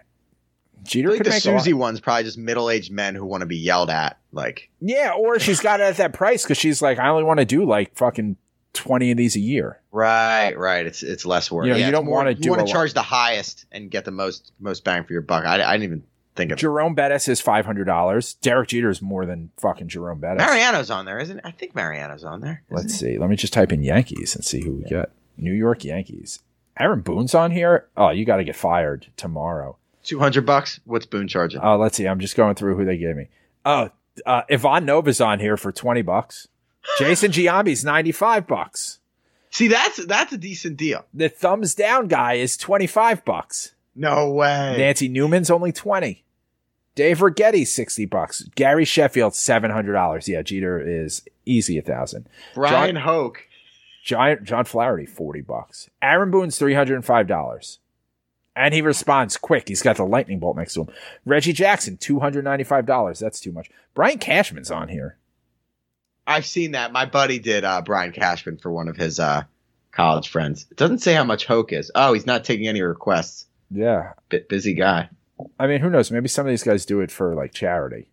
Jeter 0.85 1.09
I 1.09 1.12
think 1.12 1.24
could 1.24 1.33
the 1.33 1.41
Susie 1.41 1.72
one's 1.74 2.01
probably 2.01 2.24
just 2.24 2.39
middle 2.39 2.68
aged 2.70 2.91
men 2.93 3.14
who 3.14 3.24
want 3.24 3.43
to 3.43 3.47
be 3.47 3.57
yelled 3.59 3.91
at. 3.91 4.18
Like, 4.33 4.70
Yeah, 4.80 5.12
or 5.16 5.39
she's 5.39 5.61
got 5.61 5.80
it 5.80 5.85
at 5.85 5.97
that 5.99 6.12
price 6.12 6.43
because 6.43 6.59
she's 6.59 6.80
like, 6.83 6.99
I 6.99 7.09
only 7.09 7.24
want 7.24 7.39
to 7.41 7.45
do 7.47 7.64
like 7.64 7.95
fucking 7.97 8.37
twenty 8.72 9.11
of 9.11 9.16
these 9.18 9.37
a 9.37 9.41
year. 9.41 9.80
right, 9.93 10.57
right. 10.59 10.87
It's 10.87 11.03
it's 11.03 11.26
less 11.26 11.51
work. 11.51 11.66
You 11.66 11.72
know, 11.72 11.78
you 11.78 11.91
don't 11.91 12.07
wanna 12.07 12.30
You 12.33 12.51
want 12.51 12.61
to 12.61 12.64
lot. 12.66 12.72
charge 12.72 12.95
the 12.95 13.03
highest 13.03 13.66
and 13.70 13.91
get 13.91 14.05
the 14.05 14.11
most 14.11 14.53
most 14.59 14.85
bang 14.85 15.05
for 15.05 15.12
your 15.12 15.22
buck. 15.22 15.45
I, 15.45 15.62
I 15.62 15.72
didn't 15.72 15.83
even 15.85 16.03
think 16.35 16.51
of 16.51 16.59
it. 16.59 16.61
Jerome 16.61 16.95
Bettis 16.95 17.28
is 17.28 17.41
five 17.41 17.66
hundred 17.66 17.85
dollars. 17.85 18.35
Derek 18.35 18.68
Jeter 18.70 18.89
is 18.89 19.03
more 19.03 19.26
than 19.26 19.51
fucking 19.59 19.89
Jerome 19.89 20.18
Bettis. 20.20 20.45
Mariano's 20.47 20.91
on 20.91 21.05
there, 21.05 21.18
isn't 21.18 21.39
it? 21.39 21.45
I 21.45 21.51
think 21.51 21.74
Mariano's 21.74 22.24
on 22.24 22.41
there. 22.41 22.62
Let's 22.70 22.95
see. 22.95 23.18
Let 23.18 23.28
me 23.28 23.37
just 23.37 23.53
type 23.53 23.72
in 23.72 23.83
Yankees 23.83 24.35
and 24.35 24.45
see 24.45 24.62
who 24.62 24.72
we 24.72 24.85
get. 24.85 25.11
New 25.37 25.53
York 25.53 25.85
Yankees. 25.85 26.39
Aaron 26.78 27.03
Boone's 27.03 27.35
on 27.35 27.51
here. 27.51 27.89
Oh, 27.99 28.09
you 28.09 28.24
got 28.24 28.39
to 28.39 28.45
get 28.45 28.57
fired 28.57 29.09
tomorrow. 29.18 29.76
200 30.05 30.44
bucks. 30.46 30.80
What's 30.84 31.07
Boone 31.07 31.28
charging? 31.28 31.61
Oh, 31.62 31.76
let's 31.76 31.96
see. 31.96 32.07
I'm 32.07 32.20
just 32.20 32.36
going 32.36 32.55
through 32.55 32.76
who 32.76 32.84
they 32.84 32.96
gave 32.96 33.16
me. 33.16 33.28
Oh, 33.64 33.90
uh, 34.26 34.42
Ivan 34.50 34.84
Nova's 34.84 35.20
on 35.20 35.40
here 35.40 35.57
for 35.57 35.72
twenty 35.72 36.03
bucks. 36.03 36.48
Jason 36.98 37.30
Giambi's 37.30 37.84
ninety 37.84 38.12
five 38.12 38.46
bucks. 38.46 38.98
See, 39.50 39.68
that's 39.68 40.05
that's 40.07 40.32
a 40.32 40.38
decent 40.38 40.76
deal. 40.76 41.05
The 41.14 41.28
thumbs 41.28 41.74
down 41.74 42.09
guy 42.09 42.34
is 42.34 42.57
twenty 42.57 42.86
five 42.86 43.24
bucks. 43.24 43.74
No 43.94 44.30
way. 44.30 44.74
Nancy 44.78 45.09
Newman's 45.09 45.50
only 45.50 45.70
20. 45.72 46.24
Dave 46.94 47.18
Righetti's 47.18 47.72
60 47.72 48.07
bucks. 48.07 48.42
Gary 48.55 48.84
Sheffield, 48.84 49.32
$700. 49.32 50.28
Yeah, 50.28 50.42
Jeter 50.42 50.80
is 50.80 51.22
easy 51.44 51.78
a 51.78 51.82
thousand. 51.82 52.28
Brian 52.55 52.96
Hoke. 52.96 53.46
John, 54.05 54.38
John 54.42 54.64
Flaherty, 54.64 55.07
40 55.07 55.42
bucks. 55.42 55.88
Aaron 56.00 56.30
Boone's 56.30 56.59
$305. 56.59 57.78
And 58.55 58.74
he 58.74 58.82
responds 58.82 59.36
quick. 59.36 59.68
He's 59.68 59.82
got 59.82 59.96
the 59.96 60.05
lightning 60.05 60.38
bolt 60.38 60.57
next 60.57 60.74
to 60.74 60.82
him. 60.82 60.88
Reggie 61.24 61.55
Jackson, 61.55 61.96
$295. 61.96 63.18
That's 63.18 63.40
too 63.40 63.53
much. 63.53 63.70
Brian 63.94 64.18
Cashman's 64.18 64.70
on 64.70 64.88
here. 64.88 65.16
I've 66.26 66.46
seen 66.46 66.72
that. 66.72 66.92
My 66.92 67.07
buddy 67.07 67.38
did 67.38 67.64
uh, 67.64 67.80
Brian 67.82 68.12
Cashman 68.12 68.59
for 68.59 68.70
one 68.70 68.88
of 68.88 68.96
his 68.96 69.18
uh, 69.18 69.44
college 69.90 70.28
friends. 70.28 70.66
It 70.70 70.76
doesn't 70.76 70.98
say 70.98 71.14
how 71.14 71.24
much 71.24 71.46
Hoke 71.46 71.72
is. 71.72 71.90
Oh, 71.94 72.12
he's 72.12 72.26
not 72.26 72.44
taking 72.44 72.68
any 72.68 72.82
requests. 72.82 73.46
Yeah. 73.70 74.12
Bit 74.28 74.48
busy 74.48 74.74
guy. 74.74 75.09
I 75.59 75.66
mean, 75.66 75.80
who 75.80 75.90
knows? 75.90 76.11
Maybe 76.11 76.28
some 76.28 76.46
of 76.46 76.50
these 76.50 76.62
guys 76.62 76.84
do 76.84 77.00
it 77.00 77.11
for 77.11 77.34
like 77.34 77.53
charity. 77.53 78.09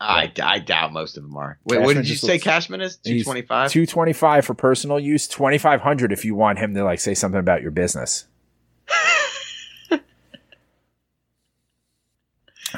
I, 0.00 0.32
I 0.42 0.58
doubt 0.60 0.92
most 0.92 1.16
of 1.16 1.22
them 1.22 1.36
are. 1.36 1.58
Wait, 1.64 1.80
what 1.82 1.94
did 1.94 2.08
you 2.08 2.16
say 2.16 2.32
looks- 2.34 2.44
Cashman 2.44 2.80
is? 2.80 2.96
225? 2.96 3.70
225 3.70 4.44
for 4.46 4.54
personal 4.54 4.98
use, 4.98 5.28
2500 5.28 6.10
if 6.10 6.24
you 6.24 6.34
want 6.34 6.58
him 6.58 6.74
to 6.74 6.82
like 6.84 7.00
say 7.00 7.14
something 7.14 7.38
about 7.38 7.60
your 7.62 7.70
business. 7.70 8.26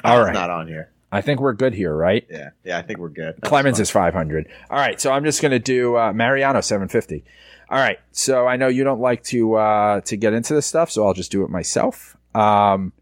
All 0.05 0.23
right. 0.23 0.33
not 0.33 0.51
on 0.51 0.69
here. 0.69 0.91
I 1.15 1.21
think 1.21 1.41
we're 1.41 1.53
good 1.53 1.75
here, 1.75 1.95
right? 1.95 2.27
Yeah. 2.31 2.51
Yeah, 2.65 2.79
I 2.79 2.83
think 2.83 2.99
we're 2.99 3.11
good. 3.11 3.39
Clemens 3.43 3.79
is 3.79 3.91
500. 3.91 4.49
All 4.71 4.79
right, 4.79 4.99
so 4.99 5.13
I'm 5.13 5.25
just 5.25 5.43
going 5.43 5.53
to 5.53 5.59
do 5.59 5.97
uh, 5.97 6.13
Mariano 6.15 6.63
750. 6.63 7.23
All 7.69 7.79
right, 7.79 7.99
so 8.13 8.47
I 8.47 8.57
know 8.57 8.69
you 8.69 8.83
don't 8.85 9.01
like 9.01 9.23
to 9.25 9.55
uh, 9.55 10.01
to 10.03 10.17
get 10.17 10.33
into 10.33 10.55
this 10.55 10.67
stuff, 10.67 10.91
so 10.91 11.07
I'll 11.07 11.15
just 11.15 11.31
do 11.31 11.43
it 11.45 11.51
myself. 11.51 12.17
Um, 12.35 12.93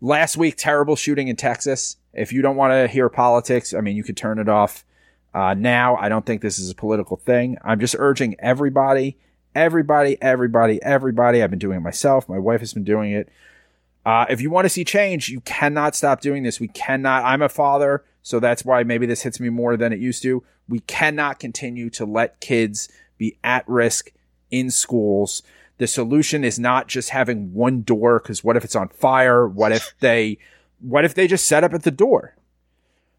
last 0.00 0.36
week, 0.36 0.56
terrible 0.56 0.96
shooting 0.96 1.28
in 1.28 1.36
Texas. 1.36 1.96
If 2.12 2.32
you 2.32 2.42
don't 2.42 2.56
want 2.56 2.72
to 2.72 2.88
hear 2.88 3.08
politics, 3.08 3.72
I 3.74 3.80
mean, 3.80 3.96
you 3.96 4.02
could 4.02 4.16
turn 4.16 4.38
it 4.38 4.48
off 4.48 4.84
uh, 5.34 5.54
now. 5.54 5.96
I 5.96 6.08
don't 6.08 6.26
think 6.26 6.42
this 6.42 6.58
is 6.58 6.70
a 6.70 6.74
political 6.74 7.16
thing. 7.16 7.58
I'm 7.64 7.78
just 7.80 7.94
urging 7.98 8.36
everybody, 8.40 9.16
everybody, 9.54 10.20
everybody, 10.20 10.82
everybody. 10.82 11.42
I've 11.42 11.50
been 11.50 11.58
doing 11.58 11.78
it 11.78 11.82
myself. 11.82 12.28
My 12.28 12.38
wife 12.38 12.60
has 12.60 12.72
been 12.72 12.84
doing 12.84 13.12
it. 13.12 13.28
Uh, 14.04 14.26
if 14.30 14.40
you 14.40 14.50
want 14.50 14.64
to 14.64 14.70
see 14.70 14.84
change, 14.84 15.28
you 15.28 15.40
cannot 15.40 15.94
stop 15.94 16.20
doing 16.20 16.42
this. 16.42 16.60
We 16.60 16.68
cannot. 16.68 17.24
I'm 17.24 17.42
a 17.42 17.48
father, 17.48 18.04
so 18.22 18.40
that's 18.40 18.64
why 18.64 18.82
maybe 18.82 19.06
this 19.06 19.22
hits 19.22 19.40
me 19.40 19.50
more 19.50 19.76
than 19.76 19.92
it 19.92 19.98
used 19.98 20.22
to. 20.22 20.42
We 20.68 20.80
cannot 20.80 21.38
continue 21.38 21.90
to 21.90 22.04
let 22.06 22.40
kids 22.40 22.88
be 23.18 23.36
at 23.44 23.68
risk 23.68 24.12
in 24.50 24.70
schools. 24.70 25.42
The 25.78 25.86
solution 25.86 26.44
is 26.44 26.58
not 26.58 26.88
just 26.88 27.10
having 27.10 27.52
one 27.52 27.82
door, 27.82 28.20
because 28.20 28.42
what 28.42 28.56
if 28.56 28.64
it's 28.64 28.76
on 28.76 28.88
fire? 28.88 29.46
What 29.46 29.72
if 29.72 29.94
they, 30.00 30.38
what 30.80 31.04
if 31.04 31.14
they 31.14 31.26
just 31.26 31.46
set 31.46 31.64
up 31.64 31.74
at 31.74 31.82
the 31.82 31.90
door? 31.90 32.36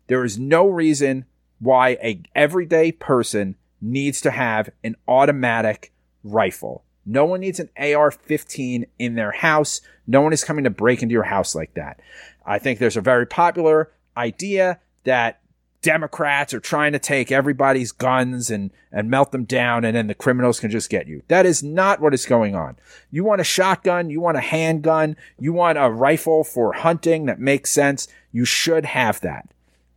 There 0.08 0.24
is 0.24 0.40
no 0.40 0.68
reason 0.68 1.26
why 1.60 1.90
a 2.04 2.22
everyday 2.36 2.92
person 2.92 3.56
needs 3.80 4.20
to 4.22 4.32
have 4.32 4.70
an 4.84 4.96
automatic 5.08 5.92
rifle. 6.24 6.84
No 7.06 7.26
one 7.26 7.40
needs 7.40 7.60
an 7.60 7.70
AR-15 7.78 8.88
in 9.00 9.16
their 9.16 9.32
house. 9.32 9.82
No 10.06 10.22
one 10.22 10.34
is 10.34 10.44
coming 10.44 10.64
to 10.66 10.70
break 10.70 11.02
into 11.02 11.14
your 11.14 11.24
house 11.24 11.56
like 11.56 11.74
that. 11.74 12.00
I 12.46 12.60
think 12.60 12.80
there's 12.80 12.98
a 12.98 13.02
very 13.02 13.26
popular 13.26 13.92
idea 14.16 14.80
that 15.04 15.42
Democrats 15.82 16.54
are 16.54 16.60
trying 16.60 16.92
to 16.92 17.00
take 17.00 17.32
everybody's 17.32 17.92
guns 17.92 18.52
and, 18.52 18.72
and 18.92 19.10
melt 19.10 19.32
them 19.32 19.46
down 19.46 19.84
and 19.84 19.96
then 19.96 20.08
the 20.08 20.14
criminals 20.14 20.60
can 20.60 20.70
just 20.70 20.92
get 20.92 21.08
you. 21.08 21.24
That 21.28 21.46
is 21.46 21.64
not 21.64 22.00
what 22.00 22.14
is 22.14 22.26
going 22.26 22.56
on. 22.56 22.78
You 23.10 23.24
want 23.24 23.42
a 23.42 23.46
shotgun, 23.46 24.12
you 24.12 24.22
want 24.22 24.38
a 24.38 24.42
handgun, 24.42 25.16
you 25.40 25.54
want 25.54 25.80
a 25.80 25.90
rifle 25.90 26.44
for 26.44 26.74
hunting 26.74 27.26
that 27.26 27.40
makes 27.40 27.72
sense. 27.72 28.08
You 28.32 28.46
should 28.46 28.86
have 28.86 29.22
that. 29.22 29.50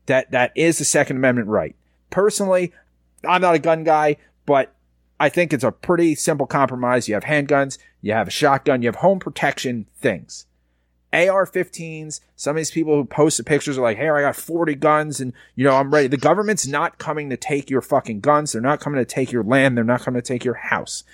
That, 0.06 0.30
that 0.30 0.52
is 0.54 0.78
the 0.78 0.84
Second 0.84 1.16
Amendment 1.16 1.48
right. 1.48 1.76
Personally, 2.08 2.72
I'm 3.26 3.42
not 3.42 3.54
a 3.54 3.58
gun 3.58 3.84
guy, 3.84 4.16
but 4.46 4.73
I 5.18 5.28
think 5.28 5.52
it's 5.52 5.64
a 5.64 5.72
pretty 5.72 6.14
simple 6.14 6.46
compromise. 6.46 7.08
You 7.08 7.14
have 7.14 7.24
handguns, 7.24 7.78
you 8.00 8.12
have 8.12 8.28
a 8.28 8.32
shotgun, 8.32 8.82
you 8.82 8.88
have 8.88 8.96
home 8.96 9.18
protection 9.18 9.86
things. 9.96 10.46
AR-15s. 11.12 12.20
Some 12.34 12.56
of 12.56 12.56
these 12.56 12.72
people 12.72 12.96
who 12.96 13.04
post 13.04 13.36
the 13.36 13.44
pictures 13.44 13.78
are 13.78 13.82
like, 13.82 13.96
"Hey, 13.96 14.08
I 14.08 14.20
got 14.20 14.34
40 14.34 14.74
guns, 14.74 15.20
and 15.20 15.32
you 15.54 15.64
know 15.64 15.76
I'm 15.76 15.94
ready." 15.94 16.08
The 16.08 16.16
government's 16.16 16.66
not 16.66 16.98
coming 16.98 17.30
to 17.30 17.36
take 17.36 17.70
your 17.70 17.80
fucking 17.80 18.18
guns. 18.18 18.50
They're 18.52 18.60
not 18.60 18.80
coming 18.80 18.98
to 18.98 19.04
take 19.04 19.30
your 19.30 19.44
land. 19.44 19.76
They're 19.76 19.84
not 19.84 20.02
coming 20.02 20.20
to 20.20 20.26
take 20.26 20.44
your 20.44 20.54
house. 20.54 21.04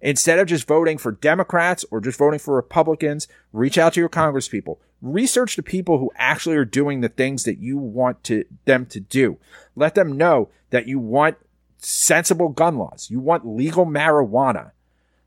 Instead 0.00 0.38
of 0.38 0.48
just 0.48 0.66
voting 0.66 0.98
for 0.98 1.12
Democrats 1.12 1.84
or 1.90 2.00
just 2.00 2.18
voting 2.18 2.40
for 2.40 2.56
Republicans, 2.56 3.28
reach 3.52 3.78
out 3.78 3.92
to 3.92 4.00
your 4.00 4.08
congresspeople. 4.08 4.78
Research 5.00 5.54
the 5.54 5.62
people 5.62 5.98
who 5.98 6.10
actually 6.16 6.56
are 6.56 6.64
doing 6.64 7.02
the 7.02 7.08
things 7.08 7.44
that 7.44 7.58
you 7.58 7.76
want 7.76 8.24
to 8.24 8.44
them 8.64 8.86
to 8.86 9.00
do. 9.00 9.36
Let 9.76 9.94
them 9.94 10.16
know 10.16 10.48
that 10.70 10.88
you 10.88 10.98
want 10.98 11.36
sensible 11.84 12.48
gun 12.48 12.78
laws. 12.78 13.08
You 13.10 13.20
want 13.20 13.46
legal 13.46 13.86
marijuana. 13.86 14.72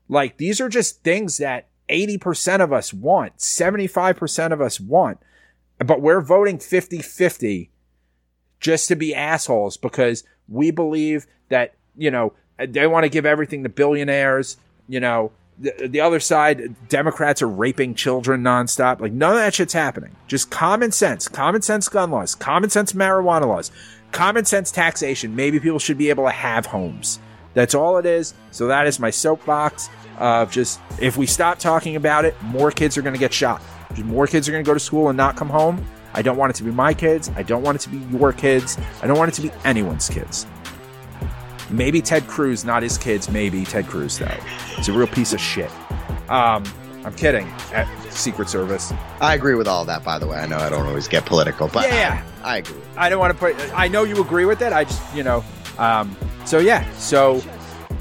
Like 0.08 0.36
these 0.36 0.60
are 0.60 0.68
just 0.68 1.02
things 1.02 1.38
that 1.38 1.68
80% 1.88 2.60
of 2.60 2.72
us 2.72 2.92
want, 2.92 3.38
75% 3.38 4.52
of 4.52 4.60
us 4.60 4.80
want, 4.80 5.18
but 5.78 6.00
we're 6.00 6.20
voting 6.20 6.58
50 6.58 7.02
50 7.02 7.70
just 8.60 8.88
to 8.88 8.96
be 8.96 9.14
assholes 9.14 9.76
because 9.76 10.24
we 10.48 10.70
believe 10.70 11.26
that, 11.48 11.74
you 11.96 12.10
know, 12.10 12.32
they 12.58 12.86
want 12.86 13.04
to 13.04 13.10
give 13.10 13.26
everything 13.26 13.62
to 13.62 13.68
billionaires. 13.68 14.56
You 14.88 15.00
know, 15.00 15.32
the, 15.58 15.88
the 15.88 16.00
other 16.00 16.20
side, 16.20 16.74
Democrats 16.88 17.42
are 17.42 17.48
raping 17.48 17.94
children 17.94 18.42
nonstop. 18.42 19.00
Like 19.00 19.12
none 19.12 19.32
of 19.32 19.38
that 19.38 19.54
shit's 19.54 19.72
happening. 19.72 20.16
Just 20.26 20.50
common 20.50 20.92
sense, 20.92 21.28
common 21.28 21.62
sense 21.62 21.88
gun 21.88 22.10
laws, 22.10 22.34
common 22.34 22.70
sense 22.70 22.92
marijuana 22.92 23.46
laws, 23.46 23.70
common 24.12 24.44
sense 24.44 24.70
taxation. 24.70 25.36
Maybe 25.36 25.60
people 25.60 25.78
should 25.78 25.98
be 25.98 26.10
able 26.10 26.24
to 26.24 26.30
have 26.30 26.66
homes. 26.66 27.18
That's 27.54 27.74
all 27.74 27.96
it 27.98 28.06
is. 28.06 28.34
So 28.50 28.66
that 28.66 28.86
is 28.86 29.00
my 29.00 29.10
soapbox 29.10 29.88
of 30.18 30.50
just 30.50 30.80
if 31.00 31.16
we 31.16 31.26
stop 31.26 31.58
talking 31.58 31.96
about 31.96 32.24
it, 32.24 32.34
more 32.42 32.70
kids 32.70 32.98
are 32.98 33.02
going 33.02 33.14
to 33.14 33.20
get 33.20 33.32
shot. 33.32 33.62
More 34.04 34.26
kids 34.26 34.48
are 34.48 34.52
going 34.52 34.64
to 34.64 34.68
go 34.68 34.74
to 34.74 34.80
school 34.80 35.08
and 35.08 35.16
not 35.16 35.36
come 35.36 35.48
home. 35.48 35.84
I 36.12 36.22
don't 36.22 36.36
want 36.36 36.50
it 36.50 36.56
to 36.56 36.64
be 36.64 36.70
my 36.70 36.92
kids. 36.94 37.30
I 37.36 37.42
don't 37.42 37.62
want 37.62 37.76
it 37.76 37.80
to 37.82 37.88
be 37.90 37.98
your 38.16 38.32
kids. 38.32 38.78
I 39.02 39.06
don't 39.06 39.18
want 39.18 39.30
it 39.30 39.34
to 39.34 39.42
be 39.42 39.50
anyone's 39.64 40.08
kids. 40.08 40.46
Maybe 41.70 42.00
Ted 42.00 42.26
Cruz, 42.26 42.64
not 42.64 42.82
his 42.82 42.96
kids. 42.96 43.30
Maybe 43.30 43.64
Ted 43.64 43.86
Cruz 43.86 44.18
though. 44.18 44.26
He's 44.76 44.88
a 44.88 44.92
real 44.92 45.06
piece 45.06 45.32
of 45.32 45.40
shit. 45.40 45.70
Um, 46.28 46.64
I'm 47.04 47.14
kidding. 47.14 47.46
At 47.72 47.86
Secret 48.12 48.48
Service. 48.48 48.92
I 49.20 49.34
agree 49.34 49.54
with 49.54 49.68
all 49.68 49.84
that, 49.84 50.04
by 50.04 50.18
the 50.18 50.26
way. 50.26 50.38
I 50.38 50.46
know 50.46 50.58
I 50.58 50.68
don't 50.68 50.86
always 50.86 51.08
get 51.08 51.24
political, 51.24 51.68
but 51.68 51.86
Yeah, 51.86 51.94
yeah. 51.94 52.24
I, 52.42 52.54
I 52.54 52.56
agree. 52.58 52.80
I 52.96 53.08
don't 53.08 53.18
want 53.18 53.32
to 53.32 53.38
put. 53.38 53.56
I 53.74 53.88
know 53.88 54.04
you 54.04 54.20
agree 54.20 54.44
with 54.44 54.62
it. 54.62 54.72
I 54.72 54.84
just, 54.84 55.14
you 55.14 55.22
know. 55.22 55.44
Um, 55.78 56.16
so 56.44 56.58
yeah. 56.58 56.90
So 56.92 57.42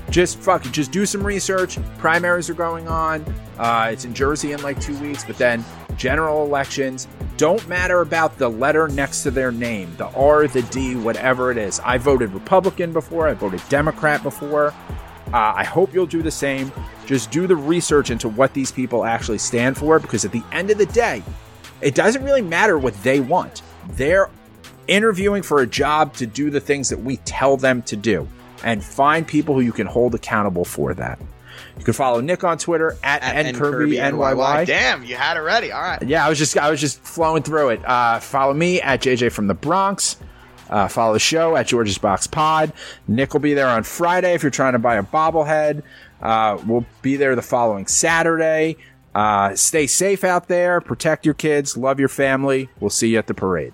just 0.10 0.40
fuck 0.40 0.66
it. 0.66 0.72
Just 0.72 0.92
do 0.92 1.06
some 1.06 1.26
research. 1.26 1.78
Primaries 1.98 2.50
are 2.50 2.54
going 2.54 2.88
on. 2.88 3.26
Uh, 3.58 3.90
it's 3.92 4.06
in 4.06 4.14
Jersey 4.14 4.52
in 4.52 4.62
like 4.62 4.80
two 4.80 4.98
weeks, 5.00 5.24
but 5.26 5.38
then 5.38 5.64
general 5.98 6.46
elections 6.46 7.08
don't 7.38 7.66
matter 7.68 8.02
about 8.02 8.38
the 8.38 8.48
letter 8.48 8.88
next 8.88 9.24
to 9.24 9.32
their 9.32 9.52
name, 9.52 9.94
the 9.98 10.08
R, 10.08 10.48
the 10.48 10.62
D, 10.64 10.96
whatever 10.96 11.52
it 11.52 11.58
is. 11.58 11.80
I 11.82 11.98
voted 11.98 12.32
Republican 12.32 12.94
before. 12.94 13.28
I 13.28 13.34
voted 13.34 13.62
Democrat 13.68 14.24
before. 14.24 14.74
Uh, 15.34 15.54
I 15.56 15.64
hope 15.66 15.94
you'll 15.94 16.06
do 16.06 16.22
the 16.22 16.32
same. 16.32 16.72
Just 17.06 17.32
do 17.32 17.46
the 17.46 17.56
research 17.56 18.10
into 18.10 18.30
what 18.30 18.54
these 18.54 18.72
people 18.72 19.04
actually 19.04 19.40
stand 19.40 19.78
for, 19.78 20.00
because 20.00 20.24
at 20.24 20.32
the 20.32 20.44
end 20.52 20.70
of 20.70 20.78
the 20.78 20.86
day, 20.86 21.24
it 21.82 21.94
doesn't 21.94 22.24
really 22.24 22.42
matter 22.42 22.78
what 22.78 22.94
they 23.04 23.20
want. 23.20 23.62
They're 23.90 24.30
interviewing 24.88 25.44
for 25.44 25.62
a 25.62 25.68
job 25.68 26.14
to 26.16 26.26
do 26.26 26.50
the 26.50 26.60
things 26.60 26.90
that 26.90 27.00
we 27.00 27.18
tell 27.18 27.58
them 27.58 27.82
to 27.84 27.96
do 27.96 28.28
and 28.64 28.84
find 28.84 29.28
people 29.28 29.56
who 29.56 29.62
you 29.62 29.72
can 29.72 29.88
hold 29.88 30.16
accountable 30.16 30.66
for 30.66 30.94
that. 30.94 31.20
You 31.78 31.84
can 31.84 31.94
follow 31.94 32.22
Nick 32.22 32.44
on 32.44 32.58
Twitter 32.58 32.98
at, 33.04 33.22
At 33.22 33.54
nkirby 33.54 33.98
NYY. 33.98 34.66
Damn, 34.66 35.04
you 35.04 35.16
had 35.16 35.38
it 35.38 35.42
ready. 35.42 35.72
All 35.72 35.82
right. 35.82 36.02
Yeah, 36.02 36.26
I 36.26 36.30
was 36.30 36.38
just 36.38 36.58
I 36.58 36.70
was 36.70 36.80
just 36.80 37.00
flowing 37.02 37.44
through 37.44 37.70
it. 37.70 37.86
Uh, 37.86 38.20
follow 38.20 38.54
me 38.54 38.82
at 38.82 39.02
JJ 39.02 39.32
from 39.32 39.48
the 39.48 39.54
Bronx. 39.54 40.18
Uh, 40.70 40.88
follow 40.88 41.14
the 41.14 41.20
show 41.20 41.56
at 41.56 41.68
George's 41.68 41.98
Box 41.98 42.28
Pod. 42.28 42.74
Nick 43.08 43.34
will 43.34 43.40
be 43.40 43.54
there 43.54 43.68
on 43.68 43.84
Friday 43.84 44.34
if 44.34 44.42
you're 44.42 44.50
trying 44.50 44.74
to 44.74 44.80
buy 44.80 44.96
a 44.96 45.04
bobblehead. 45.04 45.84
Uh, 46.22 46.60
we'll 46.66 46.86
be 47.02 47.18
there 47.18 47.36
the 47.36 47.42
following 47.42 47.86
Saturday. 47.88 48.78
Uh, 49.14 49.56
stay 49.56 49.86
safe 49.88 50.24
out 50.24 50.48
there. 50.48 50.82
Protect 50.82 51.26
your 51.26 51.36
kids. 51.36 51.78
Love 51.78 52.00
your 52.00 52.10
family. 52.10 52.70
We'll 52.80 52.90
see 52.90 53.10
you 53.10 53.18
at 53.18 53.28
the 53.28 53.34
parade. 53.34 53.74